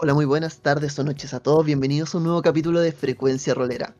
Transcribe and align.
Hola, 0.00 0.14
muy 0.14 0.26
buenas 0.26 0.60
tardes 0.60 0.96
o 1.00 1.02
noches 1.02 1.34
a 1.34 1.40
todos. 1.40 1.66
Bienvenidos 1.66 2.14
a 2.14 2.18
un 2.18 2.24
nuevo 2.24 2.40
capítulo 2.40 2.78
de 2.80 2.92
Frecuencia 2.92 3.52
Rolera. 3.52 3.96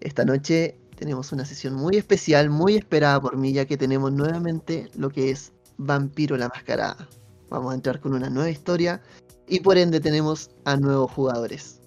Esta 0.00 0.24
noche 0.24 0.80
tenemos 0.96 1.30
una 1.30 1.44
sesión 1.44 1.74
muy 1.74 1.98
especial, 1.98 2.48
muy 2.48 2.76
esperada 2.76 3.20
por 3.20 3.36
mí, 3.36 3.52
ya 3.52 3.66
que 3.66 3.76
tenemos 3.76 4.10
nuevamente 4.10 4.88
lo 4.96 5.10
que 5.10 5.30
es 5.30 5.52
Vampiro 5.76 6.38
la 6.38 6.48
Mascarada. 6.48 7.06
Vamos 7.50 7.72
a 7.72 7.74
entrar 7.74 8.00
con 8.00 8.14
una 8.14 8.30
nueva 8.30 8.48
historia 8.48 9.02
y 9.46 9.60
por 9.60 9.76
ende 9.76 10.00
tenemos 10.00 10.48
a 10.64 10.78
nuevos 10.78 11.12
jugadores. 11.12 11.82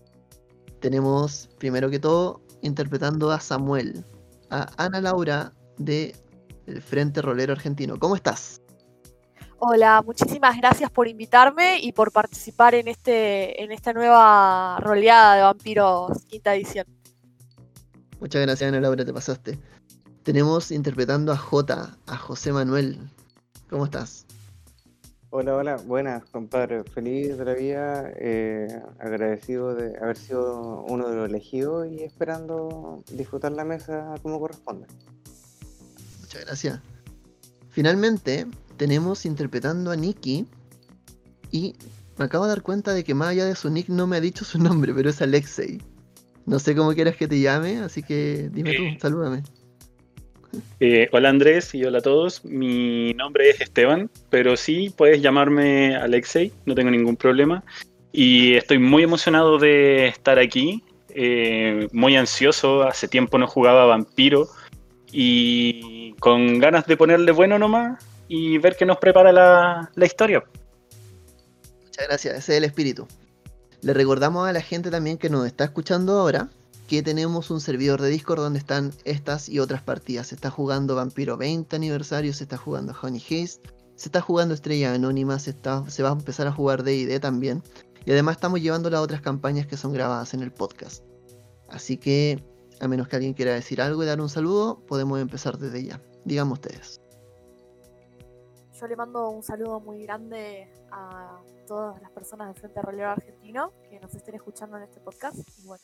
Tenemos, 0.79 1.49
primero 1.57 1.89
que 1.89 1.97
todo, 1.97 2.41
interpretando 2.61 3.31
a 3.31 3.39
Samuel, 3.39 4.05
a 4.51 4.69
Ana 4.77 5.01
Laura 5.01 5.53
de 5.79 6.15
el 6.67 6.83
Frente 6.83 7.23
Rolero 7.23 7.53
Argentino. 7.53 7.97
¿Cómo 7.97 8.15
estás? 8.15 8.58
Hola, 9.61 10.01
muchísimas 10.05 10.55
gracias 10.55 10.89
por 10.89 11.09
invitarme 11.09 11.79
y 11.81 11.91
por 11.91 12.13
participar 12.13 12.75
en, 12.75 12.87
este, 12.87 13.61
en 13.61 13.73
esta 13.73 13.91
nueva 13.91 14.79
roleada 14.79 15.35
de 15.35 15.41
Vampiros 15.41 16.23
quinta 16.29 16.55
edición. 16.55 16.87
Muchas 18.21 18.41
gracias, 18.41 18.69
Ana 18.69 18.79
Laura, 18.79 19.03
te 19.03 19.13
pasaste. 19.13 19.59
Tenemos 20.23 20.71
interpretando 20.71 21.33
a 21.33 21.37
J, 21.37 21.97
a 22.07 22.17
José 22.17 22.53
Manuel. 22.53 22.99
¿Cómo 23.69 23.83
estás? 23.83 24.25
Hola, 25.29 25.57
hola, 25.57 25.75
buenas, 25.75 26.23
compadre. 26.29 26.85
Feliz 26.85 27.37
de 27.37 27.43
la 27.43 27.53
vida, 27.53 28.11
eh, 28.15 28.81
agradecido 28.97 29.75
de 29.75 29.97
haber 29.97 30.15
sido 30.15 30.85
uno 30.87 31.09
de 31.09 31.15
los 31.17 31.29
elegidos 31.29 31.85
y 31.87 32.03
esperando 32.03 33.03
disfrutar 33.11 33.51
la 33.51 33.65
mesa 33.65 34.15
como 34.21 34.39
corresponde. 34.39 34.87
Muchas 36.21 36.45
gracias. 36.45 36.79
Finalmente, 37.69 38.47
tenemos 38.79 39.25
interpretando 39.25 39.91
a 39.91 39.95
Nikki 39.95 40.45
y 41.51 41.75
me 42.17 42.25
acabo 42.25 42.45
de 42.45 42.49
dar 42.49 42.61
cuenta 42.63 42.93
de 42.93 43.03
que 43.03 43.13
más 43.13 43.29
allá 43.29 43.45
de 43.45 43.55
su 43.55 43.69
nick 43.69 43.89
no 43.89 44.07
me 44.07 44.17
ha 44.17 44.21
dicho 44.21 44.45
su 44.45 44.57
nombre, 44.63 44.93
pero 44.95 45.11
es 45.11 45.21
Alexei. 45.21 45.79
No 46.47 46.57
sé 46.57 46.75
cómo 46.75 46.93
quieras 46.95 47.15
que 47.15 47.27
te 47.27 47.39
llame, 47.39 47.77
así 47.77 48.01
que 48.01 48.49
dime 48.51 48.73
tú, 48.73 48.83
salúdame. 48.99 49.43
Eh, 50.79 51.07
hola 51.11 51.29
Andrés 51.29 51.75
y 51.75 51.83
hola 51.83 51.99
a 51.99 52.01
todos. 52.01 52.43
Mi 52.43 53.13
nombre 53.13 53.49
es 53.51 53.61
Esteban, 53.61 54.09
pero 54.31 54.57
sí 54.57 54.91
puedes 54.95 55.21
llamarme 55.21 55.95
Alexei, 55.95 56.51
no 56.65 56.73
tengo 56.73 56.89
ningún 56.89 57.17
problema. 57.17 57.63
Y 58.11 58.55
estoy 58.55 58.79
muy 58.79 59.03
emocionado 59.03 59.59
de 59.59 60.07
estar 60.07 60.39
aquí, 60.39 60.83
eh, 61.09 61.87
muy 61.91 62.15
ansioso. 62.15 62.81
Hace 62.83 63.07
tiempo 63.07 63.37
no 63.37 63.45
jugaba 63.45 63.85
Vampiro 63.85 64.47
y 65.11 66.13
con 66.13 66.59
ganas 66.59 66.87
de 66.87 66.97
ponerle 66.97 67.31
bueno 67.31 67.59
nomás 67.59 68.08
y 68.29 68.59
ver 68.59 68.77
qué 68.77 68.85
nos 68.85 68.97
prepara 68.97 69.33
la, 69.33 70.05
historia. 70.05 70.45
Muchas 71.83 72.07
gracias, 72.07 72.37
ese 72.37 72.53
es 72.53 72.57
el 72.59 72.63
espíritu. 72.63 73.07
Le 73.81 73.93
recordamos 73.93 74.47
a 74.47 74.53
la 74.53 74.61
gente 74.61 74.91
también 74.91 75.17
que 75.17 75.29
nos 75.29 75.45
está 75.45 75.65
escuchando 75.65 76.17
ahora 76.19 76.49
que 76.87 77.03
tenemos 77.03 77.51
un 77.51 77.59
servidor 77.59 78.01
de 78.01 78.09
Discord 78.09 78.39
donde 78.39 78.59
están 78.59 78.93
estas 79.03 79.49
y 79.49 79.59
otras 79.59 79.81
partidas. 79.81 80.27
Se 80.27 80.35
está 80.35 80.49
jugando 80.49 80.95
Vampiro 80.95 81.37
20 81.37 81.75
aniversario, 81.75 82.33
se 82.33 82.43
está 82.43 82.57
jugando 82.57 82.95
Honey 82.99 83.19
Haste, 83.21 83.69
se 83.95 84.07
está 84.07 84.21
jugando 84.21 84.53
Estrella 84.53 84.93
Anónima, 84.93 85.39
se, 85.39 85.53
va 85.61 86.09
a 86.09 86.11
empezar 86.11 86.47
a 86.47 86.51
jugar 86.51 86.83
DD 86.83 87.19
también. 87.19 87.63
Y 88.05 88.11
además 88.11 88.37
estamos 88.37 88.61
llevando 88.61 88.89
las 88.89 89.01
otras 89.01 89.21
campañas 89.21 89.67
que 89.67 89.77
son 89.77 89.91
grabadas 89.91 90.33
en 90.33 90.41
el 90.41 90.51
podcast. 90.51 91.03
Así 91.67 91.97
que, 91.97 92.43
a 92.79 92.87
menos 92.87 93.07
que 93.07 93.15
alguien 93.15 93.33
quiera 93.33 93.53
decir 93.53 93.81
algo 93.81 94.03
y 94.03 94.07
dar 94.07 94.21
un 94.21 94.29
saludo, 94.29 94.83
podemos 94.87 95.19
empezar 95.19 95.57
desde 95.57 95.83
ya. 95.83 96.01
Díganme 96.25 96.53
ustedes. 96.53 97.01
Yo 98.79 98.87
le 98.87 98.95
mando 98.95 99.29
un 99.29 99.43
saludo 99.43 99.81
muy 99.81 100.03
grande 100.03 100.71
a 100.91 101.41
todas 101.67 102.01
las 102.01 102.11
personas 102.11 102.47
del 102.47 102.55
Frente 102.55 102.81
Rolero 102.81 103.09
Argentino 103.09 103.73
que 103.89 103.99
nos 103.99 104.15
estén 104.15 104.35
escuchando 104.35 104.77
en 104.77 104.83
este 104.83 105.01
podcast. 105.01 105.35
Y 105.59 105.67
bueno, 105.67 105.83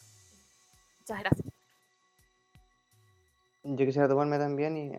Muchas 1.00 1.19
gracias. 1.19 1.53
Yo 3.63 3.85
quisiera 3.85 4.07
tomarme 4.07 4.38
también 4.38 4.78
y 4.78 4.91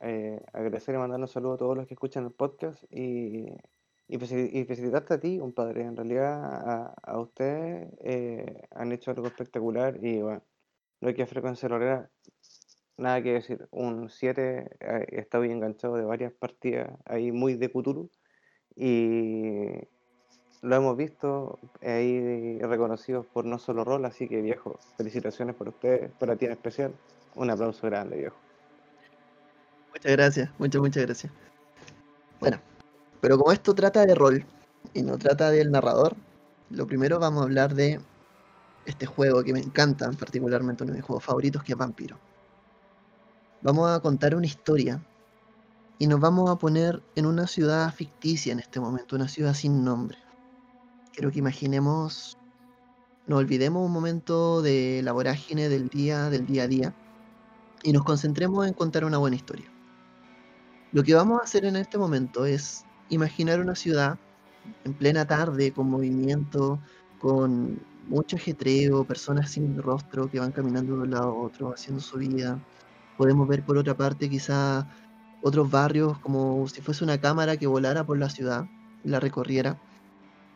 eh, 0.00 0.44
agradecer 0.52 0.96
y 0.96 0.98
mandar 0.98 1.20
un 1.20 1.28
saludo 1.28 1.54
a 1.54 1.56
todos 1.58 1.76
los 1.76 1.86
que 1.86 1.94
escuchan 1.94 2.24
el 2.24 2.32
podcast 2.32 2.82
y, 2.90 3.46
y, 4.08 4.18
felicitarte 4.18 5.14
a 5.14 5.20
ti, 5.20 5.38
compadre. 5.38 5.82
En 5.82 5.96
realidad, 5.96 6.92
a, 7.02 7.18
ustedes 7.20 7.88
eh, 8.00 8.62
han 8.72 8.90
hecho 8.90 9.12
algo 9.12 9.28
espectacular 9.28 9.96
y 10.04 10.20
bueno, 10.22 10.42
no 11.00 11.08
hay 11.08 11.14
que 11.14 11.24
frecuencia 11.26 11.68
rolera, 11.68 12.10
nada 12.96 13.22
que 13.22 13.32
decir. 13.34 13.68
Un 13.70 14.10
7 14.10 14.76
eh, 14.80 15.06
está 15.10 15.38
bien 15.38 15.52
enganchado 15.52 15.96
de 15.96 16.04
varias 16.04 16.32
partidas 16.32 16.90
ahí 17.04 17.32
muy 17.32 17.54
de 17.54 17.70
Cthulhu 17.70 18.10
y 18.76 19.68
lo 20.62 20.76
hemos 20.76 20.96
visto 20.96 21.58
ahí 21.82 22.58
reconocidos 22.60 23.26
por 23.26 23.44
no 23.44 23.58
solo 23.58 23.84
rol, 23.84 24.04
así 24.04 24.28
que 24.28 24.40
viejo, 24.40 24.78
felicitaciones 24.96 25.54
por 25.54 25.68
ustedes, 25.68 26.10
para 26.18 26.36
ti 26.36 26.46
en 26.46 26.52
especial. 26.52 26.94
Un 27.34 27.50
aplauso 27.50 27.86
grande, 27.86 28.16
viejo. 28.16 28.36
Muchas 29.92 30.12
gracias, 30.12 30.50
muchas, 30.58 30.80
muchas 30.80 31.04
gracias. 31.04 31.32
Bueno, 32.40 32.58
pero 33.20 33.38
como 33.38 33.52
esto 33.52 33.74
trata 33.74 34.06
de 34.06 34.14
rol 34.14 34.44
y 34.92 35.02
no 35.02 35.18
trata 35.18 35.50
del 35.50 35.70
narrador, 35.70 36.16
lo 36.70 36.86
primero 36.86 37.18
vamos 37.18 37.42
a 37.42 37.44
hablar 37.44 37.74
de 37.74 38.00
este 38.86 39.06
juego 39.06 39.42
que 39.42 39.52
me 39.52 39.60
encanta, 39.60 40.10
particularmente 40.12 40.84
uno 40.84 40.92
de 40.92 40.98
mis 40.98 41.06
juegos 41.06 41.24
favoritos, 41.24 41.62
que 41.62 41.72
es 41.72 41.78
Vampiro. 41.78 42.18
Vamos 43.64 43.90
a 43.90 43.98
contar 43.98 44.36
una 44.36 44.46
historia 44.46 45.04
y 45.98 46.06
nos 46.06 46.20
vamos 46.20 46.48
a 46.48 46.56
poner 46.56 47.02
en 47.16 47.26
una 47.26 47.48
ciudad 47.48 47.92
ficticia 47.92 48.52
en 48.52 48.60
este 48.60 48.78
momento, 48.78 49.16
una 49.16 49.26
ciudad 49.26 49.54
sin 49.54 49.82
nombre 49.82 50.18
quiero 51.14 51.30
que 51.30 51.38
imaginemos, 51.38 52.36
nos 53.26 53.38
olvidemos 53.38 53.86
un 53.86 53.92
momento 53.92 54.62
de 54.62 55.00
la 55.04 55.12
vorágine 55.12 55.68
del 55.68 55.88
día, 55.88 56.28
del 56.28 56.44
día 56.46 56.64
a 56.64 56.66
día, 56.66 56.94
y 57.82 57.92
nos 57.92 58.04
concentremos 58.04 58.66
en 58.66 58.74
contar 58.74 59.04
una 59.04 59.18
buena 59.18 59.36
historia. 59.36 59.70
Lo 60.92 61.02
que 61.02 61.14
vamos 61.14 61.40
a 61.40 61.44
hacer 61.44 61.64
en 61.64 61.76
este 61.76 61.98
momento 61.98 62.46
es 62.46 62.84
imaginar 63.08 63.60
una 63.60 63.74
ciudad 63.74 64.18
en 64.84 64.94
plena 64.94 65.26
tarde, 65.26 65.72
con 65.72 65.88
movimiento, 65.88 66.80
con 67.20 67.80
mucho 68.08 68.36
ajetreo, 68.36 69.04
personas 69.04 69.50
sin 69.50 69.80
rostro 69.80 70.30
que 70.30 70.40
van 70.40 70.52
caminando 70.52 70.96
de 70.96 71.02
un 71.02 71.10
lado 71.10 71.28
a 71.28 71.34
otro, 71.34 71.72
haciendo 71.72 72.00
su 72.00 72.18
vida. 72.18 72.58
Podemos 73.16 73.46
ver 73.48 73.64
por 73.64 73.78
otra 73.78 73.96
parte 73.96 74.28
quizá 74.28 74.88
otros 75.42 75.70
barrios 75.70 76.18
como 76.20 76.66
si 76.68 76.80
fuese 76.80 77.04
una 77.04 77.20
cámara 77.20 77.56
que 77.56 77.66
volara 77.66 78.04
por 78.04 78.18
la 78.18 78.30
ciudad 78.30 78.66
la 79.04 79.20
recorriera 79.20 79.78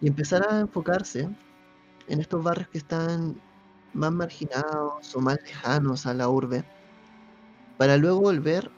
y 0.01 0.09
empezar 0.09 0.47
a 0.49 0.61
enfocarse 0.61 1.29
en 2.09 2.21
estos 2.21 2.43
barrios 2.43 2.69
que 2.69 2.79
están 2.79 3.41
más 3.93 4.13
marginados 4.13 5.15
o 5.15 5.21
más 5.21 5.39
lejanos 5.45 6.07
a 6.07 6.15
la 6.15 6.29
urbe, 6.29 6.65
para 7.77 7.97
luego 7.97 8.21
volver 8.21 8.71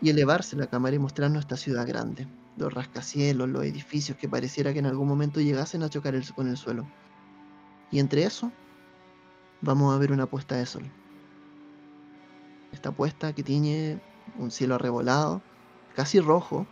y 0.00 0.10
elevarse 0.10 0.56
la 0.56 0.66
cámara 0.66 0.96
y 0.96 0.98
mostrar 0.98 1.30
nuestra 1.30 1.56
ciudad 1.56 1.86
grande, 1.86 2.26
los 2.56 2.72
rascacielos, 2.72 3.48
los 3.48 3.64
edificios 3.64 4.18
que 4.18 4.28
pareciera 4.28 4.72
que 4.72 4.80
en 4.80 4.86
algún 4.86 5.08
momento 5.08 5.40
llegasen 5.40 5.82
a 5.82 5.88
chocar 5.88 6.14
con 6.34 6.48
el 6.48 6.56
suelo. 6.56 6.86
Y 7.90 7.98
entre 7.98 8.24
eso, 8.24 8.50
vamos 9.60 9.94
a 9.94 9.98
ver 9.98 10.12
una 10.12 10.26
puesta 10.26 10.56
de 10.56 10.66
sol. 10.66 10.90
Esta 12.72 12.90
puesta 12.92 13.32
que 13.34 13.42
tiene 13.42 14.00
un 14.38 14.50
cielo 14.50 14.74
arrebolado, 14.74 15.42
casi 15.94 16.20
rojo, 16.20 16.66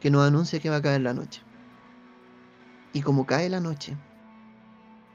que 0.00 0.10
nos 0.10 0.26
anuncia 0.26 0.60
que 0.60 0.70
va 0.70 0.76
a 0.76 0.82
caer 0.82 1.02
la 1.02 1.14
noche. 1.14 1.42
Y 2.92 3.02
como 3.02 3.26
cae 3.26 3.48
la 3.48 3.60
noche, 3.60 3.96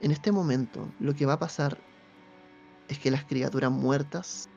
en 0.02 0.12
este 0.12 0.31
momento 0.31 0.91
lo 1.00 1.16
que 1.16 1.25
va 1.25 1.34
a 1.34 1.40
pasar 1.40 1.78
es 2.88 3.00
que 3.00 3.09
las 3.09 3.23
criaturas 3.23 3.72
muertas 3.72 4.50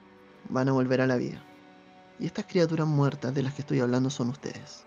van 0.49 0.69
a 0.69 0.73
volver 0.73 1.01
a 1.01 1.07
la 1.07 1.17
vida. 1.17 1.43
Y 2.19 2.27
estas 2.27 2.47
criaturas 2.47 2.87
muertas 2.87 3.35
de 3.35 3.43
las 3.43 3.55
que 3.55 3.63
estoy 3.63 3.81
hablando 3.81 4.11
son 4.11 4.29
ustedes. 4.29 4.87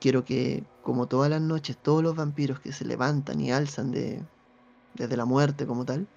Quiero 0.00 0.24
que, 0.24 0.64
como 0.82 1.06
todas 1.06 1.30
las 1.30 1.40
noches, 1.40 1.76
todos 1.76 2.02
los 2.02 2.16
vampiros 2.16 2.60
que 2.60 2.72
se 2.72 2.84
levantan 2.84 3.40
y 3.40 3.52
alzan 3.52 3.90
de, 3.90 4.24
desde 4.94 5.16
la 5.16 5.24
muerte 5.24 5.66
como 5.66 5.84
tal, 5.84 6.08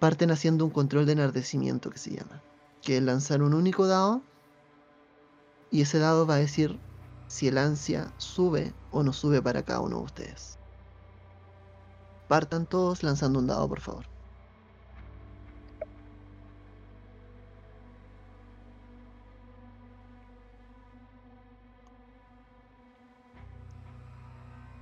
parten 0.00 0.30
haciendo 0.30 0.64
un 0.64 0.70
control 0.70 1.06
de 1.06 1.12
enardecimiento 1.12 1.90
que 1.90 1.98
se 1.98 2.10
llama. 2.10 2.42
Que 2.82 2.96
es 2.96 3.02
lanzar 3.02 3.42
un 3.42 3.54
único 3.54 3.86
dado 3.86 4.22
y 5.70 5.82
ese 5.82 5.98
dado 5.98 6.26
va 6.26 6.34
a 6.34 6.38
decir 6.38 6.80
si 7.28 7.46
el 7.46 7.58
ansia 7.58 8.12
sube 8.16 8.72
o 8.90 9.04
no 9.04 9.12
sube 9.12 9.40
para 9.40 9.62
cada 9.62 9.80
uno 9.80 9.98
de 9.98 10.04
ustedes. 10.04 10.58
Partan 12.28 12.66
todos 12.66 13.02
lanzando 13.02 13.38
un 13.38 13.46
dado, 13.46 13.68
por 13.68 13.80
favor. 13.80 14.06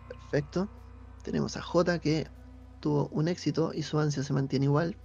Perfecto. 0.09 0.69
Tenemos 1.23 1.57
a 1.57 1.63
J 1.63 1.99
que 1.99 2.31
tuvo 2.81 3.09
un 3.13 3.29
éxito 3.29 3.73
y 3.75 3.83
su 3.83 3.99
ansia 3.99 4.23
se 4.23 4.33
mantiene 4.33 4.67
igual. 4.67 4.97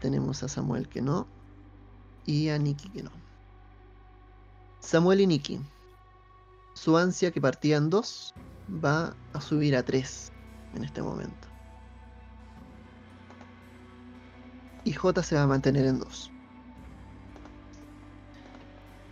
Tenemos 0.00 0.42
a 0.42 0.48
Samuel 0.48 0.88
que 0.88 1.02
no. 1.02 1.26
Y 2.26 2.48
a 2.48 2.58
Nikki 2.58 2.88
que 2.90 3.02
no. 3.02 3.10
Samuel 4.80 5.20
y 5.20 5.26
Nikki. 5.26 5.60
su 6.74 6.96
ansia 6.96 7.32
que 7.32 7.40
partía 7.40 7.76
en 7.76 7.90
2 7.90 8.34
va 8.84 9.16
a 9.32 9.40
subir 9.40 9.76
a 9.76 9.82
3 9.82 10.32
en 10.74 10.84
este 10.84 11.02
momento. 11.02 11.48
Y 14.84 14.92
J 14.92 15.22
se 15.22 15.34
va 15.34 15.42
a 15.42 15.46
mantener 15.46 15.86
en 15.86 15.98
2. 15.98 16.30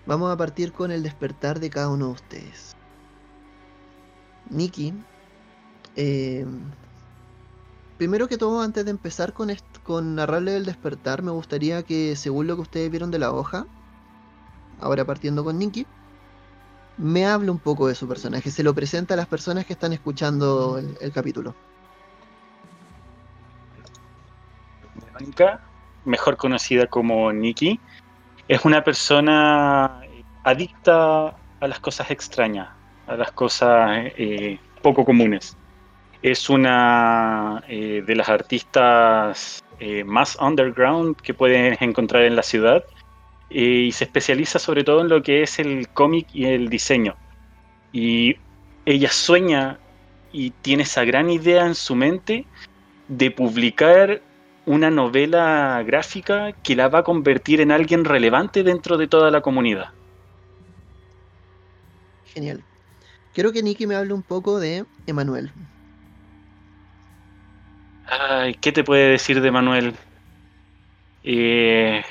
Vamos 0.06 0.32
a 0.32 0.36
partir 0.36 0.72
con 0.72 0.92
el 0.92 1.02
despertar 1.02 1.58
de 1.58 1.68
cada 1.68 1.88
uno 1.88 2.06
de 2.06 2.12
ustedes. 2.12 2.76
Nikki, 4.48 4.94
eh, 5.96 6.46
primero 7.96 8.28
que 8.28 8.38
todo, 8.38 8.60
antes 8.60 8.84
de 8.84 8.90
empezar 8.90 9.32
con, 9.32 9.50
con 9.82 10.14
narrarle 10.14 10.56
el 10.56 10.64
despertar, 10.64 11.22
me 11.22 11.30
gustaría 11.30 11.82
que, 11.82 12.16
según 12.16 12.46
lo 12.46 12.56
que 12.56 12.62
ustedes 12.62 12.90
vieron 12.90 13.10
de 13.10 13.18
la 13.18 13.32
hoja, 13.32 13.66
ahora 14.80 15.04
partiendo 15.04 15.44
con 15.44 15.58
Nikki, 15.58 15.86
me 16.98 17.26
hable 17.26 17.50
un 17.50 17.58
poco 17.58 17.88
de 17.88 17.94
su 17.94 18.08
personaje, 18.08 18.50
se 18.50 18.62
lo 18.62 18.74
presenta 18.74 19.14
a 19.14 19.16
las 19.16 19.26
personas 19.26 19.66
que 19.66 19.74
están 19.74 19.92
escuchando 19.92 20.78
el, 20.78 21.12
capítulo. 21.12 21.54
Blanca, 25.18 25.60
mejor 26.04 26.36
conocida 26.36 26.86
como 26.86 27.32
Nikki, 27.32 27.80
es 28.48 28.64
una 28.64 28.82
persona 28.84 30.00
adicta 30.44 31.36
a 31.60 31.68
las 31.68 31.80
cosas 31.80 32.10
extrañas, 32.10 32.68
a 33.06 33.16
las 33.16 33.32
cosas 33.32 34.12
eh, 34.16 34.58
poco 34.82 35.04
comunes. 35.04 35.56
Es 36.26 36.50
una 36.50 37.62
eh, 37.68 38.02
de 38.04 38.16
las 38.16 38.28
artistas 38.28 39.62
eh, 39.78 40.02
más 40.02 40.36
underground 40.40 41.14
que 41.14 41.32
puedes 41.34 41.80
encontrar 41.80 42.24
en 42.24 42.34
la 42.34 42.42
ciudad 42.42 42.84
y 43.48 43.92
se 43.92 44.02
especializa 44.02 44.58
sobre 44.58 44.82
todo 44.82 45.02
en 45.02 45.08
lo 45.08 45.22
que 45.22 45.44
es 45.44 45.60
el 45.60 45.86
cómic 45.86 46.26
y 46.32 46.46
el 46.46 46.68
diseño. 46.68 47.14
Y 47.92 48.38
ella 48.86 49.08
sueña 49.08 49.78
y 50.32 50.50
tiene 50.50 50.82
esa 50.82 51.04
gran 51.04 51.30
idea 51.30 51.64
en 51.64 51.76
su 51.76 51.94
mente 51.94 52.44
de 53.06 53.30
publicar 53.30 54.20
una 54.64 54.90
novela 54.90 55.80
gráfica 55.86 56.50
que 56.50 56.74
la 56.74 56.88
va 56.88 56.98
a 56.98 57.04
convertir 57.04 57.60
en 57.60 57.70
alguien 57.70 58.04
relevante 58.04 58.64
dentro 58.64 58.96
de 58.96 59.06
toda 59.06 59.30
la 59.30 59.42
comunidad. 59.42 59.90
Genial. 62.24 62.64
Quiero 63.32 63.52
que 63.52 63.62
Nicky 63.62 63.86
me 63.86 63.94
hable 63.94 64.12
un 64.12 64.24
poco 64.24 64.58
de 64.58 64.86
Emanuel. 65.06 65.52
Ay, 68.06 68.54
¿qué 68.54 68.72
te 68.72 68.82
puede 68.84 69.10
decir 69.10 69.40
de 69.40 69.48
Emanuel? 69.48 69.96
Eh, 71.22 72.02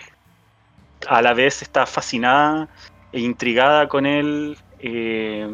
a 1.08 1.22
la 1.22 1.34
vez 1.34 1.62
está 1.62 1.86
fascinada 1.86 2.70
e 3.12 3.20
intrigada 3.22 3.88
con 3.88 4.06
él. 4.06 4.58
Eh, 4.80 5.48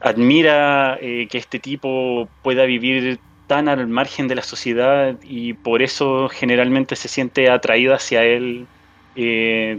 admira 0.00 0.98
eh, 1.00 1.28
que 1.28 1.38
este 1.38 1.60
tipo 1.60 2.32
pueda 2.42 2.64
vivir 2.64 3.24
tan 3.46 3.68
al 3.68 3.86
margen 3.88 4.28
de 4.28 4.34
la 4.36 4.42
sociedad 4.42 5.18
y 5.22 5.54
por 5.54 5.82
eso 5.82 6.28
generalmente 6.28 6.96
se 6.96 7.08
siente 7.08 7.50
atraída 7.50 7.96
hacia 7.96 8.24
él. 8.24 8.70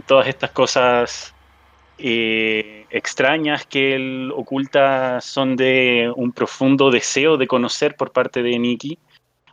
todas 0.06 0.28
estas 0.28 0.52
cosas 0.52 1.33
eh, 1.98 2.86
extrañas 2.90 3.66
que 3.66 3.94
él 3.94 4.32
oculta 4.34 5.20
son 5.20 5.56
de 5.56 6.12
un 6.16 6.32
profundo 6.32 6.90
deseo 6.90 7.36
de 7.36 7.46
conocer 7.46 7.96
por 7.96 8.12
parte 8.12 8.42
de 8.42 8.58
Nicky. 8.58 8.98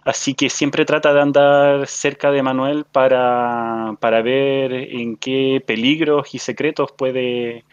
Así 0.03 0.33
que 0.33 0.49
siempre 0.49 0.83
trata 0.85 1.13
de 1.13 1.21
andar 1.21 1.87
cerca 1.87 2.31
de 2.31 2.41
Manuel 2.41 2.85
para, 2.85 3.95
para 3.99 4.21
ver 4.23 4.73
en 4.73 5.15
qué 5.15 5.63
peligros 5.65 6.33
y 6.33 6.39
secretos 6.39 6.91
puede 6.91 7.63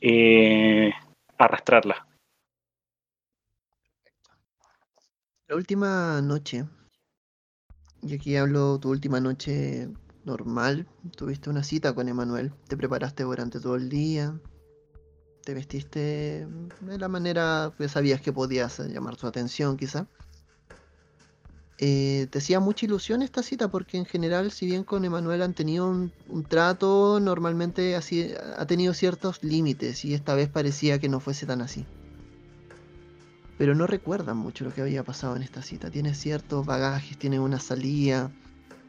eh, 0.00 0.92
arrastrarla. 1.38 2.06
La 5.48 5.54
última 5.54 6.20
noche, 6.22 6.64
y 8.02 8.14
aquí 8.14 8.36
hablo 8.36 8.80
tu 8.80 8.90
última 8.90 9.20
noche 9.20 9.88
normal, 10.26 10.86
tuviste 11.16 11.48
una 11.48 11.62
cita 11.62 11.94
con 11.94 12.08
Emanuel, 12.08 12.52
te 12.68 12.76
preparaste 12.76 13.22
durante 13.22 13.60
todo 13.60 13.76
el 13.76 13.88
día, 13.88 14.38
te 15.44 15.54
vestiste 15.54 16.46
de 16.80 16.98
la 16.98 17.08
manera 17.08 17.72
que 17.78 17.88
sabías 17.88 18.20
que 18.20 18.32
podías 18.32 18.80
llamar 18.80 19.16
su 19.16 19.26
atención 19.26 19.76
quizá. 19.76 20.08
Eh, 21.78 22.26
te 22.30 22.38
hacía 22.38 22.58
mucha 22.58 22.86
ilusión 22.86 23.22
esta 23.22 23.42
cita 23.42 23.68
porque 23.68 23.98
en 23.98 24.06
general, 24.06 24.50
si 24.50 24.66
bien 24.66 24.82
con 24.82 25.04
Emanuel 25.04 25.42
han 25.42 25.54
tenido 25.54 25.88
un, 25.88 26.44
trato, 26.48 27.20
normalmente 27.20 27.94
así, 27.96 28.32
ha 28.56 28.66
tenido 28.66 28.92
ciertos 28.94 29.44
límites 29.44 30.04
y 30.04 30.14
esta 30.14 30.34
vez 30.34 30.48
parecía 30.48 30.98
que 30.98 31.08
no 31.08 31.20
fuese 31.20 31.46
tan 31.46 31.60
así. 31.60 31.86
Pero 33.56 33.74
no 33.74 33.86
recuerdan 33.86 34.38
mucho 34.38 34.64
lo 34.64 34.74
que 34.74 34.80
había 34.82 35.04
pasado 35.04 35.36
en 35.36 35.42
esta 35.42 35.62
cita. 35.62 35.90
Tiene 35.90 36.14
ciertos 36.14 36.66
bagajes, 36.66 37.18
tiene 37.18 37.38
una 37.38 37.60
salida, 37.60 38.32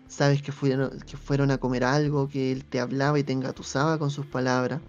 Sabes 0.08 0.42
que 0.42 0.52
fueron, 0.52 1.00
que 1.02 1.18
fueron 1.18 1.52
a 1.52 1.58
comer 1.58 1.84
algo, 1.84 2.30
que 2.30 2.52
él 2.52 2.66
te 2.66 2.80
hablaba 2.80 3.20
y 3.20 3.24
te 3.24 3.34
engatusaba 3.34 3.98
con 4.00 4.10
sus 4.10 4.26
palabras. 4.26 4.82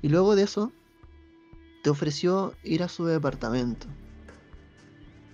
Y 0.00 0.08
luego 0.08 0.36
de 0.36 0.44
eso, 0.44 0.72
te 1.82 1.90
ofreció 1.90 2.54
ir 2.62 2.82
a 2.82 2.88
su 2.88 3.04
departamento. 3.04 3.86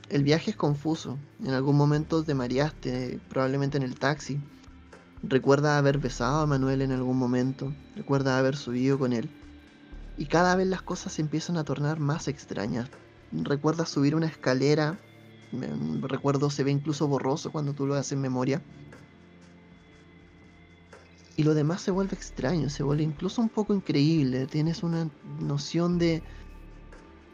El 0.09 0.25
viaje 0.25 0.51
es 0.53 0.57
confuso. 0.57 1.19
En 1.45 1.51
algún 1.51 1.77
momento 1.77 2.25
te 2.25 2.35
mareaste, 2.35 3.21
probablemente 3.29 3.77
en 3.77 3.85
el 3.85 3.95
taxi. 3.95 4.41
Recuerda 5.23 5.77
haber 5.77 5.99
besado 5.99 6.41
a 6.41 6.47
Manuel 6.47 6.83
en 6.83 6.93
algún 6.93 7.19
momento. 7.19 7.73
Recuerda 7.95 8.39
haber 8.39 8.57
subido 8.57 8.99
con 8.99 9.13
él. 9.13 9.31
Y 10.17 10.27
cada 10.27 10.57
vez 10.57 10.67
las 10.67 10.83
cosas 10.83 11.13
se 11.13 11.23
empiezan 11.23 11.57
a 11.57 11.65
tornar 11.65 12.01
más 12.01 12.27
extrañas. 12.27 12.89
Recuerda 13.33 13.87
subir 13.87 14.17
una 14.17 14.27
escalera. 14.27 14.99
Recuerdo 16.03 16.49
se 16.51 16.65
ve 16.65 16.71
incluso 16.71 17.07
borroso 17.07 17.53
cuando 17.53 17.75
tú 17.75 17.87
lo 17.87 17.95
haces 17.95 18.13
en 18.13 18.21
memoria 18.23 18.63
y 21.41 21.43
lo 21.43 21.55
demás 21.55 21.81
se 21.81 21.91
vuelve 21.91 22.15
extraño, 22.15 22.69
se 22.69 22.83
vuelve 22.83 23.03
incluso 23.03 23.41
un 23.41 23.49
poco 23.49 23.73
increíble. 23.73 24.47
Tienes 24.47 24.83
una 24.83 25.09
noción 25.41 25.99
de 25.99 26.23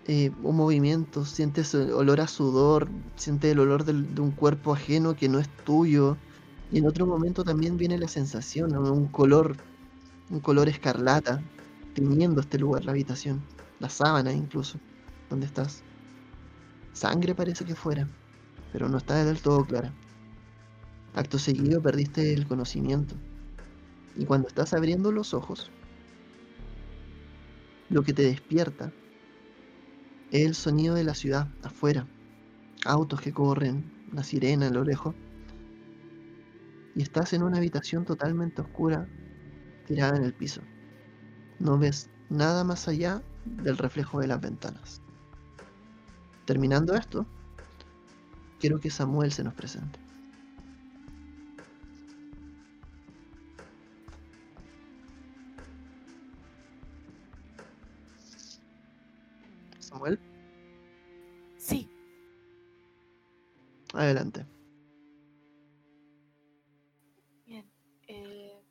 eh, 0.07 0.31
un 0.45 0.55
movimiento, 0.55 1.25
sientes 1.25 1.75
olor 1.75 2.21
a 2.21 2.29
sudor, 2.29 2.89
sientes 3.17 3.51
el 3.51 3.59
olor 3.59 3.85
de 3.85 4.21
un 4.21 4.31
cuerpo 4.31 4.73
ajeno 4.75 5.17
que 5.17 5.29
no 5.29 5.41
es 5.41 5.49
tuyo. 5.65 6.17
Y 6.71 6.79
en 6.79 6.87
otro 6.87 7.05
momento 7.05 7.43
también 7.43 7.77
viene 7.77 7.99
la 7.99 8.07
sensación, 8.07 8.77
un 8.77 9.09
color, 9.09 9.57
un 10.31 10.39
color 10.39 10.69
escarlata, 10.69 11.43
teniendo 11.93 12.41
este 12.43 12.61
lugar, 12.61 12.85
la 12.85 12.93
habitación, 12.93 13.43
la 13.81 13.89
sábana 13.89 14.33
incluso, 14.33 14.79
donde 15.29 15.47
estás. 15.47 15.83
Sangre 16.93 17.35
parece 17.35 17.65
que 17.65 17.75
fuera, 17.75 18.09
pero 18.73 18.89
no 18.89 18.99
está 18.99 19.25
del 19.25 19.43
todo 19.43 19.65
clara. 19.65 19.93
Acto 21.13 21.41
seguido 21.41 21.83
perdiste 21.83 22.33
el 22.33 22.47
conocimiento. 22.47 23.17
Y 24.17 24.25
cuando 24.25 24.49
estás 24.49 24.73
abriendo 24.73 25.13
los 25.13 25.35
ojos, 25.35 25.71
lo 27.91 28.03
que 28.03 28.13
te 28.13 28.23
despierta 28.23 28.93
es 30.31 30.47
el 30.47 30.55
sonido 30.55 30.95
de 30.95 31.05
la 31.05 31.15
ciudad 31.15 31.49
afuera. 31.63 32.07
Autos 32.85 33.21
que 33.21 33.33
corren, 33.33 33.85
una 34.13 34.25
sirena 34.25 34.69
a 34.69 34.71
lo 34.71 34.85
lejos. 34.85 35.15
Y 36.95 37.03
estás 37.03 37.33
en 37.33 37.43
una 37.43 37.59
habitación 37.59 38.05
totalmente 38.05 38.63
oscura, 38.63 39.07
tirada 39.87 40.17
en 40.17 40.25
el 40.25 40.33
piso. 40.33 40.63
No 41.59 41.79
ves 41.79 42.11
nada 42.31 42.65
más 42.65 42.89
allá 42.89 43.23
del 43.45 43.77
reflejo 43.77 44.21
de 44.21 44.29
las 44.29 44.41
ventanas. 44.41 45.03
Terminando 46.47 46.95
esto, 46.95 47.27
quiero 48.61 48.81
que 48.81 48.91
Samuel 48.91 49.33
se 49.33 49.45
nos 49.45 49.55
presente. 49.55 50.06
Samuel. 59.97 60.21
Sí. 61.57 61.89
Adelante. 63.95 64.47
Bien. 67.47 67.71
Eh, 68.09 68.63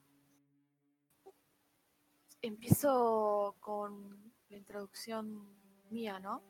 empiezo 2.43 3.55
con 3.59 4.31
la 4.49 4.57
introducción 4.57 5.47
mía, 5.89 6.19
¿no? 6.19 6.43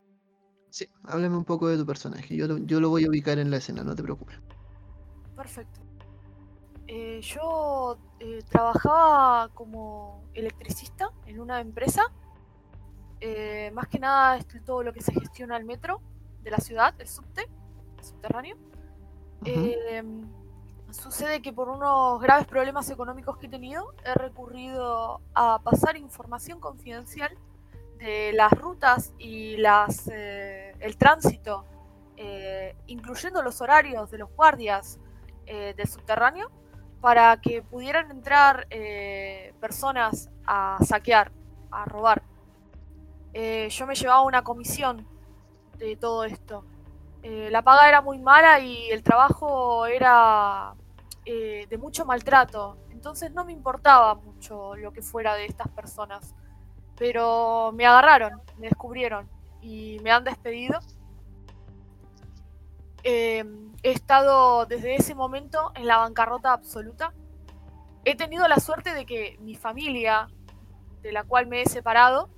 Sí, 0.70 0.90
háblame 1.04 1.38
un 1.38 1.46
poco 1.46 1.70
de 1.70 1.78
tu 1.78 1.86
personaje. 1.86 2.36
Yo 2.36 2.48
lo, 2.48 2.58
yo 2.58 2.82
lo 2.82 2.90
voy 2.90 3.06
a 3.06 3.10
ubicar 3.10 3.40
en 3.40 3.50
la 3.50 3.58
escena, 3.58 3.82
no 3.82 3.96
te 3.96 4.04
preocupes. 4.04 4.38
Perfecto. 5.38 5.80
Eh, 6.88 7.22
yo 7.22 7.98
eh, 8.20 8.44
trabajaba 8.50 9.50
como 9.54 10.26
electricista 10.34 11.12
en 11.26 11.40
una 11.40 11.62
empresa 11.62 12.12
eh, 13.20 13.72
más 13.74 13.88
que 13.88 14.00
nada 14.00 14.38
es 14.38 14.46
todo 14.66 14.84
lo 14.84 14.94
que 14.94 15.02
se 15.02 15.14
gestiona 15.14 15.58
el 15.58 15.66
metro 15.66 16.02
de 16.42 16.52
la 16.52 16.58
ciudad, 16.58 16.94
el 17.00 17.08
subte, 17.08 17.48
el 17.98 18.04
subterráneo. 18.04 18.58
Em, 19.44 20.28
sucede 20.92 21.42
que 21.42 21.54
por 21.54 21.70
unos 21.70 22.22
graves 22.22 22.48
problemas 22.48 22.90
económicos 22.90 23.38
que 23.38 23.48
he 23.48 23.50
tenido, 23.50 23.94
he 24.04 24.14
recurrido 24.14 25.22
a 25.34 25.60
pasar 25.60 25.98
información 25.98 26.60
confidencial 26.60 27.38
de 27.98 28.34
las 28.34 28.52
rutas 28.52 29.14
y 29.18 29.58
las, 29.58 30.08
eh, 30.12 30.76
el 30.80 30.98
tránsito, 30.98 31.66
eh, 32.18 32.76
incluyendo 32.88 33.42
los 33.42 33.62
horarios 33.62 34.12
de 34.12 34.18
los 34.18 34.30
guardias 34.36 35.00
eh, 35.46 35.74
del 35.76 35.88
subterráneo, 35.88 36.52
para 37.02 37.40
que 37.40 37.62
pudieran 37.62 38.10
entrar 38.10 38.68
personas 39.60 40.32
a 40.48 40.80
saquear, 40.84 41.32
a 41.70 41.86
robar. 41.86 42.24
Yo 43.70 43.88
me 43.88 43.96
llevaba 43.96 44.22
una 44.22 44.44
comisión 44.44 45.06
de 45.78 45.96
todo 45.98 46.24
esto. 46.24 46.64
la 47.24 47.62
paga 47.62 47.90
era 47.90 48.02
muy 48.02 48.20
mala 48.20 48.60
y 48.60 48.90
el 48.90 49.04
trabajo 49.04 49.86
era 49.86 50.74
de 51.26 51.78
mucho 51.80 52.06
maltrato. 52.06 52.78
Entonces 52.92 53.32
no 53.34 53.46
me 53.46 53.52
importaba 53.52 54.16
mucho 54.16 54.76
lo 54.76 54.92
que 54.94 55.02
fuera 55.02 55.36
de 55.36 55.46
estas 55.46 55.68
personas 55.70 56.34
pero 56.98 57.72
me 57.74 57.86
agarraron, 57.86 58.42
me 58.58 58.68
descubrieron 58.68 59.30
y 59.62 60.00
me 60.02 60.12
han 60.12 60.24
despedido. 60.24 60.80
Em, 63.04 63.74
he 63.84 63.92
estado 63.92 64.66
desde 64.66 64.96
ese 64.96 65.14
momento 65.14 65.72
en 65.76 65.88
la 65.88 65.98
bancarrota 65.98 66.54
absoluta. 66.54 67.14
He 68.04 68.16
tenido 68.16 68.48
la 68.48 68.60
suerte 68.60 68.94
de 68.94 69.06
que 69.06 69.38
mi 69.42 69.56
familia, 69.56 70.28
de 71.02 71.12
la 71.12 71.24
cual 71.24 71.48
me 71.48 71.62
he 71.62 71.66
separado, 71.66 72.30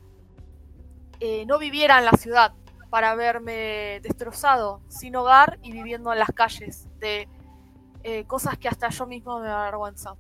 eh, 1.20 1.46
no 1.46 1.58
viviera 1.58 1.98
en 1.98 2.06
la 2.06 2.12
ciudad 2.12 2.54
para 2.90 3.16
verme 3.16 4.00
destrozado, 4.02 4.82
sin 4.88 5.16
hogar 5.16 5.60
y 5.62 5.72
viviendo 5.72 6.14
en 6.14 6.20
las 6.20 6.30
calles, 6.30 6.88
de 7.00 7.28
eh, 8.04 8.26
cosas 8.26 8.58
que 8.58 8.68
hasta 8.68 8.90
yo 8.90 9.06
mismo 9.08 9.40
me 9.40 9.50
avergüenzan. 9.50 10.16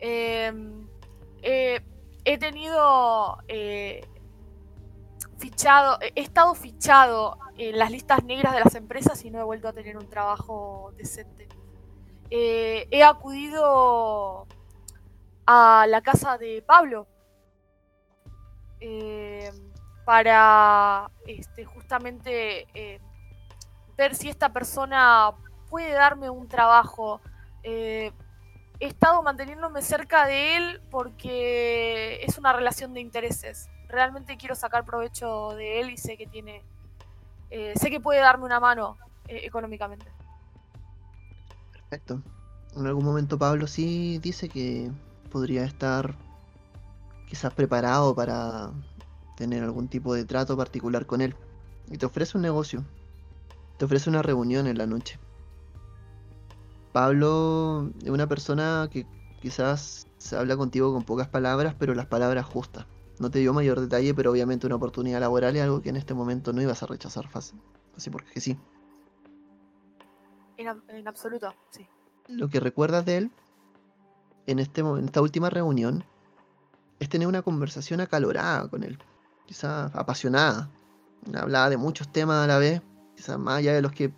Em, 0.00 0.86
eh, 1.42 1.80
he 2.24 2.38
tenido 2.38 3.38
fichado, 5.38 5.98
he 6.00 6.20
estado 6.20 6.54
fichado 6.54 7.38
en 7.56 7.78
las 7.78 7.90
listas 7.90 8.24
negras 8.24 8.54
de 8.54 8.60
las 8.60 8.74
empresas 8.74 9.24
y 9.24 9.30
no 9.30 9.40
he 9.40 9.44
vuelto 9.44 9.68
a 9.68 9.72
tener 9.72 9.96
un 9.96 10.08
trabajo 10.08 10.92
decente. 10.96 11.48
He 12.30 13.02
acudido 13.02 14.46
a 15.46 15.86
la 15.88 16.02
casa 16.02 16.36
de 16.36 16.62
Pablo 16.62 17.06
eh, 18.80 19.50
para 20.04 21.10
este, 21.26 21.64
justamente 21.64 22.66
ver 23.96 24.14
si 24.14 24.28
esta 24.28 24.52
persona 24.52 25.32
puede 25.68 25.92
darme 25.92 26.30
un 26.30 26.48
trabajo 26.48 27.20
he 28.80 28.86
estado 28.86 29.22
manteniéndome 29.22 29.82
cerca 29.82 30.26
de 30.26 30.56
él 30.56 30.80
porque 30.90 32.22
es 32.22 32.38
una 32.38 32.52
relación 32.52 32.94
de 32.94 33.00
intereses. 33.00 33.68
Realmente 33.88 34.36
quiero 34.36 34.54
sacar 34.54 34.84
provecho 34.84 35.50
de 35.56 35.80
él 35.80 35.90
y 35.90 35.96
sé 35.96 36.16
que 36.16 36.26
tiene, 36.26 36.62
eh, 37.50 37.72
sé 37.76 37.90
que 37.90 38.00
puede 38.00 38.20
darme 38.20 38.44
una 38.44 38.60
mano 38.60 38.96
eh, 39.26 39.40
económicamente. 39.44 40.06
Perfecto. 41.72 42.22
En 42.76 42.86
algún 42.86 43.04
momento 43.04 43.38
Pablo 43.38 43.66
sí 43.66 44.18
dice 44.18 44.48
que 44.48 44.90
podría 45.30 45.64
estar 45.64 46.14
quizás 47.28 47.52
preparado 47.54 48.14
para 48.14 48.72
tener 49.36 49.62
algún 49.62 49.88
tipo 49.88 50.14
de 50.14 50.24
trato 50.24 50.56
particular 50.56 51.06
con 51.06 51.20
él. 51.20 51.36
Y 51.90 51.98
te 51.98 52.06
ofrece 52.06 52.36
un 52.36 52.42
negocio. 52.42 52.84
Te 53.76 53.84
ofrece 53.84 54.10
una 54.10 54.22
reunión 54.22 54.66
en 54.66 54.78
la 54.78 54.86
noche. 54.86 55.18
Pablo 56.92 57.92
es 58.02 58.10
una 58.10 58.26
persona 58.26 58.88
que 58.90 59.06
quizás 59.40 60.08
se 60.16 60.36
habla 60.36 60.56
contigo 60.56 60.92
con 60.92 61.04
pocas 61.04 61.28
palabras, 61.28 61.76
pero 61.78 61.94
las 61.94 62.06
palabras 62.06 62.44
justas. 62.46 62.86
No 63.20 63.30
te 63.30 63.38
dio 63.38 63.52
mayor 63.52 63.80
detalle, 63.80 64.14
pero 64.14 64.30
obviamente 64.30 64.66
una 64.66 64.76
oportunidad 64.76 65.20
laboral 65.20 65.54
es 65.56 65.62
algo 65.62 65.82
que 65.82 65.90
en 65.90 65.96
este 65.96 66.14
momento 66.14 66.52
no 66.52 66.62
ibas 66.62 66.82
a 66.82 66.86
rechazar 66.86 67.28
fácil. 67.28 67.60
Así 67.96 68.10
porque 68.10 68.40
sí. 68.40 68.58
En, 70.56 71.06
absoluto, 71.06 71.54
sí. 71.70 71.86
Lo 72.26 72.48
que 72.48 72.58
recuerdas 72.58 73.04
de 73.04 73.16
él 73.18 73.30
en, 74.46 74.58
este, 74.58 74.80
en 74.80 75.04
esta 75.04 75.22
última 75.22 75.50
reunión 75.50 76.04
es 76.98 77.08
tener 77.08 77.28
una 77.28 77.42
conversación 77.42 78.00
acalorada 78.00 78.68
con 78.68 78.82
él, 78.82 78.98
quizás 79.46 79.94
apasionada. 79.94 80.70
Hablaba 81.34 81.70
de 81.70 81.76
muchos 81.76 82.10
temas 82.10 82.44
a 82.44 82.46
la 82.46 82.58
vez, 82.58 82.82
quizás 83.16 83.38
más 83.38 83.58
allá 83.58 83.74
de 83.74 83.82
los 83.82 83.92
que 83.92 84.12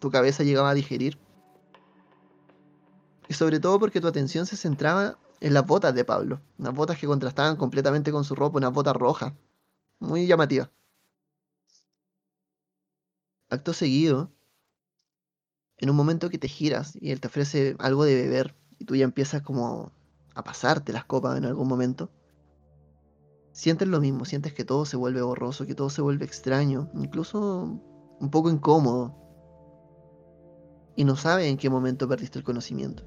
tu 0.00 0.10
cabeza 0.10 0.42
llegaba 0.42 0.70
a 0.70 0.74
digerir. 0.74 1.18
Y 3.28 3.34
sobre 3.34 3.60
todo 3.60 3.78
porque 3.78 4.00
tu 4.00 4.08
atención 4.08 4.46
se 4.46 4.56
centraba 4.56 5.18
en 5.40 5.54
las 5.54 5.66
botas 5.66 5.94
de 5.94 6.04
Pablo. 6.04 6.40
Unas 6.58 6.74
botas 6.74 6.98
que 6.98 7.06
contrastaban 7.06 7.56
completamente 7.56 8.12
con 8.12 8.24
su 8.24 8.34
ropa, 8.34 8.58
unas 8.58 8.72
botas 8.72 8.94
rojas. 8.94 9.32
Muy 9.98 10.26
llamativas. 10.26 10.70
Acto 13.48 13.72
seguido, 13.72 14.30
en 15.82 15.90
un 15.90 15.96
momento 15.96 16.30
que 16.30 16.38
te 16.38 16.48
giras 16.48 16.96
y 17.00 17.10
él 17.10 17.20
te 17.20 17.26
ofrece 17.26 17.74
algo 17.80 18.04
de 18.04 18.14
beber 18.14 18.54
y 18.78 18.84
tú 18.84 18.94
ya 18.94 19.04
empiezas 19.04 19.42
como 19.42 19.92
a 20.34 20.44
pasarte 20.44 20.92
las 20.92 21.04
copas 21.04 21.38
en 21.38 21.44
algún 21.44 21.68
momento, 21.68 22.10
sientes 23.52 23.88
lo 23.88 24.00
mismo, 24.00 24.24
sientes 24.24 24.54
que 24.54 24.64
todo 24.64 24.84
se 24.84 24.96
vuelve 24.96 25.22
borroso, 25.22 25.66
que 25.66 25.74
todo 25.74 25.90
se 25.90 26.02
vuelve 26.02 26.24
extraño, 26.24 26.90
incluso 26.94 27.80
un 28.20 28.30
poco 28.30 28.50
incómodo. 28.50 29.14
Y 30.96 31.04
no 31.04 31.16
sabes 31.16 31.46
en 31.46 31.56
qué 31.56 31.70
momento 31.70 32.08
perdiste 32.08 32.38
el 32.38 32.44
conocimiento 32.44 33.04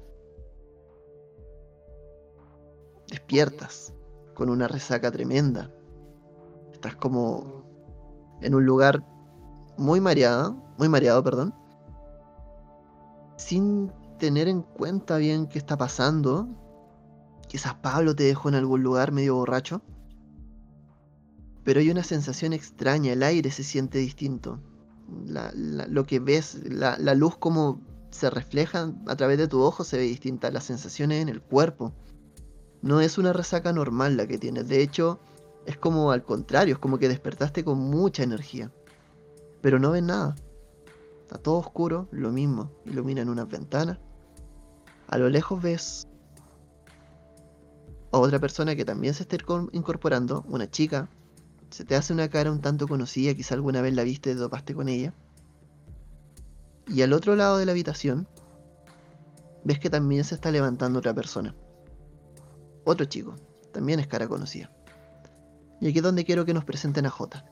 despiertas 3.08 3.92
con 4.34 4.50
una 4.50 4.68
resaca 4.68 5.10
tremenda. 5.10 5.70
Estás 6.72 6.96
como 6.96 7.64
en 8.40 8.54
un 8.54 8.66
lugar 8.66 9.04
muy 9.76 10.00
mareado, 10.00 10.56
muy 10.78 10.88
mareado, 10.88 11.22
perdón, 11.22 11.54
sin 13.36 13.92
tener 14.18 14.48
en 14.48 14.62
cuenta 14.62 15.16
bien 15.16 15.46
qué 15.46 15.58
está 15.58 15.76
pasando. 15.76 16.48
Quizás 17.56 17.72
Pablo 17.76 18.14
te 18.14 18.24
dejó 18.24 18.50
en 18.50 18.54
algún 18.56 18.82
lugar 18.82 19.12
medio 19.12 19.36
borracho. 19.36 19.80
Pero 21.64 21.80
hay 21.80 21.90
una 21.90 22.04
sensación 22.04 22.52
extraña, 22.52 23.14
el 23.14 23.22
aire 23.22 23.50
se 23.50 23.64
siente 23.64 23.96
distinto. 23.96 24.60
lo 25.08 26.04
que 26.04 26.20
ves, 26.20 26.58
la, 26.68 26.98
la 26.98 27.14
luz 27.14 27.38
como 27.38 27.80
se 28.10 28.28
refleja 28.28 28.92
a 29.06 29.16
través 29.16 29.38
de 29.38 29.48
tu 29.48 29.62
ojo 29.62 29.84
se 29.84 29.96
ve 29.96 30.02
distinta, 30.02 30.50
las 30.50 30.64
sensaciones 30.64 31.22
en 31.22 31.30
el 31.30 31.40
cuerpo 31.40 31.94
no 32.82 33.00
es 33.00 33.16
una 33.16 33.32
resaca 33.32 33.72
normal 33.72 34.18
la 34.18 34.26
que 34.26 34.36
tienes. 34.36 34.68
De 34.68 34.82
hecho, 34.82 35.18
es 35.64 35.78
como 35.78 36.12
al 36.12 36.24
contrario, 36.24 36.74
es 36.74 36.78
como 36.78 36.98
que 36.98 37.08
despertaste 37.08 37.64
con 37.64 37.78
mucha 37.78 38.22
energía. 38.22 38.70
Pero 39.62 39.78
no 39.78 39.92
ves 39.92 40.02
nada. 40.02 40.34
Está 41.22 41.38
todo 41.38 41.56
oscuro, 41.56 42.06
lo 42.10 42.32
mismo. 42.32 42.70
Iluminan 42.84 43.30
unas 43.30 43.48
ventanas. 43.48 43.98
A 45.08 45.16
lo 45.16 45.30
lejos 45.30 45.62
ves 45.62 46.06
otra 48.20 48.38
persona 48.38 48.76
que 48.76 48.84
también 48.84 49.14
se 49.14 49.22
está 49.22 49.36
incorporando, 49.72 50.44
una 50.48 50.70
chica. 50.70 51.08
Se 51.70 51.84
te 51.84 51.96
hace 51.96 52.12
una 52.12 52.28
cara 52.28 52.52
un 52.52 52.60
tanto 52.60 52.86
conocida, 52.86 53.34
quizá 53.34 53.54
alguna 53.54 53.82
vez 53.82 53.94
la 53.94 54.04
viste 54.04 54.30
y 54.30 54.36
topaste 54.36 54.74
con 54.74 54.88
ella. 54.88 55.12
Y 56.86 57.02
al 57.02 57.12
otro 57.12 57.34
lado 57.34 57.58
de 57.58 57.66
la 57.66 57.72
habitación, 57.72 58.28
ves 59.64 59.80
que 59.80 59.90
también 59.90 60.24
se 60.24 60.36
está 60.36 60.50
levantando 60.50 61.00
otra 61.00 61.12
persona. 61.12 61.54
Otro 62.84 63.04
chico, 63.06 63.34
también 63.72 63.98
es 63.98 64.06
cara 64.06 64.28
conocida. 64.28 64.70
Y 65.80 65.88
aquí 65.88 65.98
es 65.98 66.04
donde 66.04 66.24
quiero 66.24 66.44
que 66.44 66.54
nos 66.54 66.64
presenten 66.64 67.06
a 67.06 67.10
J. 67.10 67.44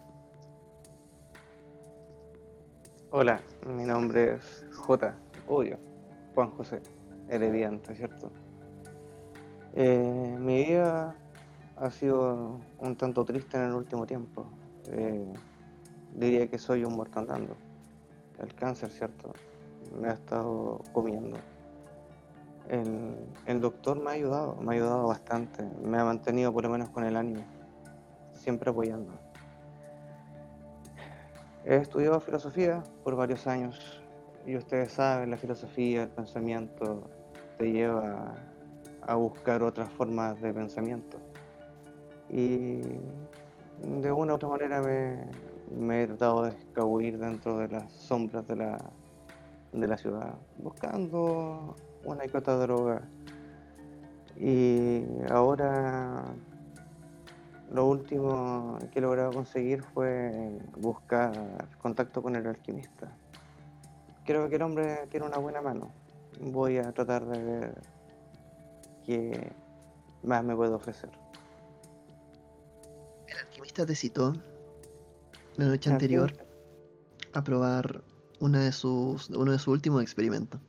Hola, 3.11 3.41
mi 3.67 3.85
nombre 3.85 4.35
es 4.35 4.65
J. 4.73 5.15
Odio, 5.47 5.79
Juan 6.35 6.51
José 6.51 6.81
Herediante, 7.29 7.95
¿cierto? 7.95 8.31
Eh, 9.75 10.37
mi 10.39 10.65
vida 10.65 11.15
ha 11.77 11.91
sido 11.91 12.61
un 12.79 12.97
tanto 12.97 13.25
triste 13.25 13.57
en 13.57 13.65
el 13.65 13.75
último 13.75 14.07
tiempo. 14.07 14.47
Eh, 14.87 15.33
diría 16.15 16.49
que 16.49 16.59
soy 16.59 16.85
un 16.85 16.95
muerto 16.95 17.19
andando. 17.19 17.57
El 18.39 18.55
cáncer, 18.55 18.91
¿cierto? 18.91 19.33
Me 20.01 20.09
ha 20.09 20.13
estado 20.13 20.81
comiendo 20.93 21.37
el, 22.69 23.61
doctor 23.61 24.01
me 24.01 24.11
ha 24.11 24.13
ayudado, 24.15 24.57
me 24.57 24.73
ha 24.73 24.77
ayudado 24.77 25.07
bastante, 25.07 25.63
me 25.83 25.99
ha 25.99 26.05
mantenido 26.05 26.53
por 26.53 26.65
lo 26.65 26.71
menos 26.71 26.89
con 26.91 27.05
el 27.05 27.17
ánimo, 27.17 27.45
siempre 28.33 28.71
apoyando. 28.71 29.13
He 31.65 31.77
estudiado 31.77 32.21
filosofía 32.21 32.83
por 33.03 33.17
varios 33.17 33.47
años 33.47 34.03
y 34.47 34.57
ustedes 34.57 34.93
saben, 34.93 35.31
la 35.31 35.37
filosofía, 35.37 36.05
el 36.05 36.11
pensamiento 36.11 37.09
te 37.59 37.73
lleva 37.73 38.35
a 39.07 39.15
buscar 39.15 39.63
otras 39.63 39.91
formas 39.91 40.41
de 40.41 40.53
pensamiento. 40.53 41.19
Y 42.31 42.81
de 43.83 44.13
una 44.13 44.33
u 44.33 44.37
otra 44.37 44.49
manera 44.49 44.83
me, 44.83 46.03
he 46.03 46.07
tratado 46.07 46.45
de 46.45 46.51
escabullir 46.51 47.19
dentro 47.19 47.59
de 47.59 47.69
las 47.69 47.93
sombras 47.93 48.47
de 48.47 48.57
la, 48.57 48.79
de 49.73 49.87
la 49.87 49.97
ciudad, 49.97 50.35
buscando 50.59 51.77
una 52.05 52.25
y 52.25 52.29
droga. 52.29 53.03
Y 54.37 55.05
ahora 55.31 56.25
lo 57.71 57.87
último 57.87 58.79
que 58.93 58.99
he 58.99 59.03
logrado 59.03 59.33
conseguir 59.33 59.83
fue 59.83 60.59
buscar 60.77 61.33
contacto 61.81 62.23
con 62.23 62.37
el 62.37 62.47
alquimista. 62.47 63.13
Creo 64.25 64.49
que 64.49 64.57
el 64.57 64.63
hombre 64.63 65.07
tiene 65.11 65.27
una 65.27 65.39
buena 65.39 65.61
mano. 65.61 65.91
Voy 66.41 66.79
a 66.79 66.93
tratar 66.93 67.27
de 67.27 67.43
ver 67.43 67.94
qué 69.05 69.53
más 70.23 70.45
me 70.45 70.57
puede 70.57 70.73
ofrecer. 70.73 71.11
El 73.27 73.39
alquimista 73.39 73.87
te 73.87 73.95
citó 73.95 74.35
la 75.57 75.67
noche 75.67 75.91
anterior 75.91 76.33
a 77.33 77.43
probar 77.43 78.05
una 78.41 78.63
de 78.65 78.73
sus, 78.73 79.31
uno 79.31 79.53
de 79.53 79.59
sus 79.59 79.69
últimos 79.69 80.03
experimentos. 80.03 80.61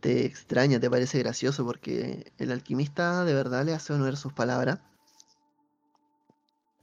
Te 0.00 0.26
extraña, 0.26 0.80
te 0.80 0.90
parece 0.90 1.18
gracioso 1.20 1.64
porque 1.64 2.32
el 2.38 2.50
alquimista 2.50 3.24
de 3.24 3.34
verdad 3.34 3.64
le 3.64 3.72
hace 3.72 3.92
honor 3.92 4.14
a 4.14 4.16
sus 4.16 4.32
palabras. 4.32 4.80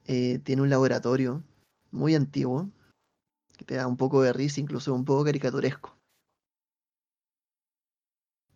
Eh, 0.05 0.39
tiene 0.39 0.62
un 0.62 0.69
laboratorio 0.69 1.43
muy 1.91 2.15
antiguo 2.15 2.69
que 3.57 3.65
te 3.65 3.75
da 3.75 3.88
un 3.88 3.98
poco 3.98 4.21
de 4.21 4.31
risa, 4.31 4.62
incluso 4.62 4.93
un 4.93 5.03
poco 5.03 5.25
caricaturesco. 5.25 5.99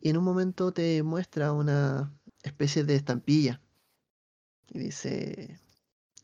Y 0.05 0.09
en 0.09 0.17
un 0.17 0.25
momento 0.25 0.73
te 0.73 1.01
muestra 1.01 1.53
una 1.53 2.13
especie 2.43 2.83
de 2.83 2.95
estampilla 2.95 3.61
y 4.67 4.77
dice, 4.79 5.61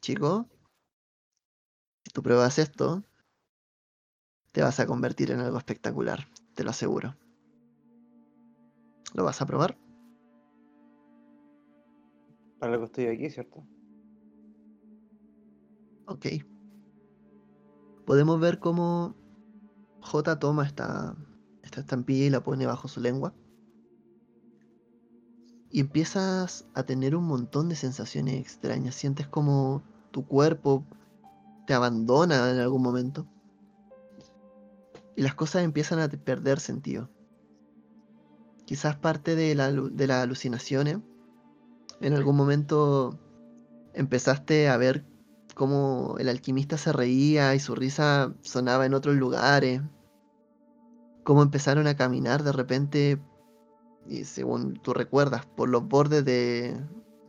chico, 0.02 0.50
si 2.04 2.12
tú 2.12 2.22
pruebas 2.22 2.60
esto, 2.60 3.06
te 4.52 4.64
vas 4.64 4.82
a 4.82 4.86
convertir 4.86 5.32
en 5.32 5.40
algo 5.40 5.58
espectacular, 5.58 6.28
te 6.56 6.66
lo 6.66 6.72
aseguro. 6.72 7.16
¿Lo 9.14 9.24
vas 9.24 9.42
a 9.42 9.46
probar? 9.46 9.78
Para 12.60 12.74
lo 12.74 12.80
que 12.80 12.86
estoy 12.86 13.06
aquí, 13.06 13.30
¿cierto? 13.30 13.66
Ok. 16.06 16.26
Podemos 18.06 18.42
ver 18.42 18.60
cómo 18.60 19.16
J 20.02 20.38
toma 20.38 20.66
esta, 20.66 21.16
esta 21.64 21.80
estampilla 21.80 22.26
y 22.26 22.30
la 22.30 22.44
pone 22.44 22.66
bajo 22.66 22.90
su 22.90 23.00
lengua. 23.00 23.34
Y 25.72 25.82
empiezas 25.82 26.66
a 26.74 26.84
tener 26.84 27.16
un 27.16 27.26
montón 27.26 27.70
de 27.70 27.76
sensaciones 27.76 28.40
extrañas. 28.40 28.96
Sientes 28.96 29.28
como 29.28 29.84
tu 30.12 30.26
cuerpo 30.26 30.84
te 31.68 31.74
abandona 31.74 32.50
en 32.50 32.60
algún 32.60 32.82
momento. 32.82 33.28
Y 35.16 35.22
las 35.22 35.36
cosas 35.36 35.64
empiezan 35.64 36.00
a 36.00 36.08
perder 36.08 36.60
sentido. 36.60 37.10
Quizás 38.66 38.96
parte 38.96 39.36
de, 39.36 39.54
la, 39.54 39.72
de 39.72 40.08
las 40.08 40.24
alucinaciones. 40.24 40.98
En 42.02 42.14
algún 42.14 42.36
momento 42.36 43.20
empezaste 43.94 44.70
a 44.70 44.78
ver 44.78 45.06
cómo 45.56 46.16
el 46.20 46.30
alquimista 46.30 46.78
se 46.78 46.94
reía 46.94 47.54
y 47.54 47.60
su 47.60 47.76
risa 47.76 48.34
sonaba 48.42 48.86
en 48.86 48.94
otros 48.94 49.16
lugares. 49.16 49.82
Cómo 51.24 51.44
empezaron 51.44 51.86
a 51.86 51.96
caminar 51.96 52.44
de 52.44 52.54
repente, 52.54 53.22
y 54.10 54.26
según 54.26 54.74
tú 54.74 54.94
recuerdas, 54.94 55.46
por 55.46 55.70
los 55.70 55.88
bordes 55.88 56.26
de, 56.26 56.76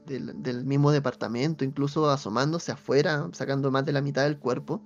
del, 0.06 0.64
mismo 0.64 0.90
departamento, 0.90 1.64
incluso 1.64 2.08
asomándose 2.08 2.72
afuera, 2.72 3.28
sacando 3.32 3.70
más 3.70 3.84
de 3.84 3.92
la 3.92 4.00
mitad 4.00 4.25
del 4.25 4.38
cuerpo. 4.38 4.82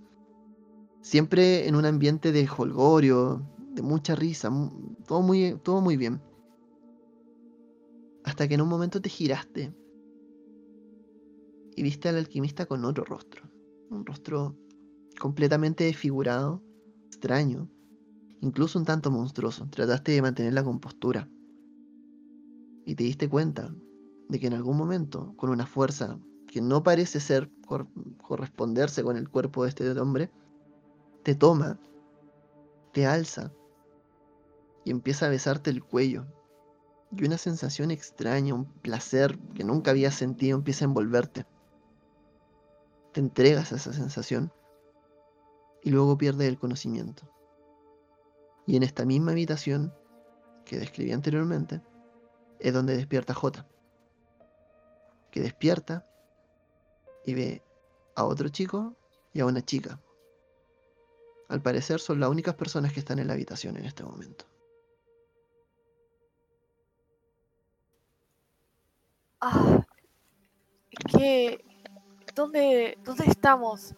Siempre 1.00 1.68
en 1.68 1.76
un 1.76 1.86
ambiente 1.86 2.32
de 2.32 2.48
holgorio, 2.56 3.46
de 3.74 3.82
mucha 3.82 4.16
risa, 4.16 4.50
todo 5.06 5.22
muy, 5.22 5.56
todo 5.62 5.80
muy 5.80 5.96
bien. 5.96 6.20
Hasta 8.24 8.48
que 8.48 8.54
en 8.54 8.62
un 8.62 8.68
momento 8.68 9.00
te 9.00 9.08
giraste 9.08 9.72
y 11.76 11.82
viste 11.82 12.08
al 12.08 12.16
alquimista 12.16 12.66
con 12.66 12.84
otro 12.84 13.04
rostro. 13.04 13.48
Un 13.90 14.04
rostro 14.04 14.56
completamente 15.20 15.84
desfigurado, 15.84 16.60
extraño, 17.06 17.68
incluso 18.40 18.78
un 18.78 18.84
tanto 18.84 19.12
monstruoso. 19.12 19.68
Trataste 19.70 20.12
de 20.12 20.22
mantener 20.22 20.54
la 20.54 20.64
compostura. 20.64 21.28
Y 22.84 22.94
te 22.94 23.04
diste 23.04 23.28
cuenta 23.28 23.74
de 24.28 24.40
que 24.40 24.46
en 24.46 24.54
algún 24.54 24.76
momento, 24.76 25.34
con 25.36 25.50
una 25.50 25.66
fuerza 25.66 26.18
que 26.46 26.60
no 26.60 26.82
parece 26.82 27.20
ser 27.20 27.50
cor- 27.66 27.88
corresponderse 28.22 29.02
con 29.02 29.16
el 29.16 29.28
cuerpo 29.28 29.62
de 29.62 29.70
este 29.70 29.90
hombre, 29.98 30.30
te 31.22 31.34
toma, 31.34 31.78
te 32.92 33.06
alza 33.06 33.52
y 34.84 34.90
empieza 34.90 35.26
a 35.26 35.30
besarte 35.30 35.70
el 35.70 35.82
cuello. 35.82 36.26
Y 37.16 37.24
una 37.24 37.38
sensación 37.38 37.90
extraña, 37.90 38.54
un 38.54 38.66
placer 38.66 39.38
que 39.54 39.64
nunca 39.64 39.92
habías 39.92 40.14
sentido 40.14 40.58
empieza 40.58 40.84
a 40.84 40.88
envolverte. 40.88 41.46
Te 43.12 43.20
entregas 43.20 43.72
a 43.72 43.76
esa 43.76 43.92
sensación 43.92 44.52
y 45.82 45.90
luego 45.90 46.18
pierdes 46.18 46.48
el 46.48 46.58
conocimiento. 46.58 47.30
Y 48.66 48.76
en 48.76 48.82
esta 48.82 49.04
misma 49.04 49.32
habitación 49.32 49.92
que 50.64 50.78
describí 50.78 51.12
anteriormente 51.12 51.82
es 52.64 52.72
donde 52.72 52.96
despierta 52.96 53.34
J. 53.34 53.66
Que 55.30 55.40
despierta 55.40 56.06
y 57.26 57.34
ve 57.34 57.62
a 58.16 58.24
otro 58.24 58.48
chico 58.48 58.96
y 59.34 59.40
a 59.40 59.46
una 59.46 59.60
chica. 59.62 60.00
Al 61.50 61.60
parecer 61.60 62.00
son 62.00 62.20
las 62.20 62.30
únicas 62.30 62.54
personas 62.54 62.94
que 62.94 63.00
están 63.00 63.18
en 63.18 63.26
la 63.26 63.34
habitación 63.34 63.76
en 63.76 63.84
este 63.84 64.02
momento. 64.02 64.46
Ah, 69.42 69.84
¿qué? 71.12 71.62
¿Dónde, 72.34 72.96
dónde 73.04 73.24
estamos? 73.26 73.94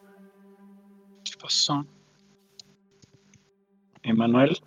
¿Qué 1.23 1.39
pasó? 1.41 1.87
Emanuel, 4.03 4.61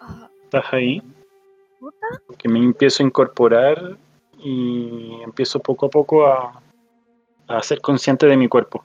Ah, 0.00 0.28
¿estás 0.42 0.64
ahí? 0.72 1.00
¿Puta? 1.78 2.06
Que 2.38 2.48
me 2.48 2.58
empiezo 2.58 3.02
a 3.02 3.06
incorporar 3.06 3.98
y 4.38 5.20
empiezo 5.22 5.60
poco 5.60 5.86
a 5.86 5.90
poco 5.90 6.26
a, 6.26 6.62
a 7.48 7.62
ser 7.62 7.80
consciente 7.80 8.26
de 8.26 8.36
mi 8.36 8.48
cuerpo. 8.48 8.84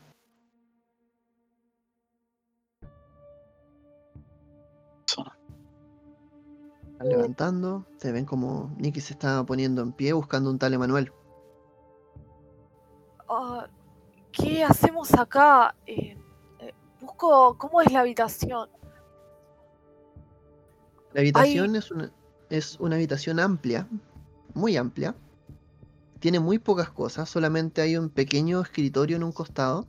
Levantando, 7.03 7.85
se 7.97 8.11
ven 8.11 8.25
como 8.25 8.73
Nicky 8.77 9.01
se 9.01 9.13
está 9.13 9.43
poniendo 9.43 9.81
en 9.81 9.91
pie 9.91 10.13
buscando 10.13 10.49
un 10.49 10.57
tal 10.57 10.73
Emanuel. 10.73 11.11
ah, 13.29 13.67
¿Qué 14.31 14.63
hacemos 14.63 15.13
acá? 15.13 15.75
Eh, 15.85 16.17
eh, 16.59 16.73
busco 17.01 17.57
cómo 17.57 17.81
es 17.81 17.91
la 17.91 17.99
habitación. 17.99 18.69
La 21.13 21.21
habitación 21.21 21.75
es 21.75 21.91
una, 21.91 22.09
es 22.49 22.77
una 22.79 22.95
habitación 22.95 23.39
amplia, 23.39 23.87
muy 24.53 24.77
amplia. 24.77 25.15
Tiene 26.19 26.39
muy 26.39 26.59
pocas 26.59 26.89
cosas, 26.89 27.29
solamente 27.29 27.81
hay 27.81 27.97
un 27.97 28.09
pequeño 28.09 28.61
escritorio 28.61 29.17
en 29.17 29.23
un 29.23 29.31
costado. 29.31 29.87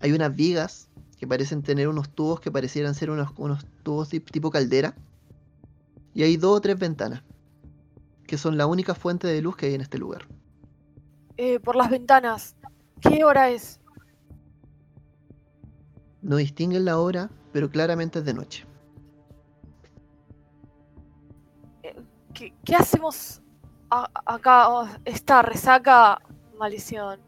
Hay 0.00 0.12
unas 0.12 0.34
vigas 0.34 0.88
que 1.18 1.26
parecen 1.26 1.62
tener 1.62 1.88
unos 1.88 2.08
tubos 2.10 2.40
que 2.40 2.50
parecieran 2.50 2.94
ser 2.94 3.10
unos, 3.10 3.30
unos 3.36 3.64
tubos 3.82 4.08
tip- 4.10 4.30
tipo 4.30 4.50
caldera. 4.50 4.94
Y 6.14 6.22
hay 6.22 6.36
dos 6.36 6.56
o 6.56 6.60
tres 6.60 6.78
ventanas, 6.78 7.22
que 8.26 8.38
son 8.38 8.56
la 8.56 8.66
única 8.66 8.94
fuente 8.94 9.26
de 9.26 9.42
luz 9.42 9.56
que 9.56 9.66
hay 9.66 9.74
en 9.74 9.80
este 9.80 9.98
lugar. 9.98 10.26
Eh, 11.36 11.58
por 11.60 11.74
las 11.76 11.90
ventanas. 11.90 12.54
¿Qué 13.00 13.24
hora 13.24 13.50
es? 13.50 13.80
No 16.22 16.36
distinguen 16.36 16.84
la 16.84 16.98
hora, 16.98 17.30
pero 17.52 17.68
claramente 17.70 18.20
es 18.20 18.24
de 18.24 18.32
noche. 18.34 18.64
¿Qué, 22.34 22.52
qué 22.64 22.74
hacemos 22.74 23.40
a- 23.90 24.10
acá? 24.26 24.68
Oh, 24.68 24.88
esta 25.04 25.42
resaca, 25.42 26.20
maldición. 26.58 27.20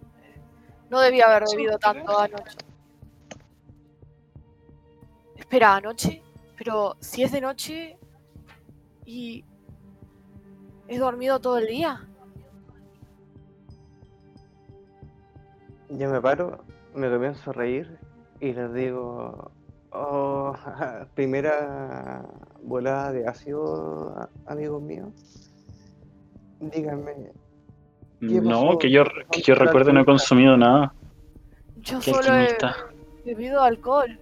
No 0.91 1.01
debía 1.01 1.27
haber 1.27 1.45
bebido 1.51 1.79
tanto 1.79 2.19
anoche. 2.19 2.59
Espera, 5.37 5.77
¿anoche? 5.77 6.23
Pero 6.59 6.97
si 7.01 7.23
es 7.23 7.33
de 7.33 7.41
noche 7.41 7.99
y 9.05 9.45
he 10.89 10.99
dormido 10.99 11.41
todo 11.41 11.59
el 11.59 11.67
día. 11.67 12.09
Yo 15.91 16.11
me 16.11 16.21
paro, 16.21 16.65
me 16.95 17.09
comienzo 17.09 17.51
a 17.51 17.53
reír 17.53 17.99
y 18.41 18.53
les 18.53 18.73
digo, 18.75 19.53
oh, 19.93 20.55
primera 21.15 22.25
volada 22.67 23.13
de 23.13 23.27
ácido, 23.27 24.29
amigos 24.47 24.83
míos. 24.83 25.51
Díganme, 26.61 27.13
¿Qué 28.21 28.41
No, 28.41 28.79
que 28.79 28.91
yo, 28.91 29.05
que 29.31 29.41
yo 29.43 29.55
recuerde 29.55 29.93
no 29.93 30.01
he 30.01 30.05
consumido 30.05 30.57
nada. 30.57 30.93
Yo 31.83 32.01
Qué 32.01 32.13
solo 32.13 32.35
he 32.35 32.59
bebido 33.25 33.63
alcohol. 33.63 34.19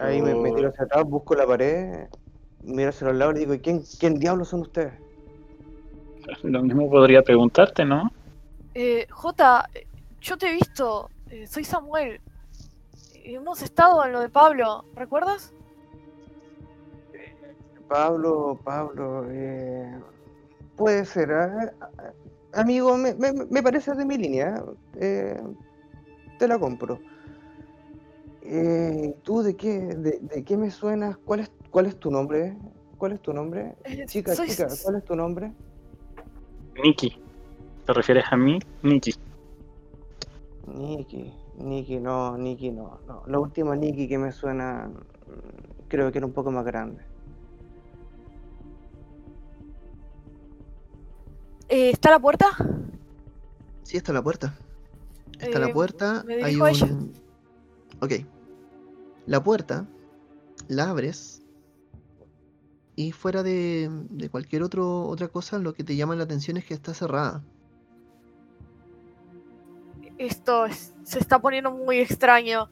ahí 0.00 0.20
me, 0.20 0.34
me 0.34 0.52
tiro 0.52 0.68
hacia 0.70 0.84
atrás, 0.84 1.04
busco 1.04 1.34
la 1.34 1.46
pared, 1.46 2.06
miro 2.64 2.88
hacia 2.88 3.08
los 3.08 3.16
lados 3.16 3.36
y 3.36 3.40
digo, 3.40 3.54
¿quién, 3.62 3.82
quién 4.00 4.18
diablos 4.18 4.48
son 4.48 4.62
ustedes? 4.62 4.92
Lo 6.42 6.62
mismo 6.62 6.90
podría 6.90 7.22
preguntarte, 7.22 7.84
¿no? 7.84 8.10
Eh, 8.74 9.06
Jota, 9.10 9.68
eh, 9.74 9.86
yo 10.20 10.36
te 10.36 10.48
he 10.50 10.54
visto. 10.54 11.10
eh, 11.30 11.46
soy 11.46 11.64
Samuel. 11.64 12.20
Hemos 13.24 13.62
estado 13.62 14.04
en 14.04 14.12
lo 14.12 14.20
de 14.20 14.28
Pablo, 14.28 14.84
¿recuerdas? 14.94 15.52
Pablo, 17.88 18.58
Pablo, 18.64 19.26
eh, 19.30 19.98
puede 20.76 21.04
ser. 21.04 21.32
ah, 21.32 21.72
Amigo, 22.52 22.96
me, 22.96 23.14
me, 23.14 23.32
me 23.32 23.62
parece 23.62 23.94
de 23.94 24.04
mi 24.04 24.16
línea. 24.16 24.62
eh, 25.00 25.40
te 26.38 26.46
la 26.48 26.58
compro. 26.58 26.98
Eh, 28.42 29.14
¿tú 29.22 29.42
de 29.42 29.56
qué, 29.56 29.78
de, 29.80 30.18
de 30.20 30.44
qué 30.44 30.56
me 30.56 30.70
suenas? 30.70 31.16
¿Cuál 31.24 31.40
es, 31.40 31.50
cuál 31.70 31.86
es 31.86 31.98
tu 31.98 32.10
nombre? 32.10 32.56
¿Cuál 32.98 33.12
es 33.12 33.20
tu 33.22 33.32
nombre? 33.32 33.74
Eh, 33.84 34.04
Chica, 34.06 34.34
soy- 34.34 34.48
chica, 34.48 34.68
¿cuál 34.82 34.96
es 34.96 35.04
tu 35.04 35.16
nombre? 35.16 35.52
Nikki. 36.82 37.18
¿Te 37.86 37.92
refieres 37.92 38.24
a 38.30 38.36
mí? 38.36 38.58
Nikki. 38.82 39.14
Nikki, 40.66 41.32
Nikki, 41.58 41.98
no, 42.00 42.36
Nikki, 42.36 42.70
no, 42.70 42.98
no. 43.06 43.22
La 43.26 43.38
última 43.38 43.76
Nikki 43.76 44.08
que 44.08 44.18
me 44.18 44.32
suena, 44.32 44.88
mm, 44.88 45.88
creo 45.88 46.10
que 46.10 46.18
era 46.18 46.26
un 46.26 46.32
poco 46.32 46.50
más 46.50 46.64
grande. 46.64 47.02
Eh, 51.68 51.90
¿Está 51.90 52.10
la 52.10 52.18
puerta? 52.18 52.46
Sí, 53.82 53.96
está 53.96 54.12
la 54.12 54.22
puerta. 54.22 54.54
Está 55.40 55.58
la 55.58 55.68
Eh, 55.68 55.72
puerta. 55.72 56.22
me 56.26 56.34
hay 56.42 56.60
a 56.60 56.70
ella. 56.70 56.86
un. 56.86 57.12
Ok. 58.00 58.12
La 59.26 59.42
puerta 59.42 59.86
la 60.68 60.90
abres. 60.90 61.42
Y 62.96 63.10
fuera 63.12 63.42
de, 63.42 63.90
de 64.10 64.28
cualquier 64.28 64.62
otro, 64.62 65.06
otra 65.06 65.28
cosa, 65.28 65.58
lo 65.58 65.74
que 65.74 65.82
te 65.82 65.96
llama 65.96 66.14
la 66.14 66.24
atención 66.24 66.56
es 66.56 66.64
que 66.64 66.74
está 66.74 66.94
cerrada. 66.94 67.42
Esto 70.24 70.66
es- 70.66 70.94
se 71.04 71.18
está 71.18 71.38
poniendo 71.38 71.70
muy 71.70 71.98
extraño. 71.98 72.68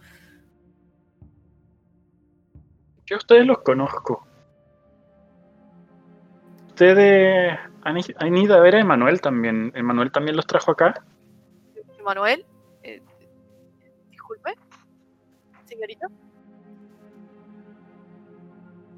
Yo 3.06 3.16
a 3.16 3.18
ustedes 3.18 3.46
los 3.46 3.58
conozco. 3.58 4.26
Ustedes 6.68 7.58
han, 7.82 7.96
han 8.16 8.36
ido 8.36 8.54
a 8.54 8.60
ver 8.60 8.76
a 8.76 8.80
Emanuel 8.80 9.20
también. 9.20 9.70
¿Emanuel 9.74 10.10
también 10.10 10.36
los 10.36 10.46
trajo 10.46 10.70
acá? 10.70 11.04
Manuel, 12.02 12.44
eh, 12.82 13.00
disculpe, 14.10 14.54
señorita. 15.66 16.08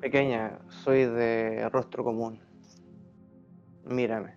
Pequeña, 0.00 0.58
soy 0.68 1.04
de 1.06 1.68
rostro 1.70 2.04
común. 2.04 2.40
Mírame. 3.84 4.36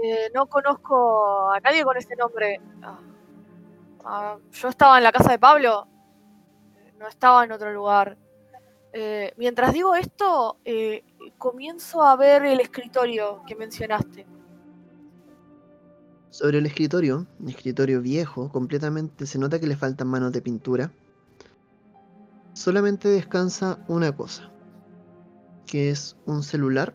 Eh, 0.00 0.30
no 0.32 0.46
conozco 0.46 1.50
a 1.50 1.58
nadie 1.60 1.82
con 1.82 1.96
ese 1.96 2.14
nombre. 2.14 2.60
Ah, 2.82 2.98
ah, 4.04 4.38
yo 4.52 4.68
estaba 4.68 4.98
en 4.98 5.04
la 5.04 5.12
casa 5.12 5.32
de 5.32 5.38
Pablo, 5.38 5.88
no 6.98 7.08
estaba 7.08 7.44
en 7.44 7.52
otro 7.52 7.72
lugar. 7.72 8.16
Eh, 8.92 9.32
mientras 9.36 9.72
digo 9.72 9.94
esto, 9.94 10.58
eh, 10.64 11.04
comienzo 11.36 12.02
a 12.02 12.14
ver 12.16 12.44
el 12.44 12.60
escritorio 12.60 13.42
que 13.46 13.56
mencionaste. 13.56 14.26
Sobre 16.30 16.58
el 16.58 16.66
escritorio, 16.66 17.26
un 17.40 17.48
escritorio 17.48 18.00
viejo, 18.00 18.52
completamente 18.52 19.26
se 19.26 19.38
nota 19.38 19.58
que 19.58 19.66
le 19.66 19.76
faltan 19.76 20.06
manos 20.06 20.30
de 20.32 20.42
pintura. 20.42 20.92
Solamente 22.52 23.08
descansa 23.08 23.84
una 23.88 24.14
cosa, 24.14 24.50
que 25.66 25.90
es 25.90 26.16
un 26.26 26.42
celular 26.42 26.94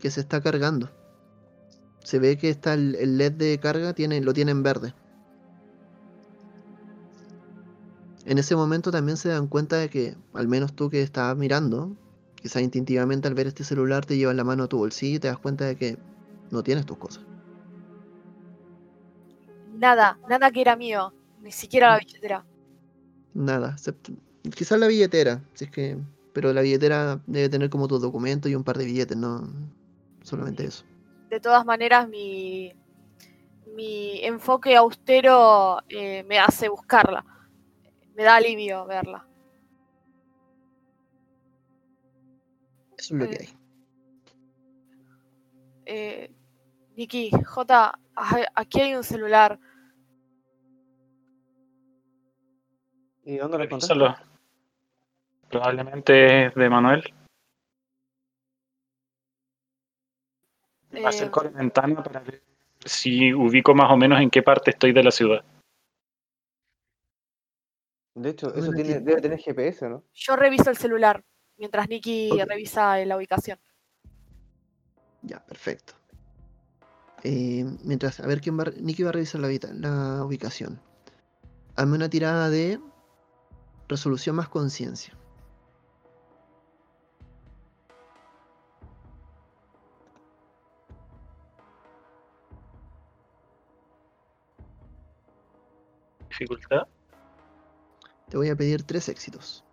que 0.00 0.10
se 0.10 0.20
está 0.20 0.40
cargando. 0.40 0.97
Se 2.08 2.18
ve 2.18 2.38
que 2.38 2.48
está 2.48 2.72
el, 2.72 2.94
el 2.94 3.18
LED 3.18 3.32
de 3.32 3.58
carga 3.60 3.92
tiene, 3.92 4.22
lo 4.22 4.32
tiene 4.32 4.50
en 4.52 4.62
verde. 4.62 4.94
En 8.24 8.38
ese 8.38 8.56
momento 8.56 8.90
también 8.90 9.18
se 9.18 9.28
dan 9.28 9.46
cuenta 9.46 9.76
de 9.76 9.90
que, 9.90 10.16
al 10.32 10.48
menos 10.48 10.72
tú 10.72 10.88
que 10.88 11.02
estabas 11.02 11.36
mirando, 11.36 11.94
quizás 12.40 12.62
instintivamente 12.62 13.28
al 13.28 13.34
ver 13.34 13.46
este 13.46 13.62
celular 13.62 14.06
te 14.06 14.16
llevas 14.16 14.34
la 14.36 14.42
mano 14.42 14.62
a 14.62 14.68
tu 14.68 14.78
bolsillo 14.78 15.16
y 15.16 15.18
te 15.18 15.28
das 15.28 15.36
cuenta 15.38 15.66
de 15.66 15.76
que 15.76 15.98
no 16.50 16.62
tienes 16.62 16.86
tus 16.86 16.96
cosas. 16.96 17.22
Nada, 19.78 20.18
nada 20.30 20.50
que 20.50 20.62
era 20.62 20.76
mío, 20.76 21.12
ni 21.42 21.52
siquiera 21.52 21.90
la 21.90 21.98
billetera. 21.98 22.42
Nada, 23.34 23.72
excepto- 23.76 24.14
quizás 24.56 24.80
la 24.80 24.86
billetera, 24.86 25.42
si 25.52 25.66
es 25.66 25.70
que, 25.70 25.98
pero 26.32 26.54
la 26.54 26.62
billetera 26.62 27.20
debe 27.26 27.50
tener 27.50 27.68
como 27.68 27.86
tus 27.86 28.00
documentos 28.00 28.50
y 28.50 28.54
un 28.54 28.64
par 28.64 28.78
de 28.78 28.86
billetes, 28.86 29.18
no 29.18 29.46
solamente 30.22 30.64
eso. 30.64 30.84
De 31.28 31.40
todas 31.40 31.64
maneras, 31.64 32.08
mi, 32.08 32.72
mi 33.74 34.24
enfoque 34.24 34.74
austero 34.76 35.78
eh, 35.88 36.22
me 36.24 36.38
hace 36.38 36.68
buscarla. 36.68 37.24
Me 38.14 38.22
da 38.24 38.36
alivio 38.36 38.86
verla. 38.86 39.26
Eso 42.96 43.14
es 43.14 43.20
lo 43.20 43.28
que 43.28 43.34
Eh, 43.34 43.38
hay. 43.40 43.54
Eh, 45.90 46.30
Nikki, 46.96 47.30
J, 47.30 47.98
aj- 48.16 48.48
aquí 48.54 48.80
hay 48.80 48.94
un 48.94 49.04
celular. 49.04 49.58
¿Y 53.24 53.36
dónde 53.36 53.58
lo 53.58 53.64
encontraste? 53.64 54.24
Probablemente 55.50 56.46
es 56.46 56.54
de 56.54 56.68
Manuel. 56.68 57.04
Me 60.90 61.00
Eh, 61.00 61.06
acerco 61.06 61.40
a 61.40 61.44
la 61.44 61.50
ventana 61.50 62.02
para 62.02 62.20
ver 62.20 62.42
si 62.84 63.32
ubico 63.34 63.74
más 63.74 63.90
o 63.90 63.96
menos 63.96 64.20
en 64.20 64.30
qué 64.30 64.42
parte 64.42 64.70
estoy 64.70 64.92
de 64.92 65.02
la 65.02 65.10
ciudad. 65.10 65.44
De 68.14 68.30
hecho, 68.30 68.52
eso 68.54 68.72
tiene, 68.72 69.00
debe 69.00 69.20
tener 69.20 69.38
GPS, 69.38 69.88
¿no? 69.88 70.02
Yo 70.12 70.34
reviso 70.34 70.70
el 70.70 70.76
celular 70.76 71.24
mientras 71.56 71.88
Nikki 71.88 72.30
Ok. 72.32 72.48
revisa 72.48 72.96
la 73.04 73.16
ubicación. 73.16 73.58
Ya, 75.22 75.44
perfecto. 75.44 75.94
Eh, 77.22 77.64
mientras, 77.84 78.20
a 78.20 78.26
ver 78.26 78.40
quién 78.40 78.58
va, 78.58 78.64
a- 78.64 78.70
Nicky 78.80 79.02
va 79.02 79.10
a 79.10 79.12
revisar 79.12 79.40
la, 79.40 79.48
la 79.74 80.24
ubicación. 80.24 80.80
Hazme 81.76 81.96
una 81.96 82.08
tirada 82.08 82.48
de 82.50 82.80
resolución 83.88 84.36
más 84.36 84.48
conciencia. 84.48 85.14
Dificultad. 96.38 96.86
Te 98.28 98.36
voy 98.36 98.48
a 98.48 98.54
pedir 98.56 98.84
tres 98.84 99.08
éxitos. 99.08 99.64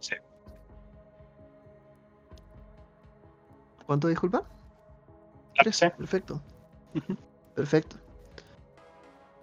Sí. 0.00 0.16
¿Cuánto 3.86 4.08
disculpa? 4.08 4.42
Ah, 4.44 5.62
Tres, 5.62 5.76
sí. 5.76 5.86
perfecto. 5.96 6.42
Perfecto. 7.54 7.96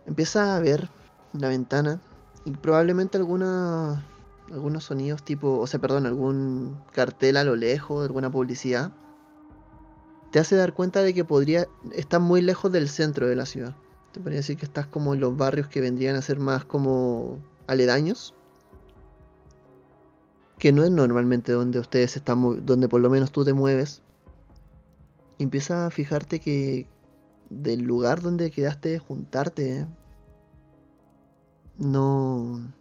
Empieza 0.05 0.55
a 0.55 0.59
ver 0.59 0.87
la 1.33 1.47
ventana 1.49 1.99
y 2.45 2.51
probablemente 2.51 3.17
alguna, 3.17 4.05
algunos 4.51 4.85
sonidos 4.85 5.23
tipo, 5.23 5.59
o 5.59 5.67
sea, 5.67 5.79
perdón, 5.79 6.05
algún 6.05 6.77
cartel 6.91 7.37
a 7.37 7.43
lo 7.43 7.55
lejos, 7.55 8.05
alguna 8.05 8.31
publicidad. 8.31 8.91
Te 10.31 10.39
hace 10.39 10.55
dar 10.55 10.73
cuenta 10.73 11.01
de 11.01 11.13
que 11.13 11.25
podría 11.25 11.67
estar 11.91 12.19
muy 12.19 12.41
lejos 12.41 12.71
del 12.71 12.89
centro 12.89 13.27
de 13.27 13.35
la 13.35 13.45
ciudad. 13.45 13.75
Te 14.11 14.19
podría 14.19 14.37
decir 14.37 14.57
que 14.57 14.65
estás 14.65 14.87
como 14.87 15.13
en 15.13 15.19
los 15.19 15.35
barrios 15.35 15.67
que 15.67 15.81
vendrían 15.81 16.15
a 16.15 16.21
ser 16.21 16.39
más 16.39 16.65
como 16.65 17.39
aledaños. 17.67 18.35
Que 20.57 20.71
no 20.71 20.83
es 20.83 20.91
normalmente 20.91 21.51
donde 21.51 21.79
ustedes 21.79 22.15
están, 22.15 22.65
donde 22.65 22.89
por 22.89 23.01
lo 23.01 23.09
menos 23.09 23.31
tú 23.31 23.45
te 23.45 23.53
mueves. 23.53 24.01
Y 25.37 25.43
empiezas 25.43 25.87
a 25.87 25.89
fijarte 25.89 26.39
que 26.39 26.87
del 27.49 27.81
lugar 27.81 28.21
donde 28.21 28.51
quedaste 28.51 28.99
juntarte 28.99 29.87
no 31.77 32.71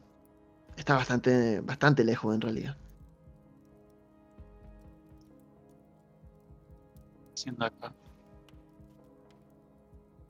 está 0.79 0.95
bastante 0.95 1.61
bastante 1.61 2.05
lejos 2.05 2.35
en 2.35 2.41
realidad. 2.41 2.77
Haciendo 7.35 7.65
acá. 7.65 7.93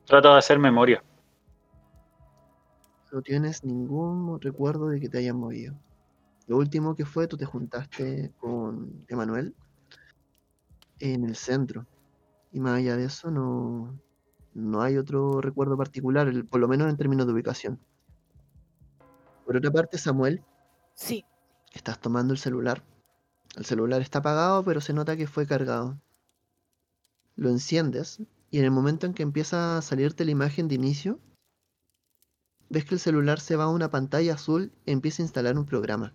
Trata 0.06 0.32
de 0.32 0.38
hacer 0.38 0.58
memoria. 0.58 1.02
No 3.12 3.22
tienes 3.22 3.64
ningún 3.64 4.40
recuerdo 4.40 4.88
de 4.88 5.00
que 5.00 5.08
te 5.08 5.18
hayan 5.18 5.36
movido. 5.36 5.78
Lo 6.46 6.56
último 6.56 6.94
que 6.94 7.04
fue, 7.04 7.26
tú 7.26 7.36
te 7.36 7.44
juntaste 7.44 8.32
con 8.38 9.04
Emanuel 9.08 9.54
en 10.98 11.24
el 11.24 11.36
centro. 11.36 11.86
Y 12.52 12.60
más 12.60 12.78
allá 12.78 12.96
de 12.96 13.04
eso, 13.04 13.30
no, 13.30 13.98
no 14.54 14.80
hay 14.80 14.96
otro 14.96 15.40
recuerdo 15.42 15.76
particular, 15.76 16.30
por 16.50 16.60
lo 16.60 16.68
menos 16.68 16.88
en 16.88 16.96
términos 16.96 17.26
de 17.26 17.32
ubicación. 17.34 17.78
Por 19.48 19.56
otra 19.56 19.70
parte, 19.70 19.96
Samuel, 19.96 20.42
Sí. 20.92 21.24
estás 21.72 21.98
tomando 21.98 22.34
el 22.34 22.38
celular. 22.38 22.84
El 23.56 23.64
celular 23.64 24.02
está 24.02 24.18
apagado, 24.18 24.62
pero 24.62 24.82
se 24.82 24.92
nota 24.92 25.16
que 25.16 25.26
fue 25.26 25.46
cargado. 25.46 25.98
Lo 27.34 27.48
enciendes 27.48 28.20
y 28.50 28.58
en 28.58 28.66
el 28.66 28.70
momento 28.70 29.06
en 29.06 29.14
que 29.14 29.22
empieza 29.22 29.78
a 29.78 29.80
salirte 29.80 30.26
la 30.26 30.32
imagen 30.32 30.68
de 30.68 30.74
inicio, 30.74 31.18
ves 32.68 32.84
que 32.84 32.96
el 32.96 33.00
celular 33.00 33.40
se 33.40 33.56
va 33.56 33.64
a 33.64 33.68
una 33.70 33.90
pantalla 33.90 34.34
azul 34.34 34.70
y 34.84 34.92
empieza 34.92 35.22
a 35.22 35.24
instalar 35.24 35.56
un 35.56 35.64
programa. 35.64 36.12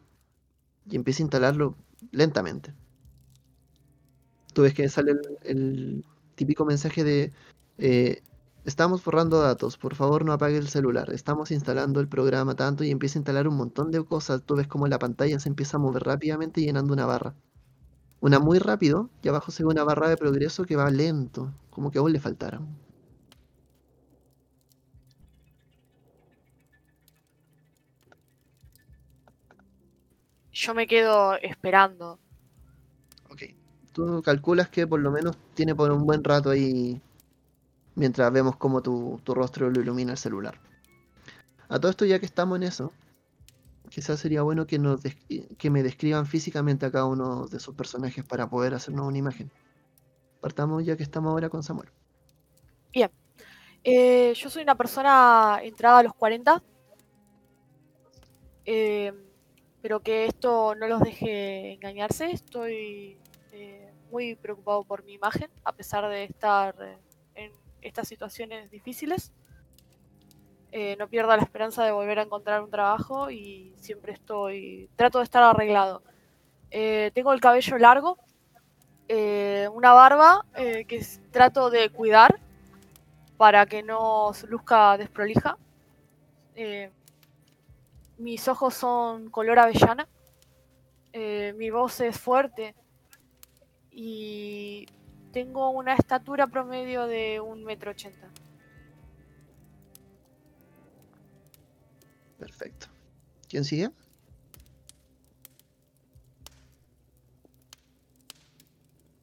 Y 0.88 0.96
empieza 0.96 1.24
a 1.24 1.26
instalarlo 1.26 1.76
lentamente. 2.12 2.76
Tú 4.54 4.62
ves 4.62 4.76
que 4.76 4.88
sale 4.90 5.14
el, 5.14 5.22
el 5.42 6.06
típico 6.36 6.66
mensaje 6.66 7.04
de 7.04 7.34
eh, 7.80 8.22
estamos 8.66 9.04
borrando 9.04 9.42
datos, 9.42 9.78
por 9.78 9.96
favor 9.96 10.26
no 10.26 10.34
apague 10.34 10.58
el 10.58 10.68
celular, 10.68 11.12
estamos 11.12 11.52
instalando 11.52 12.00
el 12.00 12.08
programa 12.08 12.56
tanto 12.56 12.84
y 12.84 12.92
empieza 12.92 13.18
a 13.18 13.22
instalar 13.22 13.48
un 13.48 13.58
montón 13.58 13.92
de 13.92 14.04
cosas. 14.04 14.44
Tú 14.44 14.56
ves 14.56 14.68
como 14.68 14.88
la 14.88 15.00
pantalla 15.00 15.40
se 15.40 15.50
empieza 15.50 15.78
a 15.78 15.80
mover 15.80 16.04
rápidamente 16.04 16.62
llenando 16.62 16.94
una 16.94 17.06
barra. 17.06 17.34
Una 18.22 18.40
muy 18.40 18.60
rápido 18.60 19.10
y 19.22 19.30
abajo 19.30 19.52
se 19.52 19.64
ve 19.64 19.70
una 19.70 19.84
barra 19.84 20.10
de 20.10 20.18
progreso 20.18 20.66
que 20.66 20.76
va 20.78 20.90
lento, 20.90 21.54
como 21.70 21.92
que 21.92 22.00
aún 22.00 22.14
le 22.14 22.20
faltara. 22.20 22.62
Yo 30.54 30.74
me 30.74 30.88
quedo 30.88 31.36
esperando. 31.42 32.20
Ok. 33.30 33.44
Tú 33.92 34.22
calculas 34.24 34.70
que 34.70 34.88
por 34.88 35.00
lo 35.00 35.12
menos 35.12 35.36
tiene 35.54 35.76
por 35.76 35.92
un 35.92 36.06
buen 36.06 36.24
rato 36.24 36.50
ahí 36.52 37.02
mientras 37.96 38.32
vemos 38.32 38.56
cómo 38.58 38.82
tu, 38.82 39.20
tu 39.24 39.34
rostro 39.34 39.70
lo 39.70 39.82
ilumina 39.82 40.12
el 40.12 40.18
celular. 40.18 40.60
A 41.70 41.80
todo 41.80 41.90
esto, 41.90 42.06
ya 42.06 42.20
que 42.20 42.26
estamos 42.26 42.58
en 42.58 42.64
eso, 42.64 42.92
quizás 43.90 44.20
sería 44.20 44.42
bueno 44.42 44.68
que, 44.68 44.80
nos 44.80 45.02
que 45.58 45.70
me 45.70 45.84
describan 45.84 46.26
físicamente 46.26 46.86
a 46.86 46.92
cada 46.92 47.06
uno 47.06 47.48
de 47.48 47.60
sus 47.60 47.76
personajes 47.76 48.24
para 48.24 48.50
poder 48.50 48.74
hacernos 48.74 49.08
una 49.08 49.18
imagen. 49.18 49.52
Partamos 50.42 50.86
ya 50.86 50.98
que 50.98 51.04
estamos 51.04 51.32
ahora 51.32 51.50
con 51.50 51.64
Samuel. 51.64 51.90
Eh, 53.86 54.34
yo 54.36 54.50
soy 54.50 54.64
una 54.64 54.76
persona 54.76 55.60
entrada 55.62 56.00
a 56.00 56.04
los 56.04 56.14
40, 56.14 56.64
eh, 58.66 59.12
pero 59.82 60.00
que 60.00 60.26
esto 60.26 60.74
no 60.76 60.88
los 60.88 61.02
deje 61.02 61.74
engañarse. 61.74 62.32
Estoy 62.32 63.18
eh, 63.52 63.92
muy 64.10 64.36
preocupado 64.36 64.86
por 64.86 65.04
mi 65.04 65.14
imagen, 65.14 65.50
a 65.66 65.74
pesar 65.74 66.08
de 66.08 66.24
estar 66.24 66.98
en 67.36 67.52
estas 67.84 68.08
situaciones 68.08 68.72
difíciles. 68.72 69.32
Eh, 70.72 70.96
no 70.98 71.08
pierdo 71.08 71.36
la 71.36 71.44
esperanza 71.44 71.84
de 71.86 71.92
volver 71.92 72.18
a 72.18 72.24
encontrar 72.24 72.64
un 72.64 72.72
trabajo 72.72 73.30
y 73.30 73.74
siempre 73.78 74.14
estoy, 74.14 74.90
trato 74.96 75.20
de 75.20 75.26
estar 75.26 75.44
arreglado. 75.44 76.02
Eh, 76.76 77.12
tengo 77.14 77.32
el 77.34 77.40
cabello 77.40 77.78
largo, 77.78 78.18
eh, 79.08 79.70
una 79.72 79.94
barba 79.94 80.44
eh, 80.56 80.86
que 80.86 81.06
trato 81.30 81.70
de 81.70 81.92
cuidar 81.92 82.40
para 83.38 83.68
que 83.68 83.84
no 83.84 84.32
luzca 84.48 84.98
desprolija. 84.98 85.60
Mis 88.18 88.48
ojos 88.48 88.74
son 88.74 89.30
color 89.30 89.60
avellana. 89.60 90.08
Mi 91.14 91.70
voz 91.70 92.00
es 92.00 92.20
fuerte. 92.20 92.74
Y 93.92 94.88
tengo 95.34 95.72
una 95.72 95.96
estatura 95.96 96.48
promedio 96.48 97.08
de 97.08 97.42
un 97.42 97.66
metro 97.66 97.92
ochenta. 97.92 98.30
Perfecto. 102.38 102.88
¿Quién 103.50 103.64
sigue? 103.66 103.90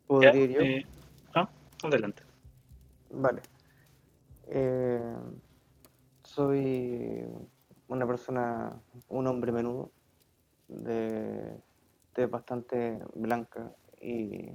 ¿Podría 0.07 0.33
¿Ya? 0.33 0.39
ir 0.39 0.51
yo? 0.51 0.61
Eh, 0.61 0.87
ah, 1.35 1.49
adelante. 1.85 2.23
Vale. 3.11 3.43
Eh, 4.49 5.17
soy 6.25 7.25
una 7.87 8.07
persona, 8.07 8.83
un 9.09 9.27
hombre 9.29 9.53
menudo, 9.53 9.93
de, 10.67 11.57
de 12.17 12.27
bastante 12.27 12.99
blanca 13.15 13.73
y 14.01 14.51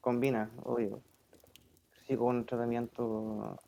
combina, 0.00 0.50
obvio. 0.64 1.00
Sigo 2.06 2.26
un 2.26 2.46
tratamiento 2.46 3.58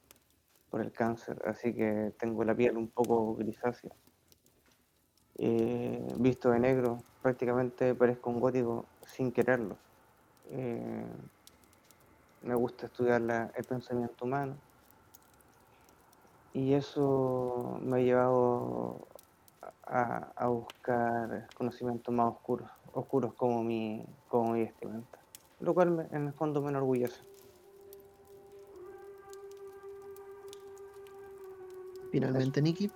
por 0.70 0.80
el 0.80 0.92
cáncer, 0.92 1.40
así 1.44 1.74
que 1.74 2.12
tengo 2.18 2.44
la 2.44 2.54
piel 2.54 2.76
un 2.76 2.88
poco 2.88 3.34
grisácea. 3.34 3.90
Eh, 5.38 6.14
visto 6.18 6.50
de 6.50 6.60
negro, 6.60 6.98
prácticamente 7.22 7.94
parezco 7.94 8.30
un 8.30 8.40
gótico 8.40 8.86
sin 9.06 9.32
quererlo. 9.32 9.76
Eh, 10.50 11.06
me 12.42 12.54
gusta 12.54 12.86
estudiar 12.86 13.52
el 13.54 13.64
pensamiento 13.64 14.24
humano 14.24 14.56
y 16.52 16.72
eso 16.72 17.78
me 17.82 17.98
ha 17.98 18.00
llevado 18.00 19.06
a, 19.86 20.32
a 20.34 20.48
buscar 20.48 21.48
conocimientos 21.54 22.12
más 22.12 22.34
oscuros, 22.34 22.70
oscuros 22.92 23.34
como 23.34 23.62
mi, 23.62 24.04
como 24.28 24.52
mi 24.52 24.64
vestimenta, 24.64 25.19
lo 25.60 25.74
cual 25.74 25.90
me- 25.90 26.06
en 26.12 26.28
el 26.28 26.32
fondo 26.32 26.60
me 26.62 26.70
enorgullece. 26.70 27.20
Finalmente, 32.10 32.60
Nikki. 32.60 32.90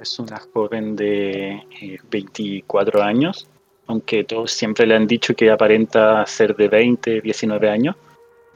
Es 0.00 0.18
una 0.18 0.38
joven 0.52 0.94
de 0.94 1.54
eh, 1.80 1.98
24 2.10 3.02
años, 3.02 3.48
aunque 3.86 4.24
todos 4.24 4.52
siempre 4.52 4.86
le 4.86 4.94
han 4.94 5.06
dicho 5.06 5.34
que 5.34 5.50
aparenta 5.50 6.24
ser 6.26 6.54
de 6.54 6.68
20, 6.68 7.20
19 7.20 7.68
años, 7.70 7.96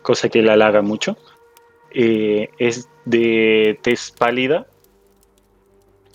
cosa 0.02 0.28
que 0.28 0.42
la 0.42 0.52
halaga 0.52 0.83
mucho. 0.83 1.16
Eh, 1.90 2.50
es 2.59 2.88
de 3.07 3.78
tez 3.83 4.11
pálida, 4.12 4.66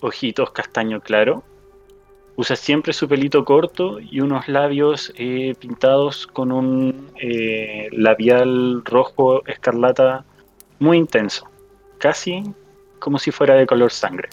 ojitos 0.00 0.50
castaño 0.52 1.00
claro. 1.00 1.42
Usa 2.36 2.56
siempre 2.56 2.92
su 2.92 3.08
pelito 3.08 3.44
corto 3.44 4.00
y 4.00 4.20
unos 4.20 4.48
labios 4.48 5.12
eh, 5.16 5.54
pintados 5.58 6.26
con 6.26 6.50
un 6.50 7.12
eh, 7.20 7.88
labial 7.92 8.82
rojo 8.84 9.46
escarlata 9.46 10.24
muy 10.80 10.96
intenso, 10.96 11.48
casi 11.98 12.42
como 12.98 13.20
si 13.20 13.30
fuera 13.30 13.54
de 13.54 13.66
color 13.66 13.92
sangre. 13.92 14.30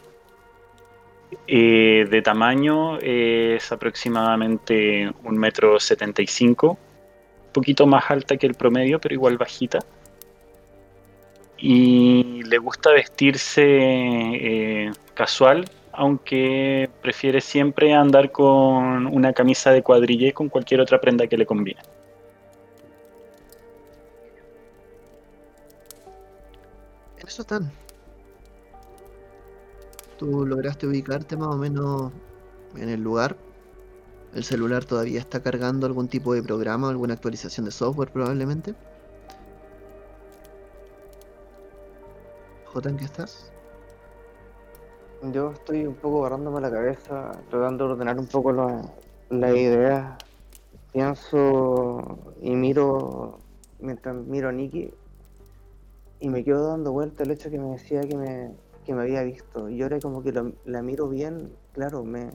Eh, 1.46 2.08
de 2.10 2.22
tamaño 2.24 2.98
es 2.98 3.72
aproximadamente 3.72 5.12
un 5.24 5.38
metro 5.38 5.80
setenta 5.80 6.24
y 6.24 6.28
cinco, 6.28 6.80
poquito 7.54 7.86
más 7.86 8.10
alta 8.10 8.36
que 8.36 8.48
el 8.48 8.56
promedio, 8.56 9.00
pero 9.00 9.14
igual 9.14 9.38
bajita. 9.38 9.78
Y 11.60 12.42
le 12.46 12.58
gusta 12.58 12.92
vestirse 12.92 14.92
casual, 15.14 15.70
aunque 15.94 16.90
prefiere 17.02 17.42
siempre 17.42 17.94
andar 17.94 18.32
con 18.32 19.08
una 19.08 19.34
camisa 19.34 19.72
de 19.72 19.84
cuadrille 19.84 20.34
con 20.34 20.50
cualquier 20.50 20.82
otra 20.82 21.00
prenda 21.00 21.28
que 21.28 21.38
le 21.38 21.46
combine. 21.46 21.80
En 27.20 27.28
eso 27.28 27.42
están. 27.42 27.72
Tú 30.18 30.46
lograste 30.46 30.88
ubicarte 30.88 31.36
más 31.36 31.50
o 31.50 31.58
menos 31.58 32.12
en 32.76 32.90
el 32.90 33.02
lugar. 33.02 33.36
El 34.34 34.44
celular 34.44 34.86
todavía 34.86 35.20
está 35.20 35.42
cargando 35.42 35.86
algún 35.88 36.08
tipo 36.08 36.34
de 36.34 36.42
programa, 36.42 36.90
alguna 36.90 37.16
actualización 37.16 37.66
de 37.66 37.72
software 37.72 38.12
probablemente. 38.12 38.74
J, 42.66 42.90
¿en 42.90 42.98
qué 42.98 43.06
estás? 43.06 43.51
Yo 45.30 45.52
estoy 45.52 45.86
un 45.86 45.96
poco 45.96 46.22
agarrándome 46.26 46.62
la 46.62 46.72
cabeza, 46.72 47.32
tratando 47.50 47.86
de 47.88 47.94
ordenar 47.94 48.18
un 48.20 48.28
poco 48.28 48.52
la- 48.52 48.82
las 49.30 49.56
ideas. 49.56 50.18
Pienso 50.92 52.18
y 52.42 52.56
miro, 52.56 53.38
mientras 53.80 54.16
miro 54.16 54.50
a 54.50 54.52
Nikki, 54.52 54.92
y 56.20 56.30
me 56.30 56.44
quedo 56.44 56.68
dando 56.68 56.92
vuelta 56.92 57.24
el 57.24 57.32
hecho 57.32 57.50
que 57.50 57.60
me 57.60 57.70
decía 57.72 58.02
que 58.02 58.16
me, 58.18 58.52
que 58.86 58.94
me 58.94 59.04
había 59.04 59.22
visto. 59.24 59.70
Y 59.70 59.82
ahora 59.84 60.00
como 60.00 60.24
que 60.24 60.32
lo- 60.32 60.54
la 60.66 60.82
miro 60.82 61.08
bien, 61.08 61.52
claro, 61.74 62.04
me, 62.04 62.32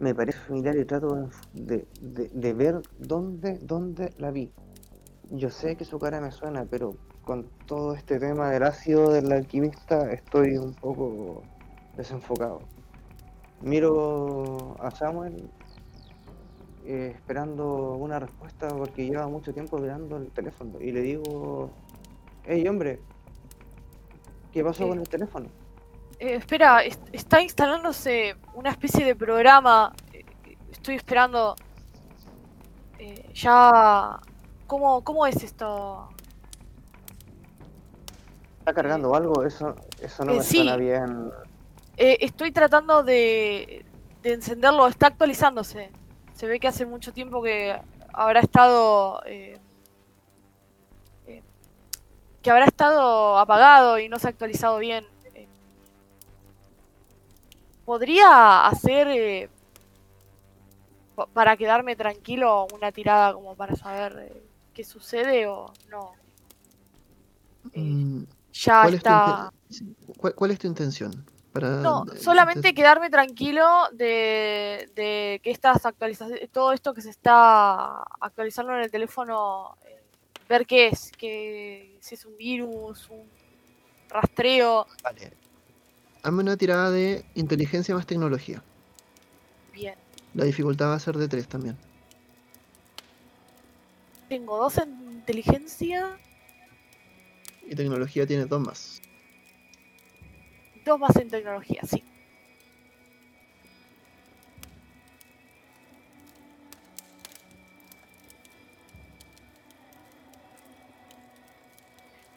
me 0.00 0.14
parece 0.14 0.38
familiar 0.38 0.76
y 0.76 0.84
trato 0.86 1.28
de, 1.52 1.86
de- 2.00 2.28
de 2.32 2.52
ver 2.54 2.80
dónde, 2.98 3.58
dónde 3.62 4.12
la 4.18 4.30
vi. 4.30 4.50
Yo 5.30 5.50
sé 5.50 5.76
que 5.76 5.84
su 5.84 5.98
cara 5.98 6.20
me 6.22 6.30
suena, 6.32 6.64
pero 6.68 6.94
con 7.24 7.44
todo 7.66 7.94
este 7.94 8.18
tema 8.18 8.50
del 8.50 8.62
ácido 8.62 9.10
del 9.12 9.30
alquimista 9.30 10.10
estoy 10.10 10.56
un 10.56 10.72
poco 10.74 11.42
desenfocado. 11.98 12.60
Miro 13.60 14.76
a 14.80 14.90
Samuel 14.92 15.50
eh, 16.86 17.12
esperando 17.14 17.92
una 17.94 18.18
respuesta 18.20 18.68
porque 18.68 19.04
lleva 19.06 19.26
mucho 19.28 19.52
tiempo 19.52 19.76
mirando 19.78 20.16
el 20.16 20.30
teléfono 20.30 20.80
y 20.80 20.92
le 20.92 21.00
digo, 21.02 21.70
hey 22.46 22.66
hombre, 22.68 23.00
¿qué 24.52 24.62
pasó 24.64 24.88
con 24.88 24.98
el 25.00 25.08
teléfono? 25.08 25.48
Eh, 26.20 26.34
espera, 26.36 26.82
est- 26.84 27.08
está 27.12 27.42
instalándose 27.42 28.36
una 28.54 28.70
especie 28.70 29.04
de 29.04 29.14
programa. 29.14 29.92
eh, 30.12 30.24
Estoy 30.70 30.94
esperando. 30.94 31.56
eh, 32.98 33.28
ya. 33.34 34.20
¿Cómo, 34.68 35.02
¿Cómo 35.02 35.26
es 35.26 35.42
esto? 35.42 36.08
¿Está 38.60 38.74
cargando 38.74 39.14
algo? 39.14 39.44
Eso, 39.44 39.74
eso 40.00 40.24
no 40.24 40.34
me 40.34 40.42
sí. 40.42 40.56
suena 40.56 40.76
bien. 40.76 41.30
Eh, 42.00 42.18
estoy 42.24 42.52
tratando 42.52 43.02
de, 43.02 43.84
de 44.22 44.32
encenderlo, 44.32 44.86
está 44.86 45.08
actualizándose. 45.08 45.90
Se 46.32 46.46
ve 46.46 46.60
que 46.60 46.68
hace 46.68 46.86
mucho 46.86 47.12
tiempo 47.12 47.42
que 47.42 47.76
habrá 48.12 48.38
estado. 48.40 49.20
eh, 49.26 49.58
eh, 51.26 51.42
que 52.40 52.50
habrá 52.52 52.66
estado 52.66 53.36
apagado 53.36 53.98
y 53.98 54.08
no 54.08 54.18
se 54.20 54.28
ha 54.28 54.30
actualizado 54.30 54.78
bien. 54.78 55.04
Eh, 55.34 55.48
¿Podría 57.84 58.66
hacer. 58.68 59.08
eh, 59.08 59.50
pa- 61.16 61.26
para 61.26 61.56
quedarme 61.56 61.96
tranquilo 61.96 62.68
una 62.72 62.92
tirada 62.92 63.32
como 63.34 63.56
para 63.56 63.74
saber 63.74 64.40
qué 64.72 64.84
sucede 64.84 65.48
o 65.48 65.72
no? 65.90 66.12
Mm, 67.74 68.22
ya 68.52 68.82
¿cuál, 68.82 68.94
es 68.94 69.02
tu 69.02 69.08
está. 69.08 69.52
cuál 70.36 70.50
es 70.52 70.58
tu 70.60 70.68
intención? 70.68 71.24
Para, 71.52 71.68
No, 71.80 72.04
solamente 72.20 72.74
quedarme 72.74 73.10
tranquilo 73.10 73.66
de, 73.92 74.90
de 74.94 75.40
que 75.42 75.50
estas 75.50 75.84
actualizaciones, 75.86 76.50
todo 76.50 76.72
esto 76.72 76.92
que 76.94 77.00
se 77.00 77.10
está 77.10 78.02
actualizando 78.20 78.74
en 78.74 78.80
el 78.82 78.90
teléfono, 78.90 79.76
eh, 79.84 80.00
ver 80.48 80.66
qué 80.66 80.88
es, 80.88 81.10
que 81.16 81.96
si 82.00 82.14
es 82.14 82.24
un 82.26 82.36
virus, 82.36 83.08
un 83.08 83.26
rastreo, 84.10 84.86
Vale. 85.02 85.32
Hazme 86.22 86.42
una 86.42 86.56
tirada 86.56 86.90
de 86.90 87.24
inteligencia 87.34 87.94
más 87.94 88.06
tecnología. 88.06 88.62
bien. 89.72 89.94
La 90.34 90.44
dificultad 90.44 90.88
va 90.88 90.94
a 90.94 91.00
ser 91.00 91.16
de 91.16 91.28
3 91.28 91.48
también. 91.48 91.76
Tengo 94.28 94.58
dos 94.58 94.76
en 94.78 94.90
inteligencia, 95.12 96.18
Y 97.66 97.74
tecnología 97.74 98.26
tiene 98.26 98.44
dos 98.46 98.60
más. 98.60 99.00
Dos 100.88 100.98
más 100.98 101.14
en 101.16 101.28
tecnología, 101.28 101.80
sí. 101.88 102.02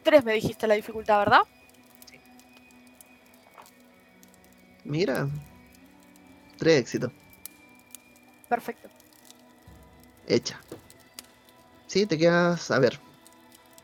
Tres 0.02 0.24
me 0.24 0.34
dijiste 0.34 0.66
la 0.66 0.74
dificultad, 0.74 1.18
¿verdad? 1.18 1.40
Mira. 4.84 5.28
Tres 6.58 6.80
éxitos. 6.80 7.12
Perfecto. 8.48 8.88
Hecha. 10.26 10.60
Sí, 11.86 12.06
te 12.06 12.18
quedas. 12.18 12.70
A 12.70 12.78
ver. 12.78 13.00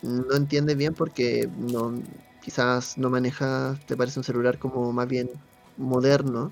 No 0.03 0.35
entiendes 0.37 0.77
bien 0.77 0.95
porque 0.95 1.49
no. 1.57 2.03
Quizás 2.49 2.97
no 2.97 3.11
manejas. 3.11 3.79
Te 3.85 3.95
parece 3.95 4.21
un 4.21 4.25
celular 4.25 4.59
como 4.59 4.91
más 4.91 5.07
bien 5.07 5.29
moderno. 5.77 6.51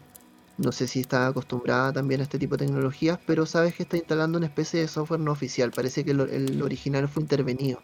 No 0.58 0.70
sé 0.70 0.86
si 0.86 1.00
está 1.00 1.26
acostumbrada 1.26 1.90
también 1.90 2.20
a 2.20 2.24
este 2.24 2.38
tipo 2.38 2.54
de 2.58 2.66
tecnologías, 2.66 3.18
pero 3.26 3.46
sabes 3.46 3.74
que 3.74 3.84
está 3.84 3.96
instalando 3.96 4.36
una 4.36 4.46
especie 4.46 4.78
de 4.78 4.88
software 4.88 5.20
no 5.20 5.32
oficial. 5.32 5.70
Parece 5.70 6.04
que 6.04 6.10
el, 6.10 6.60
original 6.60 7.08
fue 7.08 7.22
intervenido. 7.22 7.80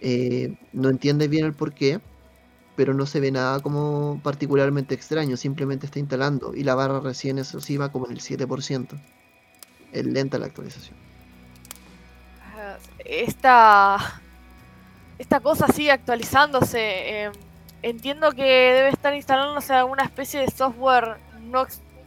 Eh, 0.00 0.56
no 0.72 0.88
entiendes 0.88 1.28
bien 1.28 1.44
el 1.44 1.52
por 1.52 1.74
qué, 1.74 2.00
pero 2.74 2.94
no 2.94 3.04
se 3.04 3.20
ve 3.20 3.30
nada 3.32 3.60
como 3.60 4.18
particularmente 4.24 4.94
extraño. 4.94 5.36
Simplemente 5.36 5.84
está 5.84 5.98
instalando 5.98 6.54
y 6.54 6.64
la 6.64 6.74
barra 6.74 7.00
recién, 7.00 7.36
eso 7.38 7.60
sí, 7.60 7.76
va 7.76 7.92
como 7.92 8.06
en 8.06 8.12
el 8.12 8.20
7%. 8.20 8.98
Es 9.92 10.06
lenta 10.06 10.38
la 10.38 10.46
actualización. 10.46 10.96
Eh, 12.56 13.24
Esta, 13.26 14.22
esta 15.18 15.40
cosa 15.40 15.68
sigue 15.68 15.90
actualizándose. 15.92 16.78
eh, 17.26 17.32
entiendo 17.82 18.32
que 18.32 18.42
debe 18.42 18.88
estar 18.88 19.14
instalándose 19.14 19.72
alguna 19.72 20.02
especie 20.04 20.40
de 20.40 20.50
software 20.50 21.16
no, 21.42 21.66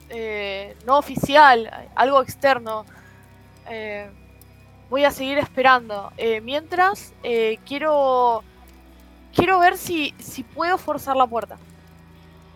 eh, 0.09 0.75
no 0.85 0.97
oficial, 0.97 1.69
algo 1.95 2.21
externo. 2.21 2.85
Eh, 3.69 4.09
voy 4.89 5.05
a 5.05 5.11
seguir 5.11 5.37
esperando. 5.37 6.11
Eh, 6.17 6.41
mientras, 6.41 7.13
eh, 7.23 7.59
quiero 7.65 8.43
quiero 9.33 9.59
ver 9.59 9.77
si, 9.77 10.13
si 10.19 10.43
puedo 10.43 10.77
forzar 10.77 11.15
la 11.15 11.27
puerta. 11.27 11.57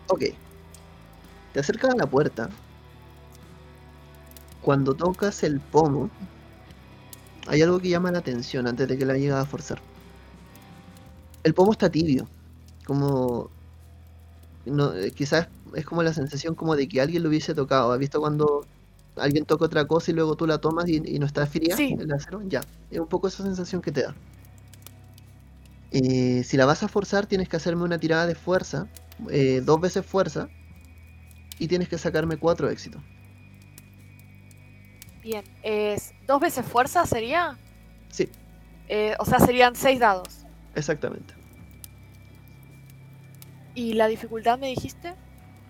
Ok. 0.08 0.24
Te 1.52 1.60
acercas 1.60 1.94
a 1.94 1.96
la 1.96 2.06
puerta. 2.06 2.50
Cuando 4.60 4.94
tocas 4.94 5.42
el 5.42 5.60
pomo, 5.60 6.10
hay 7.46 7.62
algo 7.62 7.78
que 7.80 7.88
llama 7.88 8.10
la 8.10 8.18
atención 8.18 8.66
antes 8.66 8.88
de 8.88 8.98
que 8.98 9.06
la 9.06 9.16
llegas 9.16 9.42
a 9.42 9.48
forzar. 9.48 9.80
El 11.46 11.54
pomo 11.54 11.72
está 11.72 11.90
tibio. 11.90 12.28
Como. 12.86 13.50
No, 14.66 14.94
eh, 14.94 15.12
quizás 15.12 15.48
es 15.74 15.84
como 15.86 16.02
la 16.02 16.12
sensación 16.12 16.54
como 16.54 16.76
de 16.76 16.88
que 16.88 17.00
alguien 17.00 17.22
lo 17.22 17.28
hubiese 17.30 17.54
tocado. 17.54 17.92
¿Has 17.92 17.98
visto 17.98 18.20
cuando 18.20 18.66
alguien 19.16 19.44
toca 19.46 19.64
otra 19.66 19.86
cosa 19.86 20.10
y 20.10 20.14
luego 20.14 20.36
tú 20.36 20.46
la 20.46 20.58
tomas 20.58 20.88
y, 20.88 20.96
y 21.04 21.18
no 21.18 21.26
está 21.26 21.46
fría 21.46 21.76
Sí. 21.76 21.96
el 21.98 22.12
acero? 22.12 22.42
Ya. 22.48 22.62
Es 22.90 22.98
un 23.00 23.08
poco 23.08 23.28
esa 23.28 23.42
sensación 23.44 23.80
que 23.82 23.92
te 23.92 24.02
da. 24.02 24.14
Eh, 25.92 26.42
si 26.44 26.56
la 26.56 26.66
vas 26.66 26.82
a 26.82 26.88
forzar, 26.88 27.26
tienes 27.26 27.48
que 27.48 27.56
hacerme 27.56 27.84
una 27.84 27.98
tirada 27.98 28.26
de 28.26 28.34
fuerza. 28.34 28.88
eh, 29.30 29.62
dos 29.64 29.80
veces 29.80 30.04
fuerza. 30.04 30.48
Y 31.58 31.68
tienes 31.68 31.88
que 31.88 31.98
sacarme 31.98 32.36
cuatro 32.38 32.68
éxitos. 32.70 33.02
Bien, 35.22 35.44
es 35.62 36.14
dos 36.26 36.40
veces 36.40 36.64
fuerza 36.66 37.04
sería. 37.06 37.58
Sí, 38.10 38.28
Eh, 38.88 39.14
o 39.18 39.24
sea, 39.24 39.40
serían 39.40 39.74
seis 39.76 39.98
dados. 40.00 40.46
exactamente. 40.74 41.35
¿Y 43.76 43.92
la 43.92 44.08
dificultad 44.08 44.58
me 44.58 44.68
dijiste? 44.68 45.14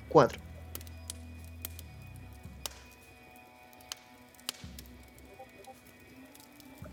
Cuatro. 0.09 0.41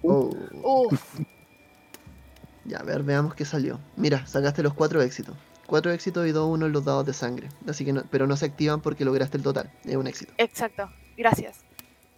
Oh, 0.01 0.35
Uf, 0.63 1.19
ya, 2.65 2.79
a 2.79 2.83
ver, 2.83 3.03
veamos 3.03 3.35
qué 3.35 3.45
salió. 3.45 3.79
Mira, 3.95 4.25
sacaste 4.25 4.63
los 4.63 4.73
cuatro 4.73 5.01
éxitos. 5.01 5.37
Cuatro 5.67 5.91
éxitos 5.91 6.27
y 6.27 6.31
dos 6.31 6.49
uno 6.49 6.65
en 6.65 6.73
los 6.73 6.83
dados 6.83 7.05
de 7.05 7.13
sangre. 7.13 7.47
Así 7.67 7.85
que 7.85 7.93
no, 7.93 8.03
pero 8.09 8.25
no 8.27 8.35
se 8.35 8.45
activan 8.45 8.81
porque 8.81 9.05
lograste 9.05 9.37
el 9.37 9.43
total. 9.43 9.71
Es 9.85 9.95
un 9.95 10.07
éxito. 10.07 10.33
exacto. 10.37 10.89
Gracias. 11.15 11.59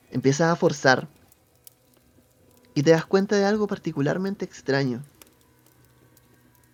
Empiezas 0.10 0.52
a 0.52 0.56
forzar. 0.56 1.10
Y 2.74 2.84
te 2.84 2.92
das 2.92 3.06
cuenta 3.06 3.36
de 3.36 3.46
algo 3.46 3.68
particularmente 3.68 4.46
extraño. 4.46 5.04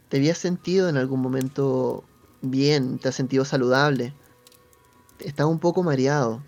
Te 0.07 0.17
habías 0.17 0.37
sentido 0.37 0.87
en 0.87 0.97
algún 0.97 1.19
momento 1.19 2.03
bien, 2.41 2.99
te 2.99 3.09
has 3.09 3.15
sentido 3.15 3.45
saludable. 3.45 4.13
Estás 5.19 5.45
un 5.45 5.59
poco 5.59 5.83
mareado. 5.83 6.43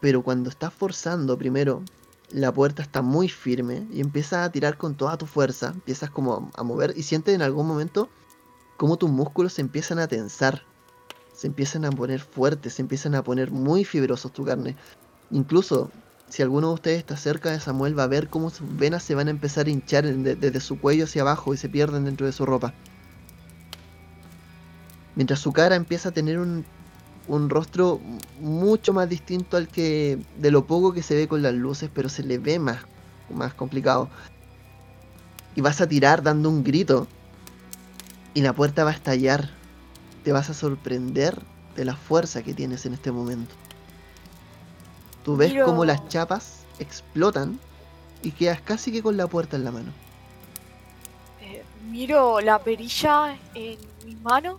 Pero 0.00 0.22
cuando 0.22 0.50
estás 0.50 0.72
forzando 0.72 1.38
primero, 1.38 1.82
la 2.30 2.52
puerta 2.52 2.82
está 2.82 3.00
muy 3.00 3.28
firme 3.28 3.86
y 3.92 4.00
empiezas 4.00 4.46
a 4.46 4.52
tirar 4.52 4.76
con 4.76 4.96
toda 4.96 5.16
tu 5.16 5.26
fuerza. 5.26 5.68
Empiezas 5.68 6.10
como 6.10 6.50
a 6.54 6.62
mover 6.62 6.92
y 6.96 7.02
sientes 7.02 7.34
en 7.34 7.42
algún 7.42 7.66
momento 7.66 8.08
como 8.76 8.96
tus 8.96 9.10
músculos 9.10 9.54
se 9.54 9.62
empiezan 9.62 9.98
a 9.98 10.08
tensar. 10.08 10.62
Se 11.32 11.46
empiezan 11.46 11.84
a 11.84 11.90
poner 11.90 12.20
fuertes, 12.20 12.74
se 12.74 12.82
empiezan 12.82 13.14
a 13.14 13.24
poner 13.24 13.50
muy 13.50 13.84
fibrosos 13.84 14.32
tu 14.32 14.44
carne. 14.44 14.76
Incluso 15.30 15.90
si 16.28 16.42
alguno 16.42 16.68
de 16.68 16.74
ustedes 16.74 16.98
está 16.98 17.16
cerca 17.16 17.50
de 17.50 17.60
Samuel 17.60 17.98
va 17.98 18.04
a 18.04 18.08
ver 18.08 18.28
cómo 18.28 18.50
sus 18.50 18.66
venas 18.76 19.02
se 19.02 19.14
van 19.14 19.28
a 19.28 19.30
empezar 19.30 19.66
a 19.66 19.70
hinchar 19.70 20.04
desde 20.04 20.60
su 20.60 20.80
cuello 20.80 21.04
hacia 21.04 21.22
abajo 21.22 21.54
y 21.54 21.56
se 21.56 21.68
pierden 21.68 22.04
dentro 22.04 22.26
de 22.26 22.32
su 22.32 22.44
ropa. 22.44 22.74
Mientras 25.16 25.40
su 25.40 25.52
cara 25.52 25.76
empieza 25.76 26.08
a 26.08 26.12
tener 26.12 26.38
un, 26.38 26.64
un 27.28 27.50
rostro 27.50 28.00
mucho 28.40 28.92
más 28.92 29.08
distinto 29.08 29.56
al 29.56 29.68
que 29.68 30.18
de 30.38 30.50
lo 30.50 30.66
poco 30.66 30.92
que 30.92 31.02
se 31.02 31.14
ve 31.14 31.28
con 31.28 31.42
las 31.42 31.54
luces, 31.54 31.90
pero 31.94 32.08
se 32.08 32.22
le 32.24 32.38
ve 32.38 32.58
más, 32.58 32.78
más 33.30 33.54
complicado. 33.54 34.08
Y 35.56 35.60
vas 35.60 35.80
a 35.80 35.86
tirar 35.86 36.22
dando 36.22 36.48
un 36.50 36.64
grito 36.64 37.06
y 38.34 38.40
la 38.42 38.52
puerta 38.52 38.82
va 38.84 38.90
a 38.90 38.94
estallar. 38.94 39.50
Te 40.24 40.32
vas 40.32 40.50
a 40.50 40.54
sorprender 40.54 41.40
de 41.76 41.84
la 41.84 41.94
fuerza 41.94 42.42
que 42.42 42.54
tienes 42.54 42.86
en 42.86 42.94
este 42.94 43.12
momento. 43.12 43.54
Tú 45.24 45.36
ves 45.36 45.52
Miro- 45.52 45.64
como 45.66 45.84
las 45.84 46.06
chapas 46.08 46.64
explotan 46.80 47.58
y 48.22 48.32
quedas 48.32 48.60
casi 48.60 48.90
que 48.90 49.02
con 49.02 49.16
la 49.16 49.26
puerta 49.28 49.56
en 49.56 49.64
la 49.64 49.70
mano. 49.70 49.92
Eh, 51.40 51.62
miro 51.90 52.40
la 52.40 52.58
perilla 52.58 53.38
en 53.54 53.78
mi 54.04 54.16
mano 54.16 54.56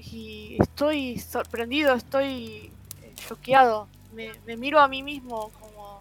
y 0.00 0.56
estoy 0.58 1.18
sorprendido, 1.18 1.94
estoy 1.94 2.70
eh, 3.02 3.12
choqueado. 3.14 3.88
Me, 4.14 4.32
me 4.46 4.56
miro 4.56 4.80
a 4.80 4.88
mí 4.88 5.02
mismo 5.02 5.50
como, 5.60 6.00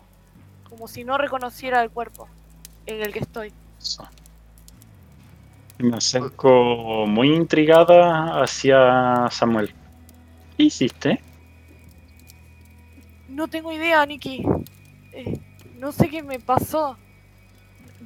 como 0.70 0.88
si 0.88 1.04
no 1.04 1.18
reconociera 1.18 1.82
el 1.84 1.90
cuerpo 1.90 2.28
en 2.86 3.02
el 3.02 3.14
que 3.14 3.20
estoy. 3.20 3.54
Me 5.78 5.96
acerco 5.96 7.06
muy 7.08 7.34
intrigada 7.34 8.42
hacia 8.42 9.30
Samuel. 9.32 9.74
¿Qué 10.58 10.64
hiciste? 10.64 11.22
No 13.30 13.48
tengo 13.48 13.72
idea, 13.72 14.06
Nikki. 14.06 14.44
Eh, 15.14 15.40
no 15.78 15.92
sé 15.92 16.10
qué 16.10 16.22
me 16.22 16.40
pasó. 16.40 16.98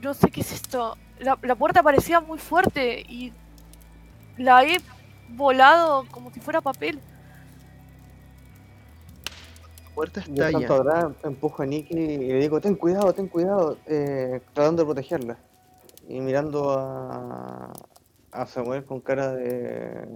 No 0.01 0.13
sé 0.13 0.29
qué 0.29 0.41
es 0.41 0.51
esto. 0.51 0.97
La, 1.19 1.37
la 1.41 1.55
puerta 1.55 1.81
parecía 1.81 2.19
muy 2.19 2.37
fuerte 2.37 3.01
y 3.01 3.31
la 4.37 4.63
he 4.65 4.79
volado 5.35 6.05
como 6.11 6.31
si 6.31 6.39
fuera 6.39 6.61
papel. 6.61 6.99
La 9.83 9.89
puerta 9.95 10.23
Yo 10.27 10.33
está 10.45 10.57
allá. 10.57 10.75
atrás, 10.75 11.05
empujo 11.23 11.61
a 11.61 11.65
Nikki 11.65 11.95
y 11.95 12.17
le 12.17 12.39
digo, 12.39 12.59
ten 12.59 12.75
cuidado, 12.75 13.13
ten 13.13 13.27
cuidado, 13.27 13.77
eh, 13.85 14.41
tratando 14.53 14.81
de 14.83 14.85
protegerla. 14.87 15.37
Y 16.07 16.19
mirando 16.19 16.71
a, 16.71 17.71
a 18.31 18.45
Samuel 18.45 18.83
con 18.85 18.99
cara 19.01 19.33
de... 19.33 20.07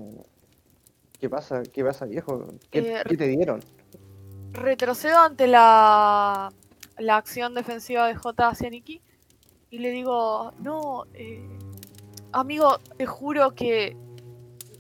¿Qué 1.20 1.30
pasa? 1.30 1.64
¿Qué 1.64 1.84
pasa, 1.84 2.06
viejo? 2.06 2.48
¿Qué, 2.72 2.80
Eh, 2.80 3.04
qué 3.08 3.18
te 3.18 3.28
dieron? 3.28 3.62
Retrocedo 4.54 5.20
ante 5.20 5.48
la, 5.48 6.52
la 6.98 7.18
acción 7.18 7.54
defensiva 7.54 8.08
de 8.08 8.16
J 8.16 8.48
hacia 8.48 8.70
Nikki 8.70 9.02
y 9.70 9.80
le 9.80 9.92
digo, 9.92 10.54
no, 10.60 11.06
eh, 11.14 11.48
amigo, 12.32 12.80
te 12.98 13.06
juro 13.06 13.54
que 13.54 13.96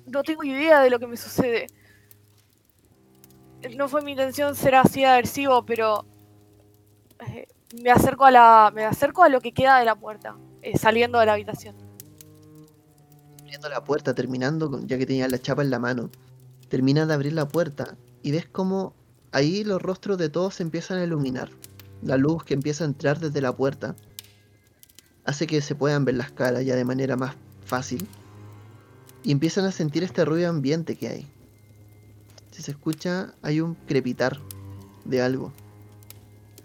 no 0.07 0.23
tengo 0.23 0.43
idea 0.43 0.79
de 0.81 0.89
lo 0.89 0.99
que 0.99 1.07
me 1.07 1.17
sucede. 1.17 1.67
No 3.75 3.87
fue 3.89 4.01
mi 4.01 4.11
intención 4.11 4.55
ser 4.55 4.75
así 4.75 5.03
aversivo, 5.03 5.65
pero 5.65 6.05
eh, 7.27 7.47
me 7.81 7.91
acerco 7.91 8.25
a 8.25 8.31
la, 8.31 8.71
me 8.73 8.85
acerco 8.85 9.23
a 9.23 9.29
lo 9.29 9.41
que 9.41 9.51
queda 9.51 9.79
de 9.79 9.85
la 9.85 9.95
puerta, 9.95 10.35
eh, 10.61 10.77
saliendo 10.77 11.19
de 11.19 11.25
la 11.25 11.33
habitación. 11.33 11.75
abriendo 13.41 13.69
la 13.69 13.83
puerta, 13.83 14.13
terminando, 14.13 14.69
con- 14.69 14.87
ya 14.87 14.97
que 14.97 15.05
tenía 15.05 15.27
la 15.27 15.39
chapa 15.39 15.61
en 15.61 15.69
la 15.69 15.79
mano, 15.79 16.09
termina 16.69 17.05
de 17.05 17.13
abrir 17.13 17.31
la 17.33 17.47
puerta 17.47 17.95
y 18.21 18.31
ves 18.31 18.45
como 18.45 18.93
ahí 19.31 19.63
los 19.63 19.81
rostros 19.81 20.17
de 20.17 20.29
todos 20.29 20.55
se 20.55 20.63
empiezan 20.63 20.97
a 20.99 21.03
iluminar. 21.05 21.49
La 22.03 22.17
luz 22.17 22.43
que 22.43 22.53
empieza 22.53 22.83
a 22.83 22.87
entrar 22.87 23.19
desde 23.19 23.39
la 23.41 23.55
puerta 23.55 23.95
hace 25.25 25.47
que 25.47 25.61
se 25.61 25.75
puedan 25.75 26.03
ver 26.05 26.15
las 26.15 26.31
caras 26.31 26.63
ya 26.65 26.75
de 26.75 26.83
manera 26.85 27.15
más 27.15 27.35
fácil 27.65 28.07
y 29.23 29.31
empiezan 29.31 29.65
a 29.65 29.71
sentir 29.71 30.03
este 30.03 30.25
ruido 30.25 30.49
ambiente 30.49 30.95
que 30.95 31.07
hay. 31.07 31.27
Si 32.51 32.61
se 32.61 32.71
escucha, 32.71 33.33
hay 33.41 33.61
un 33.61 33.75
crepitar 33.75 34.39
de 35.05 35.21
algo. 35.21 35.53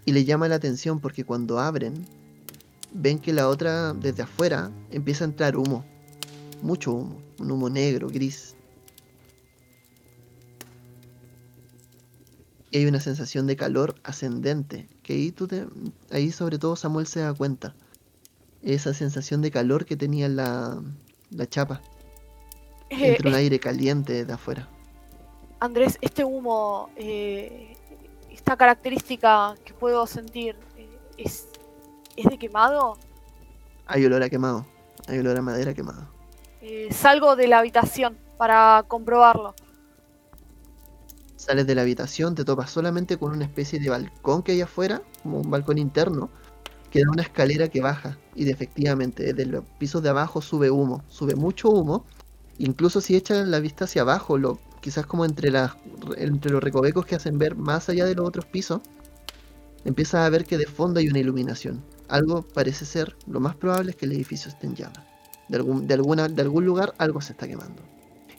Y 0.05 0.11
le 0.11 0.25
llama 0.25 0.47
la 0.47 0.55
atención 0.55 0.99
porque 0.99 1.23
cuando 1.23 1.59
abren, 1.59 2.05
ven 2.93 3.19
que 3.19 3.33
la 3.33 3.47
otra, 3.47 3.93
desde 3.93 4.23
afuera, 4.23 4.71
empieza 4.91 5.23
a 5.23 5.27
entrar 5.27 5.57
humo 5.57 5.85
mucho 6.63 6.93
humo, 6.93 7.21
un 7.39 7.51
humo 7.51 7.69
negro, 7.69 8.07
gris. 8.07 8.55
Y 12.71 12.77
hay 12.77 12.85
una 12.87 12.99
sensación 12.99 13.45
de 13.45 13.55
calor 13.55 13.95
ascendente, 14.03 14.87
que 15.03 15.13
ahí, 15.13 15.31
tú 15.31 15.47
te- 15.47 15.67
ahí 16.09 16.31
sobre 16.31 16.57
todo 16.57 16.75
Samuel 16.75 17.05
se 17.05 17.19
da 17.19 17.33
cuenta. 17.33 17.75
Esa 18.63 18.93
sensación 18.93 19.41
de 19.41 19.51
calor 19.51 19.85
que 19.85 19.95
tenía 19.97 20.29
la, 20.29 20.81
la 21.29 21.47
chapa. 21.47 21.81
Eh, 22.89 23.09
Entra 23.15 23.29
un 23.29 23.35
aire 23.35 23.59
caliente 23.59 24.25
de 24.25 24.33
afuera. 24.33 24.67
Andrés, 25.59 25.97
este 26.01 26.23
humo, 26.23 26.89
eh, 26.95 27.75
esta 28.29 28.57
característica 28.57 29.55
que 29.63 29.73
puedo 29.73 30.05
sentir, 30.05 30.55
eh, 30.77 30.87
¿es, 31.17 31.47
¿es 32.15 32.25
de 32.25 32.37
quemado? 32.37 32.97
Hay 33.85 34.05
olor 34.05 34.23
a 34.23 34.29
quemado. 34.29 34.65
Hay 35.07 35.19
olor 35.19 35.37
a 35.37 35.41
madera 35.41 35.73
quemada. 35.73 36.07
Salgo 36.91 37.35
de 37.35 37.47
la 37.47 37.59
habitación 37.59 38.17
para 38.37 38.85
comprobarlo. 38.87 39.53
Sales 41.35 41.67
de 41.67 41.75
la 41.75 41.81
habitación, 41.81 42.35
te 42.35 42.45
topas 42.45 42.69
solamente 42.69 43.17
con 43.17 43.33
una 43.33 43.43
especie 43.43 43.79
de 43.79 43.89
balcón 43.89 44.43
que 44.43 44.53
hay 44.53 44.61
afuera, 44.61 45.01
como 45.23 45.39
un 45.41 45.51
balcón 45.51 45.77
interno, 45.77 46.29
que 46.89 46.99
da 47.03 47.11
una 47.11 47.21
escalera 47.23 47.67
que 47.67 47.81
baja. 47.81 48.17
Y 48.33 48.45
de- 48.45 48.51
efectivamente, 48.51 49.23
desde 49.33 49.45
los 49.45 49.65
pisos 49.77 50.01
de 50.03 50.09
abajo 50.09 50.41
sube 50.41 50.71
humo, 50.71 51.03
sube 51.09 51.35
mucho 51.35 51.69
humo. 51.69 52.05
Incluso 52.57 53.01
si 53.01 53.15
echas 53.15 53.47
la 53.47 53.59
vista 53.59 53.85
hacia 53.85 54.03
abajo, 54.03 54.37
lo, 54.37 54.59
quizás 54.81 55.05
como 55.05 55.25
entre, 55.25 55.49
las, 55.49 55.71
entre 56.17 56.51
los 56.51 56.63
recovecos 56.63 57.05
que 57.05 57.15
hacen 57.15 57.37
ver 57.37 57.55
más 57.55 57.89
allá 57.89 58.05
de 58.05 58.15
los 58.15 58.27
otros 58.27 58.45
pisos, 58.45 58.81
empiezas 59.85 60.25
a 60.25 60.29
ver 60.29 60.45
que 60.45 60.57
de 60.57 60.67
fondo 60.67 60.99
hay 60.99 61.07
una 61.07 61.19
iluminación. 61.19 61.83
Algo 62.09 62.41
parece 62.41 62.85
ser, 62.85 63.15
lo 63.27 63.39
más 63.39 63.55
probable 63.55 63.91
es 63.91 63.97
que 63.97 64.05
el 64.05 64.11
edificio 64.11 64.49
esté 64.49 64.67
en 64.67 64.75
llamas. 64.75 65.03
De 65.49 65.57
algún, 65.57 65.87
de, 65.87 65.93
alguna, 65.93 66.27
de 66.27 66.41
algún 66.41 66.65
lugar 66.65 66.93
algo 66.97 67.21
se 67.21 67.33
está 67.33 67.47
quemando. 67.47 67.81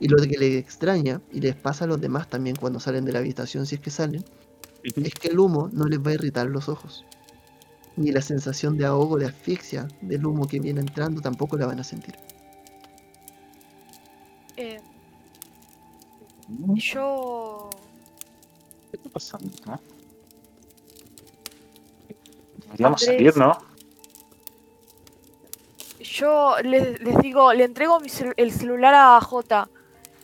Y 0.00 0.08
lo 0.08 0.16
que 0.18 0.36
les 0.38 0.56
extraña, 0.56 1.20
y 1.32 1.40
les 1.40 1.54
pasa 1.54 1.84
a 1.84 1.88
los 1.88 2.00
demás 2.00 2.28
también 2.28 2.56
cuando 2.56 2.80
salen 2.80 3.04
de 3.04 3.12
la 3.12 3.20
habitación, 3.20 3.66
si 3.66 3.76
es 3.76 3.80
que 3.80 3.90
salen, 3.90 4.24
es 4.82 5.14
que 5.14 5.28
el 5.28 5.38
humo 5.38 5.70
no 5.72 5.86
les 5.86 5.98
va 5.98 6.10
a 6.10 6.14
irritar 6.14 6.46
los 6.46 6.68
ojos. 6.68 7.04
Ni 7.96 8.10
la 8.12 8.20
sensación 8.20 8.76
de 8.76 8.84
ahogo, 8.84 9.18
de 9.18 9.26
asfixia 9.26 9.88
del 10.02 10.26
humo 10.26 10.46
que 10.46 10.60
viene 10.60 10.80
entrando 10.80 11.20
tampoco 11.20 11.56
la 11.56 11.66
van 11.66 11.80
a 11.80 11.84
sentir. 11.84 12.14
Eh, 14.56 14.80
yo... 16.74 17.70
¿Qué 18.90 18.96
está 18.96 19.10
pasando 19.10 19.50
acá? 19.62 19.80
Deberíamos 22.66 23.02
Andrés. 23.08 23.34
salir, 23.34 23.36
¿no? 23.36 23.58
Yo 26.00 26.56
les, 26.62 27.00
les 27.00 27.18
digo, 27.18 27.52
le 27.52 27.64
entrego 27.64 27.98
mi 28.00 28.08
cel- 28.08 28.34
el 28.36 28.52
celular 28.52 28.94
a 28.94 29.20
J. 29.20 29.68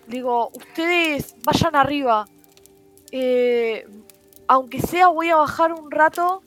Digo, 0.06 0.50
ustedes 0.54 1.34
vayan 1.44 1.74
arriba. 1.74 2.28
Eh, 3.12 3.88
aunque 4.46 4.80
sea, 4.80 5.08
voy 5.08 5.30
a 5.30 5.36
bajar 5.36 5.72
un 5.72 5.90
rato 5.90 6.42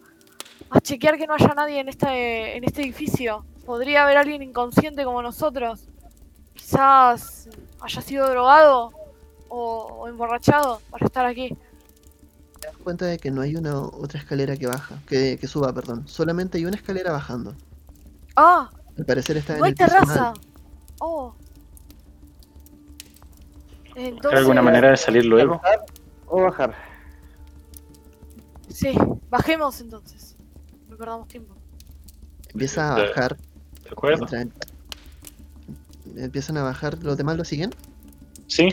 a 0.69 0.79
chequear 0.79 1.17
que 1.17 1.27
no 1.27 1.33
haya 1.33 1.53
nadie 1.55 1.79
en 1.79 1.89
este, 1.89 2.55
en 2.57 2.63
este 2.63 2.83
edificio. 2.83 3.45
Podría 3.65 4.03
haber 4.03 4.17
alguien 4.17 4.41
inconsciente 4.43 5.03
como 5.03 5.21
nosotros. 5.21 5.87
Quizás 6.63 7.49
haya 7.81 8.01
sido 8.01 8.29
drogado 8.29 8.91
o, 9.49 9.83
o 9.99 10.07
emborrachado 10.07 10.79
para 10.89 11.05
estar 11.05 11.25
aquí. 11.25 11.57
Te 12.61 12.67
das 12.67 12.77
cuenta 12.77 13.05
de 13.05 13.17
que 13.19 13.31
no 13.31 13.41
hay 13.41 13.57
una 13.57 13.81
otra 13.81 14.17
escalera 14.19 14.55
que 14.55 14.67
baja, 14.67 14.97
que, 15.05 15.37
que 15.37 15.47
suba, 15.47 15.73
perdón. 15.73 16.07
Solamente 16.07 16.57
hay 16.57 16.65
una 16.65 16.77
escalera 16.77 17.11
bajando. 17.11 17.53
Ah, 18.37 18.69
Al 18.97 19.05
parecer 19.05 19.35
está 19.37 19.57
no 19.57 19.59
en 19.59 19.63
hay 19.65 19.69
el 19.71 19.75
piso 19.75 19.91
más 19.91 19.99
terraza. 19.99 20.33
Oh. 20.99 21.35
¿Hay 23.97 24.05
Entonces, 24.05 24.39
alguna 24.39 24.61
manera 24.61 24.91
de 24.91 24.97
salir 24.97 25.25
luego? 25.25 25.61
O 26.27 26.43
bajar. 26.43 26.73
Sí, 28.69 28.97
bajemos 29.29 29.81
entonces. 29.81 30.37
No 30.87 30.95
perdamos 30.95 31.27
tiempo. 31.27 31.55
Empieza 32.49 32.95
a 32.95 32.99
bajar. 33.03 33.35
¿De 33.83 33.89
acuerdo? 33.91 34.25
Empiezan 36.15 36.57
a 36.57 36.63
bajar. 36.63 37.01
¿Los 37.03 37.17
demás 37.17 37.37
lo 37.37 37.43
siguen? 37.45 37.71
Sí, 38.47 38.69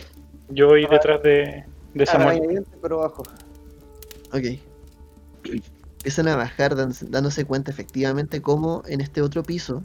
yo 0.49 0.67
voy 0.67 0.85
detrás 0.87 1.21
de, 1.23 1.65
de 1.93 2.05
Samuel. 2.05 2.65
pero 2.81 2.99
bajo. 2.99 3.23
Ok. 4.33 4.59
Empiezan 5.97 6.27
a 6.29 6.35
bajar 6.35 6.75
dan- 6.75 6.93
dándose 7.09 7.45
cuenta 7.45 7.71
efectivamente 7.71 8.41
cómo 8.41 8.83
en 8.87 9.01
este 9.01 9.21
otro 9.21 9.43
piso. 9.43 9.81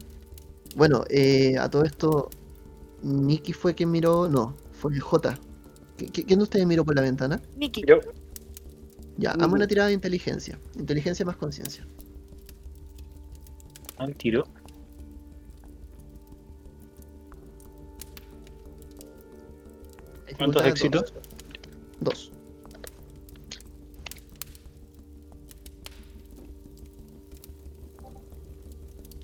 Bueno, 0.75 1.05
eh, 1.11 1.57
a 1.59 1.71
todo 1.71 1.85
esto, 1.85 2.31
Nicky 3.03 3.53
fue 3.53 3.75
quien 3.75 3.91
miró. 3.91 4.29
No, 4.29 4.55
fue 4.73 4.99
J. 4.99 5.39
¿Qui- 5.99 6.11
qui- 6.13 6.25
¿Quién 6.27 6.39
de 6.39 6.43
ustedes 6.43 6.67
miró 6.67 6.85
por 6.85 6.95
la 6.95 7.03
ventana? 7.03 7.41
Nikki, 7.57 7.83
Yo, 7.87 8.01
Ya, 9.19 9.33
Nicky. 9.33 9.45
hazme 9.45 9.55
una 9.55 9.67
tirada 9.67 9.89
de 9.89 9.95
inteligencia. 9.95 10.59
Inteligencia 10.79 11.25
más 11.25 11.37
conciencia. 11.37 11.87
al 13.99 14.15
tiro. 14.15 14.47
¿Cuántos 20.39 20.65
éxitos? 20.65 21.15
Dos. 22.01 22.31
Dos. 22.31 22.33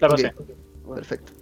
La 0.00 0.08
pasé. 0.08 0.34
Perfecto. 0.94 1.32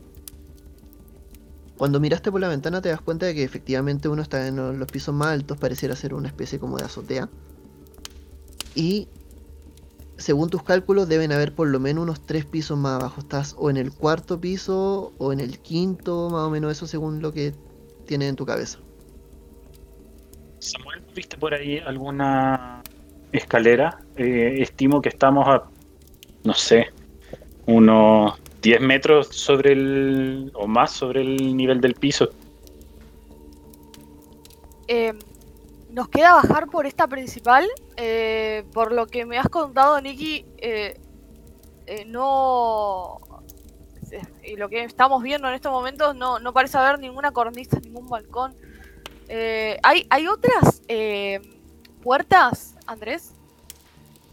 Cuando 1.79 1.99
miraste 1.99 2.31
por 2.31 2.43
la 2.43 2.49
ventana 2.49 2.83
te 2.83 2.91
das 2.91 3.01
cuenta 3.01 3.25
de 3.25 3.35
que 3.35 3.43
efectivamente 3.43 4.09
uno 4.09 4.21
está 4.21 4.47
en 4.47 4.79
los 4.79 4.93
pisos 4.93 5.15
más 5.15 5.29
altos, 5.29 5.57
pareciera 5.57 5.97
ser 5.97 6.13
una 6.13 6.29
especie 6.29 6.59
como 6.59 6.77
de 6.77 6.85
azotea. 6.85 7.31
Y 8.75 9.09
según 10.19 10.51
tus 10.51 10.63
cálculos 10.63 11.09
deben 11.09 11.33
haber 11.33 11.55
por 11.55 11.69
lo 11.69 11.81
menos 11.81 12.03
unos 12.03 12.21
tres 12.21 12.45
pisos 12.45 12.77
más 12.77 13.01
abajo. 13.01 13.23
Estás 13.23 13.55
o 13.57 13.71
en 13.71 13.79
el 13.79 13.93
cuarto 13.93 14.39
piso 14.39 15.15
o 15.17 15.33
en 15.33 15.41
el 15.41 15.59
quinto, 15.59 16.29
más 16.29 16.45
o 16.47 16.51
menos 16.51 16.71
eso 16.73 16.87
según 16.87 17.23
lo 17.23 17.33
que 17.33 17.55
tienes 18.05 18.29
en 18.29 18.37
tu 18.37 18.45
cabeza. 18.45 18.79
Samuel, 20.61 21.03
¿viste 21.15 21.37
por 21.37 21.55
ahí 21.55 21.79
alguna 21.79 22.83
escalera? 23.33 23.99
Eh, 24.17 24.59
estimo 24.61 25.03
que 25.03 25.09
estamos 25.09 25.49
a, 25.49 25.65
no 26.45 26.55
sé, 26.55 26.91
unos 27.67 28.39
10 28.63 28.81
metros 28.81 29.29
sobre 29.29 29.73
el. 29.73 30.53
o 30.55 30.67
más 30.67 30.93
sobre 30.93 31.23
el 31.23 31.57
nivel 31.57 31.81
del 31.81 31.95
piso. 31.95 32.31
Eh, 34.87 35.15
nos 35.93 36.09
queda 36.09 36.35
bajar 36.35 36.69
por 36.69 36.87
esta 36.87 37.07
principal. 37.09 37.69
eh, 37.97 38.65
por 38.73 38.93
lo 38.93 39.07
que 39.07 39.27
me 39.27 39.39
has 39.39 39.49
contado, 39.49 40.01
Nikki, 40.01 40.47
eh, 40.59 40.99
eh, 41.87 42.05
no. 42.07 43.19
Y 44.43 44.57
lo 44.57 44.69
que 44.69 44.85
estamos 44.85 45.23
viendo 45.23 45.49
en 45.49 45.55
estos 45.55 45.71
momentos, 45.71 46.17
no, 46.17 46.39
no 46.39 46.53
parece 46.53 46.79
haber 46.79 46.99
ninguna 46.99 47.31
cornisa, 47.33 47.79
ningún 47.81 48.09
balcón. 48.09 48.55
Eh, 49.33 49.79
¿hay, 49.85 50.09
¿Hay 50.11 50.27
otras 50.27 50.83
eh, 50.89 51.41
puertas, 52.03 52.75
Andrés? 52.85 53.31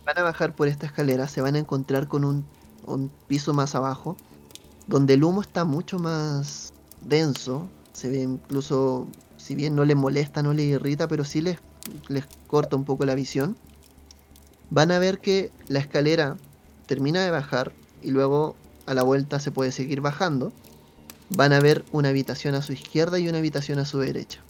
Van 0.04 0.18
a 0.18 0.24
bajar 0.24 0.56
por 0.56 0.68
esta 0.68 0.88
escalera, 0.88 1.28
se 1.28 1.39
van 1.39 1.54
a 1.54 1.60
encontrar 1.60 2.08
con 2.08 2.26
un, 2.26 3.12
piso 3.28 3.54
más 3.54 3.76
abajo, 3.76 4.18
donde 4.88 5.14
el 5.14 5.24
humo 5.24 5.41
está 5.41 5.66
mucho 5.66 6.00
más 6.00 6.74
denso. 7.02 7.70
Se 7.93 8.10
ve 8.10 8.24
incluso, 8.24 9.08
si 9.38 9.54
bien 9.54 9.76
no 9.76 9.86
les 9.86 9.95
molesta, 9.95 10.41
no 10.41 10.52
les 10.52 10.66
irrita, 10.66 11.08
pero 11.08 11.24
sí 11.24 11.41
les 11.41 11.60
corta 12.48 12.76
un 12.76 12.84
poco 12.84 13.06
la 13.06 13.14
visión. 13.14 13.56
Van 14.72 14.89
a 14.89 14.98
ver 14.98 15.20
que 15.20 15.52
la 15.68 15.78
escalera 15.78 16.38
termina 16.88 17.24
de 17.24 17.30
bajar 17.30 17.72
y 18.02 18.10
luego 18.10 18.56
a 18.88 18.95
la 18.95 19.04
vuelta 19.04 19.39
se 19.39 19.52
puede 19.52 19.72
seguir 19.72 20.02
bajando. 20.02 20.52
Van 21.30 21.54
a 21.54 21.60
ver 21.60 21.86
una 21.91 22.10
habitación 22.10 22.56
a 22.56 22.64
su 22.64 22.74
izquierda 22.74 23.20
y 23.20 23.30
una 23.30 23.38
habitación 23.38 23.78
a 23.78 23.86
su 23.86 24.00
derecha. 24.00 24.41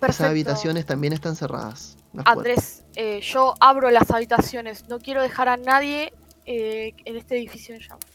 Esas 0.00 0.16
Perfecto. 0.16 0.30
habitaciones 0.30 0.86
también 0.86 1.12
están 1.12 1.36
cerradas. 1.36 1.98
Andrés, 2.24 2.84
eh, 2.96 3.20
yo 3.20 3.54
abro 3.60 3.90
las 3.90 4.10
habitaciones. 4.10 4.88
No 4.88 4.98
quiero 4.98 5.20
dejar 5.20 5.48
a 5.48 5.58
nadie 5.58 6.14
eh, 6.46 6.94
en 7.04 7.16
este 7.16 7.36
edificio 7.36 7.74
en 7.74 7.82
llamas. 7.82 8.06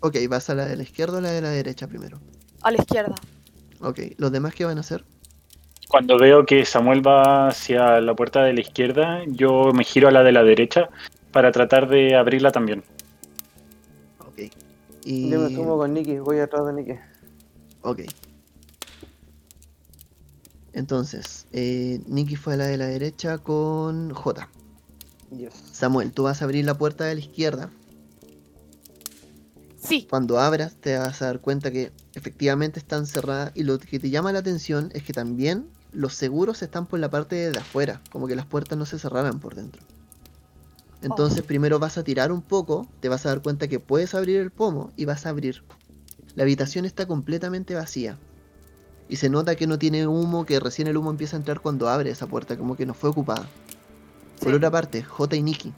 Ok, 0.00 0.16
vas 0.28 0.48
a 0.50 0.54
la 0.54 0.66
de 0.66 0.76
la 0.76 0.84
izquierda 0.84 1.18
o 1.18 1.20
la 1.20 1.32
de 1.32 1.40
la 1.40 1.50
derecha 1.50 1.88
primero. 1.88 2.20
A 2.62 2.70
la 2.70 2.78
izquierda. 2.78 3.16
Ok, 3.80 3.98
¿los 4.18 4.30
demás 4.30 4.54
qué 4.54 4.64
van 4.64 4.78
a 4.78 4.80
hacer? 4.82 5.04
Cuando 5.88 6.16
veo 6.16 6.46
que 6.46 6.64
Samuel 6.64 7.04
va 7.04 7.48
hacia 7.48 8.00
la 8.00 8.14
puerta 8.14 8.44
de 8.44 8.52
la 8.52 8.60
izquierda, 8.60 9.22
yo 9.26 9.72
me 9.74 9.82
giro 9.82 10.08
a 10.08 10.12
la 10.12 10.22
de 10.22 10.30
la 10.30 10.44
derecha 10.44 10.90
para 11.32 11.50
tratar 11.50 11.88
de 11.88 12.14
abrirla 12.14 12.52
también. 12.52 12.84
Ok. 14.20 14.42
Y... 15.04 15.28
Yo 15.28 15.40
me 15.40 15.54
sumo 15.54 15.76
con 15.76 15.92
Nicky, 15.92 16.18
voy 16.18 16.38
atrás 16.38 16.66
de 16.66 16.72
Nicky. 16.72 16.92
Ok. 17.82 18.02
Entonces, 20.72 21.46
eh, 21.52 22.00
Nicky 22.06 22.36
fue 22.36 22.54
a 22.54 22.56
la 22.56 22.66
de 22.66 22.76
la 22.78 22.86
derecha 22.86 23.38
con 23.38 24.10
J. 24.10 24.48
Yes. 25.36 25.52
Samuel, 25.72 26.12
tú 26.12 26.24
vas 26.24 26.42
a 26.42 26.44
abrir 26.44 26.64
la 26.64 26.76
puerta 26.76 27.04
de 27.04 27.14
la 27.14 27.20
izquierda. 27.20 27.70
Sí, 29.82 30.06
Cuando 30.08 30.38
abras 30.38 30.76
te 30.76 30.96
vas 30.96 31.20
a 31.22 31.26
dar 31.26 31.40
cuenta 31.40 31.72
que 31.72 31.90
efectivamente 32.14 32.78
están 32.78 33.04
cerradas 33.04 33.50
y 33.54 33.64
lo 33.64 33.78
que 33.80 33.98
te 33.98 34.10
llama 34.10 34.32
la 34.32 34.38
atención 34.38 34.90
es 34.94 35.02
que 35.02 35.12
también 35.12 35.66
los 35.90 36.14
seguros 36.14 36.62
están 36.62 36.86
por 36.86 37.00
la 37.00 37.10
parte 37.10 37.50
de 37.50 37.58
afuera, 37.58 38.00
como 38.10 38.28
que 38.28 38.36
las 38.36 38.46
puertas 38.46 38.78
no 38.78 38.86
se 38.86 38.98
cerraran 38.98 39.40
por 39.40 39.56
dentro. 39.56 39.82
Entonces 41.02 41.42
primero 41.42 41.80
vas 41.80 41.98
a 41.98 42.04
tirar 42.04 42.30
un 42.30 42.42
poco, 42.42 42.86
te 43.00 43.08
vas 43.08 43.26
a 43.26 43.30
dar 43.30 43.42
cuenta 43.42 43.66
que 43.66 43.80
puedes 43.80 44.14
abrir 44.14 44.36
el 44.36 44.52
pomo 44.52 44.92
y 44.96 45.04
vas 45.04 45.26
a 45.26 45.30
abrir. 45.30 45.64
La 46.36 46.44
habitación 46.44 46.84
está 46.84 47.06
completamente 47.06 47.74
vacía. 47.74 48.16
Y 49.12 49.16
se 49.16 49.28
nota 49.28 49.54
que 49.56 49.66
no 49.66 49.78
tiene 49.78 50.06
humo, 50.06 50.46
que 50.46 50.58
recién 50.58 50.88
el 50.88 50.96
humo 50.96 51.10
empieza 51.10 51.36
a 51.36 51.38
entrar 51.38 51.60
cuando 51.60 51.86
abre 51.86 52.08
esa 52.08 52.26
puerta, 52.26 52.56
como 52.56 52.78
que 52.78 52.86
no 52.86 52.94
fue 52.94 53.10
ocupada. 53.10 53.46
Por 54.42 54.54
otra 54.54 54.70
parte, 54.70 55.02
J 55.02 55.36
y 55.36 55.42
Nikki 55.42 55.70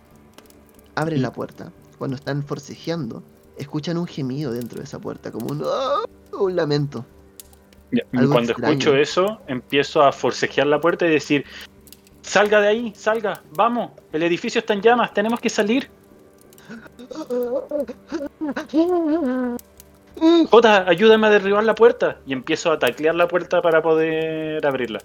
abren 0.95 1.18
Y- 1.18 1.22
la 1.22 1.32
puerta. 1.32 1.72
Cuando 1.99 2.14
están 2.14 2.45
forcejeando, 2.45 3.24
escuchan 3.59 3.99
un 3.99 4.07
gemido 4.07 4.53
dentro 4.53 4.78
de 4.78 4.85
esa 4.85 5.01
puerta, 5.01 5.32
como 5.32 5.47
un, 5.49 5.64
un 6.39 6.55
lamento. 6.55 7.05
Ya, 7.91 8.05
Cuando 8.12 8.39
extraño. 8.39 8.70
escucho 8.72 8.97
eso, 8.97 9.41
empiezo 9.49 10.05
a 10.05 10.12
forcejear 10.12 10.68
la 10.68 10.80
puerta 10.80 11.05
y 11.05 11.11
decir, 11.11 11.45
salga 12.22 12.61
de 12.61 12.68
ahí, 12.68 12.93
salga, 12.95 13.43
vamos, 13.57 13.91
el 14.12 14.22
edificio 14.22 14.61
está 14.61 14.74
en 14.74 14.80
llamas, 14.80 15.12
tenemos 15.12 15.41
que 15.41 15.51
salir. 15.51 15.91
Jota, 20.50 20.88
ayúdame 20.88 21.26
a 21.26 21.30
derribar 21.30 21.64
la 21.64 21.74
puerta. 21.74 22.18
Y 22.26 22.32
empiezo 22.32 22.70
a 22.72 22.78
taclear 22.78 23.14
la 23.14 23.28
puerta 23.28 23.60
para 23.62 23.82
poder 23.82 24.64
abrirla. 24.66 25.00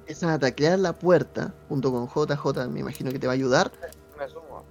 Empiezan 0.00 0.30
a 0.30 0.38
taclear 0.38 0.78
la 0.78 0.92
puerta 0.92 1.52
junto 1.68 1.90
con 1.92 2.06
JJ, 2.08 2.68
me 2.68 2.80
imagino 2.80 3.10
que 3.10 3.18
te 3.18 3.26
va 3.26 3.32
a 3.32 3.34
ayudar. 3.34 3.70
Me 4.18 4.28
sumo. 4.28 4.64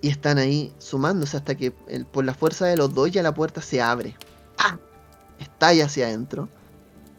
Y 0.00 0.08
están 0.08 0.38
ahí 0.38 0.72
sumándose 0.78 1.36
hasta 1.36 1.54
que 1.54 1.72
el- 1.86 2.06
por 2.06 2.24
la 2.24 2.34
fuerza 2.34 2.66
de 2.66 2.76
los 2.76 2.92
dos 2.94 3.10
ya 3.10 3.22
la 3.22 3.34
puerta 3.34 3.60
se 3.60 3.80
abre. 3.80 4.16
¡Ah! 4.58 4.78
Estalla 5.38 5.84
hacia 5.86 6.06
adentro. 6.06 6.48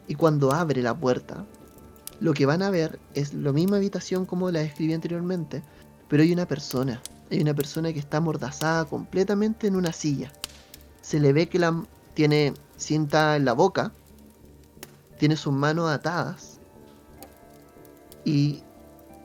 Y 0.07 0.15
cuando 0.15 0.51
abre 0.51 0.81
la 0.81 0.93
puerta, 0.95 1.45
lo 2.19 2.33
que 2.33 2.45
van 2.45 2.61
a 2.61 2.69
ver 2.69 2.99
es 3.13 3.33
la 3.33 3.53
misma 3.53 3.77
habitación 3.77 4.25
como 4.25 4.51
la 4.51 4.59
describí 4.59 4.93
anteriormente. 4.93 5.63
Pero 6.09 6.23
hay 6.23 6.33
una 6.33 6.45
persona. 6.47 7.01
Hay 7.31 7.41
una 7.41 7.53
persona 7.53 7.91
que 7.93 7.99
está 7.99 8.17
amordazada 8.17 8.85
completamente 8.85 9.67
en 9.67 9.75
una 9.75 9.91
silla. 9.93 10.31
Se 11.01 11.19
le 11.19 11.33
ve 11.33 11.49
que 11.49 11.59
la, 11.59 11.83
tiene 12.13 12.53
cinta 12.77 13.35
en 13.35 13.45
la 13.45 13.53
boca. 13.53 13.91
Tiene 15.17 15.35
sus 15.35 15.53
manos 15.53 15.89
atadas. 15.89 16.59
Y 18.25 18.63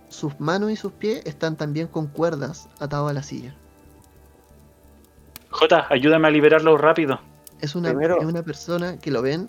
sus 0.09 0.41
manos 0.41 0.71
y 0.71 0.77
sus 0.77 0.93
pies 0.93 1.23
están 1.27 1.57
también 1.57 1.87
con 1.87 2.07
cuerdas 2.07 2.69
atados 2.81 3.11
a 3.11 3.13
la 3.13 3.23
silla. 3.23 3.55
Jota, 5.51 5.87
ayúdame 5.91 6.29
a 6.29 6.31
liberarlo 6.31 6.77
rápido. 6.77 7.21
Es 7.61 7.75
una, 7.75 7.91
Primero- 7.91 8.21
es 8.21 8.27
una 8.27 8.43
persona 8.43 8.99
que 8.99 9.11
lo 9.11 9.23
ven, 9.23 9.49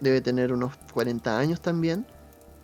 debe 0.00 0.20
tener 0.20 0.52
unos 0.52 0.76
40 0.92 1.38
años 1.38 1.60
también, 1.60 2.06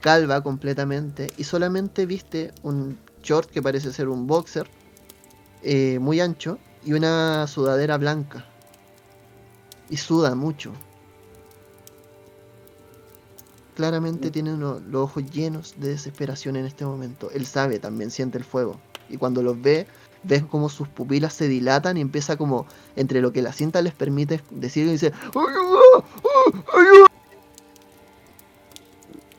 calva 0.01 0.43
completamente 0.43 1.29
y 1.37 1.45
solamente 1.45 2.07
viste 2.07 2.53
un 2.63 2.99
short 3.23 3.51
que 3.51 3.63
parece 3.63 3.93
ser 3.93 4.09
un 4.09 4.27
boxer 4.27 4.69
eh, 5.63 5.99
muy 6.01 6.21
ancho 6.21 6.59
y 6.85 6.93
una 6.93 7.47
sudadera 7.47 7.99
blanca. 7.99 8.45
Y 9.89 9.97
suda 9.97 10.35
mucho. 10.35 10.73
Claramente 13.75 14.31
tiene 14.31 14.53
uno- 14.55 14.81
los 14.81 15.03
ojos 15.05 15.25
llenos 15.31 15.75
de 15.79 15.89
desesperación 15.91 16.57
en 16.57 16.67
este 16.67 16.85
momento. 16.85 17.31
Él 17.33 17.47
sabe, 17.47 17.79
también 17.79 18.11
siente 18.11 18.39
el 18.39 18.45
fuego. 18.45 18.79
Y 19.09 19.17
cuando 19.17 19.43
los 19.43 19.61
ve, 19.61 19.87
ves 20.23 20.45
como 20.45 20.69
sus 20.69 20.87
pupilas 20.89 21.33
se 21.33 21.49
dilatan 21.49 21.97
y 21.97 22.01
empieza 22.03 22.37
como, 22.37 22.67
entre 22.95 23.21
lo 23.21 23.33
que 23.33 23.43
la 23.43 23.53
cinta 23.53 23.81
les 23.83 23.95
permite 23.95 24.43
decir, 24.51 24.87
y 24.87 24.93
dice, 24.93 25.13
"¡Ayuda! 25.35 27.07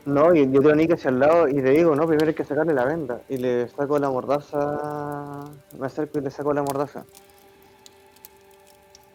¡Ah! 0.06 0.10
¡Ayuda!". 0.10 0.30
No, 0.30 0.34
y 0.34 0.40
yo 0.52 0.60
tiro 0.60 0.72
a 0.72 0.74
Nicky 0.74 0.92
hacia 0.94 1.10
el 1.10 1.18
lado 1.20 1.48
y 1.48 1.54
le 1.60 1.70
digo, 1.70 1.94
no, 1.94 2.06
primero 2.06 2.28
hay 2.28 2.34
que 2.34 2.44
sacarle 2.44 2.74
la 2.74 2.84
venda. 2.84 3.22
Y 3.28 3.36
le 3.38 3.68
saco 3.68 3.98
la 3.98 4.10
mordaza. 4.10 5.50
Me 5.78 5.86
acerco 5.86 6.18
y 6.18 6.22
le 6.22 6.30
saco 6.30 6.52
la 6.52 6.62
mordaza. 6.62 7.04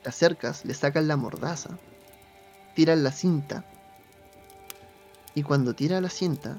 Te 0.03 0.09
acercas, 0.09 0.63
le 0.63 0.73
sacan 0.73 1.07
la 1.07 1.17
mordaza, 1.17 1.77
tiran 2.75 3.03
la 3.03 3.11
cinta. 3.11 3.65
Y 5.35 5.43
cuando 5.43 5.73
tira 5.73 5.99
la 6.01 6.09
cinta, 6.09 6.57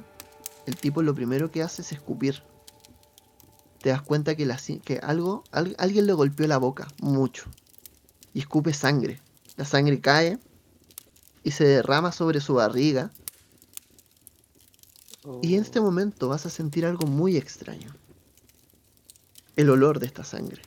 el 0.66 0.76
tipo 0.76 1.02
lo 1.02 1.14
primero 1.14 1.50
que 1.50 1.62
hace 1.62 1.82
es 1.82 1.92
escupir. 1.92 2.42
Te 3.80 3.90
das 3.90 4.02
cuenta 4.02 4.34
que, 4.34 4.44
la, 4.44 4.58
que 4.84 4.98
algo, 4.98 5.44
al- 5.50 5.76
alguien 5.78 6.06
le 6.06 6.12
golpeó 6.12 6.46
la 6.46 6.58
boca, 6.58 6.88
mucho. 7.00 7.44
Y 8.34 8.40
escupe 8.40 8.74
sangre. 8.74 9.20
La 9.56 9.64
sangre 9.64 10.00
cae 10.00 10.38
y 11.42 11.52
se 11.52 11.64
derrama 11.64 12.12
sobre 12.12 12.40
su 12.40 12.54
barriga. 12.54 13.10
Y 15.42 15.54
en 15.54 15.62
este 15.62 15.80
momento 15.80 16.28
vas 16.28 16.46
a 16.46 16.50
sentir 16.50 16.86
algo 16.86 17.06
muy 17.06 17.36
extraño. 17.36 17.94
El 19.56 19.70
olor 19.70 19.98
de 19.98 20.06
esta 20.06 20.24
sangre. 20.24 20.62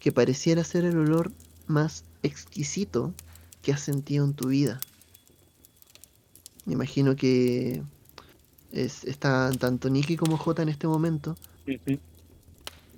Que 0.00 0.12
pareciera 0.12 0.64
ser 0.64 0.84
el 0.84 0.96
olor 0.98 1.32
más 1.66 2.04
exquisito 2.22 3.14
que 3.62 3.72
has 3.72 3.80
sentido 3.80 4.24
en 4.24 4.34
tu 4.34 4.48
vida. 4.48 4.80
Me 6.64 6.74
imagino 6.74 7.16
que 7.16 7.82
es, 8.72 9.04
están 9.04 9.58
tanto 9.58 9.88
Nikki 9.88 10.16
como 10.16 10.36
J 10.36 10.62
en 10.62 10.68
este 10.68 10.86
momento 10.86 11.36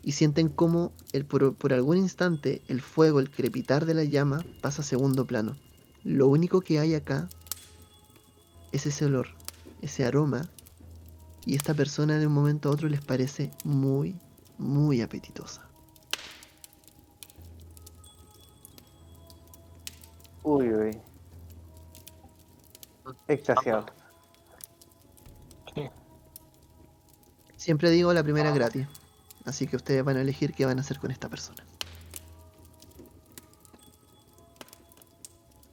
y 0.02 0.12
sienten 0.12 0.48
como 0.48 0.92
el, 1.12 1.24
por, 1.24 1.54
por 1.54 1.72
algún 1.72 1.98
instante 1.98 2.62
el 2.68 2.80
fuego, 2.80 3.20
el 3.20 3.30
crepitar 3.30 3.86
de 3.86 3.94
la 3.94 4.04
llama 4.04 4.44
pasa 4.60 4.82
a 4.82 4.84
segundo 4.84 5.26
plano. 5.26 5.56
Lo 6.04 6.28
único 6.28 6.60
que 6.60 6.78
hay 6.78 6.94
acá 6.94 7.28
es 8.72 8.86
ese 8.86 9.06
olor, 9.06 9.28
ese 9.82 10.04
aroma 10.04 10.42
y 11.44 11.56
esta 11.56 11.74
persona 11.74 12.18
de 12.18 12.26
un 12.26 12.32
momento 12.32 12.68
a 12.68 12.72
otro 12.72 12.88
les 12.88 13.00
parece 13.00 13.50
muy, 13.64 14.16
muy 14.58 15.00
apetitosa. 15.00 15.66
Uy, 20.42 20.72
uy. 20.72 21.00
Extasiado. 23.28 23.86
Siempre 27.56 27.90
digo 27.90 28.12
la 28.12 28.22
primera 28.22 28.50
Ah. 28.50 28.54
gratis. 28.54 28.86
Así 29.44 29.66
que 29.66 29.76
ustedes 29.76 30.04
van 30.04 30.16
a 30.16 30.20
elegir 30.22 30.52
qué 30.54 30.64
van 30.66 30.78
a 30.78 30.80
hacer 30.80 30.98
con 30.98 31.10
esta 31.10 31.28
persona. 31.28 31.64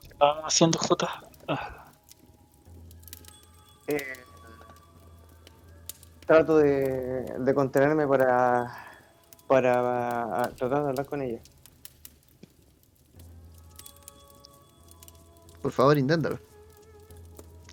¿Qué 0.02 0.08
estaban 0.08 0.44
haciendo 0.46 0.80
Jota? 0.80 1.22
Ah, 1.48 1.85
Eh, 3.88 3.98
trato 6.26 6.58
de, 6.58 7.36
de 7.40 7.54
contenerme 7.54 8.08
para, 8.08 8.76
para 9.48 10.44
ah, 10.44 10.52
tratar 10.56 10.84
de 10.84 10.90
hablar 10.90 11.06
con 11.06 11.22
ella. 11.22 11.40
Por 15.62 15.72
favor, 15.72 15.98
inténtalo. 15.98 16.40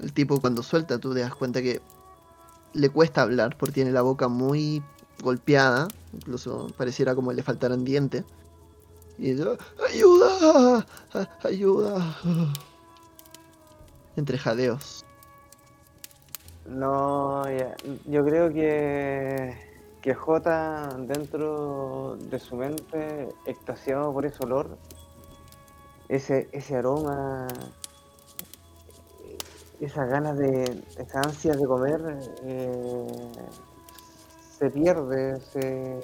El 0.00 0.12
tipo 0.12 0.40
cuando 0.40 0.62
suelta, 0.62 0.98
tú 0.98 1.14
te 1.14 1.20
das 1.20 1.34
cuenta 1.34 1.62
que 1.62 1.80
le 2.72 2.90
cuesta 2.90 3.22
hablar 3.22 3.56
porque 3.56 3.74
tiene 3.74 3.92
la 3.92 4.02
boca 4.02 4.28
muy 4.28 4.82
golpeada. 5.22 5.88
Incluso 6.12 6.68
pareciera 6.76 7.14
como 7.14 7.32
le 7.32 7.42
faltaran 7.42 7.84
dientes. 7.84 8.24
Y 9.18 9.32
dice, 9.32 9.56
¡ayuda! 9.88 10.86
¡A- 11.14 11.28
¡ayuda! 11.46 12.16
Entre 14.16 14.36
jadeos. 14.38 15.04
No, 16.66 17.42
yo 18.06 18.24
creo 18.24 18.52
que, 18.52 19.56
que 20.00 20.14
J 20.14 20.88
dentro 21.00 22.16
de 22.16 22.38
su 22.38 22.56
mente, 22.56 23.28
extasiado 23.46 24.12
por 24.12 24.24
ese 24.24 24.44
olor, 24.44 24.78
ese, 26.08 26.48
ese 26.52 26.76
aroma, 26.76 27.48
esas 29.80 30.08
ganas 30.08 30.38
de, 30.38 30.84
esa 30.98 31.20
ansia 31.20 31.54
de 31.54 31.66
comer, 31.66 32.00
eh, 32.44 33.32
se 34.56 34.70
pierde, 34.70 35.40
se, 35.40 36.00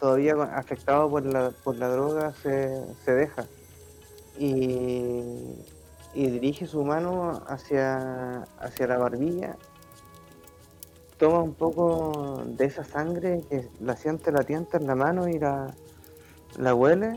todavía 0.00 0.32
afectado 0.54 1.10
por 1.10 1.26
la, 1.26 1.50
por 1.62 1.76
la 1.76 1.88
droga, 1.88 2.32
se, 2.42 2.82
se 3.04 3.12
deja. 3.12 3.46
Y, 4.38 5.22
y 6.14 6.30
dirige 6.30 6.66
su 6.66 6.82
mano 6.82 7.42
hacia, 7.46 8.42
hacia 8.58 8.86
la 8.86 8.96
barbilla 8.96 9.56
toma 11.22 11.38
un 11.38 11.54
poco 11.54 12.42
de 12.44 12.64
esa 12.64 12.82
sangre 12.82 13.44
que 13.48 13.68
la 13.78 13.94
siente 13.94 14.32
latiente 14.32 14.76
en 14.76 14.88
la 14.88 14.96
mano 14.96 15.28
y 15.28 15.38
la, 15.38 15.72
la 16.58 16.74
huele 16.74 17.16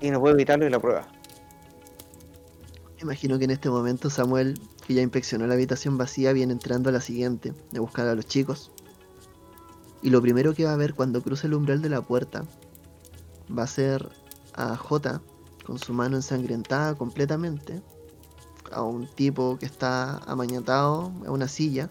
y 0.00 0.10
no 0.10 0.18
puede 0.18 0.34
evitarlo 0.34 0.66
y 0.66 0.70
la 0.70 0.80
prueba. 0.80 1.06
Imagino 3.00 3.38
que 3.38 3.44
en 3.44 3.52
este 3.52 3.70
momento 3.70 4.10
Samuel, 4.10 4.60
que 4.84 4.94
ya 4.94 5.02
inspeccionó 5.02 5.46
la 5.46 5.54
habitación 5.54 5.98
vacía, 5.98 6.32
viene 6.32 6.52
entrando 6.52 6.88
a 6.88 6.92
la 6.92 7.00
siguiente, 7.00 7.54
de 7.70 7.78
buscar 7.78 8.08
a 8.08 8.16
los 8.16 8.26
chicos. 8.26 8.72
Y 10.02 10.10
lo 10.10 10.20
primero 10.20 10.52
que 10.52 10.64
va 10.64 10.72
a 10.72 10.76
ver 10.76 10.94
cuando 10.94 11.22
cruce 11.22 11.46
el 11.46 11.54
umbral 11.54 11.80
de 11.80 11.90
la 11.90 12.02
puerta 12.02 12.42
va 13.56 13.62
a 13.62 13.68
ser 13.68 14.08
a 14.54 14.74
J 14.74 15.22
con 15.64 15.78
su 15.78 15.92
mano 15.92 16.16
ensangrentada 16.16 16.96
completamente, 16.96 17.80
a 18.72 18.82
un 18.82 19.06
tipo 19.06 19.58
que 19.58 19.66
está 19.66 20.18
amañatado 20.18 21.12
a 21.26 21.30
una 21.30 21.48
silla, 21.48 21.90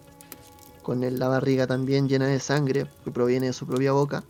con 0.83 1.03
el- 1.03 1.19
la 1.19 1.27
barriga 1.27 1.67
también 1.67 2.07
llena 2.07 2.27
de 2.27 2.39
sangre 2.39 2.87
que 3.03 3.11
proviene 3.11 3.47
de 3.47 3.53
su 3.53 3.67
propia 3.67 3.91
boca, 3.91 4.23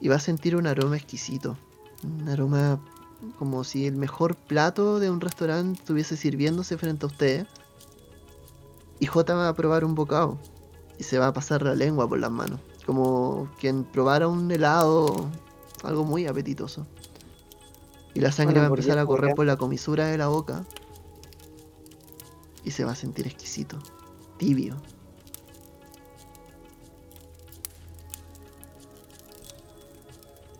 y 0.00 0.08
va 0.08 0.16
a 0.16 0.20
sentir 0.20 0.56
un 0.56 0.66
aroma 0.66 0.96
exquisito, 0.96 1.56
un 2.02 2.28
aroma 2.28 2.80
como 3.38 3.64
si 3.64 3.86
el 3.86 3.96
mejor 3.96 4.34
plato 4.36 4.98
de 5.00 5.10
un 5.10 5.20
restaurante 5.20 5.80
estuviese 5.80 6.16
sirviéndose 6.16 6.76
frente 6.76 7.06
a 7.06 7.08
ustedes. 7.08 7.46
Y 8.98 9.06
J 9.06 9.34
va 9.34 9.48
a 9.48 9.54
probar 9.54 9.84
un 9.84 9.94
bocado 9.94 10.38
y 10.98 11.04
se 11.04 11.18
va 11.18 11.28
a 11.28 11.32
pasar 11.32 11.62
la 11.62 11.74
lengua 11.74 12.08
por 12.08 12.18
las 12.18 12.30
manos, 12.30 12.60
como 12.86 13.48
quien 13.58 13.84
probara 13.84 14.28
un 14.28 14.50
helado, 14.50 15.30
algo 15.82 16.04
muy 16.04 16.26
apetitoso. 16.26 16.86
Y 18.14 18.20
la 18.20 18.30
sangre 18.30 18.54
Bueno, 18.54 18.60
va 18.60 18.66
a 18.66 18.78
empezar 18.78 18.98
a 18.98 19.06
correr 19.06 19.34
por 19.34 19.46
la 19.46 19.56
comisura 19.56 20.06
de 20.06 20.18
la 20.18 20.28
boca 20.28 20.64
y 22.64 22.70
se 22.70 22.84
va 22.84 22.92
a 22.92 22.94
sentir 22.94 23.26
exquisito, 23.26 23.78
tibio. 24.38 24.76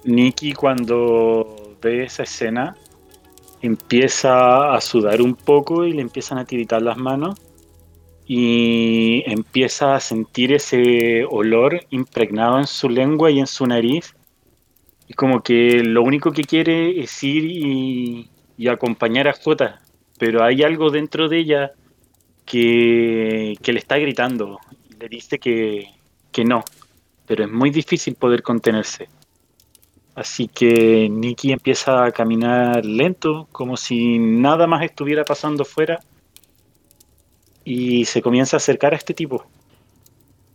Nikki 0.05 0.53
cuando 0.53 1.77
ve 1.81 2.05
esa 2.05 2.25
escena 2.25 2.77
empieza 3.63 4.75
a 4.75 4.81
sudar 4.83 5.23
un 5.23 5.35
poco 5.35 5.85
y 5.87 5.93
le 5.95 6.03
empiezan 6.03 6.37
a 6.37 6.45
tiritar 6.45 6.83
las 6.83 6.99
manos 6.99 7.41
y 8.27 9.23
empieza 9.27 9.95
a 9.95 10.01
sentir 10.01 10.53
ese 10.53 11.25
olor 11.25 11.81
impregnado 11.89 12.59
en 12.59 12.67
su 12.67 12.91
lengua 12.91 13.31
y 13.31 13.41
en 13.41 13.47
su 13.47 13.67
nariz 13.67 14.15
y 15.09 15.15
como 15.15 15.43
que 15.43 15.83
lo 15.83 16.03
único 16.03 16.33
que 16.33 16.45
quiere 16.45 17.01
es 17.01 17.23
ir 17.23 17.45
y 18.57 18.69
acompañar 18.69 19.29
a 19.29 19.33
Jota 19.33 19.81
pero 20.19 20.45
hay 20.45 20.63
algo 20.63 20.91
dentro 20.91 21.29
de 21.29 21.39
ella 21.39 21.73
que, 22.45 23.57
le 23.65 23.79
está 23.79 23.97
gritando 23.99 24.61
le 24.99 25.09
dice 25.09 25.39
que, 25.39 25.89
que 26.31 26.45
no 26.45 26.65
pero 27.27 27.45
es 27.45 27.51
muy 27.51 27.71
difícil 27.71 28.15
poder 28.15 28.43
contenerse. 28.43 29.09
Así 30.15 30.47
que 30.47 31.09
Nicky 31.09 31.53
empieza 31.53 32.05
a 32.05 32.13
caminar 32.13 32.85
lento, 32.85 33.49
como 33.51 33.77
si 33.77 34.19
nada 34.19 34.67
más 34.67 34.85
estuviera 34.85 35.25
pasando 35.25 35.65
fuera, 35.65 36.01
y 37.65 38.05
se 38.05 38.23
comienza 38.23 38.57
a 38.57 38.59
acercar 38.59 38.93
a 38.93 38.97
este 38.97 39.15
tipo, 39.15 39.45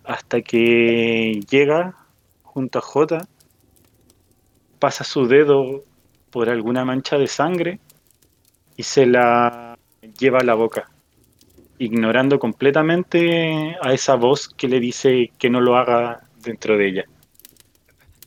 hasta 0.03 0.41
que 0.41 1.41
llega 1.49 1.95
junto 2.43 2.79
a 2.79 2.81
Jota, 2.81 3.27
pasa 4.77 5.03
su 5.03 5.27
dedo 5.27 5.83
por 6.29 6.49
alguna 6.49 6.85
mancha 6.85 7.17
de 7.17 7.27
sangre 7.27 7.79
y 8.77 8.83
se 8.83 9.05
la 9.07 9.77
lleva 10.17 10.39
a 10.39 10.43
la 10.43 10.53
boca, 10.53 10.89
ignorando 11.79 12.37
completamente 12.39 13.75
a 13.81 13.93
esa 13.93 14.15
voz 14.15 14.49
que 14.49 14.67
le 14.67 14.79
dice 14.79 15.31
que 15.39 15.49
no 15.49 15.61
lo 15.61 15.77
haga 15.77 16.21
dentro 16.43 16.77
de 16.77 16.87
ella. 16.89 17.05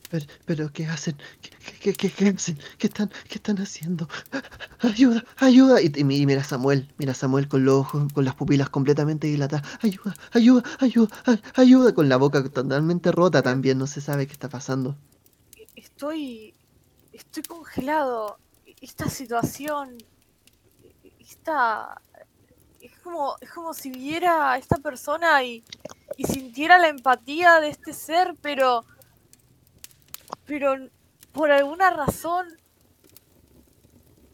Pero, 0.09 0.25
pero 0.45 0.71
¿qué 0.71 0.85
hacen? 0.85 1.17
¿Qué, 1.41 1.49
qué, 1.81 1.93
qué, 1.93 2.09
qué 2.11 2.27
hacen? 2.29 2.59
¿Qué 2.77 2.87
están, 2.87 3.09
¿Qué 3.27 3.35
están 3.35 3.57
haciendo? 3.57 4.07
¡Ayuda! 4.79 5.23
¡Ayuda! 5.37 5.81
Y, 5.81 5.91
y 5.95 6.03
mi- 6.03 6.17
y 6.17 6.25
mira 6.27 6.41
a 6.41 6.43
Samuel, 6.43 6.87
mira 6.97 7.13
a 7.13 7.15
Samuel 7.15 7.47
con 7.47 7.65
los 7.65 7.75
ojos, 7.75 8.13
con 8.13 8.23
las 8.25 8.35
pupilas 8.35 8.69
completamente 8.69 9.25
dilatadas. 9.27 9.65
¡Ayuda! 9.81 10.13
¡Ayuda! 10.33 10.63
¡Ayuda! 10.79 11.07
ay- 11.25 11.41
¡Ayuda! 11.55 11.93
Con 11.95 12.09
la 12.09 12.17
boca 12.17 12.43
totalmente 12.47 13.11
rota 13.11 13.41
también, 13.41 13.79
no 13.79 13.87
se 13.87 14.01
sabe 14.01 14.27
qué 14.27 14.33
está 14.33 14.49
pasando. 14.49 14.95
Estoy. 15.75 16.53
Estoy 17.11 17.43
congelado. 17.43 18.37
Esta 18.81 19.09
situación. 19.09 19.97
Esta. 21.19 21.99
Como, 23.03 23.35
es 23.41 23.51
como 23.51 23.73
si 23.73 23.91
viera 23.91 24.51
a 24.53 24.57
esta 24.57 24.77
persona 24.77 25.43
y, 25.43 25.63
y 26.17 26.23
sintiera 26.25 26.77
la 26.77 26.87
empatía 26.87 27.59
de 27.59 27.69
este 27.69 27.93
ser, 27.93 28.35
pero. 28.41 28.85
Pero 30.45 30.75
por 31.31 31.51
alguna 31.51 31.89
razón. 31.89 32.47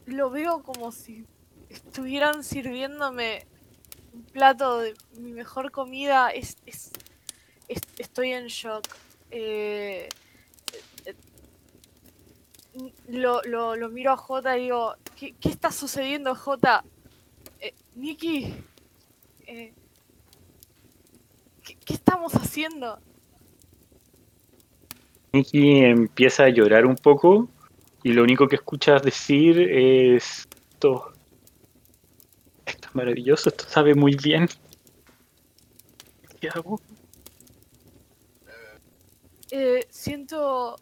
Lo 0.06 0.30
veo 0.30 0.62
como 0.62 0.90
si 0.92 1.24
estuvieran 1.68 2.42
sirviéndome 2.42 3.46
un 4.12 4.24
plato 4.24 4.78
de 4.80 4.94
mi 5.18 5.32
mejor 5.32 5.70
comida. 5.70 6.30
Es, 6.30 6.56
es- 6.66 6.90
es- 7.68 7.82
estoy 7.98 8.32
en 8.32 8.46
shock. 8.46 8.84
Eh, 9.30 10.08
lo, 13.08 13.42
lo, 13.42 13.76
lo 13.76 13.88
miro 13.90 14.12
a 14.12 14.16
Jota 14.16 14.56
y 14.56 14.62
digo, 14.64 14.94
¿qué, 15.16 15.34
qué 15.40 15.48
está 15.48 15.72
sucediendo, 15.72 16.34
Jota? 16.34 16.84
Nikki, 18.00 18.54
eh, 19.46 19.74
¿qué, 21.62 21.76
qué 21.84 21.92
estamos 21.94 22.32
haciendo? 22.34 22.98
Nicky 25.32 25.84
empieza 25.84 26.44
a 26.44 26.48
llorar 26.48 26.86
un 26.86 26.96
poco 26.96 27.48
y 28.02 28.12
lo 28.14 28.22
único 28.22 28.48
que 28.48 28.56
escuchas 28.56 29.02
decir 29.02 29.60
es 29.60 30.48
esto, 30.72 31.12
esto 32.64 32.88
es 32.88 32.94
maravilloso, 32.94 33.50
esto 33.50 33.64
sabe 33.68 33.94
muy 33.94 34.16
bien. 34.16 34.48
¿Qué 36.40 36.48
hago? 36.48 36.80
Eh, 39.50 39.86
siento. 39.90 40.76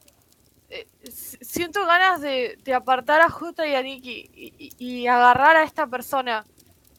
eh, 0.70 0.86
siento 1.02 1.84
ganas 1.84 2.20
de, 2.20 2.58
de 2.62 2.74
apartar 2.74 3.20
a 3.20 3.28
Jota 3.28 3.66
y 3.66 3.74
a 3.74 3.82
Nikki 3.82 4.30
y, 4.32 4.54
y- 4.78 5.00
y 5.02 5.06
agarrar 5.08 5.56
a 5.56 5.64
esta 5.64 5.86
persona. 5.88 6.44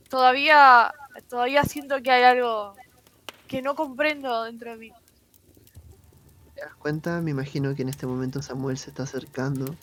Todavía, 0.10 0.94
todavía 1.30 1.64
siento 1.64 2.02
que 2.02 2.12
hay 2.12 2.24
algo 2.24 2.74
que 3.48 3.62
no 3.62 3.76
comprendo 3.76 4.44
dentro 4.44 4.72
de 4.72 4.78
mí. 4.78 4.92
¿Te 6.56 6.62
das 6.62 6.76
cuenta? 6.76 7.22
Me 7.22 7.32
imagino 7.32 7.74
que 7.76 7.84
en 7.84 7.90
este 7.90 8.06
momento 8.06 8.42
Samuel 8.42 8.78
se 8.78 8.90
está 8.90 9.04
acercando, 9.04 9.76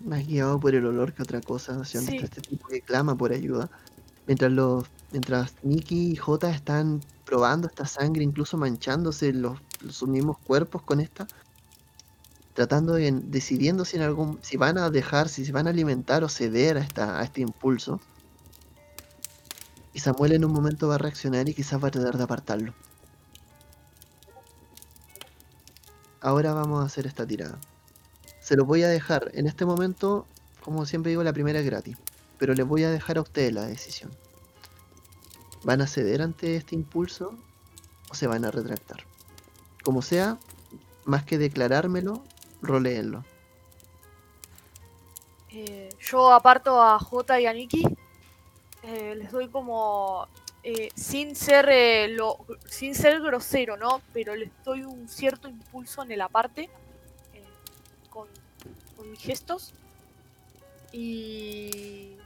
más 0.00 0.26
guiado 0.26 0.58
por 0.58 0.74
el 0.74 0.86
olor 0.86 1.12
que 1.12 1.22
otra 1.22 1.40
cosa, 1.40 1.80
hacia 1.80 2.00
Sí. 2.00 2.16
este 2.16 2.40
tipo 2.40 2.66
que 2.68 2.80
clama 2.80 3.16
por 3.16 3.32
ayuda. 3.32 3.68
Mientras 4.26 4.52
los, 4.52 4.84
mientras 5.10 5.54
Nicky 5.64 6.12
y 6.12 6.16
Jota 6.16 6.50
están 6.50 7.00
probando 7.24 7.66
esta 7.66 7.86
sangre, 7.86 8.22
incluso 8.22 8.56
manchándose 8.56 9.32
los, 9.32 9.58
sus 9.90 10.08
mismos 10.08 10.38
cuerpos 10.38 10.82
con 10.82 11.00
esta, 11.00 11.26
tratando 12.54 12.94
de 12.94 13.10
decidiendo 13.12 13.84
si 13.84 13.96
en 13.96 14.02
algún 14.02 14.38
si 14.42 14.56
van 14.56 14.78
a 14.78 14.90
dejar, 14.90 15.28
si 15.28 15.44
se 15.44 15.52
van 15.52 15.66
a 15.66 15.70
alimentar 15.70 16.22
o 16.22 16.28
ceder 16.28 16.76
a 16.76 16.80
esta 16.80 17.18
a 17.18 17.24
este 17.24 17.40
impulso. 17.40 18.00
Y 19.92 20.00
Samuel 20.00 20.32
en 20.32 20.44
un 20.44 20.52
momento 20.52 20.88
va 20.88 20.94
a 20.96 20.98
reaccionar 20.98 21.48
y 21.48 21.54
quizás 21.54 21.82
va 21.82 21.88
a 21.88 21.90
tratar 21.90 22.16
de 22.16 22.24
apartarlo. 22.24 22.74
Ahora 26.20 26.54
vamos 26.54 26.82
a 26.82 26.86
hacer 26.86 27.06
esta 27.06 27.26
tirada. 27.26 27.58
Se 28.40 28.56
los 28.56 28.66
voy 28.66 28.82
a 28.82 28.88
dejar 28.88 29.30
en 29.34 29.46
este 29.46 29.64
momento, 29.64 30.26
como 30.62 30.86
siempre 30.86 31.10
digo, 31.10 31.22
la 31.22 31.32
primera 31.32 31.58
es 31.58 31.66
gratis, 31.66 31.96
pero 32.38 32.54
les 32.54 32.66
voy 32.66 32.84
a 32.84 32.90
dejar 32.90 33.18
a 33.18 33.22
ustedes 33.22 33.52
la 33.52 33.64
decisión. 33.64 34.10
¿Van 35.64 35.80
a 35.80 35.86
ceder 35.86 36.22
ante 36.22 36.56
este 36.56 36.74
impulso 36.74 37.36
o 38.10 38.14
se 38.14 38.26
van 38.26 38.44
a 38.44 38.50
retractar? 38.50 39.04
Como 39.84 40.02
sea, 40.02 40.38
más 41.04 41.24
que 41.24 41.38
declarármelo, 41.38 42.22
roleenlo. 42.62 43.24
Eh, 45.50 45.90
yo 46.00 46.32
aparto 46.32 46.80
a 46.80 46.98
J 46.98 47.40
y 47.40 47.46
a 47.46 47.52
Nikki. 47.52 47.84
Eh, 48.82 49.14
les 49.16 49.30
doy 49.30 49.48
como. 49.48 50.26
eh, 50.64 50.90
sin 50.94 51.34
ser 51.36 51.68
eh, 51.70 52.08
lo, 52.08 52.38
sin 52.66 52.94
ser 52.94 53.20
grosero, 53.20 53.76
¿no? 53.76 54.00
Pero 54.12 54.34
les 54.36 54.50
doy 54.64 54.82
un 54.84 55.08
cierto 55.08 55.48
impulso 55.48 56.02
en 56.02 56.12
el 56.12 56.20
aparte. 56.20 56.70
eh, 57.34 57.44
con, 58.10 58.28
con 58.96 59.10
mis 59.10 59.20
gestos. 59.20 59.72
Y. 60.92 62.16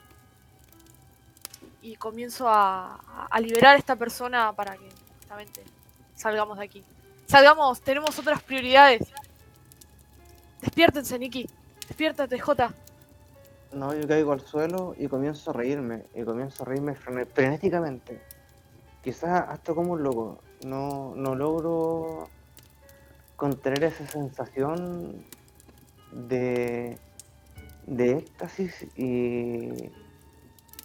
Y 1.82 1.94
comienzo 1.96 2.48
a, 2.48 2.96
a- 3.30 3.40
liberar 3.40 3.76
a 3.76 3.78
esta 3.78 3.94
persona 3.94 4.52
para 4.52 4.76
que 4.76 4.88
justamente 5.20 5.62
salgamos 6.16 6.58
de 6.58 6.64
aquí. 6.64 6.82
Salgamos, 7.28 7.80
tenemos 7.80 8.18
otras 8.18 8.42
prioridades. 8.42 9.02
Despiértense, 10.60 11.16
Nikki. 11.18 11.48
Despiértate, 11.86 12.40
J. 12.40 12.74
No, 13.72 13.94
yo 13.94 14.06
caigo 14.06 14.32
al 14.32 14.40
suelo 14.40 14.94
y 14.96 15.08
comienzo 15.08 15.50
a 15.50 15.54
reírme, 15.54 16.04
y 16.14 16.22
comienzo 16.22 16.62
a 16.62 16.66
reírme 16.66 16.94
frenéticamente. 16.94 18.20
Quizás 19.02 19.44
hasta 19.48 19.74
como 19.74 19.92
un 19.92 20.02
loco. 20.02 20.38
No, 20.64 21.14
no 21.14 21.34
logro 21.34 22.28
contener 23.36 23.84
esa 23.84 24.06
sensación 24.06 25.24
de, 26.12 26.98
de 27.86 28.12
éxtasis 28.18 28.86
y, 28.96 29.90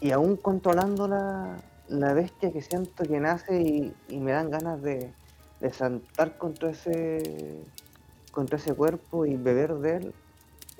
y 0.01 0.11
aún 0.11 0.35
controlando 0.35 1.07
la, 1.07 1.57
la 1.87 2.13
bestia 2.13 2.51
que 2.51 2.61
siento 2.61 3.03
que 3.05 3.19
nace 3.19 3.61
y, 3.61 3.93
y 4.09 4.19
me 4.19 4.33
dan 4.33 4.49
ganas 4.49 4.81
de, 4.81 5.13
de 5.61 5.71
saltar 5.71 6.37
contra 6.37 6.71
ese, 6.71 7.63
contra 8.31 8.57
ese 8.57 8.73
cuerpo 8.73 9.25
y 9.25 9.35
beber 9.37 9.75
de 9.75 9.95
él. 9.97 10.13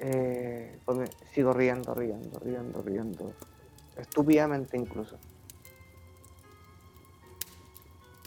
Eh, 0.04 0.80
come- 0.84 1.10
sigo 1.32 1.54
riendo, 1.54 1.94
riendo, 1.94 2.40
riendo, 2.40 2.82
riendo. 2.82 3.34
Estúpidamente 3.96 4.76
incluso. 4.76 5.18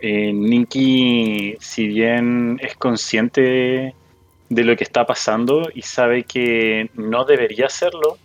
Eh, 0.00 1.56
si 1.60 1.86
bien 1.88 2.58
es 2.62 2.76
consciente 2.76 3.94
de 4.48 4.64
lo 4.64 4.76
que 4.76 4.84
está 4.84 5.04
pasando 5.06 5.68
y 5.74 5.82
sabe 5.82 6.24
que 6.24 6.90
no 6.94 7.24
debería 7.24 7.66
hacerlo, 7.66 8.18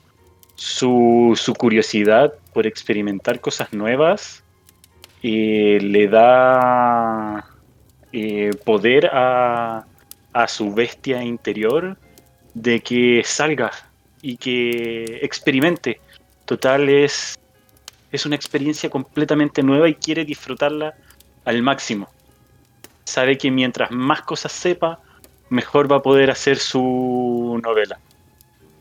su, 0.56 1.34
su 1.36 1.54
curiosidad 1.54 2.34
por 2.54 2.68
experimentar 2.68 3.40
cosas 3.40 3.72
nuevas 3.72 4.44
eh, 5.24 5.80
le 5.82 6.08
da 6.08 7.46
eh, 8.12 8.52
poder 8.66 9.10
a, 9.14 9.86
a 10.34 10.48
su 10.48 10.74
bestia 10.74 11.24
interior 11.24 11.98
de 12.62 12.82
que 12.82 13.22
salga 13.26 13.72
y 14.22 14.38
que 14.38 15.20
experimente. 15.22 16.02
Total, 16.46 16.90
es, 16.90 17.40
es 18.12 18.26
una 18.26 18.36
experiencia 18.36 18.90
completamente 18.90 19.64
nueva 19.64 19.88
y 19.88 19.96
quiere 19.96 20.26
disfrutarla 20.26 20.94
al 21.46 21.62
máximo. 21.62 22.10
Sabe 23.06 23.38
que 23.38 23.50
mientras 23.50 23.92
más 23.92 24.22
cosas 24.24 24.52
sepa, 24.52 25.00
mejor 25.50 25.92
va 25.92 25.98
a 25.98 26.02
poder 26.02 26.30
hacer 26.32 26.58
su 26.58 27.60
novela. 27.64 28.00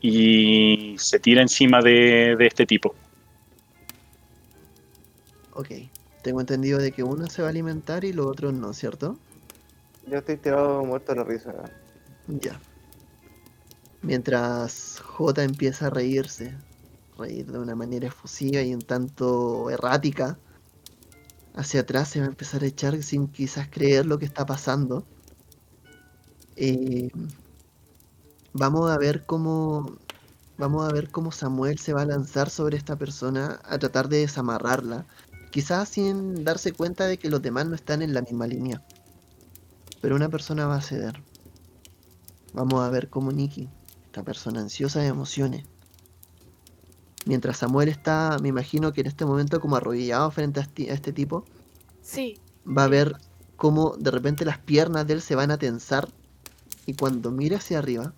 Y 0.01 0.95
se 0.97 1.19
tira 1.19 1.41
encima 1.41 1.81
de, 1.81 2.35
de 2.37 2.47
este 2.47 2.65
tipo. 2.65 2.95
Ok. 5.53 5.69
Tengo 6.21 6.41
entendido 6.41 6.79
de 6.79 6.91
que 6.91 7.01
uno 7.01 7.27
se 7.27 7.41
va 7.41 7.47
a 7.47 7.51
alimentar 7.51 8.03
y 8.03 8.11
los 8.11 8.25
otros 8.25 8.53
no, 8.53 8.73
¿cierto? 8.73 9.17
Yo 10.05 10.17
estoy 10.17 10.37
tirado 10.37 10.83
muerto 10.83 11.13
de 11.13 11.19
la 11.19 11.23
risa. 11.23 11.53
Ya. 12.27 12.59
Mientras 14.01 15.01
J 15.01 15.43
empieza 15.43 15.87
a 15.87 15.89
reírse, 15.89 16.55
reír 17.17 17.51
de 17.51 17.59
una 17.59 17.75
manera 17.75 18.07
efusiva 18.07 18.61
y 18.61 18.73
un 18.73 18.81
tanto 18.81 19.69
errática, 19.69 20.39
hacia 21.53 21.81
atrás 21.81 22.09
se 22.09 22.19
va 22.19 22.25
a 22.25 22.29
empezar 22.29 22.63
a 22.63 22.67
echar 22.67 23.01
sin 23.03 23.27
quizás 23.27 23.67
creer 23.69 24.05
lo 24.05 24.17
que 24.17 24.25
está 24.25 24.45
pasando. 24.45 25.05
Eh, 26.55 27.09
vamos 28.53 28.89
a 28.89 28.97
ver 28.97 29.25
cómo 29.25 29.97
vamos 30.57 30.87
a 30.87 30.93
ver 30.93 31.09
cómo 31.09 31.31
Samuel 31.31 31.79
se 31.79 31.93
va 31.93 32.01
a 32.01 32.05
lanzar 32.05 32.49
sobre 32.49 32.77
esta 32.77 32.97
persona 32.97 33.61
a 33.63 33.79
tratar 33.79 34.09
de 34.09 34.19
desamarrarla, 34.19 35.05
quizás 35.51 35.89
sin 35.89 36.43
darse 36.43 36.73
cuenta 36.73 37.07
de 37.07 37.17
que 37.17 37.29
los 37.29 37.41
demás 37.41 37.65
no 37.67 37.75
están 37.75 38.01
en 38.01 38.13
la 38.13 38.21
misma 38.21 38.45
línea. 38.45 38.83
Pero 40.01 40.15
una 40.15 40.29
persona 40.29 40.67
va 40.67 40.75
a 40.75 40.81
ceder. 40.81 41.23
Vamos 42.53 42.81
a 42.81 42.89
ver 42.89 43.09
cómo 43.09 43.31
Nikki, 43.31 43.69
esta 44.09 44.23
persona 44.23 44.59
ansiosa 44.59 45.01
de 45.01 45.07
emociones, 45.07 45.65
mientras 47.27 47.57
Samuel 47.57 47.89
está, 47.89 48.37
me 48.41 48.49
imagino 48.49 48.91
que 48.91 49.01
en 49.01 49.07
este 49.07 49.23
momento 49.23 49.61
como 49.61 49.75
arrodillado 49.75 50.31
frente 50.31 50.59
a 50.61 50.63
este, 50.93 51.13
tipo, 51.13 51.45
Sí, 52.01 52.39
va 52.65 52.85
a 52.85 52.87
ver 52.87 53.17
cómo 53.55 53.95
de 53.99 54.09
repente 54.09 54.45
las 54.45 54.57
piernas 54.57 55.05
de 55.05 55.13
él 55.13 55.21
se 55.21 55.35
van 55.35 55.51
a 55.51 55.59
tensar 55.59 56.09
y 56.87 56.95
cuando 56.95 57.29
mira 57.29 57.57
hacia 57.57 57.77
arriba 57.77 58.13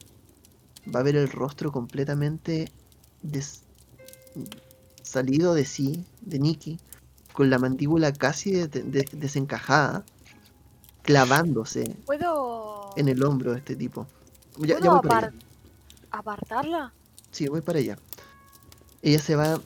va 0.96 1.02
a 1.02 1.04
ver 1.04 1.18
el 1.18 1.30
rostro 1.30 1.74
completamente 1.74 2.72
des- 3.22 3.64
salido 5.04 5.54
de 5.54 5.66
sí, 5.66 6.06
de 6.22 6.40
Nikki, 6.40 6.80
con 7.34 7.50
la 7.50 7.60
mandíbula 7.60 8.14
casi 8.14 8.52
de- 8.52 8.68
de- 8.68 9.10
desencajada, 9.12 10.06
clavándose 11.02 11.98
¿puedo, 12.06 12.94
en 12.96 13.10
el 13.10 13.22
hombro 13.26 13.52
de 13.52 13.58
este 13.58 13.76
tipo. 13.76 14.08
Ya, 14.58 14.76
ya 14.76 14.80
¿puedo 14.80 14.92
voy 14.92 15.00
apartarla? 16.12 16.94
Sí, 17.32 17.48
voy 17.48 17.62
para 17.62 17.80
allá. 17.80 17.98
Ella 19.02 19.20
se 19.20 19.36
va 19.36 19.54
a 19.56 19.62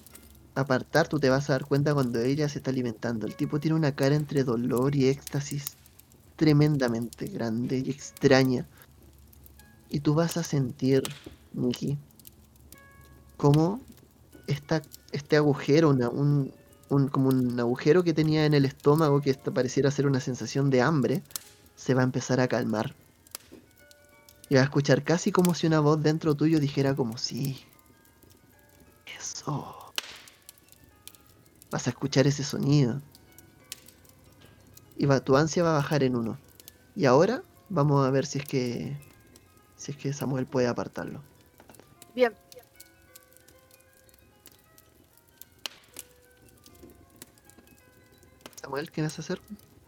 apartar, 0.56 1.08
tú 1.08 1.20
te 1.20 1.30
vas 1.30 1.50
a 1.50 1.54
dar 1.54 1.66
cuenta 1.66 1.94
cuando 1.94 2.20
ella 2.22 2.48
se 2.48 2.60
está 2.60 2.72
alimentando. 2.72 3.28
El 3.28 3.36
tipo 3.36 3.60
tiene 3.60 3.76
una 3.76 3.94
cara 3.94 4.16
entre 4.16 4.44
dolor 4.44 4.96
y 4.96 5.08
éxtasis 5.08 5.76
tremendamente 6.36 7.28
grande 7.28 7.80
y 7.80 7.90
extraña. 7.90 8.66
Y 9.90 10.00
tú 10.00 10.14
vas 10.14 10.38
a 10.38 10.44
sentir, 10.44 11.04
Nikki, 11.54 11.98
cómo 13.38 13.82
esta, 14.48 14.82
este 15.12 15.38
agujero, 15.38 15.90
una- 15.90 16.10
un, 16.10 16.52
como 17.12 17.30
un 17.30 17.60
agujero 17.60 18.04
que 18.04 18.14
tenía 18.14 18.46
en 18.46 18.54
el 18.54 18.66
estómago 18.66 19.22
que 19.22 19.34
pareciera 19.34 19.92
ser 19.92 20.08
una 20.08 20.20
sensación 20.20 20.70
de 20.70 20.82
hambre, 20.82 21.24
se 21.76 21.94
va 21.94 22.02
a 22.02 22.06
empezar 22.06 22.40
a 22.40 22.48
calmar. 22.48 22.94
Y 24.50 24.56
vas 24.56 24.62
a 24.62 24.66
escuchar 24.66 25.04
casi 25.04 25.32
como 25.32 25.54
si 25.56 25.68
una 25.68 25.80
voz 25.80 26.02
dentro 26.02 26.36
tuyo 26.36 26.60
dijera 26.60 26.96
como 26.96 27.18
sí. 27.18 27.66
Eso. 29.20 29.94
Vas 31.72 31.88
a 31.88 31.90
escuchar 31.90 32.28
ese 32.28 32.44
sonido. 32.44 33.02
Y 34.98 35.06
va, 35.08 35.20
tu 35.20 35.36
ansia 35.36 35.64
va 35.64 35.72
a 35.72 35.74
bajar 35.74 36.04
en 36.04 36.16
uno. 36.16 36.38
Y 36.96 37.06
ahora 37.06 37.44
vamos 37.70 38.06
a 38.06 38.12
ver 38.12 38.26
si 38.26 38.40
es 38.40 38.46
que 38.46 38.98
si 39.76 39.92
es 39.92 39.98
que 39.98 40.14
Samuel 40.14 40.46
puede 40.46 40.68
apartarlo. 40.68 41.22
Bien, 42.14 42.34
Samuel, 48.62 48.92
¿qué 48.92 49.02
vas 49.02 49.18
a 49.20 49.22
hacer? 49.22 49.40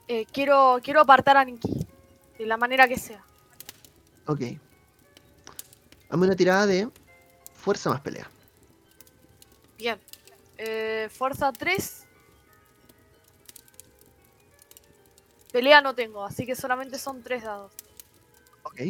eh, 0.07 0.25
quiero, 0.31 0.79
quiero 0.83 1.01
apartar 1.01 1.37
a 1.37 1.43
Nikki, 1.45 1.85
de 2.37 2.45
la 2.45 2.57
manera 2.57 2.87
que 2.87 2.97
sea. 2.97 3.23
Ok. 4.27 4.41
Hazme 6.09 6.25
una 6.25 6.35
tirada 6.35 6.65
de 6.65 6.89
fuerza 7.53 7.89
más 7.89 8.01
pelea. 8.01 8.29
Bien, 9.77 9.99
eh, 10.57 11.09
fuerza 11.11 11.51
3. 11.51 12.05
Pelea 15.51 15.81
no 15.81 15.95
tengo, 15.95 16.25
así 16.25 16.45
que 16.45 16.55
solamente 16.55 16.97
son 16.97 17.23
3 17.23 17.43
dados. 17.43 17.71
Ok. 18.63 18.81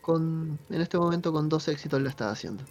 Con, 0.00 0.58
en 0.68 0.80
este 0.80 0.98
momento 0.98 1.32
con 1.32 1.48
dos 1.48 1.68
éxitos 1.68 2.00
lo 2.00 2.08
estás 2.08 2.32
haciendo. 2.32 2.64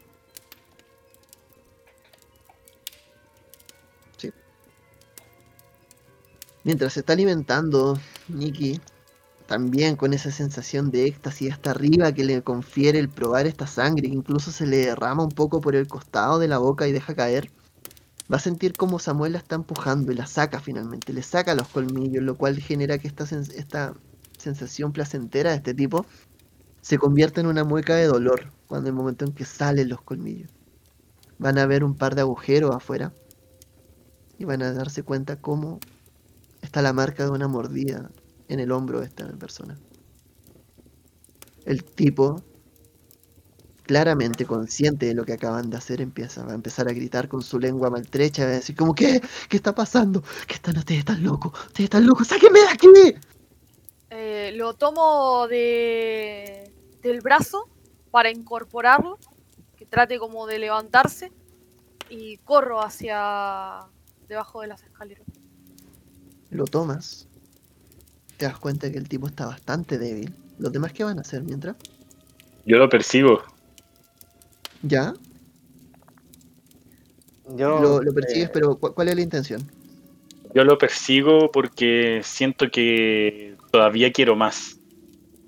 Mientras 6.63 6.93
se 6.93 6.99
está 6.99 7.13
alimentando, 7.13 7.99
Nikki, 8.27 8.79
también 9.47 9.95
con 9.95 10.13
esa 10.13 10.31
sensación 10.31 10.91
de 10.91 11.07
éxtasis 11.07 11.51
hasta 11.51 11.71
arriba 11.71 12.13
que 12.13 12.23
le 12.23 12.41
confiere 12.41 12.99
el 12.99 13.09
probar 13.09 13.47
esta 13.47 13.67
sangre, 13.67 14.07
que 14.07 14.15
incluso 14.15 14.51
se 14.51 14.67
le 14.67 14.77
derrama 14.77 15.23
un 15.23 15.31
poco 15.31 15.59
por 15.59 15.75
el 15.75 15.87
costado 15.87 16.39
de 16.39 16.47
la 16.47 16.59
boca 16.59 16.87
y 16.87 16.91
deja 16.91 17.15
caer, 17.15 17.51
va 18.31 18.37
a 18.37 18.39
sentir 18.39 18.73
como 18.73 18.99
Samuel 18.99 19.33
la 19.33 19.39
está 19.39 19.55
empujando 19.55 20.11
y 20.11 20.15
la 20.15 20.27
saca 20.27 20.59
finalmente, 20.59 21.11
le 21.11 21.23
saca 21.23 21.55
los 21.55 21.67
colmillos, 21.67 22.23
lo 22.23 22.37
cual 22.37 22.59
genera 22.59 22.97
que 22.97 23.07
esta, 23.07 23.23
esta 23.23 23.93
sensación 24.37 24.93
placentera 24.93 25.49
de 25.49 25.57
este 25.57 25.73
tipo 25.73 26.05
se 26.81 26.97
convierta 26.97 27.41
en 27.41 27.47
una 27.47 27.63
mueca 27.63 27.95
de 27.95 28.05
dolor 28.05 28.51
cuando 28.67 28.89
el 28.89 28.95
momento 28.95 29.25
en 29.25 29.33
que 29.33 29.45
salen 29.45 29.89
los 29.89 30.01
colmillos. 30.01 30.49
Van 31.39 31.57
a 31.57 31.65
ver 31.65 31.83
un 31.83 31.95
par 31.95 32.15
de 32.15 32.21
agujeros 32.21 32.73
afuera 32.73 33.11
y 34.37 34.45
van 34.45 34.61
a 34.61 34.71
darse 34.71 35.03
cuenta 35.03 35.35
cómo 35.35 35.79
está 36.61 36.81
la 36.81 36.93
marca 36.93 37.23
de 37.23 37.31
una 37.31 37.47
mordida 37.47 38.09
en 38.47 38.59
el 38.59 38.71
hombro 38.71 38.99
de 38.99 39.07
esta 39.07 39.27
persona. 39.33 39.77
El 41.65 41.83
tipo, 41.83 42.43
claramente 43.83 44.45
consciente 44.45 45.07
de 45.07 45.13
lo 45.13 45.25
que 45.25 45.33
acaban 45.33 45.69
de 45.69 45.77
hacer, 45.77 46.01
empieza 46.01 46.45
a 46.45 46.53
empezar 46.53 46.87
a 46.87 46.93
gritar 46.93 47.27
con 47.27 47.41
su 47.41 47.59
lengua 47.59 47.89
maltrecha, 47.89 48.45
va 48.45 48.51
a 48.51 48.53
decir 48.53 48.75
como 48.75 48.95
¿qué? 48.95 49.21
¿Qué 49.49 49.57
está 49.57 49.75
pasando? 49.75 50.23
¿Qué 50.47 50.55
están 50.55 50.77
ustedes 50.77 50.99
están 50.99 51.23
locos? 51.23 51.53
Ustedes 51.67 51.85
están 51.85 52.05
locos, 52.05 52.27
sáquenme 52.27 52.59
de 52.59 52.69
aquí. 52.69 52.87
Eh, 54.09 54.51
lo 54.55 54.73
tomo 54.73 55.47
de, 55.47 56.73
del 57.01 57.21
brazo 57.21 57.69
para 58.11 58.29
incorporarlo, 58.29 59.17
que 59.77 59.85
trate 59.85 60.19
como 60.19 60.47
de 60.47 60.59
levantarse 60.59 61.31
y 62.09 62.37
corro 62.39 62.81
hacia 62.81 63.79
debajo 64.27 64.61
de 64.61 64.67
las 64.67 64.83
escaleras. 64.83 65.30
Lo 66.51 66.65
tomas. 66.65 67.27
Te 68.37 68.45
das 68.45 68.59
cuenta 68.59 68.91
que 68.91 68.97
el 68.97 69.07
tipo 69.09 69.27
está 69.27 69.45
bastante 69.47 69.97
débil. 69.97 70.33
¿Los 70.59 70.71
demás 70.71 70.93
qué 70.93 71.03
van 71.03 71.17
a 71.17 71.21
hacer 71.21 71.43
mientras? 71.43 71.75
Yo 72.65 72.77
lo 72.77 72.89
persigo. 72.89 73.41
¿Ya? 74.83 75.13
Yo, 77.57 77.79
Lo, 77.81 78.01
lo 78.01 78.13
persigues, 78.13 78.47
eh, 78.49 78.51
pero 78.53 78.75
¿cu- 78.77 78.93
¿cuál 78.93 79.09
es 79.09 79.15
la 79.15 79.21
intención? 79.21 79.61
Yo 80.53 80.63
lo 80.63 80.77
persigo 80.77 81.51
porque 81.51 82.21
siento 82.23 82.69
que 82.69 83.55
todavía 83.71 84.11
quiero 84.11 84.35
más. 84.35 84.77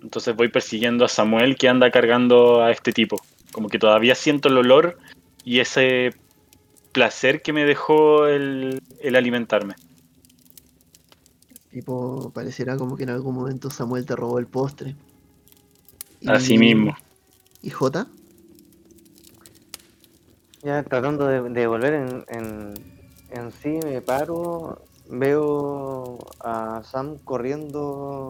Entonces 0.01 0.35
voy 0.35 0.49
persiguiendo 0.49 1.05
a 1.05 1.09
Samuel 1.09 1.57
que 1.57 1.69
anda 1.69 1.91
cargando 1.91 2.61
a 2.63 2.71
este 2.71 2.91
tipo. 2.91 3.21
Como 3.51 3.69
que 3.69 3.79
todavía 3.79 4.15
siento 4.15 4.49
el 4.49 4.57
olor 4.57 4.97
y 5.43 5.59
ese 5.59 6.13
placer 6.91 7.41
que 7.41 7.53
me 7.53 7.65
dejó 7.65 8.27
el, 8.27 8.81
el 9.01 9.15
alimentarme. 9.15 9.75
Tipo, 11.73 12.29
pareciera 12.35 12.77
como 12.77 12.95
que 12.95 13.01
en 13.01 13.09
algún 13.09 13.33
momento 13.33 13.71
Samuel 13.71 14.05
te 14.05 14.15
robó 14.15 14.37
el 14.37 14.45
postre. 14.45 14.95
Así 16.27 16.53
Y- 16.53 16.57
mismo. 16.59 16.95
¿Y 17.63 17.71
Jota? 17.71 18.05
Ya 20.61 20.83
tratando 20.83 21.25
de, 21.27 21.41
de 21.49 21.65
volver 21.67 21.93
en, 21.95 22.25
en, 22.29 22.73
en 23.31 23.51
sí, 23.51 23.79
me 23.83 24.01
paro, 24.01 24.83
veo 25.09 26.19
a 26.41 26.83
Sam 26.83 27.17
corriendo 27.25 28.29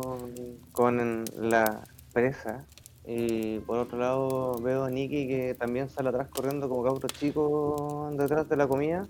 con 0.72 1.26
la 1.36 1.84
presa 2.14 2.66
y 3.06 3.60
por 3.60 3.78
otro 3.78 3.98
lado 4.00 4.58
veo 4.62 4.86
a 4.86 4.90
Nicky 4.90 5.28
que 5.28 5.54
también 5.60 5.90
sale 5.90 6.10
atrás 6.10 6.30
corriendo 6.30 6.70
como 6.70 6.84
cabro 6.84 7.08
chico 7.10 8.10
detrás 8.14 8.48
de 8.48 8.56
la 8.56 8.68
comida. 8.68 9.06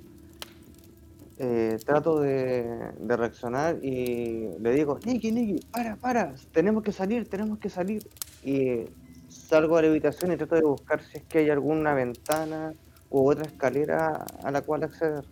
Eh, 1.46 1.78
trato 1.86 2.22
de, 2.22 2.94
reaccionar 3.06 3.84
y 3.84 4.48
le 4.62 4.72
digo, 4.72 4.98
Nicky, 5.04 5.34
Nicky, 5.34 5.66
para, 5.72 5.98
para, 5.98 6.36
tenemos 6.54 6.84
que 6.84 6.94
salir, 6.94 7.28
tenemos 7.28 7.60
que 7.60 7.70
salir. 7.70 8.08
Y 8.46 8.86
salgo 9.28 9.76
a 9.76 9.82
la 9.82 9.89
habitación 9.89 10.32
y 10.32 10.38
trato 10.38 10.56
de 10.56 10.62
buscar 10.62 11.04
si 11.04 11.18
es 11.18 11.24
que 11.24 11.39
hay 11.39 11.50
alguna 11.50 11.94
ventana 11.94 12.72
u 13.10 13.30
otra 13.30 13.44
escalera 13.44 14.26
a 14.41 14.52
la 14.52 14.62
cual 14.62 14.84
acceder. 14.84 15.26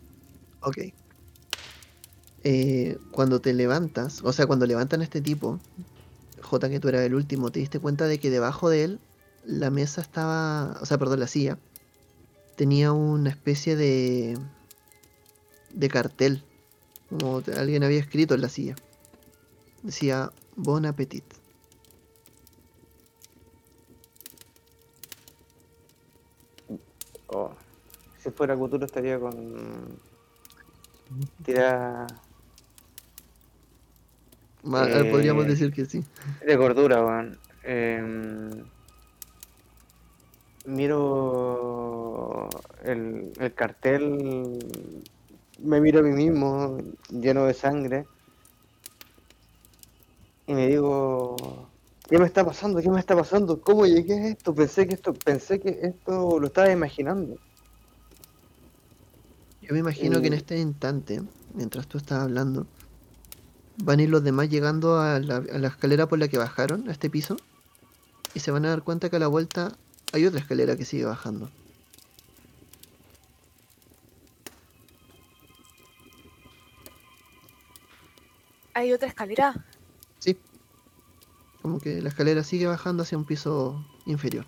Ok. 0.64 0.80
Eh, 2.44 2.98
cuando 3.12 3.40
te 3.40 3.54
levantas, 3.54 4.22
o 4.22 4.34
sea, 4.34 4.48
cuando 4.48 4.66
levantan 4.66 5.00
a 5.00 5.06
este 5.06 5.22
tipo, 5.22 5.60
J, 6.42 6.70
que 6.70 6.82
tú 6.82 6.90
eras 6.90 7.04
el 7.04 7.16
último, 7.16 7.52
te 7.52 7.62
diste 7.62 7.80
cuenta 7.80 8.06
de 8.08 8.20
que 8.20 8.30
debajo 8.30 8.70
de 8.70 8.84
él 8.84 9.00
la 9.46 9.70
mesa 9.70 10.02
estaba, 10.02 10.78
o 10.82 10.86
sea, 10.86 10.98
perdón, 10.98 11.22
la 11.22 11.28
silla, 11.28 11.58
tenía 12.58 12.92
una 12.92 13.30
especie 13.30 13.78
de, 13.78 14.38
de 15.74 15.90
cartel, 15.90 16.44
como 17.10 17.42
alguien 17.58 17.84
había 17.84 18.00
escrito 18.00 18.34
en 18.36 18.42
la 18.42 18.50
silla. 18.50 18.76
Decía, 19.84 20.32
Bon 20.56 20.86
Appetit. 20.86 21.24
Oh, 27.28 27.52
si 28.20 28.30
fuera 28.32 28.56
Cthulhu 28.56 28.86
estaría 28.86 29.20
con 29.20 30.00
tira 31.44 32.08
Ma- 34.64 34.88
eh, 34.88 35.06
Podríamos 35.06 35.46
Eh, 35.46 35.50
decir 35.50 35.72
que 35.74 35.86
sí. 35.86 36.04
de 36.46 36.56
gordura, 36.56 37.04
weón. 37.04 37.40
Em, 37.64 38.64
miro 40.66 42.48
el, 42.84 43.32
el 43.40 43.54
cartel, 43.56 44.60
me 45.64 45.82
miro 45.82 46.00
a 46.00 46.04
mí 46.04 46.12
mismo 46.12 46.78
lleno 47.10 47.46
de 47.46 47.54
sangre 47.54 48.06
y 50.48 50.54
me 50.54 50.68
digo, 50.68 51.70
¿qué 52.10 52.18
me 52.18 52.26
está 52.26 52.46
pasando? 52.46 52.82
¿Qué 52.82 52.90
me 52.90 53.00
está 53.00 53.16
pasando? 53.16 53.62
¿Cómo 53.62 53.86
llegué 53.86 54.14
a 54.16 54.28
esto? 54.30 54.54
Pensé 54.54 54.88
que 54.88 54.96
esto, 54.96 55.14
pensé 55.14 55.60
que 55.60 55.80
esto 55.84 56.40
lo 56.40 56.48
estaba 56.48 56.72
imaginando. 56.72 57.38
Yo 59.62 59.74
me 59.74 59.80
imagino 59.80 60.20
que 60.22 60.28
en 60.28 60.34
Eh, 60.34 60.38
este 60.38 60.60
instante, 60.60 61.22
mientras 61.54 61.88
tú 61.88 61.98
estás 61.98 62.20
hablando, 62.20 62.68
van 63.78 64.00
a 64.00 64.04
ir 64.04 64.10
los 64.10 64.24
demás 64.24 64.50
llegando 64.50 65.00
a 65.00 65.20
la, 65.20 65.38
a 65.38 65.58
la 65.60 65.68
escalera 65.68 66.08
por 66.08 66.20
la 66.20 66.28
que 66.28 66.38
bajaron, 66.38 66.90
a 66.90 66.92
este 66.92 67.10
piso, 67.10 67.38
y 68.34 68.40
se 68.40 68.52
van 68.52 68.66
a 68.66 68.70
dar 68.70 68.84
cuenta 68.84 69.10
que 69.10 69.16
a 69.18 69.20
la 69.20 69.28
vuelta 69.28 69.78
hay 70.14 70.26
otra 70.26 70.40
escalera 70.40 70.76
que 70.76 70.86
sigue 70.86 71.06
bajando. 71.06 71.50
¿Hay 78.74 78.94
otra 78.94 79.08
escalera? 79.08 79.66
Sí. 80.20 80.38
Como 81.62 81.80
que 81.80 82.02
la 82.02 82.10
escalera 82.10 82.44
sigue 82.44 82.68
bajando 82.68 83.04
hacia 83.04 83.18
un 83.18 83.26
piso 83.26 83.86
inferior. 84.06 84.46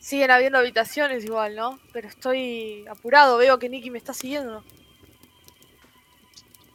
Siguen 0.00 0.30
habiendo 0.30 0.58
habitaciones 0.58 1.24
igual, 1.24 1.56
¿no? 1.56 1.78
Pero 1.92 2.08
estoy 2.08 2.84
apurado, 2.88 3.38
veo 3.38 3.58
que 3.58 3.68
Nicky 3.68 3.90
me 3.90 3.98
está 3.98 4.14
siguiendo. 4.14 4.62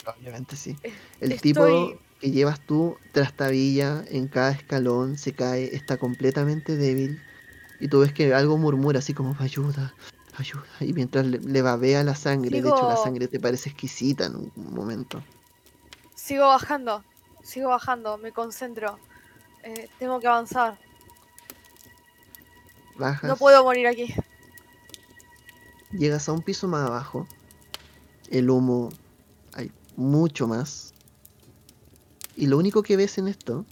Obviamente 0.05 0.55
sí. 0.55 0.75
El 1.21 1.32
estoy- 1.32 1.53
tipo 1.53 1.99
que 2.19 2.32
llevas 2.32 2.59
tú 2.67 2.97
trastabilla 3.13 4.03
en 4.09 4.27
cada 4.27 4.51
escalón, 4.51 5.17
se 5.17 5.34
cae, 5.34 5.73
está 5.75 5.97
completamente 5.97 6.75
débil. 6.75 7.21
Y 7.79 7.88
tú 7.88 8.01
ves 8.01 8.13
que 8.13 8.34
algo 8.34 8.57
murmura 8.57 8.99
así 8.99 9.13
como 9.13 9.36
ayuda, 9.39 9.95
ayuda. 10.38 10.63
Y 10.79 10.93
mientras 10.93 11.25
le, 11.25 11.39
le 11.39 11.61
babea 11.61 12.03
la 12.03 12.15
sangre, 12.15 12.61
de 12.61 12.67
hecho 12.67 12.88
la 12.88 12.97
sangre 12.97 13.27
te 13.27 13.39
parece 13.39 13.69
exquisita 13.69 14.25
en 14.25 14.36
un 14.36 14.51
momento. 14.73 15.21
Sigo 16.15 16.47
bajando, 16.47 17.03
sigo 17.43 17.69
bajando, 17.69 18.17
me 18.17 18.32
concentro. 18.32 18.97
Eh, 19.63 19.89
tengo 19.99 20.19
que 20.19 20.27
avanzar. 20.27 20.79
Bajas, 22.97 23.29
No 23.29 23.36
puedo 23.38 23.63
morir 23.63 23.88
aquí. 23.88 24.13
llegas 25.91 26.27
a 26.29 26.32
un 26.34 26.41
piso 26.41 26.67
más 26.67 26.88
abajo. 26.88 27.27
El 28.29 28.49
humo 28.49 28.89
hay 29.53 29.71
mucho 29.95 30.47
más. 30.47 30.93
Y 32.36 32.47
lo 32.47 32.57
único 32.57 32.82
que 32.82 32.95
ves 32.97 33.17
en 33.17 33.27
esto, 33.27 33.65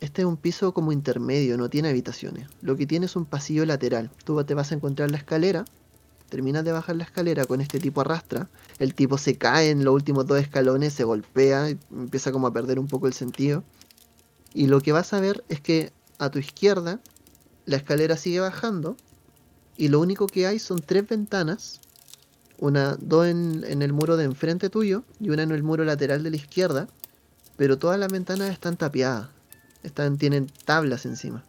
este 0.00 0.22
es 0.22 0.26
un 0.26 0.36
piso 0.36 0.74
como 0.74 0.90
intermedio, 0.92 1.56
no 1.56 1.70
tiene 1.70 1.88
habitaciones. 1.88 2.48
Lo 2.60 2.76
que 2.76 2.86
tiene 2.86 3.06
es 3.06 3.14
un 3.16 3.26
pasillo 3.26 3.64
lateral. 3.64 4.10
Tú 4.24 4.42
te 4.44 4.54
vas 4.54 4.72
a 4.72 4.74
encontrar 4.74 5.10
la 5.10 5.18
escalera, 5.18 5.64
terminas 6.32 6.64
de 6.64 6.72
bajar 6.72 6.96
la 6.96 7.04
escalera 7.04 7.44
con 7.44 7.60
este 7.60 7.78
tipo 7.78 8.00
arrastra. 8.00 8.48
El 8.78 8.94
tipo 8.94 9.18
se 9.18 9.36
cae 9.36 9.68
en 9.68 9.84
los 9.84 9.92
últimos 9.92 10.26
dos 10.26 10.40
escalones, 10.40 10.94
se 10.94 11.04
golpea, 11.04 11.68
empieza 11.90 12.32
como 12.32 12.46
a 12.46 12.54
perder 12.54 12.78
un 12.78 12.88
poco 12.88 13.06
el 13.06 13.12
sentido. 13.12 13.64
Y 14.54 14.66
lo 14.66 14.80
que 14.80 14.92
vas 14.92 15.12
a 15.12 15.20
ver 15.20 15.44
es 15.50 15.60
que 15.60 15.92
a 16.18 16.30
tu 16.30 16.38
izquierda 16.38 17.00
la 17.66 17.76
escalera 17.76 18.16
sigue 18.16 18.40
bajando 18.40 18.96
y 19.76 19.88
lo 19.88 20.00
único 20.00 20.26
que 20.26 20.46
hay 20.46 20.58
son 20.58 20.80
tres 20.80 21.06
ventanas, 21.06 21.82
una, 22.56 22.96
dos 22.96 23.26
en, 23.26 23.62
en 23.68 23.82
el 23.82 23.92
muro 23.92 24.16
de 24.16 24.24
enfrente 24.24 24.70
tuyo 24.70 25.04
y 25.20 25.28
una 25.28 25.42
en 25.42 25.50
el 25.50 25.62
muro 25.62 25.84
lateral 25.84 26.22
de 26.22 26.30
la 26.30 26.36
izquierda, 26.36 26.88
pero 27.58 27.76
todas 27.78 27.98
las 27.98 28.10
ventanas 28.10 28.48
están 28.48 28.78
tapiadas, 28.78 29.28
están, 29.82 30.16
tienen 30.16 30.46
tablas 30.64 31.04
encima. 31.04 31.44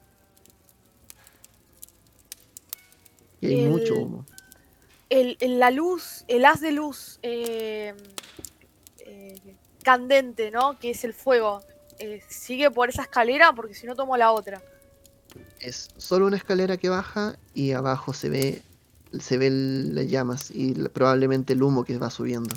Y 3.39 3.47
hay 3.47 3.69
mucho 3.69 3.95
humo. 3.95 4.25
El, 5.09 5.37
el- 5.39 5.59
la 5.59 5.71
luz, 5.71 6.23
el 6.27 6.45
haz 6.45 6.59
de 6.61 6.71
luz 6.71 7.19
eh, 7.21 7.93
eh, 8.99 9.55
candente, 9.83 10.51
¿no? 10.51 10.77
Que 10.79 10.91
es 10.91 11.03
el 11.03 11.13
fuego. 11.13 11.61
eh, 11.99 12.21
sigue 12.27 12.71
por 12.71 12.89
esa 12.89 13.03
escalera 13.03 13.53
porque 13.53 13.73
si 13.75 13.85
no 13.85 13.95
tomo 13.95 14.17
la 14.17 14.31
otra. 14.31 14.61
Es 15.59 15.89
solo 15.97 16.25
una 16.27 16.37
escalera 16.37 16.77
que 16.77 16.89
baja 16.89 17.37
y 17.53 17.71
abajo 17.71 18.13
se 18.13 18.29
ve 18.29 18.61
se 19.19 19.37
ven 19.37 19.93
las 19.93 20.07
llamas 20.07 20.49
y 20.51 20.73
probablemente 20.89 21.53
el 21.53 21.61
humo 21.61 21.83
que 21.83 21.97
va 21.99 22.09
subiendo. 22.09 22.55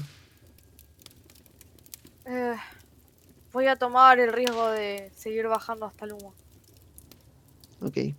Eh, 2.25 2.57
voy 3.53 3.67
a 3.67 3.77
tomar 3.77 4.19
el 4.19 4.33
riesgo 4.33 4.69
de 4.71 5.13
seguir 5.17 5.47
bajando 5.49 5.87
hasta 5.87 6.07
el 6.07 6.13
humo. 6.15 6.33
Ok, 7.83 7.97
eh, 7.99 8.15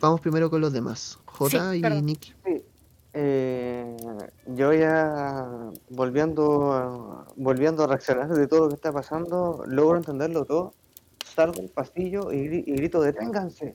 vamos 0.00 0.20
primero 0.20 0.50
con 0.50 0.60
los 0.60 0.72
demás. 0.72 1.18
J 1.24 1.76
y 1.76 1.80
perdón. 1.80 2.04
Nick. 2.06 2.34
Sí, 2.44 2.62
eh, 3.14 3.96
yo 4.46 4.72
ya 4.72 5.70
volviendo 5.90 6.72
a, 6.72 7.26
volviendo 7.36 7.84
a 7.84 7.86
reaccionar 7.86 8.28
de 8.28 8.46
todo 8.46 8.60
lo 8.60 8.68
que 8.68 8.74
está 8.74 8.92
pasando, 8.92 9.64
logro 9.66 9.98
entenderlo 9.98 10.44
todo, 10.44 10.74
salgo 11.24 11.60
al 11.60 11.68
pasillo 11.68 12.32
y, 12.32 12.64
y 12.66 12.72
grito, 12.76 13.00
deténganse. 13.00 13.74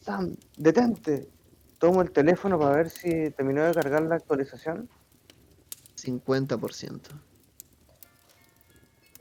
Sam, 0.00 0.34
detente. 0.56 1.28
Tomo 1.78 2.02
el 2.02 2.10
teléfono 2.10 2.58
para 2.58 2.76
ver 2.76 2.90
si 2.90 3.30
terminó 3.30 3.64
de 3.64 3.72
cargar 3.72 4.02
la 4.02 4.16
actualización. 4.16 4.88
50%. 5.96 7.00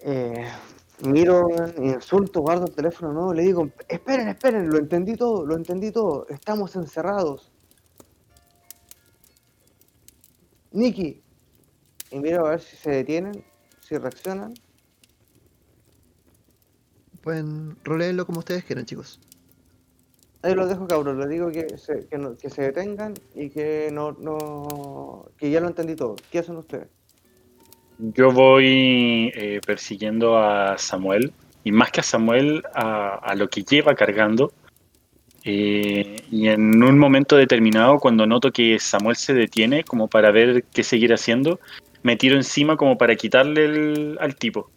Eh, 0.03 0.47
miro, 1.03 1.47
insulto, 1.77 2.41
guardo 2.41 2.65
el 2.65 2.73
teléfono 2.73 3.13
nuevo, 3.13 3.33
le 3.33 3.43
digo, 3.43 3.69
esperen, 3.87 4.27
esperen, 4.29 4.69
lo 4.69 4.79
entendí 4.79 5.15
todo, 5.15 5.45
lo 5.45 5.55
entendí 5.55 5.91
todo, 5.91 6.25
estamos 6.29 6.75
encerrados. 6.75 7.50
Nicky. 10.71 11.21
Y 12.11 12.19
miro 12.19 12.45
a 12.45 12.51
ver 12.51 12.61
si 12.61 12.75
se 12.75 12.91
detienen, 12.91 13.43
si 13.81 13.97
reaccionan. 13.97 14.53
Pueden 17.21 17.77
rolearlo 17.83 18.25
como 18.25 18.39
ustedes 18.39 18.63
quieran, 18.63 18.85
chicos. 18.85 19.19
Ahí 20.43 20.55
los 20.55 20.67
dejo, 20.67 20.87
cabros, 20.87 21.15
les 21.17 21.29
digo 21.29 21.51
que 21.51 21.77
se, 21.77 22.07
que, 22.07 22.17
no- 22.17 22.35
que 22.35 22.49
se 22.49 22.63
detengan 22.63 23.13
y 23.35 23.49
que 23.49 23.89
no, 23.93 24.13
no, 24.13 25.25
que 25.37 25.51
ya 25.51 25.61
lo 25.61 25.67
entendí 25.67 25.95
todo. 25.95 26.15
¿Qué 26.31 26.39
hacen 26.39 26.57
ustedes? 26.57 26.87
Yo 27.99 28.31
voy 28.31 29.31
eh, 29.35 29.61
persiguiendo 29.65 30.35
a 30.39 30.79
Samuel, 30.79 31.31
y 31.63 31.71
más 31.71 31.91
que 31.91 31.99
a 31.99 32.03
Samuel, 32.03 32.63
a, 32.73 33.17
a 33.17 33.35
lo 33.35 33.47
que 33.49 33.61
lleva 33.63 33.93
cargando. 33.93 34.51
Eh, 35.43 36.23
y 36.29 36.47
en 36.49 36.83
un 36.83 36.99
momento 36.99 37.35
determinado, 37.35 37.99
cuando 37.99 38.25
noto 38.27 38.51
que 38.51 38.79
Samuel 38.79 39.15
se 39.15 39.33
detiene, 39.33 39.83
como 39.83 40.07
para 40.07 40.31
ver 40.31 40.63
qué 40.71 40.83
seguir 40.83 41.13
haciendo, 41.13 41.59
me 42.03 42.15
tiro 42.15 42.35
encima 42.35 42.77
como 42.77 42.97
para 42.97 43.15
quitarle 43.15 43.65
el- 43.65 44.17
al 44.19 44.35
tipo. 44.35 44.69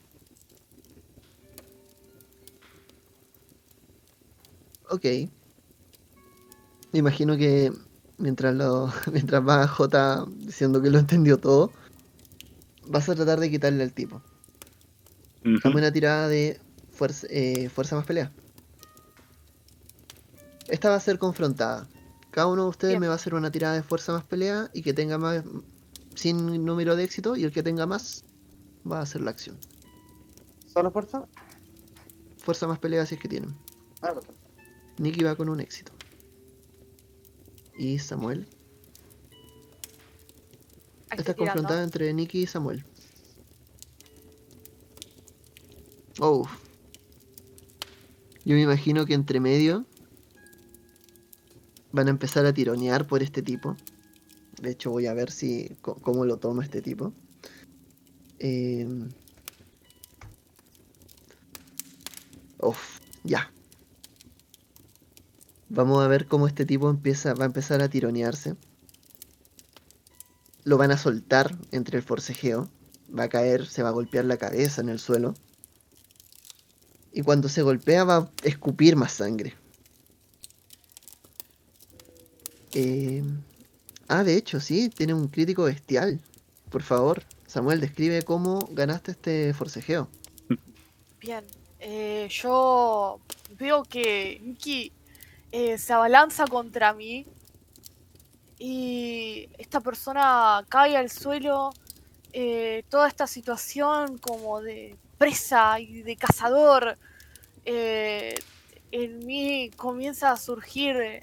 Ok. 4.90 5.04
Me 6.92 6.98
imagino 7.00 7.36
que 7.36 7.72
mientras 8.18 8.54
lo, 8.54 8.92
mientras 9.12 9.46
va 9.46 9.66
J 9.66 10.24
diciendo 10.38 10.80
que 10.80 10.90
lo 10.90 10.98
entendió 10.98 11.38
todo, 11.38 11.72
vas 12.86 13.08
a 13.08 13.14
tratar 13.14 13.40
de 13.40 13.50
quitarle 13.50 13.82
al 13.82 13.92
tipo. 13.92 14.22
Dame 15.42 15.76
una 15.76 15.92
tirada 15.92 16.28
de 16.28 16.58
fuerza, 16.90 17.26
eh, 17.30 17.68
fuerza 17.68 17.96
más 17.96 18.06
pelea. 18.06 18.30
Esta 20.68 20.90
va 20.90 20.96
a 20.96 21.00
ser 21.00 21.18
confrontada. 21.18 21.88
Cada 22.30 22.46
uno 22.48 22.64
de 22.64 22.68
ustedes 22.70 22.92
Bien. 22.92 23.00
me 23.00 23.06
va 23.06 23.12
a 23.14 23.16
hacer 23.16 23.34
una 23.34 23.50
tirada 23.50 23.74
de 23.74 23.82
fuerza 23.82 24.12
más 24.12 24.24
pelea 24.24 24.70
y 24.72 24.82
que 24.82 24.92
tenga 24.92 25.18
más 25.18 25.44
sin 26.14 26.64
número 26.64 26.96
de 26.96 27.04
éxito 27.04 27.36
y 27.36 27.44
el 27.44 27.52
que 27.52 27.62
tenga 27.62 27.86
más 27.86 28.24
va 28.90 28.98
a 28.98 29.02
hacer 29.02 29.20
la 29.20 29.30
acción. 29.30 29.56
¿Solo 30.66 30.90
fuerza? 30.90 31.26
Fuerza 32.38 32.66
más 32.66 32.78
pelea 32.78 33.06
si 33.06 33.14
es 33.14 33.20
que 33.20 33.28
tienen. 33.28 33.54
Ah, 34.02 34.12
perfecto. 34.12 34.34
Nicky 34.98 35.22
va 35.22 35.36
con 35.36 35.48
un 35.48 35.60
éxito. 35.60 35.92
Y 37.76 37.98
Samuel. 37.98 38.46
Ahí 41.10 41.18
Esta 41.18 41.32
estoy 41.32 41.32
es 41.32 41.36
tirando. 41.36 41.52
confrontada 41.52 41.84
entre 41.84 42.12
Nicky 42.12 42.42
y 42.42 42.46
Samuel. 42.46 42.84
Oh. 46.20 46.46
Yo 48.44 48.54
me 48.54 48.62
imagino 48.62 49.06
que 49.06 49.14
entre 49.14 49.40
medio 49.40 49.84
van 51.94 52.08
a 52.08 52.10
empezar 52.10 52.44
a 52.44 52.52
tironear 52.52 53.06
por 53.06 53.22
este 53.22 53.40
tipo. 53.40 53.76
De 54.60 54.70
hecho, 54.70 54.90
voy 54.90 55.06
a 55.06 55.14
ver 55.14 55.30
si 55.30 55.76
cómo 55.80 56.24
lo 56.24 56.38
toma 56.38 56.64
este 56.64 56.82
tipo. 56.82 57.12
Uf, 62.58 62.98
ya. 63.22 63.52
Vamos 65.68 66.04
a 66.04 66.08
ver 66.08 66.26
cómo 66.26 66.48
este 66.48 66.66
tipo 66.66 66.90
empieza, 66.90 67.32
va 67.34 67.44
a 67.44 67.46
empezar 67.46 67.80
a 67.80 67.88
tironearse. 67.88 68.56
Lo 70.64 70.76
van 70.76 70.90
a 70.90 70.98
soltar 70.98 71.56
entre 71.70 71.98
el 71.98 72.02
forcejeo. 72.02 72.68
Va 73.16 73.24
a 73.24 73.28
caer, 73.28 73.66
se 73.66 73.84
va 73.84 73.90
a 73.90 73.92
golpear 73.92 74.24
la 74.24 74.36
cabeza 74.36 74.80
en 74.80 74.88
el 74.88 74.98
suelo. 74.98 75.34
Y 77.12 77.22
cuando 77.22 77.48
se 77.48 77.62
golpea 77.62 78.02
va 78.02 78.16
a 78.16 78.30
escupir 78.42 78.96
más 78.96 79.12
sangre. 79.12 79.54
Eh, 82.74 83.22
Ah, 84.08 84.22
de 84.22 84.36
hecho, 84.36 84.60
sí, 84.60 84.90
tiene 84.90 85.14
un 85.14 85.28
crítico 85.28 85.64
bestial. 85.64 86.20
Por 86.70 86.82
favor, 86.82 87.22
Samuel, 87.46 87.80
describe 87.80 88.22
cómo 88.22 88.68
ganaste 88.70 89.12
este 89.12 89.54
forcejeo. 89.54 90.08
Bien, 91.20 91.44
eh, 91.80 92.28
yo 92.30 93.20
veo 93.58 93.82
que 93.84 94.40
Nikki 94.42 94.92
eh, 95.52 95.78
se 95.78 95.92
abalanza 95.94 96.46
contra 96.46 96.92
mí 96.92 97.26
y 98.58 99.48
esta 99.56 99.80
persona 99.80 100.64
cae 100.68 100.96
al 100.96 101.10
suelo. 101.10 101.72
toda 102.88 103.08
esta 103.08 103.26
situación 103.26 104.18
como 104.18 104.60
de 104.60 104.96
presa 105.18 105.78
y 105.80 106.02
de 106.02 106.16
cazador 106.16 106.98
en 107.64 109.26
mí 109.26 109.70
comienza 109.76 110.32
a 110.32 110.36
surgir 110.36 111.22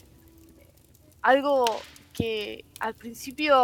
algo 1.21 1.65
que 2.13 2.65
al 2.79 2.95
principio 2.95 3.55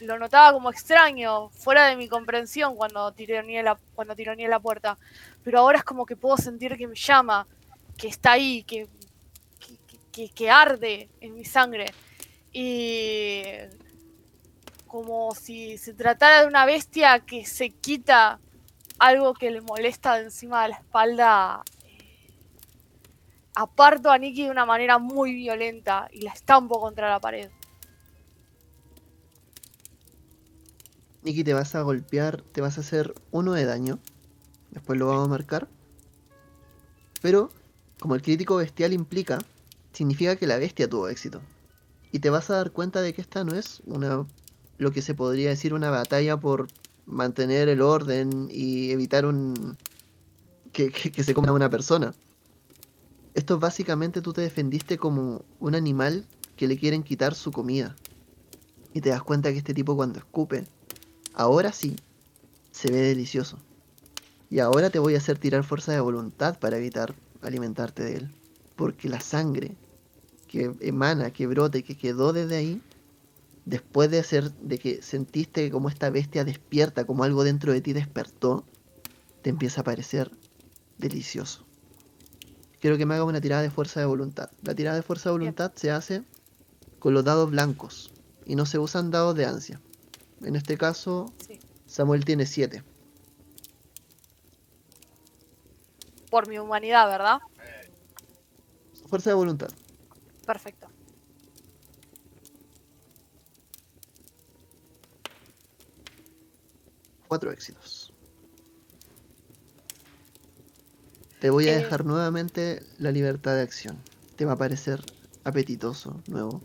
lo 0.00 0.18
notaba 0.18 0.52
como 0.52 0.70
extraño, 0.70 1.50
fuera 1.50 1.86
de 1.86 1.96
mi 1.96 2.08
comprensión 2.08 2.74
cuando 2.76 3.12
tironeé 3.12 3.62
la, 3.62 3.78
cuando 3.94 4.14
la 4.16 4.60
puerta. 4.60 4.98
Pero 5.42 5.58
ahora 5.60 5.78
es 5.78 5.84
como 5.84 6.06
que 6.06 6.16
puedo 6.16 6.36
sentir 6.36 6.76
que 6.76 6.86
me 6.86 6.96
llama, 6.96 7.46
que 7.96 8.08
está 8.08 8.32
ahí, 8.32 8.64
que, 8.64 8.88
que, 9.60 9.98
que- 10.12 10.28
que 10.30 10.50
arde 10.50 11.08
en 11.20 11.34
mi 11.34 11.44
sangre. 11.44 11.86
Y 12.52 13.42
como 14.86 15.34
si 15.34 15.76
se 15.78 15.92
tratara 15.92 16.42
de 16.42 16.46
una 16.46 16.64
bestia 16.66 17.18
que 17.20 17.44
se 17.46 17.70
quita 17.70 18.38
algo 18.98 19.34
que 19.34 19.50
le 19.50 19.60
molesta 19.60 20.14
de 20.16 20.24
encima 20.24 20.62
de 20.62 20.68
la 20.70 20.76
espalda. 20.76 21.62
Aparto 23.54 24.10
a 24.10 24.18
Nikki 24.18 24.44
de 24.44 24.50
una 24.50 24.66
manera 24.66 24.98
muy 24.98 25.32
violenta 25.34 26.08
y 26.12 26.22
la 26.22 26.32
estampo 26.32 26.80
contra 26.80 27.08
la 27.08 27.20
pared. 27.20 27.50
Nikki, 31.22 31.44
te 31.44 31.54
vas 31.54 31.74
a 31.74 31.82
golpear, 31.82 32.42
te 32.42 32.60
vas 32.60 32.76
a 32.78 32.80
hacer 32.82 33.14
uno 33.30 33.52
de 33.52 33.64
daño. 33.64 33.98
Después 34.70 34.98
lo 34.98 35.06
vamos 35.06 35.26
a 35.26 35.30
marcar. 35.30 35.68
Pero, 37.22 37.50
como 38.00 38.14
el 38.14 38.22
crítico 38.22 38.56
bestial 38.56 38.92
implica, 38.92 39.38
significa 39.92 40.36
que 40.36 40.46
la 40.46 40.58
bestia 40.58 40.88
tuvo 40.90 41.08
éxito. 41.08 41.40
Y 42.12 42.18
te 42.18 42.30
vas 42.30 42.50
a 42.50 42.56
dar 42.56 42.72
cuenta 42.72 43.00
de 43.00 43.14
que 43.14 43.22
esta 43.22 43.44
no 43.44 43.54
es 43.54 43.80
una 43.86 44.26
lo 44.76 44.90
que 44.90 45.02
se 45.02 45.14
podría 45.14 45.50
decir 45.50 45.72
una 45.72 45.90
batalla 45.90 46.36
por 46.36 46.66
mantener 47.06 47.68
el 47.68 47.80
orden 47.80 48.48
y 48.50 48.90
evitar 48.90 49.24
un 49.24 49.76
que, 50.72 50.90
que- 50.90 51.12
que 51.12 51.22
se 51.24 51.32
coma 51.32 51.52
una 51.52 51.70
persona. 51.70 52.12
Esto 53.34 53.58
básicamente 53.58 54.22
tú 54.22 54.32
te 54.32 54.42
defendiste 54.42 54.96
como 54.96 55.44
un 55.58 55.74
animal 55.74 56.24
que 56.56 56.68
le 56.68 56.78
quieren 56.78 57.02
quitar 57.02 57.34
su 57.34 57.50
comida. 57.50 57.96
Y 58.92 59.00
te 59.00 59.08
das 59.10 59.24
cuenta 59.24 59.50
que 59.50 59.58
este 59.58 59.74
tipo 59.74 59.96
cuando 59.96 60.20
escupe, 60.20 60.64
ahora 61.34 61.72
sí, 61.72 61.96
se 62.70 62.92
ve 62.92 62.98
delicioso. 62.98 63.58
Y 64.50 64.60
ahora 64.60 64.90
te 64.90 65.00
voy 65.00 65.16
a 65.16 65.18
hacer 65.18 65.36
tirar 65.38 65.64
fuerza 65.64 65.90
de 65.90 66.00
voluntad 66.00 66.58
para 66.60 66.76
evitar 66.76 67.14
alimentarte 67.42 68.04
de 68.04 68.16
él. 68.18 68.30
Porque 68.76 69.08
la 69.08 69.18
sangre 69.20 69.76
que 70.46 70.72
emana, 70.80 71.32
que 71.32 71.48
brota 71.48 71.78
y 71.78 71.82
que 71.82 71.96
quedó 71.96 72.32
desde 72.32 72.54
ahí, 72.54 72.80
después 73.64 74.12
de 74.12 74.20
hacer, 74.20 74.52
de 74.52 74.78
que 74.78 75.02
sentiste 75.02 75.72
como 75.72 75.88
esta 75.88 76.08
bestia 76.08 76.44
despierta, 76.44 77.04
como 77.04 77.24
algo 77.24 77.42
dentro 77.42 77.72
de 77.72 77.80
ti 77.80 77.92
despertó, 77.92 78.64
te 79.42 79.50
empieza 79.50 79.80
a 79.80 79.84
parecer 79.84 80.30
delicioso. 80.98 81.66
Quiero 82.84 82.98
que 82.98 83.06
me 83.06 83.14
haga 83.14 83.24
una 83.24 83.40
tirada 83.40 83.62
de 83.62 83.70
fuerza 83.70 84.00
de 84.00 84.04
voluntad. 84.04 84.50
La 84.60 84.74
tirada 84.74 84.94
de 84.96 85.02
fuerza 85.02 85.30
de 85.30 85.38
Bien. 85.38 85.54
voluntad 85.54 85.72
se 85.74 85.90
hace 85.90 86.22
con 86.98 87.14
los 87.14 87.24
dados 87.24 87.50
blancos 87.50 88.12
y 88.44 88.56
no 88.56 88.66
se 88.66 88.78
usan 88.78 89.10
dados 89.10 89.34
de 89.36 89.46
ansia. 89.46 89.80
En 90.42 90.54
este 90.54 90.76
caso, 90.76 91.32
Sí. 91.46 91.58
Samuel 91.86 92.26
tiene 92.26 92.44
7. 92.44 92.84
Por 96.28 96.46
mi 96.46 96.58
humanidad, 96.58 97.08
¿verdad? 97.08 97.38
Fuerza 99.08 99.30
de 99.30 99.34
voluntad. 99.36 99.70
Perfecto. 100.44 100.88
Cuatro 107.28 107.50
éxitos. 107.50 108.03
Te 111.44 111.50
voy 111.50 111.68
a 111.68 111.72
Eh. 111.72 111.76
dejar 111.76 112.06
nuevamente 112.06 112.82
la 112.96 113.12
libertad 113.12 113.54
de 113.54 113.60
acción. 113.60 113.98
Te 114.34 114.46
va 114.46 114.52
a 114.52 114.56
parecer 114.56 115.04
apetitoso, 115.44 116.22
nuevo. 116.26 116.62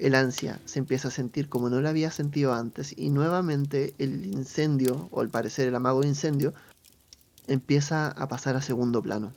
El 0.00 0.16
ansia 0.16 0.58
se 0.64 0.80
empieza 0.80 1.06
a 1.06 1.10
sentir 1.12 1.48
como 1.48 1.70
no 1.70 1.80
la 1.80 1.90
había 1.90 2.10
sentido 2.10 2.54
antes 2.54 2.92
y 2.98 3.10
nuevamente 3.10 3.94
el 3.98 4.26
incendio, 4.26 5.08
o 5.12 5.20
al 5.20 5.28
parecer 5.28 5.68
el 5.68 5.76
amago 5.76 6.00
de 6.00 6.08
incendio, 6.08 6.52
empieza 7.46 8.08
a 8.08 8.26
pasar 8.26 8.56
a 8.56 8.62
segundo 8.62 9.00
plano. 9.00 9.32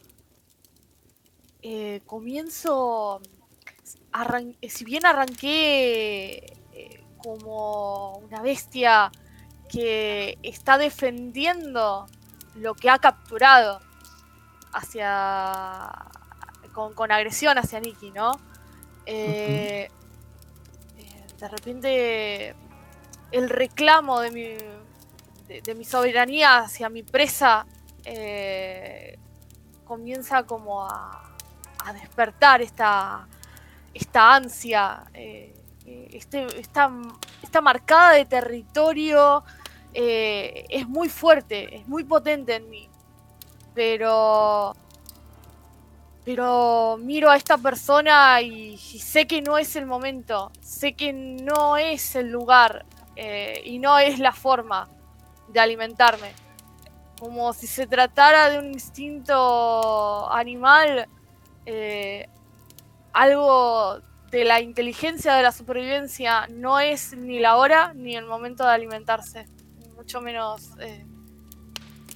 Eh, 1.61 2.01
comienzo. 2.07 3.21
eh, 4.59 4.69
si 4.71 4.85
bien 4.85 5.05
arranqué 5.05 6.37
eh, 6.73 7.03
como 7.19 8.17
una 8.17 8.41
bestia 8.41 9.11
que 9.69 10.39
está 10.41 10.79
defendiendo 10.79 12.07
lo 12.55 12.73
que 12.73 12.89
ha 12.89 12.97
capturado 12.97 13.85
hacia. 14.77 15.91
con, 16.73 16.93
con 16.93 17.11
agresión 17.11 17.57
hacia 17.57 17.79
Nikki, 17.79 18.11
¿no? 18.11 18.31
Eh, 19.05 19.89
de 21.39 21.47
repente. 21.49 22.55
el 23.31 23.49
reclamo 23.49 24.19
de 24.21 24.31
mi. 24.31 24.43
de, 25.47 25.61
de 25.61 25.75
mi 25.75 25.85
soberanía 25.85 26.59
hacia 26.59 26.89
mi 26.89 27.03
presa. 27.03 27.65
eh, 28.05 29.17
comienza 29.85 30.43
como 30.43 30.85
a, 30.85 31.33
a 31.85 31.93
despertar 31.93 32.61
esta, 32.61 33.27
esta 33.93 34.35
ansia, 34.35 35.05
eh, 35.13 35.53
este, 36.11 36.45
esta, 36.59 36.91
esta 37.41 37.61
marcada 37.61 38.11
de 38.13 38.25
territorio 38.25 39.43
es 39.93 40.87
muy 40.87 41.09
fuerte, 41.09 41.75
es 41.77 41.87
muy 41.87 42.03
potente 42.03 42.55
en 42.55 42.69
mí. 42.69 42.89
Pero. 43.77 44.75
Pero 46.25 46.97
miro 46.99 47.29
a 47.29 47.37
esta 47.37 47.59
persona 47.59 48.41
y, 48.41 48.75
sé 48.77 49.27
que 49.27 49.41
no 49.41 49.57
es 49.57 49.75
el 49.75 49.85
momento, 49.85 50.51
sé 50.59 50.93
que 50.93 51.13
no 51.13 51.77
es 51.77 52.15
el 52.15 52.29
lugar 52.31 52.85
eh, 53.15 53.61
y 53.63 53.77
no 53.79 53.97
es 53.99 54.19
la 54.19 54.33
forma 54.33 54.89
de 55.47 55.59
alimentarme. 55.59 56.33
Como 57.19 57.53
si 57.53 57.67
se 57.67 57.87
tratara 57.87 58.49
de 58.49 58.59
un 58.59 58.73
instinto 58.73 60.29
animal, 60.33 61.07
eh, 61.65 62.27
algo 63.13 64.01
de 64.31 64.43
la 64.43 64.59
inteligencia 64.59 65.33
de 65.35 65.43
la 65.43 65.53
supervivencia 65.53 66.47
no 66.47 66.79
es 66.79 67.15
ni 67.15 67.39
la 67.39 67.55
hora 67.55 67.93
ni 67.93 68.17
el 68.17 68.25
momento 68.25 68.65
de 68.65 68.71
alimentarse, 68.71 69.45
mucho 69.95 70.19
menos 70.19 70.71
eh, 70.79 71.05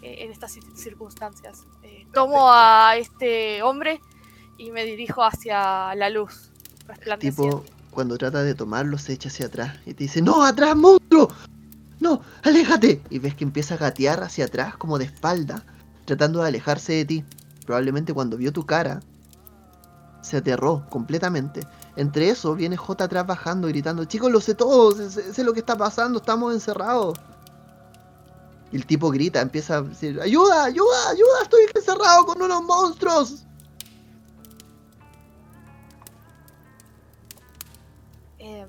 en 0.02 0.32
estas 0.32 0.56
cir- 0.58 0.76
circunstancias. 0.76 1.66
Eh, 1.84 2.08
tomo 2.14 2.52
a 2.52 2.96
este 2.98 3.62
hombre 3.64 4.02
y 4.58 4.72
me 4.72 4.84
dirijo 4.84 5.24
hacia 5.24 5.94
la 5.96 6.10
luz. 6.10 6.50
Tipo, 7.20 7.64
cuando 7.92 8.18
trata 8.18 8.44
de 8.44 8.54
tomarlo, 8.56 8.98
se 8.98 9.14
echa 9.14 9.30
hacia 9.30 9.46
atrás 9.48 9.78
y 9.86 9.94
te 9.94 10.04
dice, 10.04 10.22
¡No, 10.22 10.44
atrás, 10.44 10.76
monstruo! 10.76 11.30
¡No, 12.00 12.22
aléjate! 12.44 13.02
Y 13.10 13.20
ves 13.20 13.36
que 13.36 13.44
empieza 13.44 13.76
a 13.76 13.78
gatear 13.78 14.24
hacia 14.24 14.46
atrás 14.46 14.76
como 14.78 14.98
de 14.98 15.06
espalda, 15.06 15.64
tratando 16.06 16.42
de 16.42 16.48
alejarse 16.48 16.94
de 16.94 17.06
ti. 17.06 17.26
Probablemente 17.66 18.14
cuando 18.14 18.38
vio 18.38 18.52
tu 18.52 18.66
cara, 18.66 19.02
se 20.22 20.38
aterró 20.38 20.86
completamente. 20.90 21.62
Entre 21.96 22.30
eso 22.30 22.56
viene 22.56 22.76
J 22.76 23.04
atrás 23.04 23.26
bajando, 23.28 23.68
gritando, 23.68 24.06
chicos, 24.06 24.32
lo 24.32 24.42
sé 24.42 24.56
todo, 24.56 24.92
sé 25.10 25.44
lo 25.44 25.54
que 25.54 25.60
está 25.60 25.78
pasando, 25.78 26.20
estamos 26.20 26.54
encerrados. 26.54 27.18
Y 28.72 28.78
el 28.78 28.86
tipo 28.86 29.10
grita, 29.10 29.42
empieza 29.42 29.78
a 29.78 29.82
decir, 29.82 30.20
ayuda, 30.22 30.66
ayuda, 30.66 31.10
ayuda, 31.10 31.44
estoy 31.44 31.62
encerrado 31.76 32.26
con 32.26 32.42
unos 32.42 32.64
monstruos. 32.64 33.46
Em, 38.40 38.68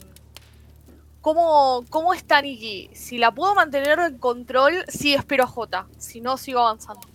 ¿cómo, 1.20 1.84
¿Cómo 1.88 2.12
está 2.12 2.42
Nikki? 2.42 2.90
Si 2.94 3.16
la 3.16 3.32
puedo 3.32 3.54
mantener 3.54 4.00
en 4.00 4.18
control, 4.18 4.84
sí 4.88 5.14
espero 5.14 5.44
a 5.44 5.46
J. 5.46 5.86
Si 5.98 6.20
no, 6.20 6.36
sigo 6.36 6.60
avanzando. 6.60 7.06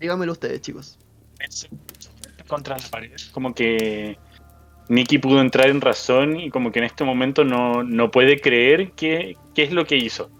Dígamelo 0.00 0.32
ustedes, 0.32 0.60
chicos. 0.60 0.98
contra 2.48 2.76
la 2.76 2.88
pared. 2.88 3.12
Como 3.32 3.54
que 3.54 4.18
Nicky 4.88 5.18
pudo 5.18 5.40
entrar 5.40 5.68
en 5.68 5.80
razón 5.80 6.38
y 6.38 6.50
como 6.50 6.72
que 6.72 6.80
en 6.80 6.84
este 6.84 7.04
momento 7.04 7.44
no, 7.44 7.82
no 7.82 8.10
puede 8.10 8.40
creer 8.40 8.92
qué, 8.92 9.36
qué 9.54 9.62
es 9.62 9.72
lo 9.72 9.86
que 9.86 9.96
hizo. 9.96 10.30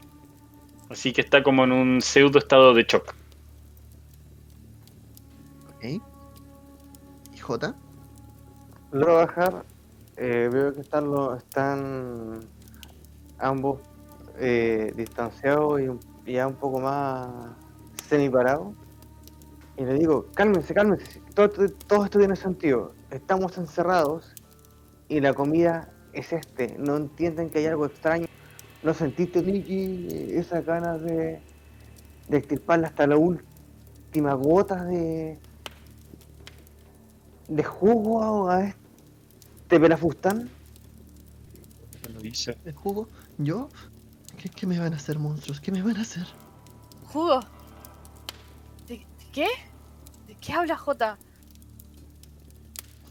Así 0.91 1.13
que 1.13 1.21
está 1.21 1.43
como 1.43 1.65
en 1.65 1.73
un 1.73 2.01
pseudo 2.01 2.39
estado 2.39 2.73
de 2.75 2.85
shock. 2.85 3.15
¿Ok? 5.77 5.85
¿Y 7.35 7.39
J? 7.39 7.75
Logro 8.93 9.15
bajar, 9.17 9.65
eh, 10.17 10.49
veo 10.53 10.73
que 10.73 10.81
están, 10.81 11.11
los, 11.11 11.39
están 11.39 12.41
ambos 13.39 13.81
eh, 14.39 14.93
distanciados 14.97 15.81
y, 16.25 16.33
ya 16.33 16.47
un 16.47 16.55
poco 16.55 16.81
más 16.81 17.29
semiparados. 18.09 18.75
Y 19.77 19.85
le 19.85 19.95
digo, 19.95 20.27
cálmense, 20.35 20.73
cálmense, 20.73 21.21
todo- 21.35 21.51
todo 21.87 22.05
esto 22.05 22.19
tiene 22.19 22.37
sentido. 22.37 22.95
Estamos 23.11 23.59
encerrados 23.59 24.33
y 25.09 25.21
la 25.21 25.35
comida 25.35 25.93
es 26.13 26.33
este. 26.33 26.77
No 26.79 26.97
entienden 26.97 27.51
que 27.51 27.59
hay 27.59 27.67
algo 27.67 27.87
extraño. 27.87 28.27
¿No 28.87 28.95
sentiste, 28.95 29.43
Nicky, 29.43 30.07
esas 30.31 30.65
ganas 30.65 31.03
de, 31.03 31.41
de 32.29 32.37
extirparle 32.37 32.87
hasta 32.87 33.05
la 33.09 33.17
última 33.17 34.35
gota 34.35 34.85
de, 34.85 35.41
de 37.49 37.65
jugo 37.65 38.49
a 38.49 38.63
este 38.63 39.81
pelafustán? 39.81 40.49
Lo 42.15 42.21
dice. 42.21 42.57
¿El 42.65 42.75
jugo? 42.75 43.09
¿Yo? 43.39 43.69
¿Qué, 44.41 44.49
qué 44.51 44.69
me 44.69 44.79
van 44.79 44.93
a 44.93 44.97
hacer 44.99 45.19
monstruos? 45.19 45.61
¿Qué 45.61 45.73
me 45.73 45.83
van 45.83 45.97
a 45.97 46.03
hacer? 46.03 46.29
¿Jugo? 47.07 47.41
¿De, 48.87 48.99
de 48.99 49.05
qué? 49.33 49.49
¿De 50.29 50.37
qué 50.37 50.53
habla 50.53 50.77
J? 50.77 51.19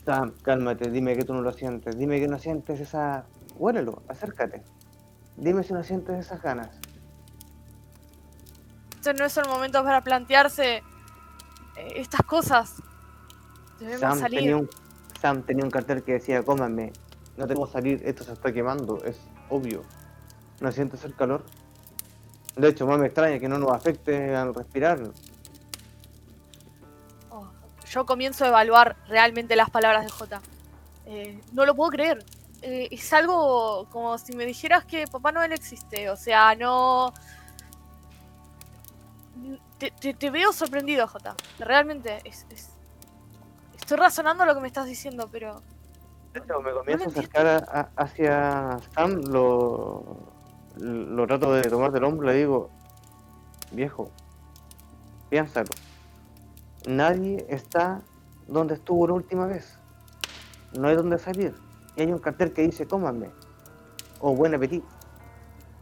Sam, 0.06 0.32
cálmate, 0.42 0.90
dime 0.90 1.18
que 1.18 1.26
tú 1.26 1.34
no 1.34 1.42
lo 1.42 1.52
sientes. 1.52 1.98
Dime 1.98 2.22
que 2.22 2.30
no 2.30 2.40
sientes 2.40 2.80
esa. 2.80 3.26
Huélelo, 3.58 4.04
acércate. 4.08 4.64
Dime 5.38 5.64
si 5.64 5.74
no 5.74 5.84
sientes 5.84 6.26
esas 6.26 6.42
ganas. 6.42 6.70
Este 8.96 9.14
no 9.14 9.26
es 9.26 9.38
el 9.38 9.48
momento 9.48 9.84
para 9.84 10.02
plantearse 10.02 10.78
eh, 10.78 10.84
estas 11.96 12.22
cosas. 12.22 12.82
Debemos 13.80 14.00
Sam 14.00 14.20
salir. 14.20 14.40
tenía, 14.40 14.58
un, 14.58 14.70
Sam 15.22 15.44
tenía 15.44 15.64
un 15.64 15.72
cartel 15.72 16.04
que 16.04 16.14
decía: 16.14 16.44
cómanme. 16.44 16.94
No 17.38 17.48
tengo 17.48 17.66
que 17.66 17.74
salir, 17.74 18.02
esto 18.06 18.24
se 18.24 18.32
está 18.32 18.54
quemando, 18.54 19.04
es 19.04 19.20
obvio. 19.50 19.84
¿No 20.62 20.72
sientes 20.72 21.04
el 21.04 21.14
calor? 21.16 21.44
De 22.56 22.70
hecho, 22.70 22.88
más 22.88 22.98
me 22.98 23.08
extraña 23.08 23.40
que 23.40 23.50
no 23.50 23.60
nos 23.60 23.74
afecte 23.74 24.34
al 24.34 24.56
respirar. 24.56 25.00
Oh, 27.30 27.50
yo 27.90 28.06
comienzo 28.06 28.46
a 28.46 28.48
evaluar 28.48 28.96
realmente 29.10 29.58
las 29.58 29.70
palabras 29.70 30.06
de 30.06 30.10
J. 30.12 30.42
Eh, 31.08 31.42
no 31.52 31.66
lo 31.66 31.76
puedo 31.76 31.92
creer. 31.92 32.24
Eh, 32.68 32.88
es 32.90 33.14
algo 33.14 33.86
como 33.92 34.18
si 34.18 34.36
me 34.36 34.44
dijeras 34.44 34.86
que 34.86 35.06
Papá 35.08 35.32
Noel 35.32 35.52
existe. 35.54 36.10
O 36.10 36.16
sea, 36.16 36.56
no. 36.56 37.14
Te, 39.78 39.92
te- 39.92 40.14
te 40.14 40.30
veo 40.32 40.52
sorprendido, 40.52 41.08
J. 41.08 41.36
Realmente. 41.60 42.22
Es, 42.24 42.46
es- 42.50 42.72
Estoy 43.78 43.98
razonando 43.98 44.46
lo 44.46 44.56
que 44.56 44.62
me 44.62 44.68
estás 44.68 44.88
diciendo, 44.88 45.30
pero. 45.32 45.62
Hecho, 46.34 46.60
me 46.62 46.72
comienzo 46.72 47.06
a 47.06 47.08
acercar 47.10 47.46
a- 47.46 47.58
a- 47.82 47.90
hacia 48.04 48.80
Sam, 48.96 49.22
lo, 49.28 50.18
lo 50.78 51.28
trato 51.28 51.54
de 51.54 51.62
tomar 51.70 51.92
del 51.92 52.04
hombro 52.04 52.28
y 52.30 52.34
le 52.34 52.40
digo, 52.40 52.72
viejo, 53.72 54.10
piénsalo. 55.30 55.70
Nadie 56.88 57.46
está 57.48 58.02
donde 58.48 58.74
estuvo 58.74 59.06
la 59.08 59.14
última 59.14 59.46
vez. 59.46 59.78
No 60.74 60.88
hay 60.88 60.96
donde 60.96 61.20
salir. 61.20 61.56
Y 61.96 62.02
hay 62.02 62.12
un 62.12 62.20
cartel 62.20 62.52
que 62.54 62.62
dice, 62.64 62.86
cómanme. 62.88 63.30
O 64.20 64.36
buen 64.36 64.54
apetito. 64.56 64.86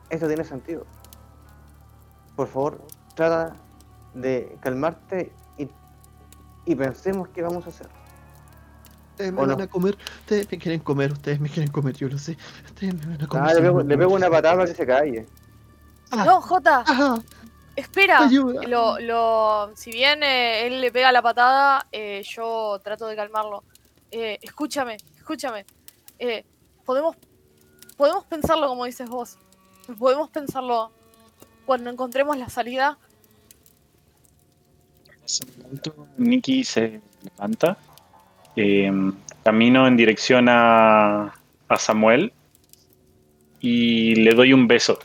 Eso 0.09 0.27
tiene 0.27 0.43
sentido. 0.43 0.85
Por 2.35 2.47
favor, 2.47 2.81
trata 3.15 3.55
de 4.13 4.57
calmarte 4.61 5.31
y, 5.57 5.67
y 6.65 6.75
pensemos 6.75 7.29
qué 7.29 7.41
vamos 7.41 7.65
a 7.65 7.69
hacer. 7.69 7.87
Ustedes 9.11 9.31
me 9.31 9.41
¿O 9.41 9.47
van 9.47 9.57
no? 9.57 9.63
a 9.63 9.67
comer, 9.67 9.95
ustedes 10.21 10.51
me 10.51 10.57
quieren 10.57 10.81
comer, 10.81 11.11
ustedes 11.11 11.39
me 11.39 11.47
quieren 11.49 11.71
comer, 11.71 11.95
yo 11.95 12.09
lo 12.09 12.17
sé. 12.17 12.35
Ustedes 12.65 12.95
me 12.95 13.05
van 13.05 13.23
a 13.23 13.27
comer. 13.27 13.49
Ah, 13.49 13.53
le 13.53 13.61
pego, 13.61 13.81
le 13.83 13.97
pego 13.97 14.13
una 14.15 14.29
patada 14.29 14.55
para 14.55 14.67
que 14.67 14.73
se 14.75 14.85
calle. 14.85 15.27
Ah, 16.11 16.25
No, 16.25 16.41
Jota, 16.41 16.83
ah, 16.87 17.19
espera. 17.75 18.23
ayuda. 18.25 18.63
Lo, 18.67 18.99
lo, 18.99 19.71
si 19.75 19.91
bien 19.91 20.23
eh, 20.23 20.65
él 20.65 20.81
le 20.81 20.91
pega 20.91 21.11
la 21.11 21.21
patada, 21.21 21.85
eh, 21.91 22.23
yo 22.27 22.79
trato 22.83 23.05
de 23.07 23.15
calmarlo. 23.15 23.63
Eh, 24.09 24.39
escúchame, 24.41 24.97
escúchame. 25.17 25.65
Eh, 26.19 26.43
podemos, 26.85 27.15
podemos 27.97 28.25
pensarlo 28.25 28.67
como 28.67 28.85
dices 28.85 29.09
vos. 29.09 29.37
Podemos 29.99 30.29
pensarlo 30.29 30.91
cuando 31.65 31.89
encontremos 31.89 32.37
la 32.37 32.49
salida. 32.49 32.97
En 36.17 36.65
se 36.65 37.01
levanta, 37.23 37.77
eh, 38.55 38.91
camino 39.43 39.87
en 39.87 39.97
dirección 39.97 40.47
a, 40.49 41.33
a 41.69 41.77
Samuel 41.77 42.33
y 43.59 44.15
le 44.15 44.33
doy 44.33 44.53
un 44.53 44.67
beso 44.67 44.99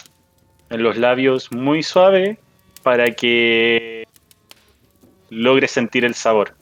en 0.70 0.82
los 0.82 0.96
labios 0.96 1.52
muy 1.52 1.82
suave 1.82 2.38
para 2.82 3.12
que 3.12 4.06
logre 5.30 5.68
sentir 5.68 6.04
el 6.04 6.14
sabor. 6.14 6.57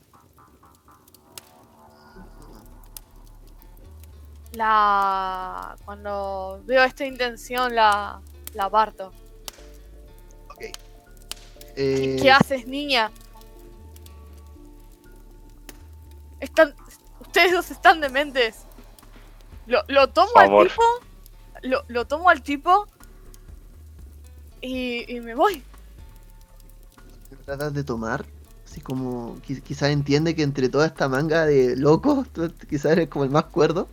La. 4.56 5.76
Cuando 5.84 6.62
veo 6.64 6.82
esta 6.82 7.04
intención, 7.04 7.74
la, 7.74 8.20
la 8.54 8.64
aparto. 8.64 9.12
Eh, 11.78 12.16
¿Qué 12.20 12.30
haces, 12.30 12.66
niña? 12.66 13.10
Están. 16.40 16.74
Ustedes 17.20 17.52
dos 17.52 17.70
están 17.70 18.00
dementes. 18.00 18.64
Lo, 19.66 19.82
lo 19.88 20.08
tomo 20.08 20.30
al 20.36 20.68
tipo. 20.68 20.82
Lo, 21.62 21.84
lo 21.88 22.06
tomo 22.06 22.30
al 22.30 22.42
tipo. 22.42 22.86
Y, 24.62 25.14
y 25.14 25.20
me 25.20 25.34
voy. 25.34 25.62
tratas 27.44 27.74
de 27.74 27.84
tomar, 27.84 28.24
así 28.64 28.80
como 28.80 29.36
qui- 29.42 29.62
quizás 29.62 29.90
entiende 29.90 30.34
que 30.34 30.42
entre 30.42 30.68
toda 30.68 30.86
esta 30.86 31.08
manga 31.08 31.44
de 31.46 31.76
locos, 31.76 32.26
quizás 32.68 32.92
eres 32.92 33.08
como 33.08 33.24
el 33.24 33.30
más 33.30 33.44
cuerdo. 33.44 33.86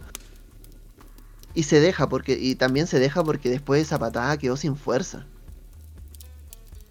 Y 1.54 1.64
se 1.64 1.80
deja, 1.80 2.10
porque, 2.10 2.38
y 2.40 2.56
también 2.56 2.88
se 2.88 3.00
deja 3.00 3.24
porque 3.24 3.50
después 3.50 3.80
de 3.80 3.84
esa 3.84 4.00
patada 4.00 4.38
quedó 4.38 4.58
sin 4.58 4.76
fuerza. 4.76 5.26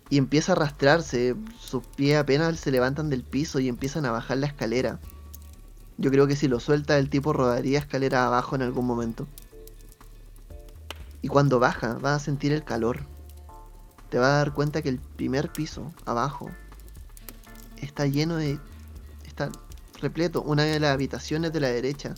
Y 0.09 0.19
empieza 0.19 0.53
a 0.53 0.57
arrastrarse, 0.57 1.35
sus 1.59 1.85
pies 1.85 2.19
apenas 2.19 2.61
se 2.61 2.71
levantan 2.71 3.11
del 3.11 3.25
piso 3.25 3.61
y 3.61 3.69
empiezan 3.69 4.05
a 4.07 4.13
bajar 4.13 4.37
la 4.37 4.47
escalera. 4.47 5.01
Yo 5.99 6.11
creo 6.11 6.27
que 6.27 6.37
si 6.37 6.49
lo 6.49 6.61
suelta 6.61 6.99
el 6.99 7.11
tipo 7.11 7.33
rodaría 7.33 7.79
escalera 7.79 8.27
abajo 8.27 8.55
en 8.55 8.63
algún 8.63 8.87
momento. 8.87 9.27
Y 11.23 11.29
cuando 11.29 11.59
baja, 11.59 11.95
va 11.95 12.15
a 12.15 12.19
sentir 12.19 12.53
el 12.53 12.65
calor 12.65 13.01
te 14.13 14.19
vas 14.19 14.29
a 14.29 14.37
dar 14.37 14.53
cuenta 14.53 14.83
que 14.83 14.91
el 14.91 14.99
primer 14.99 15.51
piso, 15.51 15.91
abajo, 16.05 16.51
está 17.79 18.05
lleno 18.05 18.37
de... 18.37 18.59
está 19.25 19.51
repleto. 20.03 20.43
Una 20.43 20.65
de 20.65 20.79
las 20.79 20.93
habitaciones 20.93 21.51
de 21.51 21.61
la 21.61 21.69
derecha. 21.69 22.15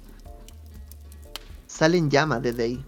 Salen 1.74 2.08
llamas 2.08 2.40
desde 2.40 2.62
ahí. 2.62 2.84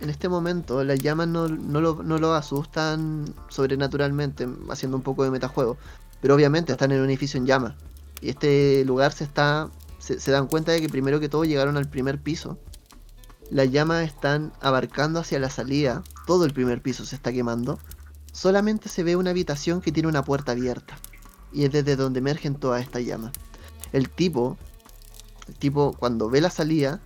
En 0.00 0.10
este 0.10 0.28
momento 0.28 0.82
las 0.82 0.98
llamas 0.98 1.28
no, 1.28 1.46
no 1.46 1.80
lo, 1.80 2.02
no 2.02 2.18
lo 2.18 2.34
asustan 2.34 3.32
sobrenaturalmente, 3.48 4.48
haciendo 4.70 4.96
un 4.96 5.04
poco 5.04 5.22
de 5.22 5.30
metajuego. 5.30 5.76
Pero 6.20 6.34
obviamente 6.34 6.72
están 6.72 6.90
en 6.90 7.00
un 7.00 7.06
edificio 7.06 7.38
en 7.38 7.46
llamas. 7.46 7.74
Y 8.20 8.30
este 8.30 8.84
lugar 8.84 9.12
se 9.12 9.22
está... 9.22 9.70
Se, 10.00 10.18
se 10.18 10.32
dan 10.32 10.48
cuenta 10.48 10.72
de 10.72 10.80
que 10.80 10.88
primero 10.88 11.20
que 11.20 11.28
todo 11.28 11.44
llegaron 11.44 11.76
al 11.76 11.88
primer 11.88 12.20
piso. 12.20 12.58
Las 13.50 13.70
llamas 13.70 14.04
están 14.04 14.52
abarcando 14.60 15.20
hacia 15.20 15.38
la 15.38 15.48
salida. 15.48 16.02
Todo 16.26 16.44
el 16.44 16.52
primer 16.52 16.82
piso 16.82 17.04
se 17.04 17.14
está 17.14 17.32
quemando. 17.32 17.78
Solamente 18.32 18.88
se 18.88 19.04
ve 19.04 19.14
una 19.14 19.30
habitación 19.30 19.80
que 19.80 19.92
tiene 19.92 20.08
una 20.08 20.24
puerta 20.24 20.52
abierta. 20.52 20.98
Y 21.52 21.66
es 21.66 21.70
desde 21.70 21.94
donde 21.94 22.18
emergen 22.18 22.56
todas 22.56 22.82
estas 22.82 23.04
llamas. 23.04 23.30
El 23.92 24.10
tipo, 24.10 24.58
el 25.50 25.56
tipo 25.56 25.92
cuando 25.98 26.30
ve 26.30 26.40
la 26.40 26.50
salida, 26.50 27.00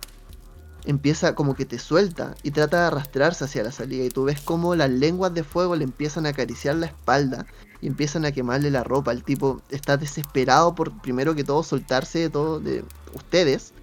empieza 0.85 1.33
como 1.35 1.55
que 1.55 1.65
te 1.65 1.79
suelta 1.79 2.35
y 2.43 2.51
trata 2.51 2.81
de 2.81 2.87
arrastrarse 2.87 3.43
hacia 3.45 3.63
la 3.63 3.71
salida. 3.71 4.05
Y 4.05 4.09
tú 4.09 4.23
ves 4.25 4.39
como 4.39 4.75
las 4.75 4.89
lenguas 4.89 5.33
de 5.33 5.43
fuego 5.43 5.75
le 5.75 5.83
empiezan 5.83 6.25
a 6.25 6.29
acariciar 6.29 6.75
la 6.75 6.85
espalda 6.85 7.45
y 7.81 7.87
empiezan 7.87 8.23
a 8.25 8.31
quemarle 8.31 8.69
la 8.71 8.83
ropa. 8.83 9.11
El 9.11 9.23
tipo 9.23 9.61
está 9.69 9.97
desesperado 9.97 10.75
por 10.75 10.91
primero 11.01 11.33
que 11.35 11.43
todo 11.43 11.63
soltarse 11.63 12.19
de 12.19 12.29
todo 12.29 12.59
de 12.59 12.83
ustedes, 13.13 13.73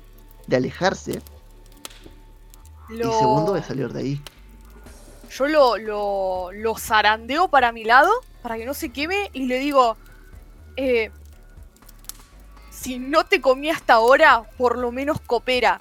de 0.46 0.56
alejarse. 0.56 1.20
Lo- 2.88 3.10
Y 3.10 3.12
segundo 3.18 3.54
de 3.54 3.62
salir 3.62 3.92
de 3.92 4.00
ahí. 4.00 4.22
Yo 5.30 5.48
lo, 5.48 5.78
lo, 5.78 6.52
lo 6.52 6.76
zarandeo 6.78 7.48
para 7.48 7.72
mi 7.72 7.84
lado, 7.84 8.10
para 8.42 8.56
que 8.58 8.66
no 8.66 8.74
se 8.74 8.90
queme, 8.90 9.30
y 9.32 9.46
le 9.46 9.58
digo, 9.58 9.96
eh, 10.76 11.10
si 12.82 12.98
no 12.98 13.24
te 13.24 13.40
comí 13.40 13.70
hasta 13.70 13.94
ahora, 13.94 14.42
por 14.58 14.76
lo 14.76 14.90
menos 14.90 15.20
coopera. 15.20 15.80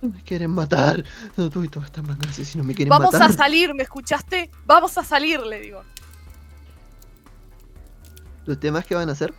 Me 0.00 0.22
quieren 0.22 0.50
matar. 0.50 1.04
No, 1.36 1.48
tú 1.48 1.64
y 1.64 1.68
todas 1.68 1.86
estas 1.86 2.04
mangas 2.04 2.34
si 2.34 2.58
no 2.58 2.64
me 2.64 2.74
quieren 2.74 2.90
Vamos 2.90 3.12
matar. 3.12 3.30
a 3.30 3.32
salir, 3.32 3.72
¿me 3.74 3.84
escuchaste? 3.84 4.50
Vamos 4.66 4.98
a 4.98 5.04
salir, 5.04 5.40
le 5.40 5.60
digo. 5.60 5.82
¿Los 8.44 8.60
temas 8.60 8.84
que 8.84 8.94
van 8.94 9.08
a 9.08 9.12
hacer? 9.12 9.32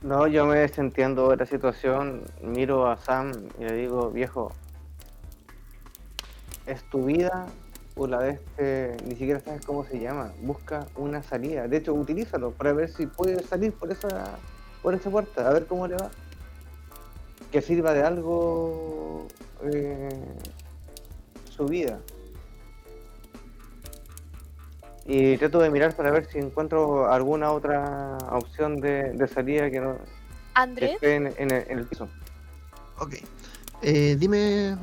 No, 0.00 0.26
yo 0.26 0.46
me 0.46 0.58
desentiendo 0.58 1.30
de 1.30 1.36
la 1.36 1.46
situación, 1.46 2.24
miro 2.42 2.90
a 2.90 2.96
Sam 2.96 3.32
y 3.58 3.64
le 3.64 3.74
digo, 3.74 4.10
viejo, 4.10 4.52
es 6.66 6.82
tu 6.90 7.04
vida 7.04 7.46
o 7.94 8.06
la 8.06 8.20
de 8.20 8.30
este, 8.30 8.96
ni 9.04 9.16
siquiera 9.16 9.40
sabes 9.40 9.64
cómo 9.66 9.84
se 9.84 9.98
llama, 9.98 10.32
busca 10.40 10.86
una 10.96 11.22
salida, 11.22 11.68
de 11.68 11.76
hecho 11.76 11.92
utilízalo 11.92 12.52
para 12.52 12.72
ver 12.72 12.90
si 12.90 13.06
puedes 13.06 13.44
salir 13.46 13.72
por 13.72 13.90
esa, 13.92 14.38
por 14.82 14.94
esa 14.94 15.10
puerta, 15.10 15.48
a 15.48 15.52
ver 15.52 15.66
cómo 15.66 15.86
le 15.86 15.96
va. 15.96 16.10
Que 17.50 17.60
sirva 17.60 17.92
de 17.92 18.02
algo 18.02 19.26
eh, 19.72 20.08
su 21.54 21.66
vida. 21.66 21.98
Y 25.04 25.36
trato 25.36 25.58
de 25.58 25.68
mirar 25.68 25.94
para 25.94 26.10
ver 26.10 26.26
si 26.30 26.38
encuentro 26.38 27.10
alguna 27.12 27.52
otra 27.52 28.16
opción 28.30 28.80
de, 28.80 29.12
de 29.12 29.28
salida 29.28 29.70
que 29.70 29.80
no, 29.80 29.96
que 29.96 30.02
Andrés, 30.54 30.92
esté 30.94 31.16
en, 31.16 31.26
en 31.36 31.50
el, 31.50 31.64
en 31.68 31.78
el 31.80 31.86
piso. 31.86 32.08
Ok. 32.98 33.16
Eh, 33.82 34.16
dime. 34.18 34.78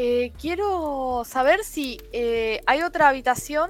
Eh, 0.00 0.32
quiero 0.40 1.24
saber 1.26 1.64
si 1.64 2.00
eh, 2.12 2.60
hay 2.66 2.82
otra 2.82 3.08
habitación, 3.08 3.68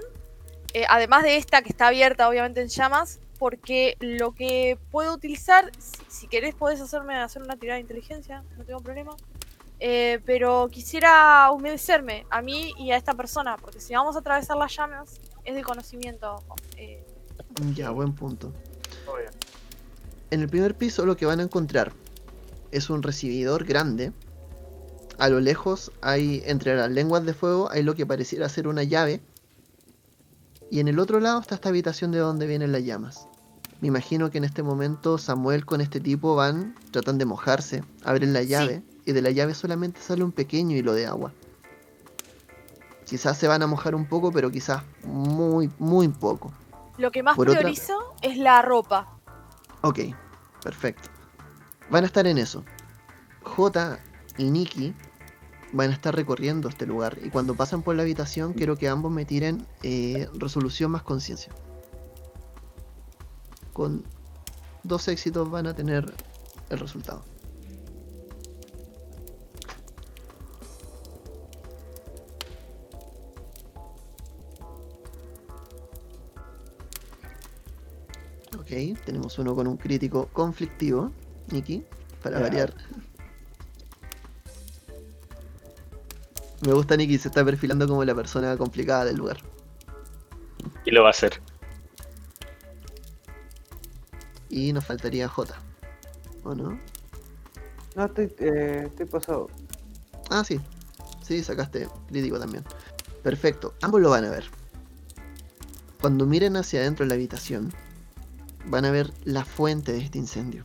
eh, 0.74 0.84
además 0.86 1.22
de 1.22 1.38
esta 1.38 1.62
que 1.62 1.70
está 1.70 1.86
abierta, 1.86 2.28
obviamente 2.28 2.60
en 2.60 2.68
llamas, 2.68 3.18
porque 3.38 3.96
lo 4.00 4.32
que 4.32 4.76
puedo 4.90 5.14
utilizar, 5.14 5.72
si, 5.78 6.02
si 6.08 6.28
querés 6.28 6.54
podés 6.54 6.82
hacerme 6.82 7.16
hacer 7.16 7.40
una 7.40 7.56
tirada 7.56 7.76
de 7.76 7.80
inteligencia, 7.80 8.44
no 8.58 8.64
tengo 8.64 8.80
problema. 8.80 9.16
Eh, 9.80 10.20
pero 10.26 10.68
quisiera 10.70 11.50
humedecerme 11.50 12.26
a 12.28 12.42
mí 12.42 12.74
y 12.76 12.90
a 12.90 12.98
esta 12.98 13.14
persona, 13.14 13.56
porque 13.56 13.80
si 13.80 13.94
vamos 13.94 14.14
a 14.14 14.18
atravesar 14.18 14.58
las 14.58 14.76
llamas, 14.76 15.20
es 15.46 15.54
de 15.54 15.62
conocimiento. 15.62 16.42
eh, 16.76 17.06
Ya, 17.74 17.88
buen 17.88 18.12
punto. 18.12 18.52
En 20.30 20.42
el 20.42 20.48
primer 20.50 20.74
piso 20.74 21.06
lo 21.06 21.16
que 21.16 21.24
van 21.24 21.40
a 21.40 21.44
encontrar 21.44 21.92
es 22.70 22.90
un 22.90 23.02
recibidor 23.02 23.64
grande. 23.64 24.12
A 25.18 25.28
lo 25.28 25.40
lejos 25.40 25.90
hay, 26.00 26.42
entre 26.46 26.76
las 26.76 26.90
lenguas 26.90 27.24
de 27.24 27.34
fuego, 27.34 27.70
hay 27.70 27.82
lo 27.82 27.94
que 27.94 28.06
pareciera 28.06 28.48
ser 28.48 28.68
una 28.68 28.84
llave. 28.84 29.20
Y 30.70 30.80
en 30.80 30.88
el 30.88 30.98
otro 30.98 31.18
lado 31.20 31.40
está 31.40 31.54
esta 31.56 31.70
habitación 31.70 32.12
de 32.12 32.18
donde 32.18 32.46
vienen 32.46 32.72
las 32.72 32.82
llamas. 32.84 33.26
Me 33.80 33.88
imagino 33.88 34.30
que 34.30 34.38
en 34.38 34.44
este 34.44 34.62
momento 34.62 35.18
Samuel 35.18 35.64
con 35.64 35.80
este 35.80 36.00
tipo 36.00 36.34
van, 36.34 36.74
tratan 36.90 37.18
de 37.18 37.24
mojarse, 37.24 37.84
abren 38.04 38.32
la 38.32 38.42
llave 38.42 38.82
y 39.06 39.12
de 39.12 39.22
la 39.22 39.30
llave 39.30 39.54
solamente 39.54 40.00
sale 40.00 40.24
un 40.24 40.32
pequeño 40.32 40.76
hilo 40.76 40.92
de 40.94 41.06
agua. 41.06 41.32
Quizás 43.06 43.38
se 43.38 43.48
van 43.48 43.62
a 43.62 43.66
mojar 43.66 43.94
un 43.94 44.04
poco, 44.06 44.30
pero 44.32 44.50
quizás 44.50 44.82
muy, 45.04 45.70
muy 45.78 46.08
poco. 46.08 46.52
lo 46.98 47.10
que 47.12 47.22
más 47.22 47.36
Por 47.36 47.48
otra- 47.48 47.60
priorizo 47.60 48.14
es 48.22 48.36
la 48.36 48.60
ropa. 48.62 49.08
Ok, 49.82 50.00
perfecto. 50.62 51.08
Van 51.90 52.02
a 52.02 52.06
estar 52.08 52.26
en 52.26 52.38
eso. 52.38 52.64
J 53.44 53.98
y 54.36 54.50
Nikki 54.50 54.92
van 55.72 55.90
a 55.90 55.92
estar 55.92 56.14
recorriendo 56.14 56.68
este 56.68 56.86
lugar. 56.86 57.18
Y 57.22 57.30
cuando 57.30 57.54
pasan 57.54 57.82
por 57.82 57.96
la 57.96 58.02
habitación, 58.02 58.52
quiero 58.52 58.76
que 58.76 58.88
ambos 58.88 59.12
me 59.12 59.24
tiren 59.24 59.66
eh, 59.82 60.28
resolución 60.34 60.90
más 60.90 61.02
conciencia. 61.02 61.52
Con 63.72 64.04
dos 64.82 65.08
éxitos 65.08 65.50
van 65.50 65.66
a 65.66 65.74
tener 65.74 66.12
el 66.70 66.78
resultado. 66.78 67.22
Ok. 78.58 78.98
Tenemos 79.04 79.38
uno 79.38 79.54
con 79.54 79.66
un 79.66 79.76
crítico 79.76 80.28
conflictivo, 80.32 81.10
Nikki, 81.50 81.84
para 82.22 82.40
variar. 82.40 82.74
Me 86.66 86.72
gusta 86.72 86.96
Nikki, 86.96 87.18
se 87.18 87.28
está 87.28 87.44
perfilando 87.44 87.86
como 87.86 88.04
la 88.04 88.14
persona 88.14 88.56
complicada 88.56 89.04
del 89.04 89.16
lugar. 89.16 89.38
Y 90.84 90.90
lo 90.90 91.02
va 91.02 91.08
a 91.08 91.10
hacer. 91.10 91.40
Y 94.48 94.72
nos 94.72 94.84
faltaría 94.84 95.28
J. 95.28 95.54
¿O 96.44 96.54
no? 96.54 96.78
No, 97.94 98.04
estoy, 98.04 98.32
eh, 98.38 98.84
estoy 98.86 99.06
pasado. 99.06 99.48
Ah, 100.30 100.42
sí. 100.44 100.60
Sí, 101.22 101.42
sacaste 101.42 101.88
crítico 102.08 102.38
también. 102.38 102.64
Perfecto, 103.22 103.74
ambos 103.82 104.00
lo 104.00 104.10
van 104.10 104.24
a 104.24 104.30
ver. 104.30 104.44
Cuando 106.00 106.26
miren 106.26 106.56
hacia 106.56 106.80
adentro 106.80 107.04
de 107.04 107.08
la 107.08 107.14
habitación, 107.14 107.72
van 108.66 108.84
a 108.84 108.90
ver 108.90 109.12
la 109.24 109.44
fuente 109.44 109.92
de 109.92 109.98
este 109.98 110.18
incendio. 110.18 110.64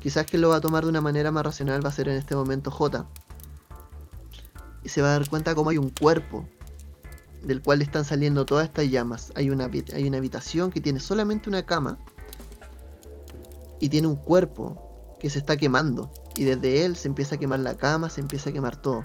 Quizás 0.00 0.26
que 0.26 0.38
lo 0.38 0.50
va 0.50 0.56
a 0.56 0.60
tomar 0.60 0.84
de 0.84 0.90
una 0.90 1.00
manera 1.00 1.30
más 1.30 1.44
racional 1.44 1.84
va 1.84 1.88
a 1.88 1.92
ser 1.92 2.08
en 2.08 2.16
este 2.16 2.36
momento 2.36 2.70
J. 2.70 3.06
Y 4.86 4.88
se 4.88 5.02
va 5.02 5.08
a 5.08 5.18
dar 5.18 5.28
cuenta 5.28 5.56
cómo 5.56 5.70
hay 5.70 5.78
un 5.78 5.90
cuerpo 5.90 6.48
del 7.42 7.60
cual 7.60 7.82
están 7.82 8.04
saliendo 8.04 8.46
todas 8.46 8.68
estas 8.68 8.88
llamas. 8.88 9.32
Hay 9.34 9.50
una, 9.50 9.68
hay 9.92 10.06
una 10.06 10.18
habitación 10.18 10.70
que 10.70 10.80
tiene 10.80 11.00
solamente 11.00 11.48
una 11.48 11.66
cama 11.66 11.98
y 13.80 13.88
tiene 13.88 14.06
un 14.06 14.14
cuerpo 14.14 15.16
que 15.18 15.28
se 15.28 15.40
está 15.40 15.56
quemando. 15.56 16.08
Y 16.36 16.44
desde 16.44 16.84
él 16.84 16.94
se 16.94 17.08
empieza 17.08 17.34
a 17.34 17.38
quemar 17.38 17.58
la 17.58 17.76
cama, 17.76 18.10
se 18.10 18.20
empieza 18.20 18.50
a 18.50 18.52
quemar 18.52 18.76
todo. 18.76 19.04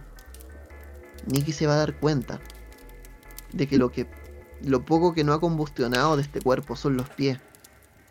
Nikki 1.25 1.51
se 1.51 1.65
va 1.65 1.73
a 1.73 1.77
dar 1.77 1.99
cuenta 1.99 2.39
de 3.51 3.65
que 3.65 3.79
lo 3.79 3.91
que 3.91 4.07
lo 4.61 4.85
poco 4.85 5.15
que 5.15 5.23
no 5.23 5.33
ha 5.33 5.41
combustionado 5.41 6.15
de 6.15 6.21
este 6.21 6.41
cuerpo 6.41 6.75
son 6.75 6.95
los 6.95 7.09
pies. 7.09 7.39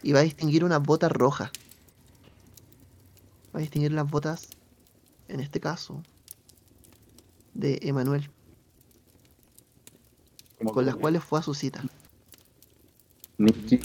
Y 0.02 0.10
va 0.10 0.18
a 0.18 0.22
distinguir 0.22 0.64
unas 0.64 0.82
botas 0.82 1.12
rojas. 1.12 1.52
Va 3.54 3.58
a 3.58 3.60
distinguir 3.60 3.92
las 3.92 4.10
botas, 4.10 4.48
en 5.28 5.38
este 5.38 5.60
caso, 5.60 6.02
de 7.54 7.78
Emanuel, 7.82 8.30
con 10.72 10.86
las 10.86 10.94
cuales 10.96 11.22
fue 11.24 11.38
a 11.38 11.42
su 11.42 11.54
cita. 11.54 11.82
Nicky 13.38 13.80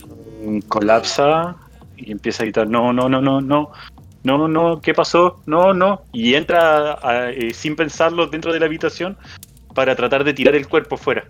colapsa 0.68 1.56
y 1.96 2.12
empieza 2.12 2.44
a 2.44 2.46
gritar, 2.46 2.68
no, 2.68 2.92
no, 2.92 3.08
no, 3.08 3.22
no, 3.22 3.40
no, 3.42 3.72
no, 4.24 4.48
no, 4.48 4.82
¿qué 4.82 4.94
pasó? 4.94 5.42
No, 5.46 5.74
no. 5.74 6.02
Y 6.12 6.34
entra 6.36 6.94
a- 7.02 7.32
eh, 7.32 7.54
sin 7.54 7.76
pensarlo 7.76 8.28
dentro 8.28 8.52
de 8.52 8.60
la 8.60 8.66
habitación 8.66 9.18
para 9.74 9.96
tratar 9.96 10.24
de 10.24 10.34
tirar 10.34 10.56
el 10.56 10.68
cuerpo 10.68 10.98
fuera. 10.98 11.28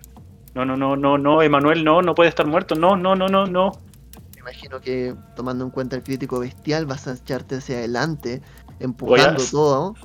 No, 0.55 0.65
no, 0.65 0.75
no, 0.77 0.95
no, 0.95 1.17
no, 1.17 1.41
Emanuel, 1.41 1.83
no, 1.83 2.01
no 2.01 2.15
puede 2.15 2.29
estar 2.29 2.47
muerto, 2.47 2.75
no, 2.75 2.95
no, 2.95 3.15
no, 3.15 3.27
no, 3.27 3.45
no. 3.45 3.71
Me 4.33 4.39
imagino 4.39 4.79
que 4.79 5.13
tomando 5.35 5.65
en 5.65 5.69
cuenta 5.71 5.95
el 5.97 6.03
crítico 6.03 6.39
bestial 6.39 6.85
vas 6.85 7.07
a 7.07 7.13
echarte 7.13 7.55
hacia 7.57 7.77
adelante, 7.77 8.41
empujando 8.79 9.43
a- 9.43 9.51
todo. 9.51 9.95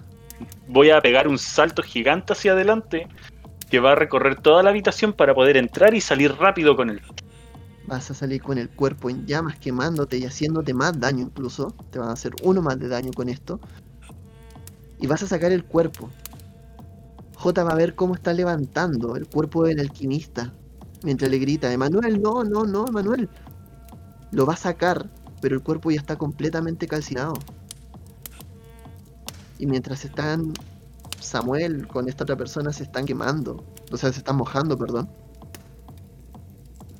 Voy 0.68 0.90
a 0.90 1.00
pegar 1.00 1.28
un 1.28 1.38
salto 1.38 1.82
gigante 1.82 2.32
hacia 2.32 2.52
adelante 2.52 3.08
que 3.70 3.80
va 3.80 3.92
a 3.92 3.94
recorrer 3.94 4.40
toda 4.40 4.62
la 4.62 4.70
habitación 4.70 5.12
para 5.12 5.34
poder 5.34 5.56
entrar 5.56 5.94
y 5.94 6.00
salir 6.00 6.34
rápido 6.34 6.76
con 6.76 6.90
él. 6.90 7.00
Vas 7.86 8.10
a 8.10 8.14
salir 8.14 8.42
con 8.42 8.58
el 8.58 8.68
cuerpo 8.68 9.10
en 9.10 9.26
llamas 9.26 9.58
quemándote 9.58 10.18
y 10.18 10.24
haciéndote 10.24 10.74
más 10.74 10.98
daño 10.98 11.24
incluso. 11.24 11.74
Te 11.90 11.98
van 11.98 12.10
a 12.10 12.12
hacer 12.12 12.32
uno 12.42 12.62
más 12.62 12.78
de 12.78 12.88
daño 12.88 13.12
con 13.12 13.28
esto. 13.28 13.60
Y 14.98 15.06
vas 15.06 15.22
a 15.22 15.26
sacar 15.26 15.52
el 15.52 15.64
cuerpo. 15.64 16.10
J 17.36 17.64
va 17.64 17.70
a 17.72 17.76
ver 17.76 17.94
cómo 17.94 18.14
está 18.14 18.32
levantando 18.32 19.16
el 19.16 19.26
cuerpo 19.26 19.64
del 19.64 19.80
alquimista. 19.80 20.52
Mientras 21.02 21.30
le 21.30 21.38
grita, 21.38 21.72
Emanuel, 21.72 22.20
no, 22.20 22.44
no, 22.44 22.64
no, 22.64 22.86
Emanuel. 22.86 23.28
Lo 24.30 24.46
va 24.46 24.54
a 24.54 24.58
sacar, 24.58 25.08
pero 25.40 25.54
el 25.54 25.62
cuerpo 25.62 25.90
ya 25.90 26.00
está 26.00 26.16
completamente 26.16 26.86
calcinado. 26.86 27.34
Y 29.60 29.66
mientras 29.66 30.04
están 30.04 30.52
Samuel 31.20 31.86
con 31.86 32.08
esta 32.08 32.24
otra 32.24 32.36
persona 32.36 32.72
se 32.72 32.82
están 32.84 33.04
quemando. 33.04 33.64
O 33.92 33.96
sea, 33.96 34.10
se 34.12 34.18
están 34.18 34.36
mojando, 34.36 34.76
perdón 34.78 35.08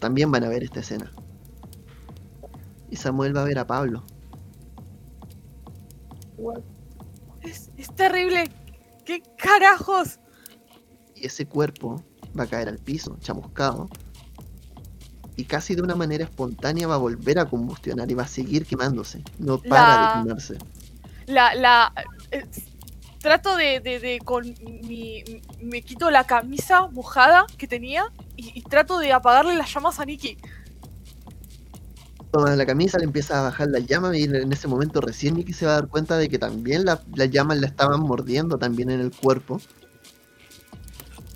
también 0.00 0.32
van 0.32 0.42
a 0.44 0.48
ver 0.48 0.64
esta 0.64 0.80
escena. 0.80 1.12
Y 2.90 2.96
Samuel 2.96 3.36
va 3.36 3.42
a 3.42 3.44
ver 3.44 3.58
a 3.58 3.66
Pablo. 3.66 4.02
Es, 7.42 7.70
es 7.76 7.94
terrible. 7.94 8.50
¿Qué 9.04 9.22
carajos? 9.36 10.18
Y 11.14 11.26
ese 11.26 11.46
cuerpo 11.46 12.02
va 12.38 12.44
a 12.44 12.46
caer 12.46 12.68
al 12.68 12.78
piso, 12.78 13.16
chamuscado. 13.20 13.88
Y 15.36 15.44
casi 15.44 15.74
de 15.74 15.82
una 15.82 15.94
manera 15.94 16.24
espontánea 16.24 16.86
va 16.86 16.94
a 16.94 16.98
volver 16.98 17.38
a 17.38 17.44
combustionar 17.48 18.10
y 18.10 18.14
va 18.14 18.24
a 18.24 18.28
seguir 18.28 18.66
quemándose. 18.66 19.22
No 19.38 19.58
para 19.58 19.86
La- 19.86 20.14
de 20.16 20.22
quemarse. 20.24 20.58
La, 21.26 21.54
la. 21.54 21.92
Trato 23.20 23.56
de, 23.56 23.80
de, 23.80 24.18
con 24.24 24.54
mi. 24.82 25.22
Me 25.60 25.82
quito 25.82 26.10
la 26.10 26.24
camisa 26.24 26.88
mojada 26.88 27.46
que 27.58 27.66
tenía 27.66 28.04
y, 28.36 28.62
trato 28.62 28.98
de 28.98 29.12
apagarle 29.12 29.56
las 29.56 29.72
llamas 29.72 30.00
a 30.00 30.04
Nikki. 30.04 30.36
Toma 32.32 32.54
la 32.54 32.64
camisa, 32.64 32.96
le 32.98 33.04
empieza 33.04 33.40
a 33.40 33.42
bajar 33.42 33.68
la 33.70 33.80
llama 33.80 34.16
y 34.16 34.22
en 34.22 34.52
ese 34.52 34.68
momento 34.68 35.00
recién 35.00 35.34
Nicky 35.34 35.52
se 35.52 35.66
va 35.66 35.72
a 35.72 35.74
dar 35.80 35.88
cuenta 35.88 36.16
de 36.16 36.28
que 36.28 36.38
también 36.38 36.84
la- 36.84 37.02
las 37.16 37.28
llamas 37.28 37.58
la 37.58 37.66
estaban 37.66 38.00
mordiendo 38.00 38.56
también 38.56 38.88
en 38.90 39.00
el 39.00 39.10
cuerpo. 39.10 39.60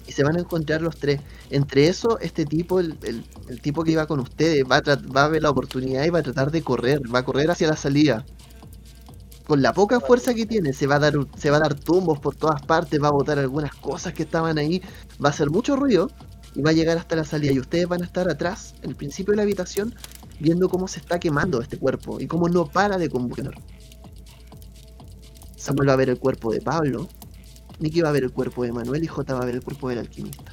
Y 0.06 0.12
se 0.12 0.22
van 0.22 0.36
a 0.36 0.40
encontrar 0.40 0.82
los 0.82 0.96
tres. 0.96 1.20
Entre 1.50 1.88
eso, 1.88 2.20
este 2.20 2.46
tipo, 2.46 2.78
el, 2.78 2.96
el- 3.02 3.60
tipo 3.60 3.82
que 3.82 3.90
iba 3.90 4.06
con 4.06 4.20
ustedes, 4.20 4.62
va 4.70 4.76
a, 4.76 4.82
va 5.12 5.24
a 5.24 5.28
ver 5.28 5.42
la 5.42 5.50
oportunidad 5.50 6.04
y 6.04 6.10
va 6.10 6.20
a 6.20 6.22
tratar 6.22 6.52
de 6.52 6.62
correr, 6.62 7.00
va 7.12 7.20
a 7.20 7.24
correr 7.24 7.50
hacia 7.50 7.66
la 7.66 7.76
salida. 7.76 8.24
Con 9.46 9.60
la 9.60 9.72
poca 9.74 10.00
fuerza 10.00 10.32
que 10.32 10.46
tiene, 10.46 10.72
se 10.72 10.86
va 10.86 10.94
a 10.96 10.98
dar, 10.98 11.14
se 11.36 11.50
va 11.50 11.58
a 11.58 11.60
dar 11.60 11.74
tumbos 11.74 12.18
por 12.18 12.34
todas 12.34 12.62
partes, 12.62 13.02
va 13.02 13.08
a 13.08 13.12
botar 13.12 13.38
algunas 13.38 13.74
cosas 13.74 14.14
que 14.14 14.22
estaban 14.22 14.56
ahí, 14.58 14.80
va 15.22 15.28
a 15.28 15.32
hacer 15.32 15.50
mucho 15.50 15.76
ruido 15.76 16.10
y 16.54 16.62
va 16.62 16.70
a 16.70 16.72
llegar 16.72 16.96
hasta 16.96 17.14
la 17.16 17.24
salida. 17.24 17.52
Y 17.52 17.58
ustedes 17.60 17.86
van 17.86 18.00
a 18.02 18.06
estar 18.06 18.28
atrás, 18.30 18.74
en 18.82 18.90
el 18.90 18.96
principio 18.96 19.32
de 19.32 19.36
la 19.36 19.42
habitación, 19.42 19.94
viendo 20.40 20.68
cómo 20.68 20.88
se 20.88 20.98
está 21.00 21.18
quemando 21.20 21.60
este 21.60 21.78
cuerpo 21.78 22.20
y 22.20 22.26
cómo 22.26 22.48
no 22.48 22.66
para 22.66 22.96
de 22.96 23.10
combustionar. 23.10 23.54
Samuel 25.56 25.88
va 25.88 25.92
a 25.92 25.96
ver 25.96 26.08
el 26.10 26.18
cuerpo 26.18 26.50
de 26.52 26.60
Pablo, 26.60 27.08
Nicky 27.80 28.00
va 28.00 28.08
a 28.10 28.12
ver 28.12 28.24
el 28.24 28.32
cuerpo 28.32 28.64
de 28.64 28.72
Manuel 28.72 29.04
y 29.04 29.08
J 29.08 29.34
va 29.34 29.40
a 29.40 29.44
ver 29.46 29.56
el 29.56 29.62
cuerpo 29.62 29.88
del 29.88 29.98
alquimista. 29.98 30.52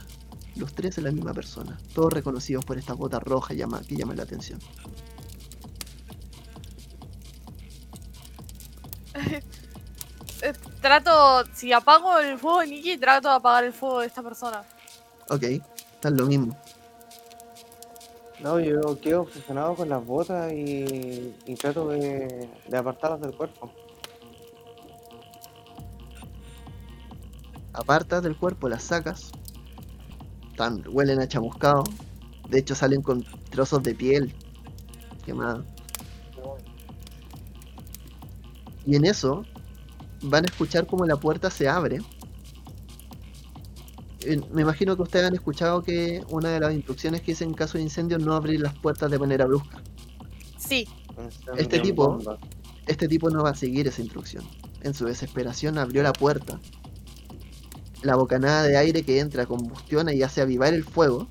Los 0.56 0.74
tres 0.74 0.98
en 0.98 1.06
la 1.06 1.12
misma 1.12 1.34
persona, 1.34 1.80
todos 1.94 2.12
reconocidos 2.12 2.66
por 2.66 2.78
estas 2.78 2.98
botas 2.98 3.24
rojas 3.24 3.56
llama- 3.56 3.82
que 3.82 3.96
llaman 3.96 4.18
la 4.18 4.24
atención. 4.24 4.60
Trato. 10.82 11.46
Si 11.54 11.72
apago 11.72 12.18
el 12.20 12.38
fuego 12.38 12.60
de 12.60 12.68
Nikki, 12.68 12.98
trato 12.98 13.30
de 13.30 13.36
apagar 13.36 13.64
el 13.64 13.74
fuego 13.74 14.00
de 14.00 14.08
esta 14.08 14.22
persona. 14.22 14.64
Ok, 15.30 15.44
están 15.44 16.18
lo 16.18 16.26
mismo. 16.26 16.58
No, 18.40 18.60
yo 18.60 19.00
quedo 19.00 19.22
obsesionado 19.22 19.76
con 19.76 19.88
las 19.88 20.04
botas 20.04 20.52
y, 20.52 21.36
y 21.46 21.56
trato 21.56 21.88
de, 21.90 22.50
de 22.68 22.78
apartarlas 22.78 23.22
del 23.22 23.36
cuerpo. 23.36 23.72
Apartas 27.74 28.24
del 28.24 28.36
cuerpo, 28.36 28.68
las 28.68 28.84
sacas. 28.84 29.32
Están, 30.50 30.84
huelen 30.90 31.20
a 31.22 31.28
chamuscado. 31.28 31.84
De 32.50 32.60
hecho 32.60 32.76
salen 32.76 33.02
con 33.02 33.24
trozos 33.50 33.82
de 33.84 33.96
piel 33.96 34.36
quemada. 35.24 35.64
Y 38.86 38.96
en 38.96 39.06
eso 39.06 39.46
van 40.24 40.44
a 40.46 40.48
escuchar 40.48 40.86
como 40.88 41.06
la 41.06 41.16
puerta 41.18 41.50
se 41.50 41.68
abre. 41.68 42.00
Me 44.54 44.62
imagino 44.62 44.96
que 44.96 45.02
ustedes 45.02 45.26
han 45.26 45.34
escuchado 45.34 45.82
que 45.82 46.24
una 46.30 46.50
de 46.50 46.60
las 46.60 46.74
instrucciones 46.74 47.22
que 47.22 47.32
dice 47.32 47.44
en 47.44 47.54
caso 47.54 47.78
de 47.78 47.84
incendio 47.84 48.20
no 48.20 48.34
abrir 48.36 48.60
las 48.62 48.78
puertas 48.78 49.10
de 49.10 49.18
manera 49.18 49.46
brusca. 49.46 49.82
Sí. 50.60 50.88
Este 51.58 51.80
tipo- 51.80 52.08
bomba. 52.18 52.38
Este 52.86 53.08
tipo 53.08 53.30
no 53.30 53.44
va 53.44 53.52
a 53.52 53.56
seguir 53.56 53.88
esa 53.88 54.02
instrucción. 54.02 54.44
En 54.84 54.94
su 54.94 55.06
desesperación 55.06 55.78
abrió 55.78 56.04
la 56.04 56.14
puerta. 56.14 56.60
La 58.04 58.16
bocanada 58.16 58.64
de 58.64 58.78
aire 58.78 59.04
que 59.04 59.20
entra 59.20 59.46
combustiona 59.46 60.14
y 60.14 60.22
hace 60.24 60.42
avivar 60.42 60.74
el 60.74 60.84
fuego. 60.84 61.28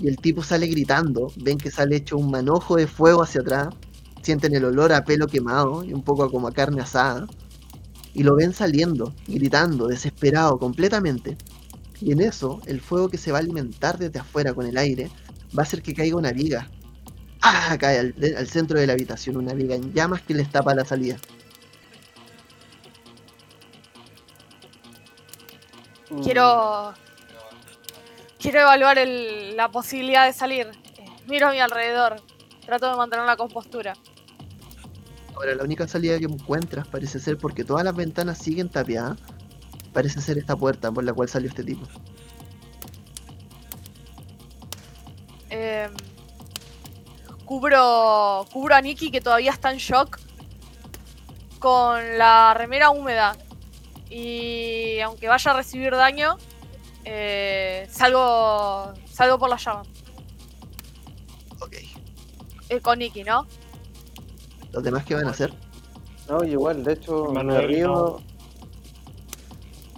Y 0.00 0.08
el 0.08 0.16
tipo 0.16 0.42
sale 0.42 0.66
gritando. 0.66 1.32
Ven 1.36 1.58
que 1.58 1.70
sale 1.70 1.96
hecho 1.96 2.16
un 2.18 2.30
manojo 2.30 2.76
de 2.76 2.86
fuego 2.86 3.22
hacia 3.22 3.40
atrás. 3.40 3.68
Sienten 4.22 4.54
el 4.54 4.64
olor 4.64 4.92
a 4.92 5.04
pelo 5.04 5.26
quemado 5.26 5.84
y 5.84 5.92
un 5.92 6.02
poco 6.02 6.30
como 6.30 6.48
a 6.48 6.52
carne 6.52 6.82
asada. 6.82 7.26
Y 8.14 8.22
lo 8.22 8.36
ven 8.36 8.52
saliendo, 8.54 9.12
gritando, 9.26 9.88
desesperado 9.88 10.58
completamente. 10.58 11.36
Y 12.00 12.12
en 12.12 12.20
eso, 12.20 12.60
el 12.66 12.80
fuego 12.80 13.08
que 13.08 13.18
se 13.18 13.32
va 13.32 13.38
a 13.38 13.40
alimentar 13.40 13.98
desde 13.98 14.20
afuera 14.20 14.54
con 14.54 14.66
el 14.66 14.76
aire 14.76 15.10
va 15.56 15.62
a 15.62 15.66
hacer 15.66 15.82
que 15.82 15.94
caiga 15.94 16.16
una 16.16 16.32
viga. 16.32 16.68
¡Ah! 17.42 17.76
Cae 17.78 17.98
al, 17.98 18.14
al 18.36 18.46
centro 18.48 18.78
de 18.78 18.86
la 18.86 18.92
habitación 18.94 19.36
una 19.36 19.52
viga 19.52 19.74
en 19.74 19.92
llamas 19.92 20.22
que 20.22 20.34
les 20.34 20.50
tapa 20.50 20.74
la 20.74 20.84
salida. 20.84 21.16
Quiero. 26.22 26.94
Quiero 28.38 28.60
evaluar 28.60 28.98
el- 28.98 29.56
la 29.56 29.68
posibilidad 29.70 30.26
de 30.26 30.32
salir. 30.32 30.70
Miro 31.26 31.48
a 31.48 31.52
mi 31.52 31.60
alrededor. 31.60 32.16
Trato 32.66 32.90
de 32.90 32.96
mantener 32.96 33.24
la 33.26 33.36
compostura. 33.36 33.94
Ahora, 35.34 35.54
la 35.54 35.64
única 35.64 35.86
salida 35.88 36.18
que 36.18 36.26
encuentras 36.26 36.86
parece 36.86 37.18
ser 37.18 37.36
porque 37.38 37.64
todas 37.64 37.84
las 37.84 37.94
ventanas 37.94 38.38
siguen 38.38 38.68
tapiadas. 38.68 39.18
Parece 39.92 40.20
ser 40.20 40.38
esta 40.38 40.56
puerta 40.56 40.90
por 40.90 41.04
la 41.04 41.12
cual 41.12 41.28
salió 41.28 41.48
este 41.48 41.64
tipo. 41.64 41.86
Eh, 45.50 45.88
cubro, 47.44 48.46
cubro 48.52 48.74
a 48.74 48.80
Nikki 48.80 49.10
que 49.10 49.20
todavía 49.20 49.52
está 49.52 49.70
en 49.70 49.78
shock 49.78 50.18
con 51.58 52.18
la 52.18 52.54
remera 52.54 52.90
húmeda. 52.90 53.36
Y 54.10 55.00
aunque 55.00 55.28
vaya 55.28 55.50
a 55.50 55.54
recibir 55.54 55.92
daño, 55.92 56.36
eh, 57.04 57.88
salgo, 57.90 58.94
salgo 59.10 59.38
por 59.38 59.48
la 59.48 59.56
llama. 59.56 59.82
Ok. 61.60 61.76
Eh, 62.68 62.80
con 62.80 62.98
Nikki, 62.98 63.24
¿no? 63.24 63.46
¿Los 64.74 64.82
demás 64.82 65.04
qué 65.04 65.14
van 65.14 65.28
a 65.28 65.30
hacer? 65.30 65.52
No, 66.28 66.42
igual, 66.42 66.82
de 66.82 66.94
hecho, 66.94 67.26
me 67.26 67.34
Manuel, 67.34 67.68
río. 67.68 68.20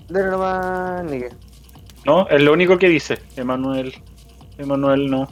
Dale 0.09 0.31
nomás, 0.31 1.05
Nique. 1.05 1.31
No, 2.05 2.29
es 2.29 2.41
lo 2.43 2.53
único 2.53 2.79
que 2.79 2.89
dice, 2.89 3.19
Emanuel. 3.37 3.95
Emanuel 4.59 5.11
no. 5.11 5.29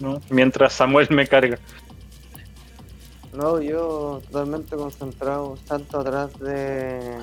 No, 0.00 0.20
mientras 0.30 0.72
Samuel 0.72 1.06
me 1.10 1.26
carga. 1.26 1.58
No, 3.32 3.60
yo 3.60 4.20
totalmente 4.26 4.74
concentrado, 4.76 5.56
salto 5.66 6.00
atrás 6.00 6.38
de, 6.38 7.18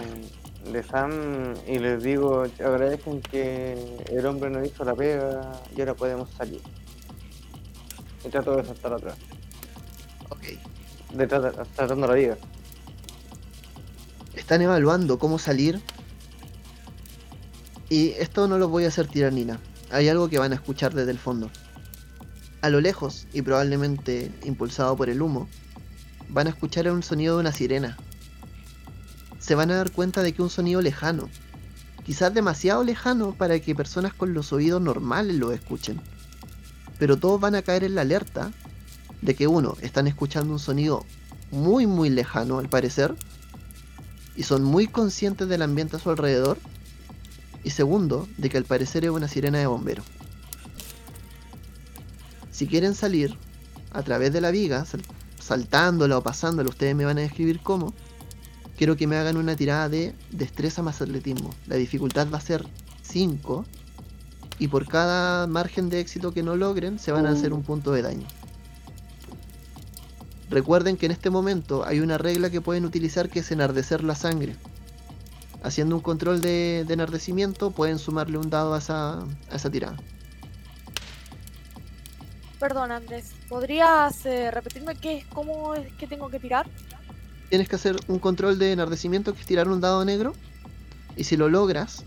de 0.72 0.84
Sam 0.84 1.56
y 1.68 1.80
les 1.80 2.04
digo, 2.04 2.44
agradezcan 2.60 3.22
que 3.22 3.98
el 4.10 4.26
hombre 4.26 4.50
no 4.50 4.64
hizo 4.64 4.84
la 4.84 4.94
pega 4.94 5.52
y 5.76 5.80
ahora 5.80 5.94
podemos 5.94 6.30
salir. 6.32 6.62
Y 8.26 8.30
trato 8.30 8.56
de 8.56 8.66
saltar 8.66 8.94
atrás, 8.94 9.18
Ok. 10.30 10.71
De 11.14 11.28
tratando 11.28 12.08
la 12.08 12.14
vida. 12.14 12.38
Están 14.36 14.62
evaluando 14.62 15.20
cómo 15.20 15.40
salir. 15.40 15.82
Y 17.90 18.12
esto 18.12 18.48
no 18.48 18.58
lo 18.58 18.70
voy 18.70 18.86
a 18.86 18.88
hacer 18.88 19.08
tirar 19.08 19.34
Nina. 19.34 19.60
Hay 19.92 20.08
algo 20.08 20.30
que 20.30 20.40
van 20.40 20.54
a 20.54 20.56
escuchar 20.56 20.94
desde 20.94 21.12
el 21.12 21.20
fondo. 21.20 21.50
A 22.62 22.70
lo 22.70 22.80
lejos, 22.80 23.28
y 23.34 23.42
probablemente 23.42 24.32
impulsado 24.44 24.96
por 24.96 25.10
el 25.10 25.22
humo, 25.22 25.50
van 26.30 26.48
a 26.48 26.52
escuchar 26.52 26.90
un 26.92 27.04
sonido 27.04 27.36
de 27.36 27.42
una 27.42 27.52
sirena. 27.52 27.98
Se 29.40 29.56
van 29.56 29.72
a 29.72 29.76
dar 29.76 29.92
cuenta 29.92 30.22
de 30.22 30.34
que 30.34 30.42
un 30.42 30.50
sonido 30.50 30.82
lejano. 30.82 31.30
Quizás 32.06 32.34
demasiado 32.34 32.84
lejano 32.84 33.34
para 33.34 33.60
que 33.60 33.76
personas 33.76 34.14
con 34.14 34.34
los 34.34 34.54
oídos 34.54 34.82
normales 34.82 35.36
lo 35.36 35.52
escuchen. 35.52 36.00
Pero 36.98 37.18
todos 37.18 37.42
van 37.42 37.56
a 37.56 37.62
caer 37.62 37.84
en 37.84 37.96
la 37.96 38.02
alerta 38.02 38.52
de 39.22 39.36
que 39.36 39.48
uno, 39.48 39.76
están 39.82 40.08
escuchando 40.08 40.54
un 40.54 40.60
sonido 40.60 41.06
muy 41.52 41.86
muy 41.88 42.10
lejano 42.10 42.60
al 42.60 42.70
parecer, 42.70 43.16
y 44.36 44.44
son 44.44 44.64
muy 44.64 44.88
conscientes 44.88 45.48
del 45.50 45.62
ambiente 45.62 45.98
a 45.98 46.00
su 46.00 46.10
alrededor. 46.10 46.58
Y 47.64 47.72
segundo, 47.72 48.28
de 48.38 48.50
que 48.50 48.58
al 48.58 48.64
parecer 48.64 49.04
es 49.06 49.12
una 49.12 49.28
sirena 49.28 49.60
de 49.60 49.68
bombero. 49.68 50.04
Si 52.52 52.68
quieren 52.68 52.96
salir 52.96 53.38
a 53.92 54.02
través 54.04 54.34
de 54.34 54.42
la 54.42 54.52
viga, 54.52 54.86
sal- 54.86 55.04
saltándola 55.40 56.18
o 56.18 56.24
pasándola, 56.24 56.70
ustedes 56.70 56.96
me 56.96 57.06
van 57.06 57.18
a 57.18 57.22
describir 57.22 57.60
cómo. 57.62 57.94
Quiero 58.78 58.96
que 58.96 59.06
me 59.06 59.16
hagan 59.18 59.38
una 59.38 59.56
tirada 59.56 59.90
de 59.90 60.16
destreza 60.32 60.82
más 60.82 61.02
atletismo. 61.02 61.52
La 61.68 61.76
dificultad 61.76 62.28
va 62.34 62.38
a 62.38 62.42
ser 62.42 62.66
5. 63.04 63.66
Y 64.58 64.68
por 64.70 64.88
cada 64.88 65.46
margen 65.48 65.90
de 65.90 66.00
éxito 66.00 66.34
que 66.34 66.44
no 66.44 66.56
logren, 66.56 67.00
se 67.00 67.12
van 67.12 67.26
a 67.26 67.32
hacer 67.32 67.54
un 67.54 67.64
punto 67.64 67.92
de 67.92 68.02
daño. 68.02 68.28
Recuerden 70.52 70.98
que 70.98 71.06
en 71.06 71.14
este 71.14 71.30
momento 71.30 71.86
hay 71.86 72.02
una 72.02 72.18
regla 72.18 72.50
que 72.50 72.60
pueden 72.60 72.84
utilizar 72.84 73.30
que 73.30 73.40
es 73.40 73.52
enardecer 73.52 74.04
la 74.04 74.16
sangre. 74.16 74.58
Haciendo 75.64 75.96
un 75.96 76.02
control 76.02 76.42
de, 76.42 76.84
de 76.86 76.94
enardecimiento 76.94 77.72
pueden 77.72 77.98
sumarle 77.98 78.38
un 78.38 78.50
dado 78.50 78.74
a 78.74 78.80
esa, 78.80 79.20
a 79.20 79.56
esa 79.56 79.72
tirada. 79.72 79.96
Perdón, 82.60 82.92
Andrés. 82.92 83.32
¿Podrías 83.48 84.26
eh, 84.26 84.52
repetirme 84.52 84.96
qué, 84.96 85.26
cómo 85.34 85.74
es 85.74 85.92
que 85.94 86.06
tengo 86.06 86.30
que 86.30 86.40
tirar? 86.40 86.68
Tienes 87.50 87.70
que 87.70 87.78
hacer 87.78 87.96
un 88.10 88.20
control 88.20 88.60
de 88.60 88.74
enardecimiento 88.74 89.34
que 89.34 89.40
es 89.40 89.46
tirar 89.48 89.70
un 89.70 89.80
dado 89.80 90.04
negro. 90.04 90.34
Y 91.16 91.24
si 91.24 91.38
lo 91.38 91.48
logras, 91.48 92.04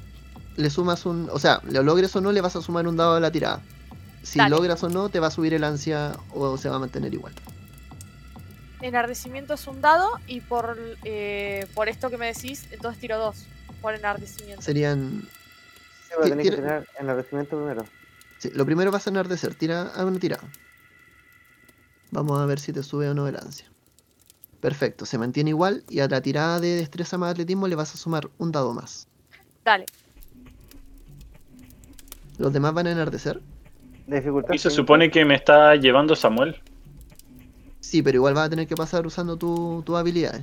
le 0.56 0.68
sumas 0.68 1.06
un... 1.06 1.30
O 1.32 1.38
sea, 1.38 1.62
lo 1.64 1.82
logres 1.82 2.14
o 2.14 2.20
no, 2.20 2.30
le 2.30 2.42
vas 2.42 2.56
a 2.56 2.60
sumar 2.60 2.86
un 2.86 2.96
dado 2.98 3.14
a 3.14 3.20
la 3.20 3.32
tirada. 3.32 3.62
Si 4.22 4.38
Dale. 4.38 4.50
logras 4.50 4.82
o 4.84 4.90
no, 4.90 5.08
te 5.08 5.18
va 5.18 5.28
a 5.28 5.30
subir 5.30 5.54
el 5.54 5.64
ansia 5.64 6.12
o 6.34 6.58
se 6.58 6.68
va 6.68 6.76
a 6.76 6.78
mantener 6.78 7.14
igual. 7.14 7.32
Enardecimiento 8.80 9.54
es 9.54 9.66
un 9.66 9.80
dado 9.80 10.08
y 10.26 10.40
por, 10.40 10.78
eh, 11.04 11.66
por 11.74 11.88
esto 11.88 12.10
que 12.10 12.18
me 12.18 12.26
decís, 12.26 12.68
entonces 12.70 13.00
tiro 13.00 13.18
dos. 13.18 13.46
Por 13.80 13.94
enardecimiento. 13.94 14.62
Serían... 14.62 15.22
Sí, 15.22 16.12
pero 16.16 16.28
tenés 16.28 16.50
que 16.50 16.56
tener 16.56 16.88
enardecimiento 16.98 17.56
primero. 17.56 17.84
Sí, 18.38 18.50
lo 18.54 18.64
primero 18.66 18.90
vas 18.90 19.06
a 19.06 19.10
enardecer. 19.10 19.54
Tira 19.54 19.88
a 19.88 20.04
una 20.04 20.18
tirada. 20.18 20.44
Vamos 22.10 22.38
a 22.38 22.46
ver 22.46 22.60
si 22.60 22.72
te 22.72 22.82
sube 22.82 23.08
o 23.08 23.14
no 23.14 23.26
el 23.26 23.36
ansia. 23.36 23.66
Perfecto, 24.60 25.04
se 25.04 25.18
mantiene 25.18 25.50
igual 25.50 25.84
y 25.90 26.00
a 26.00 26.08
la 26.08 26.22
tirada 26.22 26.58
de 26.58 26.76
destreza 26.76 27.18
más 27.18 27.32
atletismo 27.32 27.68
le 27.68 27.74
vas 27.76 27.94
a 27.94 27.98
sumar 27.98 28.30
un 28.38 28.50
dado 28.50 28.72
más. 28.72 29.08
Dale. 29.62 29.84
¿Los 32.38 32.52
demás 32.52 32.72
van 32.72 32.86
a 32.86 32.92
enardecer? 32.92 33.40
La 34.06 34.16
dificultad 34.16 34.54
Y 34.54 34.58
se 34.58 34.70
supone 34.70 35.10
que 35.10 35.24
me 35.24 35.34
está 35.34 35.74
llevando 35.76 36.16
Samuel. 36.16 36.62
Sí, 37.84 38.02
pero 38.02 38.16
igual 38.16 38.32
vas 38.34 38.46
a 38.46 38.50
tener 38.50 38.66
que 38.66 38.74
pasar 38.74 39.06
usando 39.06 39.36
tu- 39.36 39.82
tus 39.84 39.94
habilidades. 39.96 40.42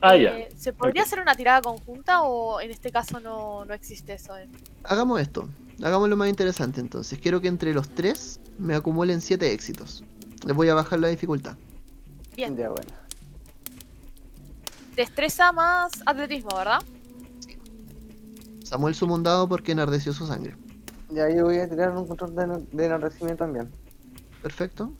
Ah, 0.00 0.16
ya. 0.16 0.36
Eh, 0.38 0.48
¿Se 0.56 0.72
podría 0.72 1.02
hacer 1.04 1.20
una 1.20 1.34
tirada 1.36 1.62
conjunta 1.62 2.22
o 2.22 2.60
en 2.60 2.70
este 2.72 2.90
caso 2.90 3.20
no, 3.20 3.64
no 3.64 3.72
existe 3.74 4.14
eso? 4.14 4.36
eh? 4.36 4.48
Hagamos 4.82 5.20
esto. 5.20 5.48
Hagámoslo 5.82 6.16
más 6.16 6.28
interesante 6.28 6.80
entonces. 6.80 7.18
Quiero 7.18 7.40
que 7.40 7.48
entre 7.48 7.72
los 7.72 7.88
tres 7.90 8.40
me 8.58 8.74
acumulen 8.74 9.20
7 9.20 9.52
éxitos. 9.52 10.02
Les 10.44 10.54
voy 10.56 10.68
a 10.68 10.74
bajar 10.74 10.98
la 10.98 11.08
dificultad. 11.08 11.56
Bien. 12.36 12.56
Ya, 12.56 12.68
bueno. 12.70 12.90
Destreza 14.96 15.52
más 15.52 15.92
atletismo, 16.04 16.50
¿verdad? 16.56 16.82
Samuel 18.64 18.94
suma 18.94 19.14
un 19.14 19.22
dado 19.22 19.48
porque 19.48 19.72
enardeció 19.72 20.12
su 20.12 20.26
sangre. 20.26 20.56
Ya, 21.10 21.30
yo 21.30 21.44
voy 21.44 21.58
a 21.58 21.68
tirar 21.68 21.96
un 21.96 22.06
control 22.06 22.66
de 22.72 22.84
enardecimiento 22.86 23.44
también. 23.44 23.70
Perfecto. 24.42 24.92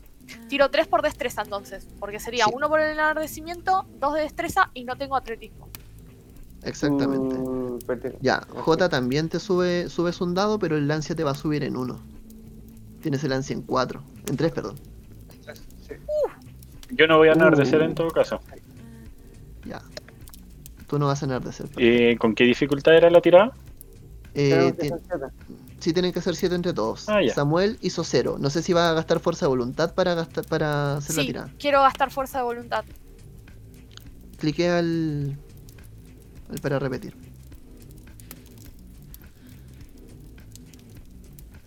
Tiro 0.47 0.69
tres 0.69 0.87
por 0.87 1.01
destreza 1.01 1.41
entonces. 1.43 1.87
Porque 1.99 2.19
sería 2.19 2.45
Sí. 2.45 2.51
uno 2.53 2.69
por 2.69 2.79
el 2.79 2.91
enardecimiento, 2.91 3.85
dos 3.99 4.13
de 4.15 4.21
destreza 4.21 4.69
y 4.73 4.83
no 4.83 4.95
tengo 4.97 5.15
atletismo. 5.15 5.69
Exactamente. 6.63 7.35
Uh, 7.35 7.79
perdí. 7.87 8.09
Ya. 8.21 8.41
J 8.49 8.89
también 8.89 9.29
te 9.29 9.39
sube, 9.39 9.89
subes 9.89 10.21
un 10.21 10.33
dado, 10.35 10.59
pero 10.59 10.77
el 10.77 10.87
lancia 10.87 11.15
te 11.15 11.23
va 11.23 11.31
a 11.31 11.35
subir 11.35 11.63
en 11.63 11.75
1. 11.75 11.99
Tienes 13.01 13.23
el 13.23 13.31
lancia 13.31 13.53
en 13.55 13.63
4. 13.63 14.03
En 14.29 14.37
3, 14.37 14.51
perdón. 14.51 14.75
Sí. 15.87 15.93
Yo 16.91 17.07
no 17.07 17.17
voy 17.17 17.29
a 17.29 17.33
enardecer 17.33 17.81
Uh. 17.81 17.85
en 17.85 17.95
todo 17.95 18.09
caso. 18.09 18.39
Ya. 19.65 19.81
Tú 20.87 20.99
no 20.99 21.07
vas 21.07 21.23
a 21.23 21.25
enardecer. 21.25 21.67
Eh, 21.77 22.17
¿Con 22.19 22.35
qué 22.35 22.43
dificultad 22.43 22.95
era 22.95 23.09
la 23.09 23.21
tirada? 23.21 23.53
Eh, 24.35 24.73
Hacer 25.81 25.89
sí 25.89 25.93
tienen 25.93 26.13
que 26.13 26.21
ser 26.21 26.35
7 26.35 26.53
entre 26.53 26.73
todos. 26.73 27.09
Ah, 27.09 27.21
ya. 27.23 27.33
Samuel 27.33 27.77
hizo 27.81 28.03
0. 28.03 28.37
No 28.39 28.49
sé 28.51 28.61
si 28.61 28.71
va 28.71 28.89
a 28.91 28.93
gastar 28.93 29.19
fuerza 29.19 29.45
de 29.45 29.49
voluntad 29.49 29.93
para 29.95 30.13
gastar 30.13 30.45
para 30.45 30.97
hacer 30.97 31.15
la 31.15 31.21
Sí, 31.23 31.27
tirada. 31.27 31.51
quiero 31.57 31.81
gastar 31.81 32.11
fuerza 32.11 32.37
de 32.37 32.43
voluntad. 32.43 32.85
Clique 34.37 34.69
al, 34.69 35.37
al 36.51 36.59
para 36.61 36.77
repetir. 36.77 37.15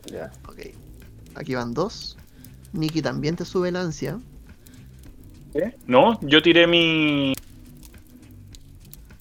Ya. 0.07 0.31
Ok. 0.49 0.61
Aquí 1.35 1.55
van 1.57 1.75
dos. 1.75 2.17
Nikki 2.73 3.03
también 3.03 3.35
te 3.37 3.45
sube 3.45 3.69
el 3.71 3.77
ansia. 3.77 4.19
No, 5.87 6.19
yo 6.21 6.41
tiré 6.43 6.67
mi. 6.67 7.35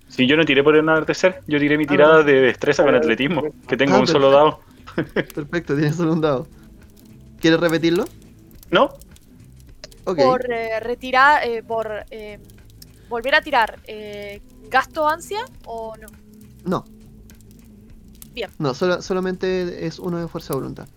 Si 0.07 0.27
yo 0.27 0.35
no 0.37 0.45
tiré 0.45 0.63
por 0.63 0.75
enardecer, 0.75 1.41
yo 1.47 1.57
tiré 1.59 1.77
mi 1.77 1.85
tirada 1.87 2.21
de 2.23 2.33
destreza 2.41 2.83
con 2.83 2.93
atletismo, 2.93 3.43
que 3.67 3.75
tengo 3.77 3.95
Ah, 3.95 3.99
un 3.99 4.07
solo 4.07 4.29
dado. 4.31 4.59
Perfecto, 5.35 5.75
tienes 5.75 5.95
solo 5.95 6.13
un 6.13 6.21
dado. 6.21 6.47
¿Quieres 7.39 7.59
repetirlo? 7.59 8.05
¿No? 8.71 8.85
Ok. 10.05 10.17
Por 10.17 10.51
eh, 10.51 10.79
retirar, 10.79 11.45
eh, 11.47 11.63
por 11.63 12.05
eh, 12.11 12.39
volver 13.09 13.35
a 13.35 13.41
tirar, 13.41 13.79
eh, 13.85 14.41
¿gasto 14.69 15.07
ansia 15.07 15.39
o 15.65 15.95
no? 15.97 16.07
No. 16.65 16.85
Bien. 18.33 18.49
No, 18.57 18.73
solo- 18.73 19.01
solamente 19.01 19.85
es 19.85 19.99
uno 19.99 20.19
de 20.19 20.27
fuerza 20.27 20.53
de 20.53 20.59
voluntad. 20.59 20.87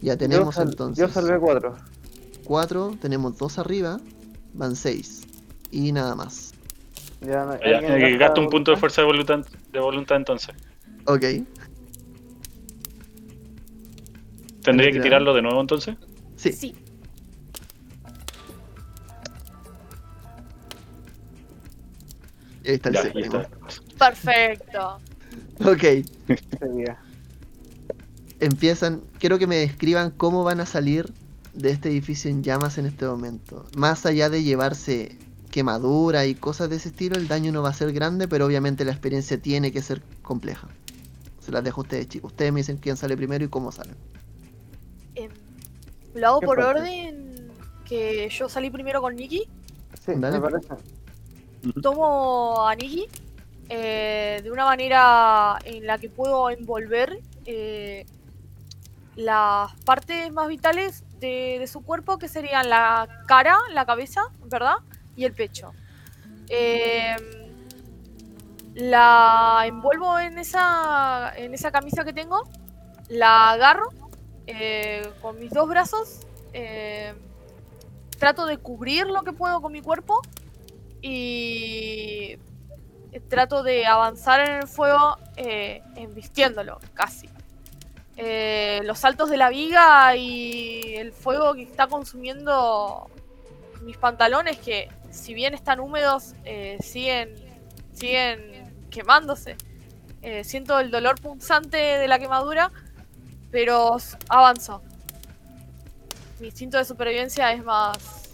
Ya 0.00 0.16
tenemos 0.16 0.54
yo, 0.54 0.60
sal- 0.62 0.68
entonces 0.70 1.06
Yo 1.06 1.12
salvé 1.12 1.38
cuatro. 1.38 1.76
cuatro, 2.44 2.96
tenemos 3.00 3.36
dos 3.38 3.58
arriba, 3.58 4.00
van 4.54 4.76
seis. 4.76 5.22
Y 5.70 5.92
nada 5.92 6.14
más. 6.14 6.52
Ya, 7.20 7.44
no- 7.44 7.58
Ya, 7.60 7.76
¿alguien 7.78 7.92
eh, 8.14 8.16
gasto 8.18 8.40
un 8.40 8.48
punto 8.48 8.70
de 8.70 8.76
fuerza 8.76 9.02
de 9.02 9.06
voluntad, 9.06 9.40
de 9.72 9.80
voluntad 9.80 10.16
entonces. 10.16 10.54
Ok. 11.06 11.24
¿Tendría 14.62 14.92
que 14.92 15.00
tirarlo 15.00 15.34
de 15.34 15.42
nuevo 15.42 15.60
entonces? 15.60 15.96
Sí. 16.36 16.52
sí. 16.52 16.74
Ahí 22.64 22.74
está 22.74 22.90
el 22.90 22.94
ya, 23.30 23.48
Perfecto. 23.98 24.98
Ok. 25.64 25.84
Empiezan. 28.40 29.02
Quiero 29.18 29.38
que 29.38 29.46
me 29.46 29.56
describan 29.56 30.10
cómo 30.10 30.44
van 30.44 30.60
a 30.60 30.66
salir 30.66 31.12
de 31.54 31.70
este 31.70 31.88
edificio 31.88 32.30
en 32.30 32.42
llamas 32.42 32.78
en 32.78 32.86
este 32.86 33.06
momento. 33.06 33.66
Más 33.76 34.06
allá 34.06 34.30
de 34.30 34.42
llevarse 34.42 35.16
quemadura 35.50 36.26
y 36.26 36.34
cosas 36.34 36.70
de 36.70 36.76
ese 36.76 36.90
estilo, 36.90 37.16
el 37.16 37.28
daño 37.28 37.50
no 37.52 37.62
va 37.62 37.70
a 37.70 37.74
ser 37.74 37.92
grande, 37.92 38.28
pero 38.28 38.46
obviamente 38.46 38.84
la 38.84 38.92
experiencia 38.92 39.40
tiene 39.40 39.72
que 39.72 39.82
ser 39.82 40.00
compleja. 40.22 40.68
Se 41.40 41.50
las 41.50 41.64
dejo 41.64 41.80
a 41.80 41.84
ustedes, 41.84 42.08
chicos. 42.08 42.32
Ustedes 42.32 42.52
me 42.52 42.60
dicen 42.60 42.76
quién 42.76 42.96
sale 42.96 43.16
primero 43.16 43.44
y 43.44 43.48
cómo 43.48 43.72
salen. 43.72 43.96
Lo 46.14 46.26
hago 46.26 46.40
¿Qué 46.40 46.46
por 46.46 46.56
parte? 46.56 46.80
orden 46.80 47.52
que 47.84 48.28
yo 48.28 48.48
salí 48.48 48.70
primero 48.70 49.00
con 49.00 49.16
Nikki. 49.16 49.48
Sí, 50.04 50.12
Dale. 50.16 50.38
me 50.38 50.50
parece. 50.50 50.74
Tomo 51.82 52.66
a 52.66 52.74
Nikki 52.74 53.06
eh, 53.68 54.40
de 54.42 54.50
una 54.50 54.64
manera 54.64 55.58
en 55.64 55.86
la 55.86 55.98
que 55.98 56.08
puedo 56.08 56.50
envolver 56.50 57.20
eh, 57.44 58.06
las 59.16 59.74
partes 59.84 60.32
más 60.32 60.48
vitales 60.48 61.04
de, 61.20 61.56
de 61.58 61.66
su 61.66 61.82
cuerpo, 61.82 62.18
que 62.18 62.28
serían 62.28 62.68
la 62.70 63.06
cara, 63.26 63.58
la 63.72 63.84
cabeza, 63.84 64.22
¿verdad? 64.46 64.76
Y 65.16 65.24
el 65.24 65.34
pecho. 65.34 65.72
Em, 66.48 67.20
la 68.74 69.62
envuelvo 69.66 70.18
en 70.18 70.38
esa, 70.38 71.32
en 71.36 71.54
esa 71.54 71.70
camisa 71.70 72.04
que 72.04 72.12
tengo, 72.12 72.48
la 73.08 73.50
agarro 73.50 73.88
eh, 74.46 75.08
con 75.20 75.38
mis 75.38 75.50
dos 75.50 75.68
brazos, 75.68 76.20
eh, 76.52 77.14
trato 78.18 78.46
de 78.46 78.58
cubrir 78.58 79.06
lo 79.06 79.22
que 79.22 79.32
puedo 79.32 79.60
con 79.60 79.72
mi 79.72 79.80
cuerpo 79.80 80.20
y 81.00 82.36
trato 83.28 83.62
de 83.62 83.86
avanzar 83.86 84.40
en 84.48 84.56
el 84.56 84.66
fuego 84.66 85.16
eh, 85.36 85.82
embistiéndolo, 85.96 86.78
casi. 86.94 87.28
Eh, 88.16 88.80
los 88.84 88.98
saltos 88.98 89.30
de 89.30 89.36
la 89.38 89.48
viga 89.48 90.14
y 90.16 90.94
el 90.96 91.12
fuego 91.12 91.54
que 91.54 91.62
está 91.62 91.86
consumiendo 91.86 93.10
mis 93.82 93.96
pantalones, 93.96 94.58
que 94.58 94.88
si 95.10 95.32
bien 95.32 95.54
están 95.54 95.80
húmedos, 95.80 96.34
siguen, 96.80 97.34
siguen 97.94 98.88
quemándose. 98.90 99.56
Siento 100.42 100.78
el 100.78 100.90
dolor 100.90 101.18
punzante 101.18 101.78
de 101.78 102.06
la 102.06 102.18
quemadura, 102.18 102.70
pero 103.50 103.96
avanzo. 104.28 104.82
Mi 106.40 106.46
instinto 106.46 106.78
de 106.78 106.84
supervivencia 106.84 107.52
es 107.52 107.64
más... 107.64 108.30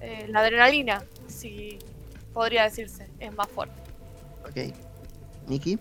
eh, 0.00 0.26
la 0.28 0.40
adrenalina, 0.40 1.02
si 1.26 1.78
podría 2.32 2.64
decirse, 2.64 3.08
es 3.18 3.34
más 3.34 3.48
fuerte. 3.48 3.74
Ok. 4.48 4.72
Nikki, 5.48 5.78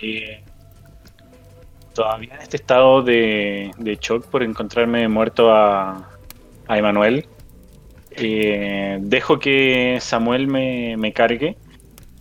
Eh, 0.00 0.42
todavía 1.94 2.34
en 2.34 2.42
este 2.42 2.56
estado 2.56 3.02
de, 3.02 3.70
de 3.78 3.96
shock 3.96 4.26
por 4.26 4.42
encontrarme 4.42 5.06
muerto 5.08 5.52
a, 5.52 6.08
a 6.68 6.78
Emanuel, 6.78 7.26
eh, 8.12 8.98
dejo 9.00 9.38
que 9.38 9.98
Samuel 10.00 10.46
me, 10.46 10.96
me 10.96 11.12
cargue, 11.12 11.56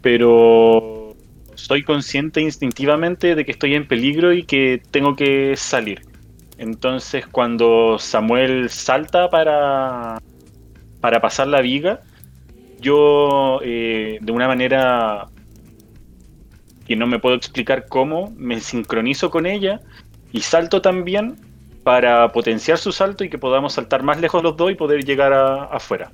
pero 0.01 1.00
soy 1.67 1.83
consciente 1.83 2.41
instintivamente 2.41 3.35
de 3.35 3.45
que 3.45 3.51
estoy 3.51 3.75
en 3.75 3.87
peligro 3.87 4.33
y 4.33 4.43
que 4.43 4.81
tengo 4.91 5.15
que 5.15 5.55
salir. 5.55 6.01
Entonces 6.57 7.25
cuando 7.27 7.97
Samuel 7.99 8.69
salta 8.69 9.29
para, 9.29 10.19
para 10.99 11.21
pasar 11.21 11.47
la 11.47 11.61
viga, 11.61 12.01
yo 12.79 13.59
eh, 13.63 14.17
de 14.21 14.31
una 14.31 14.47
manera 14.47 15.27
que 16.87 16.95
no 16.95 17.07
me 17.07 17.19
puedo 17.19 17.35
explicar 17.35 17.85
cómo, 17.87 18.33
me 18.37 18.59
sincronizo 18.59 19.29
con 19.29 19.45
ella 19.45 19.79
y 20.31 20.41
salto 20.41 20.81
también 20.81 21.35
para 21.83 22.31
potenciar 22.31 22.77
su 22.77 22.91
salto 22.91 23.23
y 23.23 23.29
que 23.29 23.37
podamos 23.37 23.73
saltar 23.73 24.03
más 24.03 24.19
lejos 24.19 24.43
los 24.43 24.55
dos 24.57 24.71
y 24.71 24.75
poder 24.75 25.03
llegar 25.03 25.33
a- 25.33 25.63
afuera. 25.65 26.11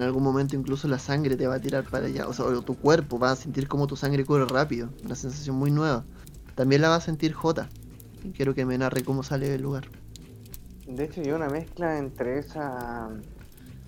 En 0.00 0.04
algún 0.04 0.22
momento 0.22 0.56
incluso 0.56 0.88
la 0.88 0.98
sangre 0.98 1.36
te 1.36 1.46
va 1.46 1.56
a 1.56 1.60
tirar 1.60 1.84
para 1.84 2.06
allá, 2.06 2.26
o 2.26 2.32
sea, 2.32 2.46
tu 2.62 2.74
cuerpo 2.74 3.18
va 3.18 3.32
a 3.32 3.36
sentir 3.36 3.68
como 3.68 3.86
tu 3.86 3.96
sangre 3.96 4.24
corre 4.24 4.46
rápido, 4.46 4.88
una 5.04 5.14
sensación 5.14 5.56
muy 5.56 5.70
nueva. 5.70 6.06
También 6.54 6.80
la 6.80 6.88
va 6.88 6.94
a 6.94 7.00
sentir 7.02 7.34
J. 7.34 7.68
Y 8.24 8.30
quiero 8.30 8.54
que 8.54 8.64
me 8.64 8.78
narre 8.78 9.04
cómo 9.04 9.22
sale 9.22 9.50
del 9.50 9.60
lugar. 9.60 9.84
De 10.86 11.04
hecho, 11.04 11.20
yo 11.20 11.36
una 11.36 11.50
mezcla 11.50 11.98
entre 11.98 12.38
esa 12.38 13.10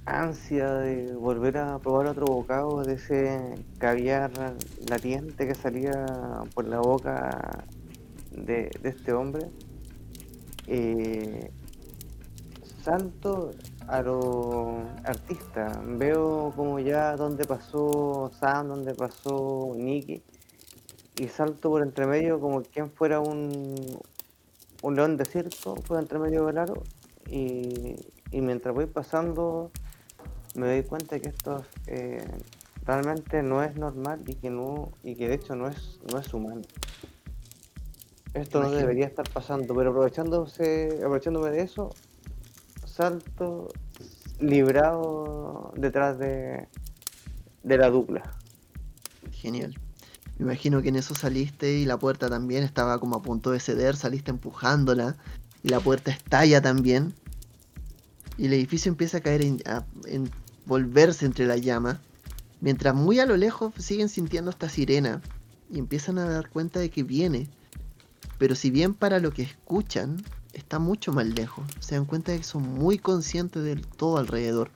ansia 0.04 0.70
de 0.74 1.14
volver 1.14 1.56
a 1.56 1.78
probar 1.78 2.08
otro 2.08 2.26
bocado 2.26 2.82
de 2.82 2.92
ese 2.92 3.54
caviar 3.78 4.32
latiente 4.90 5.48
que 5.48 5.54
salía 5.54 5.94
por 6.54 6.68
la 6.68 6.80
boca 6.80 7.64
de, 8.32 8.70
este 8.82 9.14
hombre. 9.14 9.46
Eh, 10.66 11.50
salto 12.82 13.52
a 13.88 14.02
lo 14.02 14.82
artista. 15.04 15.80
Veo 15.84 16.52
como 16.56 16.78
ya 16.78 17.16
donde 17.16 17.44
pasó 17.44 18.30
Sam, 18.38 18.68
donde 18.68 18.94
pasó 18.94 19.72
Nicky. 19.76 20.22
Y 21.18 21.28
salto 21.28 21.70
por 21.70 21.82
entre 21.82 22.06
medio 22.06 22.40
como 22.40 22.62
quien 22.62 22.90
fuera 22.90 23.20
un, 23.20 23.74
un 24.82 24.96
león 24.96 25.16
de 25.16 25.24
circo 25.24 25.74
por 25.74 25.98
entre 25.98 26.18
medio 26.18 26.46
del 26.46 26.58
aro. 26.58 26.82
Y, 27.28 27.96
y 28.30 28.40
mientras 28.40 28.74
voy 28.74 28.86
pasando 28.86 29.70
me 30.54 30.66
doy 30.66 30.82
cuenta 30.82 31.18
que 31.18 31.28
esto 31.28 31.64
eh, 31.86 32.26
realmente 32.84 33.42
no 33.42 33.62
es 33.62 33.76
normal 33.76 34.22
y 34.26 34.34
que 34.34 34.50
no 34.50 34.92
y 35.02 35.14
que 35.14 35.28
de 35.28 35.34
hecho 35.34 35.54
no 35.54 35.68
es 35.68 36.00
no 36.10 36.18
es 36.18 36.32
humano. 36.34 36.62
Esto 38.34 38.62
no 38.62 38.70
debería 38.70 39.06
estar 39.06 39.28
pasando, 39.28 39.74
pero 39.74 39.90
aprovechándose, 39.90 40.96
aprovechándome 40.96 41.50
de 41.50 41.62
eso, 41.62 41.90
salto 42.92 43.68
librado 44.38 45.72
detrás 45.76 46.18
de, 46.18 46.68
de 47.62 47.78
la 47.78 47.90
dupla. 47.90 48.22
Genial. 49.30 49.78
Me 50.38 50.44
imagino 50.44 50.82
que 50.82 50.88
en 50.88 50.96
eso 50.96 51.14
saliste 51.14 51.72
y 51.74 51.84
la 51.84 51.98
puerta 51.98 52.28
también 52.28 52.64
estaba 52.64 52.98
como 52.98 53.16
a 53.16 53.22
punto 53.22 53.50
de 53.50 53.60
ceder, 53.60 53.96
saliste 53.96 54.30
empujándola 54.30 55.16
y 55.62 55.68
la 55.68 55.80
puerta 55.80 56.10
estalla 56.10 56.60
también. 56.60 57.14
Y 58.36 58.46
el 58.46 58.52
edificio 58.54 58.90
empieza 58.90 59.18
a 59.18 59.20
caer 59.20 59.42
en, 59.42 59.62
a 59.66 59.84
envolverse 60.06 61.24
entre 61.24 61.46
la 61.46 61.56
llama. 61.56 62.00
Mientras 62.60 62.94
muy 62.94 63.20
a 63.20 63.26
lo 63.26 63.36
lejos 63.36 63.72
siguen 63.78 64.08
sintiendo 64.08 64.50
esta 64.50 64.68
sirena 64.68 65.22
y 65.70 65.78
empiezan 65.78 66.18
a 66.18 66.28
dar 66.28 66.50
cuenta 66.50 66.80
de 66.80 66.90
que 66.90 67.02
viene. 67.02 67.48
Pero 68.38 68.54
si 68.54 68.70
bien 68.70 68.94
para 68.94 69.18
lo 69.20 69.32
que 69.32 69.42
escuchan 69.42 70.22
está 70.52 70.78
mucho 70.78 71.12
más 71.12 71.26
lejos, 71.26 71.64
se 71.80 71.94
dan 71.94 72.04
cuenta 72.04 72.32
de 72.32 72.38
que 72.38 72.44
son 72.44 72.62
muy 72.62 72.98
conscientes 72.98 73.62
del 73.62 73.86
todo 73.86 74.18
alrededor. 74.18 74.70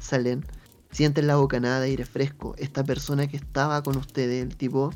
Salen 0.00 0.44
sienten 0.90 1.26
la 1.26 1.36
bocanada 1.36 1.80
de 1.80 1.86
aire 1.86 2.04
fresco. 2.06 2.54
Esta 2.58 2.84
persona 2.84 3.26
que 3.26 3.36
estaba 3.36 3.82
con 3.82 3.96
ustedes, 3.96 4.42
el 4.42 4.56
tipo, 4.56 4.92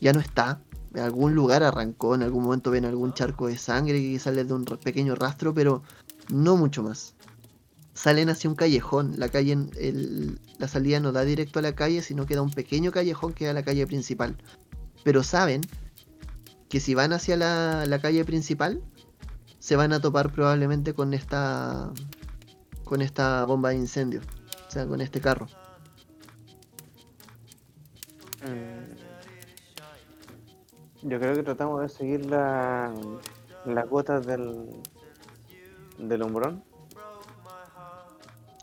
ya 0.00 0.12
no 0.12 0.20
está. 0.20 0.60
En 0.94 1.00
algún 1.00 1.34
lugar 1.34 1.62
arrancó, 1.62 2.14
en 2.14 2.22
algún 2.22 2.44
momento 2.44 2.70
ven 2.70 2.84
algún 2.84 3.12
charco 3.14 3.48
de 3.48 3.58
sangre 3.58 4.00
que 4.00 4.18
sale 4.18 4.44
de 4.44 4.52
un 4.54 4.64
pequeño 4.64 5.14
rastro, 5.14 5.52
pero 5.52 5.82
no 6.30 6.56
mucho 6.56 6.82
más. 6.82 7.14
Salen 7.94 8.28
hacia 8.30 8.48
un 8.48 8.56
callejón. 8.56 9.14
La 9.18 9.28
calle, 9.28 9.52
en- 9.52 9.70
el- 9.76 10.40
la 10.58 10.68
salida 10.68 11.00
no 11.00 11.12
da 11.12 11.24
directo 11.24 11.58
a 11.58 11.62
la 11.62 11.74
calle, 11.74 12.00
sino 12.02 12.26
que 12.26 12.36
da 12.36 12.42
un 12.42 12.50
pequeño 12.50 12.92
callejón 12.92 13.32
que 13.32 13.44
da 13.46 13.50
a 13.50 13.54
la 13.54 13.64
calle 13.64 13.86
principal. 13.86 14.36
Pero 15.04 15.22
saben 15.22 15.62
que 16.68 16.80
si 16.80 16.94
van 16.94 17.12
hacia 17.12 17.36
la, 17.36 17.86
la 17.86 17.98
calle 18.00 18.24
principal, 18.24 18.80
se 19.68 19.76
van 19.76 19.92
a 19.92 20.00
topar 20.00 20.32
probablemente 20.32 20.94
con 20.94 21.12
esta 21.12 21.92
con 22.84 23.02
esta 23.02 23.44
bomba 23.44 23.68
de 23.68 23.74
incendio. 23.74 24.22
O 24.66 24.70
sea, 24.70 24.86
con 24.86 25.02
este 25.02 25.20
carro. 25.20 25.46
Mm. 28.40 28.96
Yo 31.02 31.20
creo 31.20 31.34
que 31.34 31.42
tratamos 31.42 31.82
de 31.82 31.90
seguir 31.90 32.24
la, 32.24 32.94
las 33.66 33.88
gotas 33.90 34.24
del, 34.24 34.70
del 35.98 36.22
hombrón. 36.22 36.64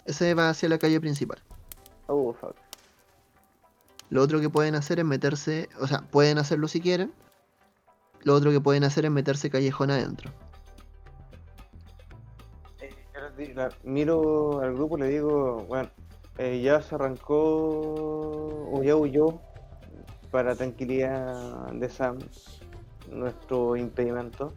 Ese 0.05 0.33
va 0.33 0.49
hacia 0.49 0.69
la 0.69 0.79
calle 0.79 0.99
principal. 0.99 1.37
Oh, 2.07 2.33
fuck. 2.33 2.55
Lo 4.09 4.23
otro 4.23 4.41
que 4.41 4.49
pueden 4.49 4.73
hacer 4.73 4.97
es 4.97 5.05
meterse, 5.05 5.69
o 5.79 5.85
sea, 5.85 6.01
pueden 6.01 6.39
hacerlo 6.39 6.67
si 6.67 6.81
quieren. 6.81 7.13
Lo 8.23 8.33
otro 8.33 8.49
que 8.49 8.59
pueden 8.59 8.83
hacer 8.83 9.05
es 9.05 9.11
meterse 9.11 9.51
callejón 9.51 9.91
adentro. 9.91 10.31
La- 13.53 13.69
miro 13.83 14.59
al 14.61 14.73
grupo 14.73 14.97
y 14.97 15.01
le 15.01 15.07
digo, 15.09 15.65
bueno, 15.67 15.89
eh, 16.37 16.61
ya 16.63 16.81
se 16.81 16.95
arrancó 16.95 17.35
o 18.71 18.81
ya 18.83 18.95
huyó 18.95 19.39
para 20.31 20.55
tranquilidad 20.55 21.71
de 21.73 21.89
Sam 21.89 22.19
nuestro 23.11 23.75
impedimento. 23.75 24.53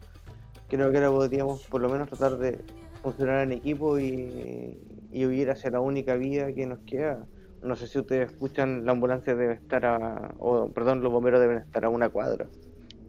Creo 0.68 0.90
que 0.90 0.98
ahora 0.98 1.10
podríamos 1.10 1.62
por 1.64 1.80
lo 1.80 1.88
menos 1.88 2.08
tratar 2.08 2.36
de 2.38 2.64
funcionar 3.02 3.42
en 3.42 3.52
equipo 3.52 3.98
y, 3.98 4.78
y 5.10 5.26
huir 5.26 5.50
hacia 5.50 5.70
la 5.70 5.80
única 5.80 6.14
vía 6.14 6.52
que 6.54 6.66
nos 6.66 6.78
queda. 6.80 7.26
no 7.62 7.74
sé 7.74 7.86
si 7.86 7.98
ustedes 7.98 8.30
escuchan, 8.30 8.84
la 8.84 8.92
ambulancia 8.92 9.34
debe 9.34 9.54
estar 9.54 9.84
a, 9.86 10.34
o 10.38 10.68
perdón, 10.68 11.02
los 11.02 11.12
bomberos 11.12 11.40
deben 11.40 11.58
estar 11.58 11.84
a 11.84 11.88
una 11.88 12.08
cuadra. 12.08 12.46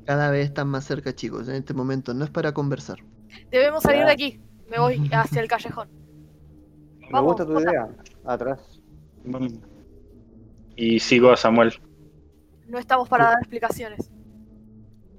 Cada 0.06 0.32
vez 0.32 0.48
están 0.48 0.68
más 0.68 0.86
cerca, 0.86 1.14
chicos. 1.14 1.48
En 1.48 1.56
este 1.56 1.74
momento 1.74 2.14
no 2.14 2.24
es 2.26 2.32
para 2.32 2.54
conversar. 2.54 2.98
Debemos 3.52 3.84
salir 3.84 4.06
de 4.06 4.12
aquí. 4.12 4.40
Me 4.70 4.80
voy 4.80 5.10
hacia 5.12 5.42
el 5.42 5.48
callejón. 5.48 5.90
Me 7.00 7.10
Vamos, 7.12 7.34
gusta 7.34 7.46
tu 7.46 7.54
Jota. 7.54 7.72
idea, 7.72 7.90
atrás. 8.26 8.82
Y 10.76 11.00
sigo 11.00 11.32
a 11.32 11.38
Samuel. 11.38 11.74
No 12.68 12.78
estamos 12.78 13.10
para 13.10 13.26
dar 13.26 13.38
explicaciones. 13.40 14.12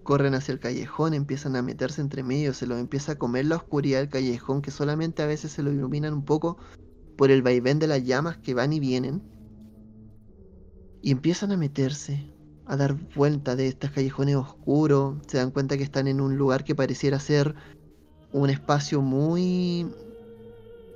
Corren 0.04 0.34
hacia 0.34 0.52
el 0.52 0.60
callejón, 0.60 1.14
empiezan 1.14 1.56
a 1.56 1.62
meterse 1.62 2.00
entre 2.00 2.22
medio, 2.22 2.54
se 2.54 2.66
los 2.66 2.78
empieza 2.78 3.12
a 3.12 3.18
comer 3.18 3.44
la 3.46 3.56
oscuridad 3.56 3.98
del 3.98 4.08
callejón, 4.08 4.62
que 4.62 4.70
solamente 4.70 5.22
a 5.22 5.26
veces 5.26 5.52
se 5.52 5.62
lo 5.62 5.72
iluminan 5.72 6.14
un 6.14 6.24
poco 6.24 6.56
por 7.18 7.30
el 7.30 7.42
vaivén 7.42 7.78
de 7.78 7.86
las 7.86 8.02
llamas 8.04 8.38
que 8.38 8.54
van 8.54 8.72
y 8.72 8.80
vienen. 8.80 9.22
Y 11.02 11.10
empiezan 11.10 11.52
a 11.52 11.56
meterse, 11.56 12.32
a 12.66 12.76
dar 12.76 12.94
vuelta 13.14 13.56
de 13.56 13.66
estos 13.66 13.90
callejones 13.90 14.36
oscuros. 14.36 15.16
Se 15.26 15.38
dan 15.38 15.50
cuenta 15.50 15.76
que 15.76 15.82
están 15.82 16.08
en 16.08 16.20
un 16.20 16.36
lugar 16.36 16.64
que 16.64 16.74
pareciera 16.74 17.18
ser 17.18 17.54
un 18.32 18.50
espacio 18.50 19.02
muy, 19.02 19.92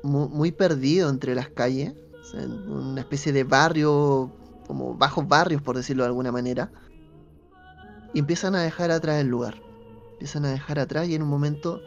mu- 0.02 0.28
muy, 0.28 0.52
perdido 0.52 1.08
entre 1.10 1.34
las 1.34 1.50
calles. 1.50 1.94
Una 2.66 3.00
especie 3.00 3.32
de 3.32 3.44
barrio, 3.44 4.32
como 4.66 4.94
bajos 4.94 5.26
barrios, 5.28 5.62
por 5.62 5.76
decirlo 5.76 6.04
de 6.04 6.08
alguna 6.08 6.32
manera. 6.32 6.72
Y 8.12 8.20
empiezan 8.20 8.54
a 8.54 8.62
dejar 8.62 8.90
atrás 8.90 9.20
el 9.20 9.28
lugar. 9.28 9.62
Empiezan 10.12 10.44
a 10.44 10.50
dejar 10.50 10.78
atrás 10.78 11.08
y 11.08 11.14
en 11.14 11.22
un 11.22 11.28
momento, 11.28 11.82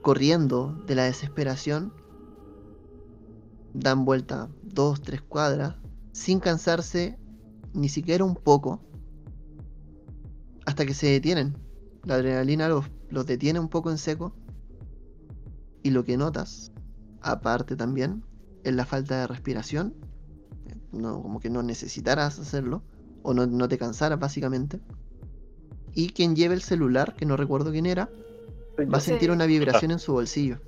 corriendo 0.00 0.74
de 0.84 0.94
la 0.94 1.04
desesperación, 1.04 1.92
dan 3.72 4.04
vuelta 4.04 4.48
dos, 4.62 5.00
tres 5.00 5.22
cuadras, 5.22 5.76
sin 6.12 6.40
cansarse 6.40 7.18
ni 7.72 7.88
siquiera 7.88 8.24
un 8.24 8.34
poco, 8.34 8.80
hasta 10.66 10.84
que 10.84 10.94
se 10.94 11.06
detienen. 11.06 11.54
La 12.04 12.14
adrenalina 12.14 12.68
los, 12.68 12.84
los 13.10 13.26
detiene 13.26 13.58
un 13.58 13.68
poco 13.68 13.90
en 13.90 13.98
seco. 13.98 14.32
Y 15.82 15.90
lo 15.90 16.04
que 16.04 16.16
notas, 16.16 16.72
aparte 17.20 17.76
también, 17.76 18.24
es 18.64 18.74
la 18.74 18.84
falta 18.84 19.20
de 19.20 19.26
respiración. 19.26 19.94
No, 20.92 21.22
como 21.22 21.40
que 21.40 21.50
no 21.50 21.62
necesitaras 21.62 22.38
hacerlo, 22.38 22.82
o 23.22 23.34
no, 23.34 23.46
no 23.46 23.68
te 23.68 23.78
cansaras 23.78 24.18
básicamente. 24.18 24.80
Y 25.94 26.10
quien 26.10 26.36
lleve 26.36 26.54
el 26.54 26.62
celular, 26.62 27.14
que 27.14 27.26
no 27.26 27.36
recuerdo 27.36 27.70
quién 27.70 27.86
era, 27.86 28.10
va 28.78 28.98
a 28.98 29.00
sentir 29.00 29.30
una 29.30 29.46
vibración 29.46 29.90
en 29.90 29.98
su 29.98 30.12
bolsillo. 30.12 30.60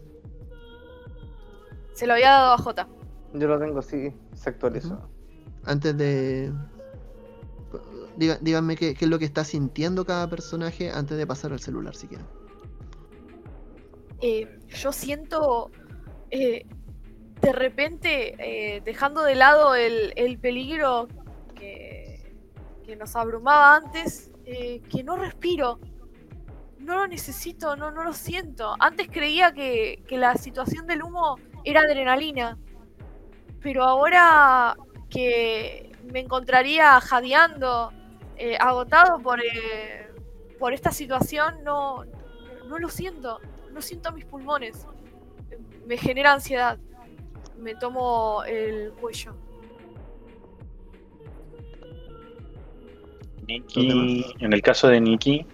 Se 1.92 2.06
lo 2.06 2.14
había 2.14 2.30
dado 2.30 2.54
a 2.54 2.58
Jota. 2.58 2.88
Yo 3.34 3.46
lo 3.46 3.58
tengo, 3.58 3.82
sí, 3.82 4.12
se 4.34 4.50
actualizó. 4.50 5.08
Antes 5.64 5.96
de... 5.96 6.52
Diga- 8.16 8.38
díganme 8.40 8.76
qué, 8.76 8.94
qué 8.94 9.04
es 9.04 9.10
lo 9.10 9.18
que 9.18 9.24
está 9.24 9.44
sintiendo 9.44 10.04
cada 10.04 10.28
personaje 10.28 10.90
antes 10.90 11.16
de 11.16 11.26
pasar 11.26 11.52
al 11.52 11.60
celular, 11.60 11.94
si 11.94 12.08
quieren. 12.08 12.26
Eh, 14.22 14.58
yo 14.68 14.92
siento 14.92 15.70
eh, 16.30 16.66
de 17.40 17.52
repente, 17.52 18.34
eh, 18.38 18.82
dejando 18.84 19.22
de 19.22 19.34
lado 19.34 19.74
el, 19.74 20.12
el 20.16 20.38
peligro 20.38 21.08
que, 21.54 22.36
que 22.84 22.96
nos 22.96 23.16
abrumaba 23.16 23.76
antes, 23.76 24.30
que 24.44 25.04
no 25.04 25.16
respiro. 25.16 25.78
No 26.78 26.96
lo 26.96 27.06
necesito, 27.06 27.76
no, 27.76 27.92
no 27.92 28.02
lo 28.02 28.12
siento. 28.12 28.74
Antes 28.80 29.08
creía 29.08 29.52
que, 29.52 30.02
que 30.08 30.18
la 30.18 30.34
situación 30.34 30.86
del 30.86 31.02
humo 31.02 31.38
era 31.64 31.82
adrenalina. 31.82 32.58
Pero 33.62 33.84
ahora 33.84 34.76
que 35.08 35.92
me 36.12 36.20
encontraría 36.20 37.00
jadeando, 37.00 37.92
agotado 38.58 39.20
por, 39.20 39.40
por 40.58 40.72
esta 40.72 40.90
situación, 40.90 41.62
no, 41.62 42.04
no 42.66 42.78
lo 42.78 42.88
siento. 42.88 43.40
No 43.72 43.80
siento 43.80 44.12
mis 44.12 44.24
pulmones. 44.24 44.86
Me 45.86 45.96
genera 45.96 46.32
ansiedad. 46.32 46.78
Me 47.58 47.74
tomo 47.74 48.42
el 48.44 48.92
cuello. 48.92 49.34
Nikki, 53.46 54.24
en 54.38 54.52
el 54.52 54.62
caso 54.62 54.88
de 54.88 55.00
Nikki, 55.00 55.44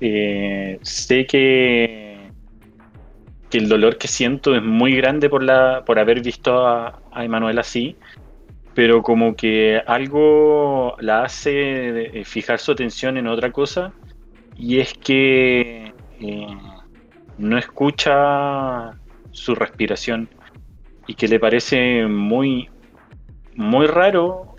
eh, 0.00 0.78
sé 0.82 1.26
que, 1.26 2.30
que 3.50 3.58
el 3.58 3.68
dolor 3.68 3.98
que 3.98 4.08
siento 4.08 4.54
es 4.54 4.62
muy 4.62 4.96
grande 4.96 5.28
por, 5.28 5.42
la, 5.42 5.84
por 5.84 5.98
haber 5.98 6.22
visto 6.22 6.66
a, 6.66 7.00
a 7.12 7.24
Emanuel 7.24 7.58
así, 7.58 7.96
pero 8.74 9.02
como 9.02 9.36
que 9.36 9.82
algo 9.86 10.96
la 10.98 11.24
hace 11.24 12.20
eh, 12.20 12.24
fijar 12.24 12.58
su 12.58 12.72
atención 12.72 13.18
en 13.18 13.26
otra 13.26 13.52
cosa, 13.52 13.92
y 14.56 14.80
es 14.80 14.94
que 14.94 15.92
eh, 16.20 16.46
no 17.38 17.58
escucha 17.58 18.92
su 19.30 19.54
respiración 19.54 20.28
y 21.06 21.14
que 21.14 21.28
le 21.28 21.38
parece 21.38 22.06
muy, 22.06 22.68
muy 23.54 23.86
raro 23.86 24.56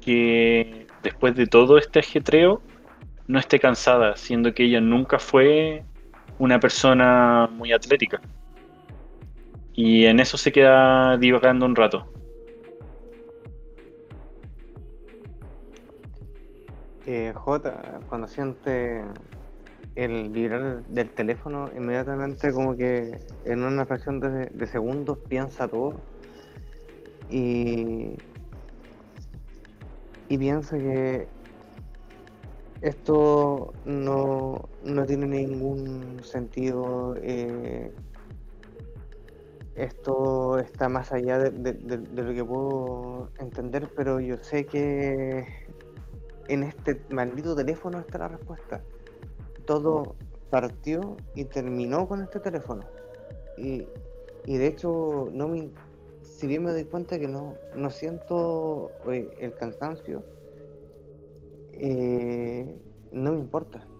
que 0.00 0.86
después 1.02 1.34
de 1.34 1.46
todo 1.46 1.78
este 1.78 2.00
ajetreo 2.00 2.62
no 3.26 3.38
esté 3.38 3.58
cansada, 3.58 4.16
siendo 4.16 4.52
que 4.52 4.64
ella 4.64 4.80
nunca 4.80 5.18
fue 5.18 5.82
una 6.38 6.60
persona 6.60 7.48
muy 7.50 7.72
atlética. 7.72 8.20
Y 9.72 10.04
en 10.04 10.20
eso 10.20 10.36
se 10.36 10.52
queda 10.52 11.16
divagando 11.16 11.66
un 11.66 11.74
rato. 11.74 12.06
Eh, 17.06 17.32
J, 17.34 18.00
cuando 18.08 18.26
siente 18.26 19.04
el 19.96 20.30
vibrar 20.30 20.84
del 20.86 21.10
teléfono, 21.10 21.70
inmediatamente 21.76 22.52
como 22.52 22.76
que 22.76 23.18
en 23.44 23.62
una 23.62 23.86
fracción 23.86 24.20
de, 24.20 24.46
de 24.46 24.66
segundos 24.66 25.18
piensa 25.28 25.68
todo 25.68 26.00
y, 27.30 28.16
y 30.28 30.38
piensa 30.38 30.76
que 30.78 31.28
esto 32.82 33.72
no, 33.84 34.68
no 34.82 35.06
tiene 35.06 35.26
ningún 35.26 36.22
sentido. 36.22 37.16
eh, 37.22 37.92
esto 39.74 40.58
está 40.58 40.88
más 40.88 41.12
allá 41.12 41.38
de, 41.38 41.50
de- 41.50 42.22
lo 42.22 42.32
que 42.32 42.44
puedo 42.44 43.30
entender, 43.38 43.88
pero 43.96 44.20
yo 44.20 44.36
sé 44.42 44.66
que 44.66 45.44
en 46.48 46.62
este 46.62 47.00
maldito 47.10 47.56
teléfono 47.56 47.98
está 48.00 48.18
la 48.18 48.28
respuesta. 48.28 48.82
Todo 49.64 50.18
partió 50.48 51.24
y 51.32 51.46
terminó 51.46 52.08
con 52.08 52.22
este 52.22 52.40
teléfono. 52.40 52.92
Y, 53.56 53.94
y 54.44 54.58
de 54.58 54.68
hecho, 54.68 55.30
no 55.32 55.48
me, 55.48 55.74
si 56.22 56.46
bien 56.48 56.64
me 56.64 56.72
doy 56.72 56.86
cuenta 56.88 57.18
que 57.20 57.28
no, 57.28 57.62
no 57.72 57.90
siento 57.90 58.96
eh, 59.12 59.30
el 59.38 59.54
cansancio, 59.56 60.26
eh, 61.72 62.80
no 63.10 63.32
me 63.32 63.38
importa. 63.40 63.90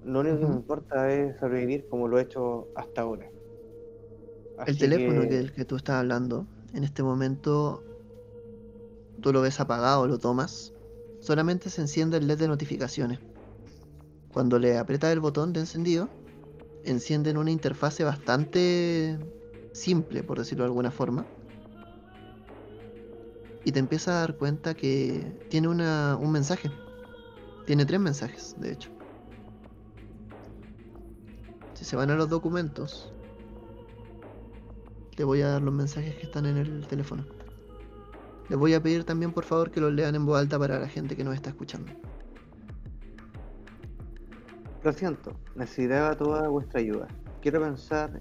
Lo 0.00 0.20
único 0.20 0.38
que 0.40 0.46
me 0.46 0.56
importa 0.56 1.12
es 1.12 1.38
sobrevivir 1.38 1.86
como 1.88 2.08
lo 2.08 2.18
he 2.18 2.22
hecho 2.24 2.70
hasta 2.74 3.02
ahora. 3.02 3.32
El 4.64 4.78
teléfono 4.78 5.26
que- 5.28 5.28
que, 5.28 5.36
del 5.36 5.52
que 5.52 5.66
tú 5.66 5.76
estás 5.76 5.96
hablando, 5.96 6.48
en 6.72 6.84
este 6.84 7.02
momento 7.02 7.84
tú 9.22 9.32
lo 9.32 9.40
ves 9.40 9.60
apagado, 9.60 10.06
lo 10.06 10.18
tomas, 10.18 10.74
solamente 11.20 11.70
se 11.70 11.80
enciende 11.80 12.18
el 12.18 12.26
LED 12.26 12.38
de 12.38 12.48
notificaciones. 12.48 13.20
Cuando 14.32 14.58
le 14.58 14.78
aprietas 14.78 15.12
el 15.12 15.20
botón 15.20 15.52
de 15.52 15.60
encendido, 15.60 16.08
encienden 16.84 17.36
una 17.36 17.50
interfase 17.50 18.04
bastante 18.04 19.18
simple, 19.72 20.22
por 20.22 20.38
decirlo 20.38 20.64
de 20.64 20.68
alguna 20.68 20.90
forma. 20.90 21.26
Y 23.64 23.72
te 23.72 23.78
empiezas 23.78 24.08
a 24.14 24.20
dar 24.20 24.36
cuenta 24.36 24.74
que 24.74 25.46
tiene 25.50 25.68
una, 25.68 26.16
un 26.16 26.32
mensaje. 26.32 26.70
Tiene 27.66 27.84
tres 27.84 28.00
mensajes, 28.00 28.56
de 28.58 28.72
hecho. 28.72 28.90
Si 31.74 31.84
se 31.84 31.96
van 31.96 32.10
a 32.10 32.14
los 32.14 32.28
documentos, 32.28 33.12
te 35.16 35.24
voy 35.24 35.42
a 35.42 35.48
dar 35.48 35.62
los 35.62 35.74
mensajes 35.74 36.14
que 36.14 36.22
están 36.22 36.46
en 36.46 36.56
el 36.56 36.86
teléfono. 36.86 37.26
Les 38.48 38.58
voy 38.58 38.74
a 38.74 38.82
pedir 38.82 39.04
también, 39.04 39.32
por 39.32 39.44
favor, 39.44 39.70
que 39.70 39.80
los 39.80 39.92
lean 39.92 40.14
en 40.14 40.24
voz 40.24 40.38
alta 40.38 40.58
para 40.58 40.78
la 40.78 40.88
gente 40.88 41.16
que 41.16 41.24
nos 41.24 41.34
está 41.34 41.50
escuchando. 41.50 41.92
Lo 44.82 44.92
siento, 44.92 45.32
necesitaba 45.54 46.16
toda 46.16 46.48
vuestra 46.48 46.80
ayuda. 46.80 47.06
Quiero 47.42 47.60
pensar 47.60 48.20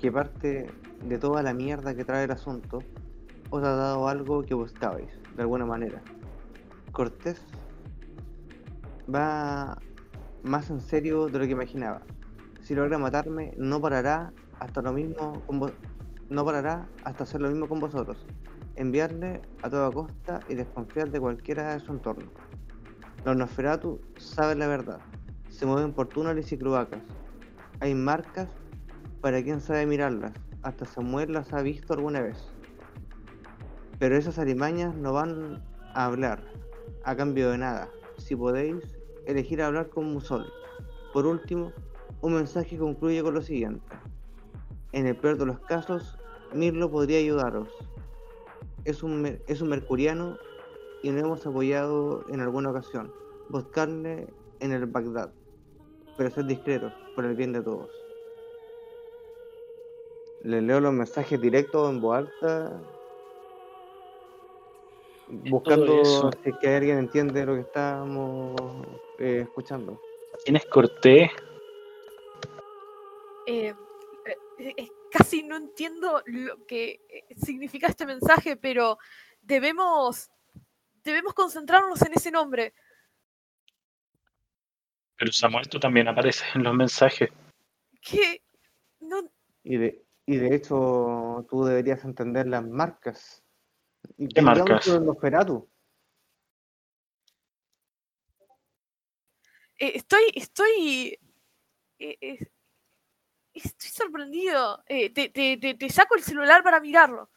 que 0.00 0.10
parte 0.10 0.66
de 1.04 1.18
toda 1.18 1.42
la 1.42 1.54
mierda 1.54 1.94
que 1.94 2.04
trae 2.04 2.24
el 2.24 2.30
asunto 2.32 2.80
os 3.50 3.62
ha 3.62 3.76
dado 3.76 4.08
algo 4.08 4.42
que 4.42 4.54
buscabais, 4.54 5.10
de 5.36 5.42
alguna 5.42 5.66
manera. 5.66 6.02
Cortés 6.92 7.40
va 9.12 9.78
más 10.42 10.70
en 10.70 10.80
serio 10.80 11.28
de 11.28 11.38
lo 11.38 11.44
que 11.44 11.52
imaginaba. 11.52 12.02
Si 12.60 12.74
logra 12.74 12.98
matarme, 12.98 13.52
no 13.56 13.80
parará 13.80 14.32
hasta 14.58 14.82
lo 14.82 14.92
mismo 14.92 15.42
con 15.46 15.60
vo- 15.60 15.72
no 16.30 16.44
parará 16.44 16.88
hasta 17.04 17.24
hacer 17.24 17.40
lo 17.40 17.50
mismo 17.50 17.68
con 17.68 17.80
vosotros. 17.80 18.24
enviarle 18.76 19.40
a 19.62 19.70
toda 19.70 19.88
costa 19.92 20.40
y 20.48 20.56
desconfiar 20.56 21.08
de 21.08 21.20
cualquiera 21.20 21.74
de 21.74 21.78
su 21.78 21.92
entorno. 21.92 22.28
Los 23.24 23.36
Nosferatu 23.36 24.00
saben 24.16 24.58
la 24.58 24.66
verdad, 24.66 24.98
se 25.54 25.66
mueven 25.66 25.92
por 25.92 26.08
túneles 26.08 26.50
y 26.50 26.58
cloacas. 26.58 27.00
Hay 27.78 27.94
marcas 27.94 28.48
para 29.20 29.40
quien 29.42 29.60
sabe 29.60 29.86
mirarlas, 29.86 30.32
hasta 30.62 30.84
Samuel 30.84 31.32
las 31.32 31.52
ha 31.52 31.62
visto 31.62 31.94
alguna 31.94 32.20
vez. 32.20 32.36
Pero 34.00 34.16
esas 34.16 34.38
alimañas 34.38 34.96
no 34.96 35.12
van 35.12 35.62
a 35.94 36.06
hablar, 36.06 36.42
a 37.04 37.14
cambio 37.14 37.50
de 37.50 37.58
nada. 37.58 37.88
Si 38.18 38.34
podéis, 38.34 38.98
elegir 39.26 39.62
hablar 39.62 39.90
con 39.90 40.12
Musol. 40.12 40.52
Por 41.12 41.24
último, 41.24 41.72
un 42.20 42.34
mensaje 42.34 42.76
concluye 42.76 43.22
con 43.22 43.34
lo 43.34 43.42
siguiente. 43.42 43.96
En 44.90 45.06
el 45.06 45.16
peor 45.16 45.38
de 45.38 45.46
los 45.46 45.60
casos, 45.60 46.18
Mirlo 46.52 46.90
podría 46.90 47.18
ayudaros. 47.18 47.68
Es 48.84 49.04
un, 49.04 49.38
es 49.46 49.60
un 49.60 49.68
mercuriano 49.68 50.36
y 51.02 51.12
lo 51.12 51.20
hemos 51.20 51.46
apoyado 51.46 52.24
en 52.28 52.40
alguna 52.40 52.70
ocasión. 52.70 53.12
Buscarle 53.48 54.28
en 54.60 54.72
el 54.72 54.86
Bagdad. 54.86 55.30
Pero 56.16 56.30
ser 56.30 56.44
discretos, 56.44 56.92
por 57.14 57.24
el 57.24 57.34
bien 57.34 57.52
de 57.52 57.62
todos. 57.62 57.90
Le 60.42 60.60
leo 60.60 60.80
los 60.80 60.92
mensajes 60.92 61.40
directos 61.40 61.90
en 61.90 62.00
voz 62.00 62.18
alta. 62.18 62.80
Buscando 65.26 66.04
si 66.04 66.50
es 66.50 66.58
que 66.58 66.68
alguien 66.68 66.98
entiende 66.98 67.46
lo 67.46 67.54
que 67.54 67.62
estamos 67.62 68.60
eh, 69.18 69.40
escuchando. 69.42 70.00
¿Quién 70.44 70.56
es 70.56 70.66
Cortés? 70.66 71.30
Eh, 73.46 73.74
eh, 74.58 74.74
eh, 74.76 74.88
casi 75.10 75.42
no 75.42 75.56
entiendo 75.56 76.22
lo 76.26 76.64
que 76.66 77.00
eh, 77.08 77.24
significa 77.36 77.86
este 77.86 78.06
mensaje, 78.06 78.56
pero 78.56 78.98
debemos 79.42 80.30
debemos 81.02 81.34
concentrarnos 81.34 82.00
en 82.02 82.14
ese 82.14 82.30
nombre. 82.30 82.74
Pero 85.16 85.32
Samuel, 85.32 85.68
tú 85.68 85.78
también 85.78 86.08
apareces 86.08 86.44
en 86.54 86.64
los 86.64 86.74
mensajes. 86.74 87.30
Que 88.00 88.42
no 89.00 89.30
Y 89.62 89.76
de, 89.76 90.04
y 90.26 90.36
de 90.36 90.54
hecho, 90.54 91.46
tú 91.48 91.64
deberías 91.64 92.04
entender 92.04 92.46
las 92.46 92.64
marcas. 92.64 93.42
¿Y 94.18 94.28
¿Qué 94.28 94.42
marcas? 94.42 94.86
los 94.86 95.16
eh, 99.78 99.92
estoy 99.96 100.22
estoy 100.34 101.18
eh, 101.98 102.18
eh, 102.20 102.38
estoy 103.54 103.90
sorprendido. 103.90 104.82
Eh, 104.86 105.10
te, 105.10 105.28
te- 105.30 105.56
te- 105.56 105.74
te 105.74 105.88
saco 105.90 106.16
el 106.16 106.22
celular 106.22 106.62
para 106.62 106.80
mirarlo. 106.80 107.30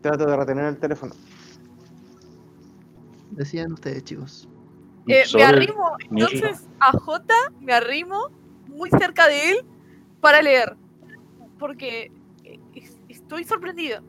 Trato 0.00 0.26
de 0.26 0.36
retener 0.36 0.64
el 0.64 0.78
teléfono. 0.78 1.14
Decían 3.30 3.72
ustedes, 3.72 4.04
chicos. 4.04 4.48
Eh, 5.06 5.22
me 5.34 5.42
arrimo 5.44 5.96
entonces 6.10 6.68
a 6.80 6.92
J, 6.92 7.34
me 7.60 7.72
arrimo 7.72 8.28
muy 8.68 8.90
cerca 8.90 9.26
de 9.28 9.50
él 9.50 9.64
para 10.20 10.42
leer. 10.42 10.76
Porque 11.58 12.12
eh, 12.44 12.60
es- 12.74 12.98
estoy 13.08 13.44
sorprendido. 13.44 14.02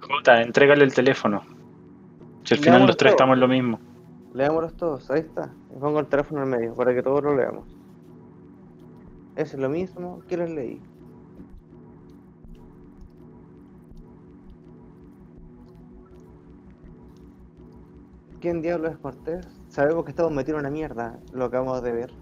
Jota, 0.00 0.42
entrégale 0.42 0.84
el 0.84 0.94
teléfono. 0.94 1.42
Si 2.44 2.54
al 2.54 2.60
final 2.60 2.86
los 2.86 2.96
tres 2.96 3.12
estamos 3.12 3.34
en 3.34 3.40
lo 3.40 3.48
mismo. 3.48 3.80
Leámoslos 4.34 4.76
todos, 4.76 5.10
ahí 5.10 5.20
está. 5.20 5.52
Y 5.74 5.78
pongo 5.80 5.98
el 6.00 6.06
teléfono 6.06 6.42
en 6.42 6.50
medio 6.50 6.74
para 6.74 6.94
que 6.94 7.02
todos 7.02 7.22
lo 7.24 7.34
leamos. 7.36 7.64
Es 9.34 9.52
lo 9.54 9.68
mismo 9.68 10.22
que 10.28 10.36
les 10.36 10.50
leí. 10.50 10.80
¿Quién 18.40 18.60
diablo 18.60 18.88
es 18.88 18.98
Cortés? 18.98 19.46
Sabemos 19.68 20.04
que 20.04 20.10
estamos 20.10 20.32
metidos 20.32 20.58
en 20.58 20.66
una 20.66 20.70
mierda, 20.70 21.18
lo 21.32 21.46
acabamos 21.46 21.82
de 21.82 21.92
ver. 21.92 22.12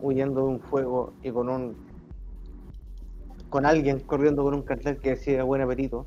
Huyendo 0.00 0.42
de 0.42 0.46
un 0.46 0.60
fuego 0.60 1.14
y 1.22 1.30
con 1.32 1.48
un. 1.48 1.76
con 3.50 3.66
alguien 3.66 3.98
corriendo 4.00 4.44
con 4.44 4.54
un 4.54 4.62
cartel 4.62 4.98
que 4.98 5.10
decía 5.10 5.42
buen 5.42 5.60
apetito. 5.60 6.06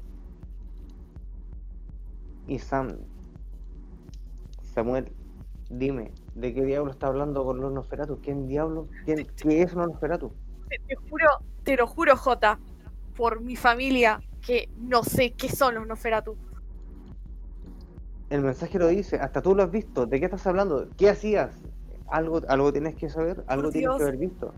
Y 2.47 2.59
Sam. 2.59 2.97
Samuel, 4.73 5.11
dime, 5.69 6.13
¿de 6.33 6.53
qué 6.53 6.63
diablo 6.63 6.91
está 6.91 7.07
hablando 7.07 7.43
con 7.43 7.59
los 7.59 7.73
Nosferatu? 7.73 8.19
¿Quién 8.21 8.47
diablo? 8.47 8.87
¿Quién, 9.03 9.27
¿Qué 9.35 9.63
es 9.63 9.73
un 9.73 9.81
Nosferatu? 9.81 10.31
Te, 10.69 10.79
te 10.87 10.95
juro, 10.95 11.27
te 11.63 11.75
lo 11.75 11.87
juro, 11.87 12.15
J, 12.15 12.57
por 13.17 13.41
mi 13.41 13.57
familia, 13.57 14.21
que 14.41 14.69
no 14.77 15.03
sé 15.03 15.33
qué 15.33 15.49
son 15.49 15.75
los 15.75 15.85
Noferatu. 15.85 16.37
El 18.31 18.41
mensaje 18.41 18.79
lo 18.79 18.87
dice, 18.87 19.17
hasta 19.17 19.41
tú 19.41 19.53
lo 19.53 19.63
has 19.63 19.71
visto. 19.71 20.05
¿De 20.05 20.17
qué 20.19 20.25
estás 20.25 20.47
hablando? 20.47 20.87
¿Qué 20.97 21.09
hacías? 21.09 21.51
Algo, 22.09 22.41
algo 22.47 22.71
tienes 22.71 22.95
que 22.95 23.09
saber, 23.09 23.43
algo 23.47 23.63
Por 23.63 23.73
tienes 23.73 23.97
que 23.97 24.03
haber 24.03 24.17
visto. 24.17 24.53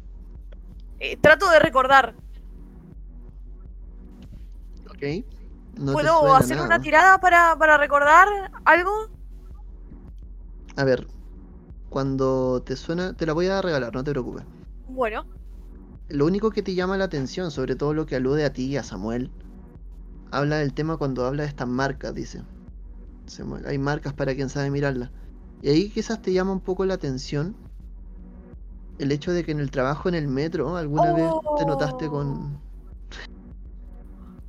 Eh, 0.99 1.17
trato 1.17 1.49
de 1.49 1.57
recordar. 1.57 2.13
¿Ok? 4.89 5.25
No 5.79 5.93
¿Puedo 5.93 6.35
hacer 6.35 6.57
nada. 6.57 6.67
una 6.67 6.79
tirada 6.81 7.17
para, 7.17 7.55
para 7.57 7.77
recordar 7.79 8.27
algo? 8.63 8.91
A 10.75 10.83
ver, 10.83 11.07
cuando 11.89 12.61
te 12.61 12.75
suena, 12.75 13.13
te 13.15 13.25
la 13.25 13.33
voy 13.33 13.47
a 13.47 13.59
regalar, 13.61 13.91
no 13.93 14.03
te 14.03 14.11
preocupes. 14.11 14.43
Bueno, 14.87 15.25
Lo 16.09 16.27
único 16.27 16.51
que 16.51 16.61
te 16.61 16.75
llama 16.75 16.95
la 16.97 17.05
atención, 17.05 17.49
sobre 17.49 17.75
todo 17.75 17.95
lo 17.95 18.05
que 18.05 18.17
alude 18.17 18.45
a 18.45 18.53
ti 18.53 18.65
y 18.65 18.77
a 18.77 18.83
Samuel, 18.83 19.31
habla 20.29 20.57
del 20.57 20.73
tema 20.75 20.97
cuando 20.97 21.25
habla 21.25 21.41
de 21.43 21.49
estas 21.49 21.67
marcas, 21.67 22.13
dice. 22.13 22.43
Hay 23.65 23.77
marcas 23.77 24.13
para 24.13 24.35
quien 24.35 24.49
sabe 24.49 24.69
mirarlas. 24.69 25.11
Y 25.61 25.69
ahí 25.69 25.89
quizás 25.89 26.21
te 26.21 26.33
llama 26.33 26.51
un 26.51 26.59
poco 26.59 26.85
la 26.85 26.95
atención 26.95 27.55
el 28.99 29.11
hecho 29.11 29.31
de 29.31 29.43
que 29.43 29.51
en 29.51 29.59
el 29.59 29.71
trabajo 29.71 30.07
en 30.09 30.15
el 30.15 30.27
metro 30.27 30.75
alguna 30.77 31.13
vez 31.13 31.31
te 31.57 31.65
notaste 31.65 32.07
con... 32.09 32.59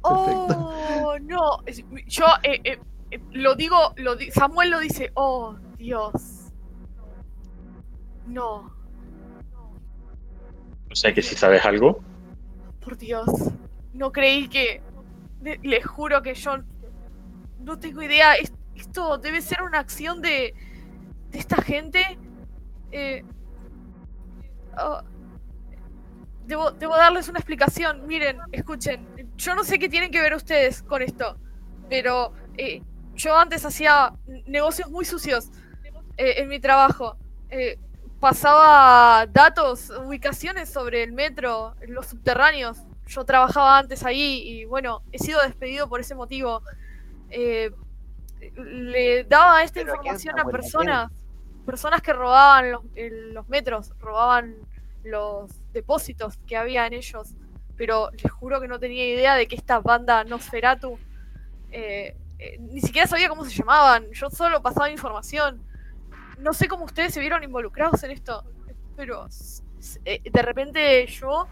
Perfecto. 0.02 0.70
Oh, 0.70 1.16
no. 1.20 1.58
Yo 2.06 2.26
eh, 2.42 2.60
eh, 2.64 2.78
eh, 3.10 3.20
lo 3.32 3.54
digo, 3.54 3.76
lo 3.96 4.16
di- 4.16 4.30
Samuel 4.30 4.70
lo 4.70 4.80
dice. 4.80 5.10
Oh, 5.14 5.56
Dios. 5.78 6.12
No, 8.26 8.70
O 10.90 10.94
sea 10.94 11.12
que 11.14 11.22
si 11.22 11.34
sabes 11.34 11.64
algo, 11.64 12.00
por 12.80 12.96
Dios. 12.98 13.26
No 13.94 14.12
creí 14.12 14.48
que. 14.48 14.82
le- 15.42 15.58
Les 15.62 15.84
juro 15.86 16.20
que 16.22 16.34
yo 16.34 16.58
no 17.60 17.78
tengo 17.78 18.02
idea. 18.02 18.34
Es- 18.34 18.52
Esto 18.74 19.18
debe 19.18 19.40
ser 19.40 19.62
una 19.62 19.78
acción 19.78 20.20
de. 20.22 20.54
esta 21.32 21.60
gente. 21.62 22.18
Eh, 22.92 23.24
oh, 24.78 25.02
debo, 26.46 26.70
debo 26.72 26.96
darles 26.96 27.28
una 27.28 27.38
explicación. 27.38 28.06
Miren, 28.06 28.38
escuchen. 28.52 29.06
Yo 29.36 29.54
no 29.54 29.64
sé 29.64 29.78
qué 29.78 29.88
tienen 29.88 30.10
que 30.10 30.20
ver 30.20 30.34
ustedes 30.34 30.82
con 30.82 31.02
esto. 31.02 31.36
Pero 31.88 32.32
eh, 32.56 32.82
yo 33.14 33.36
antes 33.36 33.64
hacía 33.64 34.12
negocios 34.46 34.90
muy 34.90 35.04
sucios 35.04 35.50
eh, 36.16 36.34
en 36.38 36.48
mi 36.48 36.60
trabajo. 36.60 37.16
Pasaba 38.24 39.26
datos, 39.26 39.90
ubicaciones 39.90 40.70
sobre 40.70 41.02
el 41.02 41.12
metro, 41.12 41.74
los 41.86 42.06
subterráneos. 42.06 42.78
Yo 43.06 43.22
trabajaba 43.26 43.76
antes 43.76 44.02
ahí 44.02 44.40
y 44.48 44.64
bueno, 44.64 45.02
he 45.12 45.18
sido 45.18 45.42
despedido 45.42 45.90
por 45.90 46.00
ese 46.00 46.14
motivo. 46.14 46.62
Eh, 47.28 47.70
le 48.56 49.24
daba 49.24 49.62
esta 49.62 49.80
¿Pero 49.80 49.94
a 49.94 50.00
quién, 50.00 50.14
información 50.14 50.38
a 50.38 50.44
personas, 50.44 51.12
personas 51.66 52.02
que 52.02 52.12
robaban 52.12 52.72
los, 52.72 53.48
metros, 53.48 53.92
robaban 53.98 54.54
los 55.02 55.50
depósitos 55.72 56.38
que 56.46 56.56
había 56.56 56.86
en 56.86 56.94
ellos. 56.94 57.34
Pero 57.76 58.10
les 58.12 58.30
juro 58.30 58.60
que 58.60 58.68
no 58.68 58.78
tenía 58.78 59.06
idea 59.06 59.34
de 59.34 59.48
que 59.48 59.56
esta 59.56 59.80
banda 59.80 60.22
Nosferatu 60.24 60.98
eh, 61.72 62.16
eh, 62.38 62.58
ni 62.60 62.80
siquiera 62.80 63.06
sabía 63.06 63.28
cómo 63.28 63.44
se 63.44 63.50
llamaban. 63.50 64.10
Yo 64.12 64.30
solo 64.30 64.62
pasaba 64.62 64.90
información. 64.90 65.60
No 66.38 66.52
sé 66.52 66.68
cómo 66.68 66.84
ustedes 66.84 67.14
se 67.14 67.20
vieron 67.20 67.42
involucrados 67.42 68.02
en 68.04 68.10
esto, 68.10 68.44
pero 68.96 69.26
eh, 70.04 70.20
de 70.30 70.42
repente 70.42 71.06
yo 71.06 71.48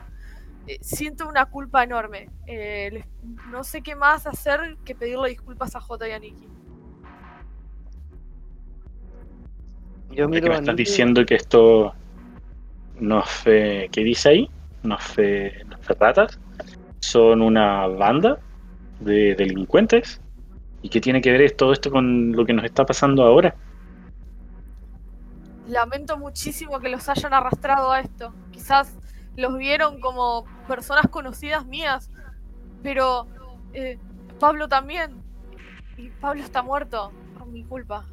eh, 0.66 0.78
siento 0.80 1.28
una 1.28 1.46
culpa 1.46 1.82
enorme. 1.82 2.30
Les- 2.46 3.06
no 3.50 3.64
sé 3.64 3.82
qué 3.82 3.96
más 3.96 4.26
hacer 4.26 4.76
que 4.84 4.94
pedirle 4.94 5.30
disculpas 5.30 5.74
a 5.74 5.80
J 5.80 6.08
y 6.08 6.12
a 6.12 6.18
Nikki. 6.18 6.48
Yo 10.12 10.26
¿de 10.26 10.28
miro 10.28 10.44
qué 10.44 10.50
me 10.50 10.56
estás 10.56 10.76
diciendo 10.76 11.24
que 11.24 11.36
esto 11.36 11.94
no 13.00 13.22
fe, 13.22 13.88
¿qué 13.90 14.04
dice 14.04 14.28
ahí? 14.28 14.50
No 14.82 14.98
fe, 14.98 15.64
no 15.64 15.78
fe 15.78 15.94
ratas. 15.94 16.38
Son 17.00 17.40
una 17.42 17.86
banda 17.86 18.38
de 19.00 19.34
delincuentes. 19.34 20.20
¿Y 20.82 20.88
qué 20.88 21.00
tiene 21.00 21.20
que 21.20 21.32
ver 21.32 21.52
todo 21.52 21.72
esto 21.72 21.90
con 21.90 22.32
lo 22.32 22.44
que 22.44 22.52
nos 22.52 22.64
está 22.64 22.84
pasando 22.84 23.24
ahora? 23.24 23.54
Lamento 25.68 26.18
muchísimo 26.18 26.80
que 26.80 26.88
los 26.88 27.08
hayan 27.08 27.32
arrastrado 27.32 27.92
a 27.92 28.00
esto. 28.00 28.34
Quizás 28.50 28.98
los 29.36 29.56
vieron 29.56 30.00
como 30.00 30.44
personas 30.68 31.06
conocidas 31.08 31.64
mías, 31.66 32.10
pero 32.82 33.26
eh, 33.72 33.98
Pablo 34.38 34.68
también. 34.68 35.22
Y 35.96 36.08
Pablo 36.08 36.42
está 36.42 36.62
muerto 36.62 37.12
por 37.38 37.46
mi 37.46 37.64
culpa. 37.64 38.04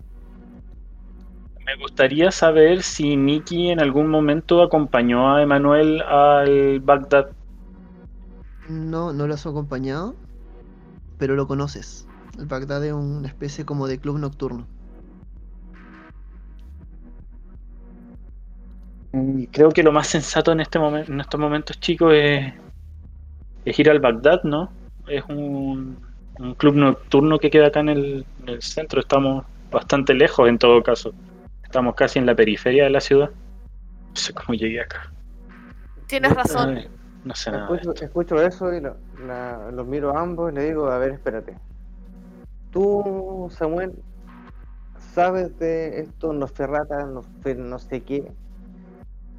Me 1.70 1.76
gustaría 1.76 2.32
saber 2.32 2.82
si 2.82 3.16
Nicky 3.16 3.70
en 3.70 3.80
algún 3.80 4.08
momento 4.08 4.64
acompañó 4.64 5.36
a 5.36 5.44
Emanuel 5.44 6.02
al 6.02 6.80
Bagdad. 6.80 7.30
No, 8.68 9.14
no 9.14 9.28
lo 9.28 9.36
has 9.36 9.46
acompañado, 9.46 10.16
pero 11.20 11.36
lo 11.36 11.46
conoces. 11.46 12.08
El 12.40 12.48
Bagdad 12.48 12.84
es 12.84 12.94
una 12.94 13.28
especie 13.28 13.66
como 13.66 13.86
de 13.86 14.00
club 14.00 14.18
nocturno. 14.18 14.66
Mm, 19.12 19.44
Creo 19.52 19.70
que 19.70 19.84
lo 19.84 19.92
más 19.92 20.08
sensato 20.08 20.52
en 20.52 20.62
este 20.62 20.80
momento, 20.80 21.12
en 21.12 21.22
estos 21.22 21.40
momentos, 21.40 21.80
chicos, 21.80 22.14
es, 22.16 22.52
es 23.64 23.78
ir 23.80 23.92
al 23.92 24.00
Bagdad, 24.00 24.42
¿no? 24.42 24.72
Es 25.08 25.24
un, 25.30 26.00
un 26.40 26.56
club 26.56 26.74
nocturno 26.74 27.38
que 27.38 27.52
queda 27.52 27.68
acá 27.68 27.82
en 27.82 27.90
el, 27.90 28.26
en 28.42 28.50
el 28.50 28.62
centro. 28.64 29.00
Estamos 29.02 29.46
bastante 29.70 30.16
lejos 30.16 30.50
en 30.50 30.58
todo 30.58 30.82
caso. 30.82 31.14
Estamos 31.70 31.94
casi 31.94 32.18
en 32.18 32.26
la 32.26 32.34
periferia 32.36 32.86
de 32.86 32.90
la 32.90 33.00
ciudad. 33.00 33.30
No 33.30 34.16
sé 34.16 34.34
cómo 34.34 34.58
llegué 34.58 34.82
acá. 34.82 35.14
Tienes 36.08 36.34
razón. 36.34 36.78
Ay, 36.78 36.90
no 37.24 37.36
sé 37.36 37.52
nada. 37.52 37.80
Escucho, 38.02 38.42
eso 38.42 38.74
y 38.74 38.82
lo- 38.82 38.98
la- 39.20 39.70
los 39.72 39.86
miro 39.86 40.18
a 40.18 40.20
ambos 40.20 40.52
y 40.52 40.56
le 40.56 40.64
digo, 40.64 40.88
a 40.88 40.98
ver, 40.98 41.12
espérate. 41.12 41.60
Tú, 42.72 43.52
Samuel, 43.56 43.94
sabes 45.14 45.60
de 45.60 46.00
esto, 46.00 46.34
no 46.34 46.48
ferrata, 46.48 47.06
no, 47.06 47.22
fe- 47.44 47.54
no 47.54 47.78
sé 47.78 48.02
qué, 48.02 48.32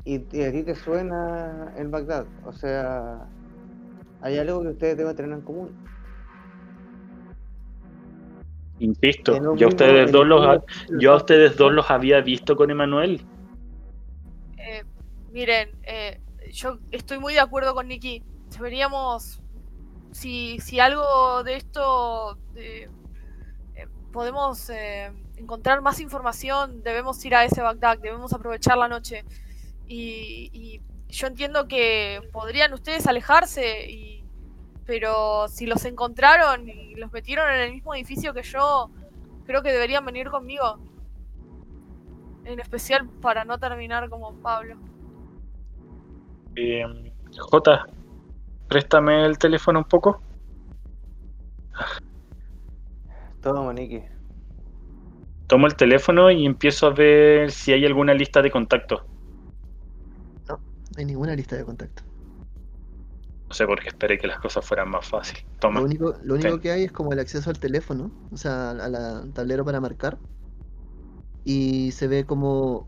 y, 0.05 0.25
y 0.37 0.43
a 0.45 0.53
ti 0.53 0.63
te 0.63 0.77
suena 0.77 1.73
el 1.77 1.89
Bagdad. 1.89 2.27
O 2.45 2.53
sea, 2.53 3.27
hay 4.21 4.39
algo 4.39 4.63
que 4.63 4.69
ustedes 4.69 4.97
deben 4.97 5.17
tener 5.17 5.33
en 5.33 5.41
común. 5.43 5.77
Insisto, 8.81 9.55
yo 9.57 9.67
a 9.67 9.69
ustedes 9.69 10.11
dos 10.11 10.27
los, 10.27 10.45
ha- 10.47 10.65
yo 10.99 11.13
a 11.13 11.17
ustedes 11.17 11.57
dos 11.57 11.73
los 11.73 11.91
había 11.91 12.21
visto 12.21 12.57
con 12.57 12.71
Emanuel. 12.71 13.21
Eh, 14.59 14.85
miren, 15.31 15.71
eh, 15.83 16.21
yo 16.53 16.79
estoy 16.91 17.19
muy 17.19 17.35
de 17.35 17.41
acuerdo 17.41 17.75
con 17.75 17.89
Nicky. 17.89 18.23
Deberíamos, 18.57 19.43
si, 20.13 20.59
si 20.61 20.81
algo 20.81 21.45
de 21.45 21.57
esto 21.57 22.39
eh, 22.57 22.89
eh, 23.77 23.87
podemos 24.13 24.71
eh, 24.71 25.13
encontrar 25.37 25.83
más 25.83 26.01
información, 26.01 26.83
debemos 26.83 27.25
ir 27.25 27.35
a 27.35 27.45
ese 27.45 27.61
Bagdad, 27.63 27.99
debemos 27.99 28.33
aprovechar 28.33 28.77
la 28.79 28.89
noche. 28.89 29.25
Y, 29.87 30.51
y 30.53 30.83
yo 31.09 31.27
entiendo 31.27 31.69
que 31.69 32.21
podrían 32.33 32.73
ustedes 32.73 33.07
alejarse, 33.07 33.91
y, 33.91 34.20
pero 34.91 35.47
si 35.47 35.67
los 35.67 35.85
encontraron 35.85 36.69
y 36.69 36.97
los 36.97 37.13
metieron 37.13 37.49
en 37.49 37.61
el 37.61 37.73
mismo 37.75 37.95
edificio 37.95 38.35
que 38.35 38.43
yo, 38.43 38.91
creo 39.47 39.63
que 39.63 39.71
deberían 39.71 40.05
venir 40.05 40.31
conmigo. 40.31 40.81
En 42.45 42.59
especial 42.59 43.09
para 43.23 43.45
no 43.45 43.57
terminar 43.57 44.11
como 44.11 44.35
Pablo. 44.43 44.75
Eh, 46.57 46.85
Jota, 47.39 47.87
préstame 48.67 49.25
el 49.27 49.39
teléfono 49.39 49.79
un 49.79 49.85
poco. 49.85 50.21
Toma, 53.41 53.73
Niki. 53.73 54.03
Tomo 55.47 55.69
el 55.69 55.77
teléfono 55.77 56.33
y 56.33 56.45
empiezo 56.45 56.89
a 56.89 56.91
ver 56.91 57.53
si 57.53 57.73
hay 57.73 57.87
alguna 57.87 58.13
lista 58.13 58.43
de 58.43 58.51
contactos. 58.51 59.03
No 60.49 60.59
hay 60.97 61.05
ninguna 61.05 61.37
lista 61.37 61.55
de 61.55 61.65
contacto. 61.65 62.10
No 63.51 63.57
sé 63.57 63.67
por 63.67 63.81
qué 63.83 63.89
esperé 63.89 64.17
que 64.17 64.29
las 64.29 64.39
cosas 64.39 64.65
fueran 64.65 64.89
más 64.91 65.09
fáciles. 65.09 65.45
Toma. 65.59 65.81
Lo 65.81 65.87
único, 65.87 66.15
lo 66.23 66.35
único 66.35 66.51
Ten. 66.51 66.61
que 66.61 66.71
hay 66.71 66.85
es 66.85 66.93
como 66.93 67.13
el 67.13 67.19
acceso 67.19 67.51
al 67.51 67.59
teléfono, 67.59 68.13
o 68.31 68.37
sea, 68.37 68.71
al 68.71 68.95
al 68.95 69.33
tablero 69.33 69.65
para 69.65 69.81
marcar. 69.81 70.19
Y 71.43 71.91
se 71.91 72.07
ve 72.07 72.25
como 72.25 72.87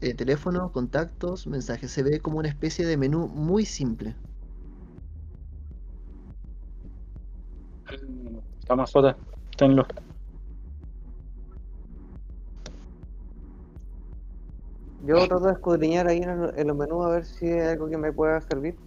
eh, 0.00 0.14
teléfono, 0.14 0.70
contactos, 0.70 1.48
mensajes. 1.48 1.90
Se 1.90 2.04
ve 2.04 2.20
como 2.20 2.38
una 2.38 2.48
especie 2.48 2.86
de 2.86 2.96
menú 2.96 3.26
muy 3.26 3.66
simple. 3.66 4.14
Toma, 8.66 8.86
Jota, 8.86 9.16
tenlo. 9.56 9.84
Yo 15.00 15.16
trato 15.26 15.40
de 15.46 15.52
escudriñar 15.52 16.06
ahí 16.06 16.18
en, 16.18 16.30
el- 16.30 16.52
en 16.58 16.66
los 16.68 16.76
menús 16.76 17.04
a 17.04 17.08
ver 17.08 17.24
si 17.24 17.46
hay 17.46 17.70
algo 17.70 17.88
que 17.88 17.98
me 17.98 18.12
pueda 18.12 18.40
servir. 18.42 18.78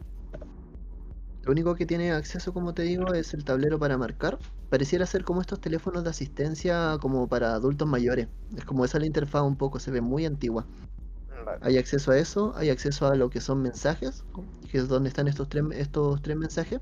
Lo 1.46 1.52
único 1.52 1.76
que 1.76 1.86
tiene 1.86 2.12
acceso, 2.12 2.54
como 2.54 2.74
te 2.74 2.84
digo, 2.84 3.14
es 3.14 3.34
el 3.36 3.46
tablero 3.46 3.80
para 3.80 3.98
marcar. 3.98 4.40
Pareciera 4.70 5.06
ser 5.06 5.24
como 5.24 5.42
estos 5.42 5.62
teléfonos 5.62 6.04
de 6.04 6.10
asistencia 6.10 6.98
como 7.00 7.28
para 7.30 7.54
adultos 7.54 7.88
mayores. 7.88 8.30
Es 8.58 8.66
como 8.66 8.84
esa 8.84 9.00
la 9.00 9.06
interfaz 9.06 9.44
un 9.44 9.56
poco, 9.58 9.80
se 9.80 9.92
ve 9.92 10.02
muy 10.02 10.26
antigua. 10.26 10.68
Vale. 11.46 11.60
Hay 11.62 11.78
acceso 11.78 12.12
a 12.12 12.18
eso, 12.18 12.54
hay 12.56 12.70
acceso 12.72 13.08
a 13.08 13.16
lo 13.16 13.30
que 13.30 13.42
son 13.42 13.62
mensajes, 13.62 14.26
que 14.72 14.80
es 14.80 14.88
donde 14.88 15.10
están 15.10 15.28
estos 15.28 15.48
tres, 15.50 15.64
estos 15.74 16.22
tres 16.22 16.36
mensajes. 16.38 16.82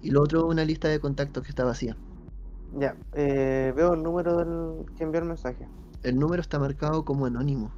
Y 0.00 0.10
lo 0.10 0.22
otro, 0.22 0.46
una 0.46 0.64
lista 0.64 0.88
de 0.88 1.00
contactos 1.00 1.42
que 1.42 1.48
está 1.50 1.64
vacía. 1.64 1.98
Ya, 2.72 3.00
eh, 3.12 3.72
veo 3.76 3.94
el 3.94 4.02
número 4.02 4.36
del 4.36 4.86
que 4.96 5.04
envió 5.04 5.20
el 5.20 5.26
mensaje. 5.28 5.72
El 6.02 6.18
número 6.20 6.40
está 6.40 6.58
marcado 6.60 7.04
como 7.04 7.26
anónimo, 7.26 7.72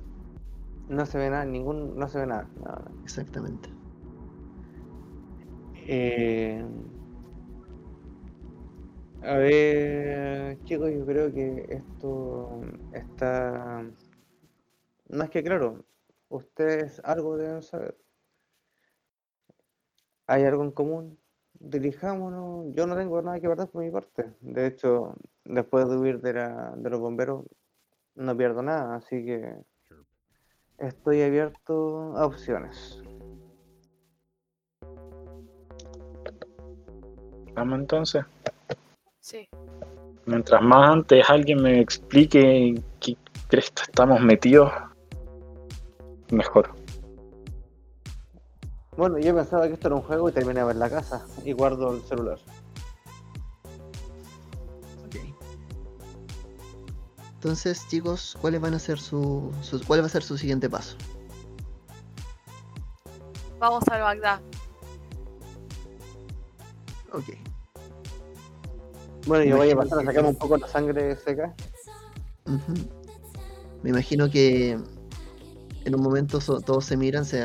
No 0.89 1.07
se 1.07 1.19
ve 1.19 1.31
nada, 1.31 1.45
ningún, 1.45 1.97
no 1.97 2.09
se 2.09 2.19
ve 2.19 2.27
nada. 2.27 2.51
nada, 2.57 2.79
nada. 2.79 2.97
exactamente. 3.05 3.77
Eh, 5.89 6.65
a 9.23 9.37
ver, 9.37 10.59
chicos, 10.65 10.91
yo 10.93 11.07
creo 11.07 11.33
que 11.33 11.65
esto 11.69 12.61
está 12.93 13.85
más 15.09 15.31
que 15.31 15.43
claro. 15.43 15.85
Ustedes 16.29 17.01
algo 17.05 17.37
deben 17.37 17.63
saber. 17.63 17.97
¿Hay 20.27 20.45
algo 20.45 20.65
en 20.65 20.73
común? 20.73 21.19
Dirijámonos. 21.61 22.75
Yo 22.75 22.87
no 22.87 22.97
tengo 22.97 23.23
nada 23.23 23.41
que 23.41 23.49
perder 23.49 23.69
por 23.69 23.83
mi 23.85 23.91
parte. 23.91 24.33
De 24.41 24.67
hecho, 24.67 25.15
después 25.45 25.89
de 25.89 25.97
huir 25.97 26.21
de, 26.21 26.33
la- 26.35 26.75
de 26.77 26.91
los 26.91 27.01
bomberos, 27.01 27.45
no 28.17 28.37
pierdo 28.37 28.63
nada, 28.63 28.97
así 28.97 29.25
que 29.25 29.55
estoy 30.79 31.23
abierto 31.23 32.17
a 32.17 32.27
opciones. 32.27 33.06
Vamos 37.57 37.79
entonces. 37.81 38.25
Sí. 39.21 39.49
Mientras 40.27 40.63
más 40.63 40.91
antes 40.91 41.29
alguien 41.29 41.63
me 41.63 41.81
explique 41.81 42.69
en 42.69 42.85
qué 43.01 43.17
cresta 43.49 43.83
estamos 43.83 44.21
metidos, 44.21 44.71
mejor. 46.31 46.71
Bueno, 48.97 49.19
yo 49.19 49.35
pensaba 49.35 49.67
que 49.67 49.75
esto 49.75 49.89
era 49.89 49.97
un 49.97 50.03
juego 50.03 50.29
y 50.29 50.33
terminaba 50.33 50.71
en 50.73 50.79
la 50.79 50.89
casa 50.91 51.27
y 51.45 51.53
guardo 51.53 51.95
el 51.95 52.03
celular. 52.03 52.39
Entonces, 57.35 57.87
chicos, 57.89 58.37
¿cuáles 58.41 58.61
van 58.61 58.75
a 58.75 58.79
ser 58.79 58.99
su, 58.99 59.53
su- 59.61 59.81
cuál 59.87 60.01
va 60.03 60.07
a 60.07 60.09
ser 60.09 60.23
su 60.25 60.37
siguiente 60.37 60.69
paso? 60.69 60.97
Vamos 63.61 63.85
al 63.89 64.01
Bagdad. 64.01 64.41
Ok. 67.13 67.25
Bueno, 69.27 69.45
yo 69.45 69.57
voy 69.57 69.71
a 69.71 69.77
pasar 69.77 69.99
a 69.99 70.05
sacarme 70.05 70.29
un 70.31 70.37
poco 70.37 70.57
la 70.57 70.69
sangre 70.69 71.17
seca. 71.17 71.55
Me 73.83 73.91
imagino 73.91 74.31
que 74.31 74.79
en 75.85 75.95
un 75.95 76.01
momento 76.01 76.41
so- 76.41 76.61
todos 76.61 76.85
se 76.85 76.97
miran, 76.97 77.25
se 77.25 77.45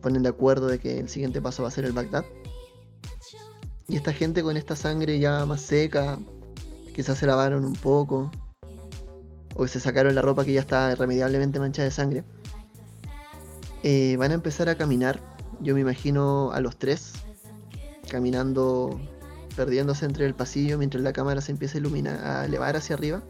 ponen 0.00 0.22
de 0.22 0.28
acuerdo 0.28 0.66
de 0.66 0.78
que 0.78 0.98
el 0.98 1.08
siguiente 1.08 1.40
paso 1.40 1.62
va 1.62 1.68
a 1.68 1.72
ser 1.72 1.84
el 1.84 1.92
Bagdad. 1.92 2.24
Y 3.88 3.96
esta 3.96 4.12
gente 4.12 4.42
con 4.42 4.56
esta 4.56 4.76
sangre 4.76 5.18
ya 5.18 5.44
más 5.46 5.60
seca, 5.62 6.18
quizás 6.94 7.18
se 7.18 7.26
lavaron 7.26 7.64
un 7.64 7.72
poco, 7.74 8.30
o 9.56 9.66
se 9.66 9.80
sacaron 9.80 10.14
la 10.14 10.22
ropa 10.22 10.44
que 10.44 10.52
ya 10.52 10.60
está 10.60 10.92
irremediablemente 10.92 11.58
manchada 11.58 11.86
de 11.86 11.90
sangre, 11.90 12.24
eh, 13.82 14.16
van 14.16 14.30
a 14.30 14.34
empezar 14.34 14.68
a 14.68 14.76
caminar. 14.76 15.20
Yo 15.60 15.74
me 15.74 15.80
imagino 15.80 16.52
a 16.52 16.60
los 16.60 16.76
tres 16.76 17.12
caminando, 18.08 19.00
perdiéndose 19.60 20.06
entre 20.06 20.24
el 20.24 20.34
pasillo 20.34 20.78
mientras 20.78 21.02
la 21.02 21.12
cámara 21.12 21.42
se 21.42 21.52
empieza 21.52 21.76
a 21.76 21.80
iluminar, 21.80 22.24
a 22.24 22.46
elevar 22.46 22.76
hacia 22.76 22.96
arriba 22.96 23.20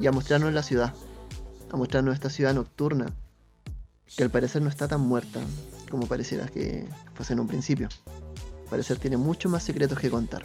y 0.00 0.06
a 0.06 0.10
mostrarnos 0.10 0.50
la 0.54 0.62
ciudad, 0.62 0.94
a 1.70 1.76
mostrarnos 1.76 2.14
esta 2.14 2.30
ciudad 2.30 2.54
nocturna, 2.54 3.12
que 4.16 4.22
al 4.22 4.30
parecer 4.30 4.62
no 4.62 4.70
está 4.70 4.88
tan 4.88 5.02
muerta 5.02 5.40
como 5.90 6.06
pareciera 6.06 6.46
que 6.46 6.88
fuese 7.12 7.34
en 7.34 7.40
un 7.40 7.48
principio. 7.48 7.90
Al 8.62 8.70
parecer 8.70 8.96
tiene 8.98 9.18
muchos 9.18 9.52
más 9.52 9.62
secretos 9.62 9.98
que 9.98 10.08
contar. 10.08 10.42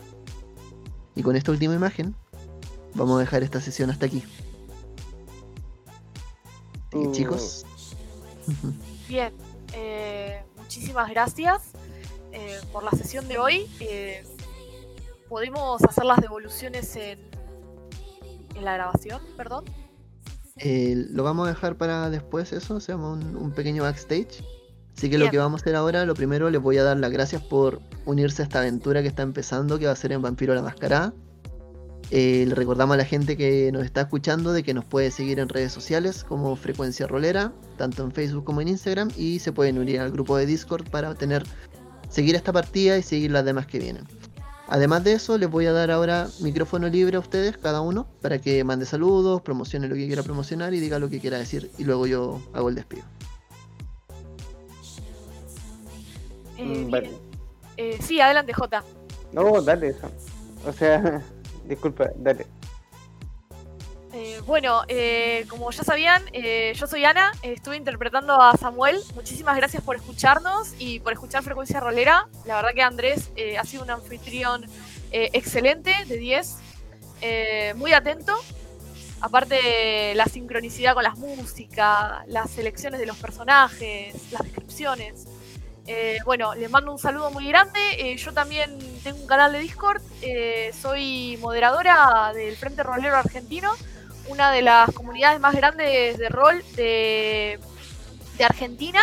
Y 1.16 1.24
con 1.24 1.38
esta 1.38 1.54
última 1.54 1.74
imagen, 1.74 2.14
vamos 2.94 3.16
a 3.16 3.20
dejar 3.22 3.44
esta 3.44 3.62
sesión 3.62 3.90
hasta 3.90 4.08
aquí. 4.08 4.26
Uh. 6.92 7.14
chicos, 7.14 7.66
Bien, 9.08 9.32
eh, 9.72 10.44
muchísimas 10.58 11.10
gracias. 11.10 11.62
eh, 12.34 12.60
por 12.74 12.84
la 12.84 12.92
sesión 12.92 13.26
de 13.30 13.38
hoy. 13.38 13.70
Eh, 13.80 14.26
¿Podemos 15.30 15.84
hacer 15.84 16.06
las 16.06 16.20
devoluciones 16.22 16.96
en, 16.96 17.20
en 18.56 18.66
la 18.66 18.74
grabación? 18.74 19.22
Perdón. 19.36 19.66
Eh, 20.58 21.06
lo 21.12 21.24
vamos 21.24 21.48
a 21.48 21.50
dejar 21.52 21.76
para 21.78 22.10
después 22.10 22.52
eso, 22.54 22.78
hacemos 22.78 23.18
un, 23.18 23.36
un 23.36 23.52
pequeño 23.52 23.84
backstage. 23.84 24.44
Así 24.96 25.12
que 25.12 25.20
lo 25.20 25.30
que 25.30 25.38
vamos 25.38 25.62
a 25.62 25.64
hacer 25.64 25.76
ahora, 25.76 26.06
lo 26.06 26.16
primero 26.16 26.50
les 26.50 26.60
voy 26.60 26.80
a 26.80 26.84
dar 26.84 26.98
las 26.98 27.12
gracias 27.12 27.44
por 27.44 27.80
unirse 28.06 28.42
a 28.42 28.46
esta 28.46 28.60
aventura 28.60 29.04
que 29.04 29.08
está 29.08 29.22
empezando, 29.22 29.78
que 29.78 29.86
va 29.86 29.92
a 29.92 29.96
ser 29.96 30.12
en 30.12 30.24
Vampiro 30.24 30.56
la 30.56 30.64
Mascarada. 30.64 31.14
Eh, 32.10 32.46
le 32.48 32.56
recordamos 32.56 32.96
a 32.96 32.98
la 32.98 33.06
gente 33.06 33.38
que 33.38 33.70
nos 33.72 33.84
está 33.84 34.02
escuchando 34.02 34.54
de 34.54 34.64
que 34.64 34.74
nos 34.74 34.86
puede 34.86 35.12
seguir 35.12 35.40
en 35.40 35.50
redes 35.50 35.72
sociales 35.72 36.24
como 36.24 36.56
Frecuencia 36.56 37.06
Rolera, 37.06 37.52
tanto 37.78 38.04
en 38.04 38.12
Facebook 38.12 38.46
como 38.46 38.62
en 38.62 38.70
Instagram, 38.70 39.10
y 39.16 39.38
se 39.38 39.52
pueden 39.52 39.78
unir 39.78 40.00
al 40.00 40.12
grupo 40.12 40.36
de 40.38 40.48
Discord 40.48 40.90
para 40.90 41.14
tener, 41.14 41.44
seguir 42.10 42.36
esta 42.36 42.52
partida 42.52 42.98
y 42.98 43.04
seguir 43.04 43.30
las 43.30 43.46
demás 43.46 43.68
que 43.68 43.78
vienen. 43.78 44.06
Además 44.70 45.04
de 45.04 45.14
eso, 45.14 45.38
les 45.38 45.50
voy 45.50 45.66
a 45.66 45.72
dar 45.72 45.92
ahora 45.92 46.28
micrófono 46.42 46.90
libre 46.90 47.16
a 47.18 47.20
ustedes, 47.22 47.58
cada 47.58 47.80
uno, 47.82 48.08
para 48.22 48.40
que 48.40 48.64
mande 48.64 48.86
saludos, 48.86 49.42
promocione 49.42 49.88
lo 49.88 49.96
que 49.96 50.08
quiera 50.08 50.24
promocionar 50.24 50.74
y 50.74 50.80
diga 50.80 51.00
lo 51.00 51.10
que 51.10 51.20
quiera 51.20 51.38
decir, 51.38 51.72
y 51.78 51.86
luego 51.86 52.06
yo 52.06 52.42
hago 52.54 52.70
el 52.70 52.76
despido. 52.76 53.04
Eh, 56.58 56.66
Mm, 56.86 56.90
vale. 56.92 57.12
Eh, 57.78 57.98
sí, 58.02 58.20
adelante, 58.20 58.52
Jota. 58.54 58.84
No, 59.32 59.62
dale. 59.62 59.96
O 60.66 60.74
sea, 60.74 61.22
disculpa, 61.70 62.10
dale. 62.18 62.46
Bueno, 64.48 64.84
eh, 64.88 65.46
como 65.50 65.70
ya 65.72 65.84
sabían, 65.84 66.24
eh, 66.32 66.72
yo 66.74 66.88
soy 66.88 67.04
Ana, 67.04 67.34
estuve 67.42 67.76
interpretando 67.76 68.42
a 68.42 68.56
Samuel. 68.56 68.98
Muchísimas 69.14 69.58
gracias 69.58 69.84
por 69.84 69.98
escucharnos 69.98 70.74
y 70.80 71.02
por 71.02 71.12
escuchar 71.12 71.44
Frecuencia 71.44 71.82
Rolera. 71.82 72.30
La 72.46 72.56
verdad 72.56 72.70
que 72.74 72.82
Andrés 72.82 73.30
eh, 73.36 73.58
ha 73.58 73.66
sido 73.66 73.84
un 73.84 73.90
anfitrión 73.90 74.64
eh, 75.12 75.32
excelente, 75.34 75.94
de 76.06 76.18
10, 76.18 76.56
eh, 77.20 77.74
muy 77.76 77.92
atento. 77.92 78.34
Aparte, 79.20 80.16
la 80.16 80.24
sincronicidad 80.28 80.94
con 80.94 81.04
las 81.04 81.18
músicas, 81.18 82.26
las 82.28 82.50
selecciones 82.50 83.02
de 83.02 83.06
los 83.06 83.18
personajes, 83.18 84.16
las 84.32 84.44
descripciones. 84.44 85.28
Bueno, 86.26 86.56
les 86.56 86.70
mando 86.70 86.92
un 86.92 87.00
saludo 87.00 87.32
muy 87.32 87.48
grande. 87.48 88.16
Yo 88.18 88.32
también 88.34 88.78
tengo 89.04 89.20
un 89.20 89.28
canal 89.28 89.52
de 89.52 89.60
Discord. 89.60 90.02
soy 90.74 91.38
moderadora 91.42 92.32
del 92.34 92.56
Frente 92.56 92.84
Rolero 92.84 93.16
Argentino, 93.16 93.72
una 94.30 94.52
de 94.52 94.62
las 94.62 94.92
comunidades 94.94 95.40
más 95.40 95.56
grandes 95.56 96.18
de 96.18 96.30
rol 96.30 96.64
de, 96.76 97.60
de 98.38 98.44
Argentina. 98.44 99.02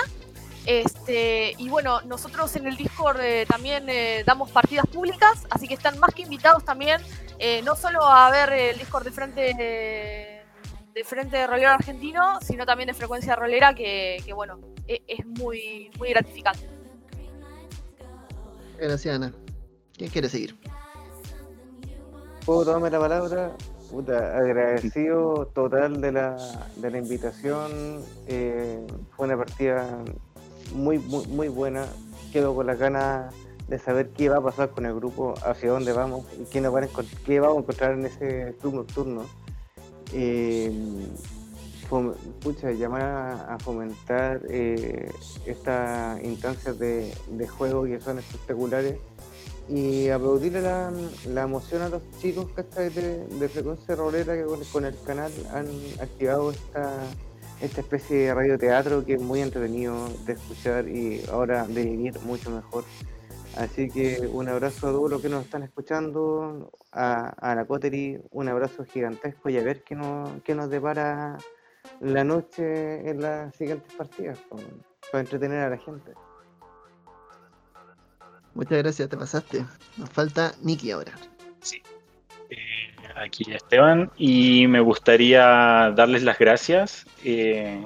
Este, 0.66 1.54
y 1.58 1.68
bueno, 1.68 2.00
nosotros 2.02 2.56
en 2.56 2.66
el 2.66 2.76
Discord 2.76 3.20
eh, 3.20 3.44
también 3.46 3.86
eh, 3.88 4.24
damos 4.24 4.50
partidas 4.50 4.86
públicas, 4.86 5.46
así 5.50 5.68
que 5.68 5.74
están 5.74 5.98
más 5.98 6.14
que 6.14 6.22
invitados 6.22 6.64
también, 6.64 7.02
eh, 7.38 7.60
no 7.62 7.76
solo 7.76 8.02
a 8.02 8.30
ver 8.30 8.50
el 8.52 8.78
Discord 8.78 9.04
de 9.04 9.10
Frente 9.10 10.44
de 10.94 11.04
Frente 11.04 11.46
Rolero 11.46 11.70
Argentino, 11.70 12.38
sino 12.40 12.64
también 12.64 12.86
de 12.86 12.94
Frecuencia 12.94 13.34
Rolera, 13.34 13.74
que, 13.74 14.22
que, 14.24 14.32
bueno, 14.32 14.60
e- 14.86 15.02
es 15.08 15.26
muy, 15.26 15.90
muy 15.98 16.10
gratificante. 16.10 16.68
Gracias, 18.78 19.16
Ana. 19.16 19.32
¿Quién 19.98 20.10
quiere 20.10 20.28
seguir? 20.28 20.56
¿Puedo 22.46 22.64
tomarme 22.64 22.90
la 22.90 23.00
palabra? 23.00 23.56
Puta, 23.94 24.36
agradecido 24.36 25.46
total 25.54 26.00
de 26.00 26.10
la, 26.10 26.36
de 26.74 26.90
la 26.90 26.98
invitación. 26.98 28.02
eh, 28.26 28.84
fue 29.12 29.26
una 29.26 29.36
partida 29.36 30.02
muy, 30.74 30.98
muy, 30.98 31.24
muy 31.28 31.46
buena. 31.48 31.86
Quedo 32.32 32.56
con 32.56 32.66
las 32.66 32.76
ganas 32.76 33.32
de 33.68 33.78
saber 33.78 34.10
qué 34.10 34.28
va 34.28 34.38
a 34.38 34.40
pasar 34.40 34.70
con 34.70 34.84
el 34.84 34.96
grupo, 34.96 35.34
hacia 35.46 35.70
dónde 35.70 35.92
vamos 35.92 36.26
y 36.40 36.44
qué, 36.46 36.60
nos 36.60 36.72
van 36.72 36.84
a 36.84 36.88
qué 37.24 37.38
vamos 37.38 37.58
a 37.58 37.60
encontrar 37.60 37.92
en 37.92 38.06
ese 38.06 38.56
club 38.60 38.74
nocturno. 38.74 39.26
Eh, 40.12 40.72
pucha, 42.42 42.72
llamar 42.72 43.02
a, 43.02 43.54
a 43.54 43.58
fomentar 43.60 44.40
eh, 44.48 45.08
estas 45.46 46.20
instancias 46.24 46.76
de, 46.80 47.14
de 47.30 47.46
juego 47.46 47.84
que 47.84 48.00
son 48.00 48.18
espectaculares 48.18 48.96
y 49.68 50.08
aplaudirle 50.10 50.60
la, 50.60 50.92
la 51.28 51.42
emoción 51.42 51.82
a 51.82 51.88
los 51.88 52.02
chicos 52.18 52.48
¿cachai? 52.54 52.90
de, 52.90 53.26
de 53.26 53.48
frecuencia 53.48 53.94
rolera 53.96 54.34
que 54.34 54.44
con, 54.72 54.84
el 54.84 54.94
canal 55.06 55.32
han 55.52 55.66
activado 56.00 56.50
esta, 56.50 56.92
esta 57.60 57.80
especie 57.80 58.16
de 58.18 58.34
radioteatro 58.34 59.04
que 59.04 59.14
es 59.14 59.22
muy 59.22 59.40
entretenido 59.40 59.96
de 60.26 60.34
escuchar 60.34 60.86
y 60.88 61.22
ahora 61.30 61.66
de 61.66 61.84
vivir 61.84 62.20
mucho 62.20 62.50
mejor. 62.50 62.84
Así 63.56 63.88
que 63.88 64.28
un 64.32 64.48
abrazo 64.48 64.88
a 64.88 64.90
todos 64.90 65.08
los 65.10 65.22
que 65.22 65.28
nos 65.28 65.44
están 65.44 65.62
escuchando, 65.62 66.72
a, 66.92 67.28
a 67.28 67.54
la 67.54 67.64
Coterie, 67.64 68.20
un 68.32 68.48
abrazo 68.48 68.84
gigantesco 68.84 69.48
y 69.48 69.56
a 69.58 69.62
ver 69.62 69.84
qué 69.84 69.94
nos, 69.94 70.42
qué 70.42 70.54
nos 70.56 70.68
depara 70.68 71.38
la 72.00 72.24
noche 72.24 73.08
en 73.08 73.20
las 73.22 73.54
siguientes 73.54 73.92
partidas, 73.94 74.38
con- 74.48 74.60
para 75.12 75.20
entretener 75.22 75.60
a 75.60 75.70
la 75.70 75.78
gente. 75.78 76.12
Muchas 78.54 78.78
gracias, 78.78 79.08
te 79.08 79.16
pasaste. 79.16 79.64
Nos 79.96 80.10
falta 80.10 80.54
Nikki 80.62 80.90
ahora. 80.92 81.12
Sí. 81.60 81.82
Eh, 82.50 82.94
aquí 83.16 83.44
Esteban 83.50 84.10
y 84.16 84.66
me 84.68 84.80
gustaría 84.80 85.92
darles 85.94 86.22
las 86.22 86.38
gracias. 86.38 87.06
Eh, 87.24 87.84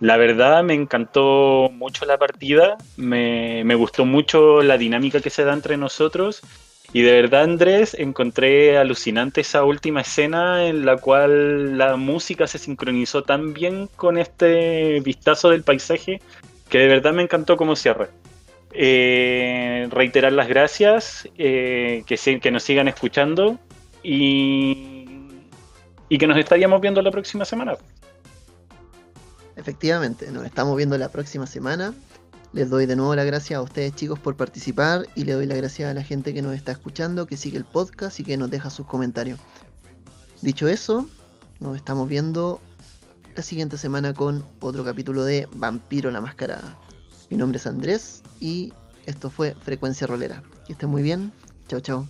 la 0.00 0.16
verdad 0.16 0.62
me 0.64 0.74
encantó 0.74 1.70
mucho 1.72 2.04
la 2.04 2.18
partida, 2.18 2.76
me, 2.96 3.62
me 3.64 3.74
gustó 3.74 4.04
mucho 4.04 4.62
la 4.62 4.76
dinámica 4.76 5.20
que 5.20 5.30
se 5.30 5.44
da 5.44 5.52
entre 5.52 5.76
nosotros 5.76 6.42
y 6.92 7.02
de 7.02 7.12
verdad 7.12 7.44
Andrés 7.44 7.94
encontré 7.94 8.76
alucinante 8.76 9.40
esa 9.40 9.64
última 9.64 10.02
escena 10.02 10.66
en 10.66 10.84
la 10.84 10.98
cual 10.98 11.78
la 11.78 11.96
música 11.96 12.46
se 12.46 12.58
sincronizó 12.58 13.22
tan 13.22 13.54
bien 13.54 13.88
con 13.96 14.18
este 14.18 15.00
vistazo 15.00 15.48
del 15.48 15.62
paisaje 15.62 16.20
que 16.68 16.78
de 16.78 16.88
verdad 16.88 17.14
me 17.14 17.22
encantó 17.22 17.56
como 17.56 17.76
cierre. 17.76 18.08
Eh, 18.74 19.86
reiterar 19.90 20.32
las 20.32 20.48
gracias, 20.48 21.28
eh, 21.36 22.04
que, 22.06 22.50
nos 22.50 22.62
sigan 22.62 22.88
escuchando 22.88 23.58
y, 24.02 25.28
y 26.08 26.18
que 26.18 26.26
nos 26.26 26.38
estaríamos 26.38 26.80
viendo 26.80 27.02
la 27.02 27.10
próxima 27.10 27.44
semana. 27.44 27.74
Efectivamente, 29.56 30.30
nos 30.30 30.46
estamos 30.46 30.76
viendo 30.76 30.96
la 30.96 31.10
próxima 31.10 31.46
semana. 31.46 31.94
Les 32.54 32.68
doy 32.68 32.86
de 32.86 32.96
nuevo 32.96 33.14
las 33.14 33.26
gracias 33.26 33.58
a 33.58 33.62
ustedes 33.62 33.94
chicos 33.94 34.18
por 34.18 34.36
participar 34.36 35.06
y 35.14 35.24
le 35.24 35.32
doy 35.32 35.46
las 35.46 35.58
gracias 35.58 35.90
a 35.90 35.94
la 35.94 36.02
gente 36.02 36.32
que 36.32 36.42
nos 36.42 36.54
está 36.54 36.72
escuchando, 36.72 37.26
que 37.26 37.36
sigue 37.36 37.58
el 37.58 37.64
podcast 37.64 38.20
y 38.20 38.24
que 38.24 38.36
nos 38.36 38.50
deja 38.50 38.70
sus 38.70 38.86
comentarios. 38.86 39.38
Dicho 40.40 40.68
eso, 40.68 41.06
nos 41.60 41.76
estamos 41.76 42.08
viendo 42.08 42.60
la 43.36 43.42
siguiente 43.42 43.76
semana 43.76 44.12
con 44.12 44.44
otro 44.60 44.84
capítulo 44.84 45.24
de 45.24 45.48
Vampiro 45.54 46.10
la 46.10 46.20
Mascarada. 46.20 46.78
Mi 47.30 47.36
nombre 47.36 47.58
es 47.58 47.66
Andrés 47.66 48.21
y 48.42 48.72
esto 49.06 49.30
fue 49.30 49.54
Frecuencia 49.54 50.06
Rolera. 50.06 50.42
Que 50.66 50.72
estén 50.72 50.90
muy 50.90 51.02
bien. 51.02 51.32
Chao, 51.68 51.80
chao. 51.80 52.08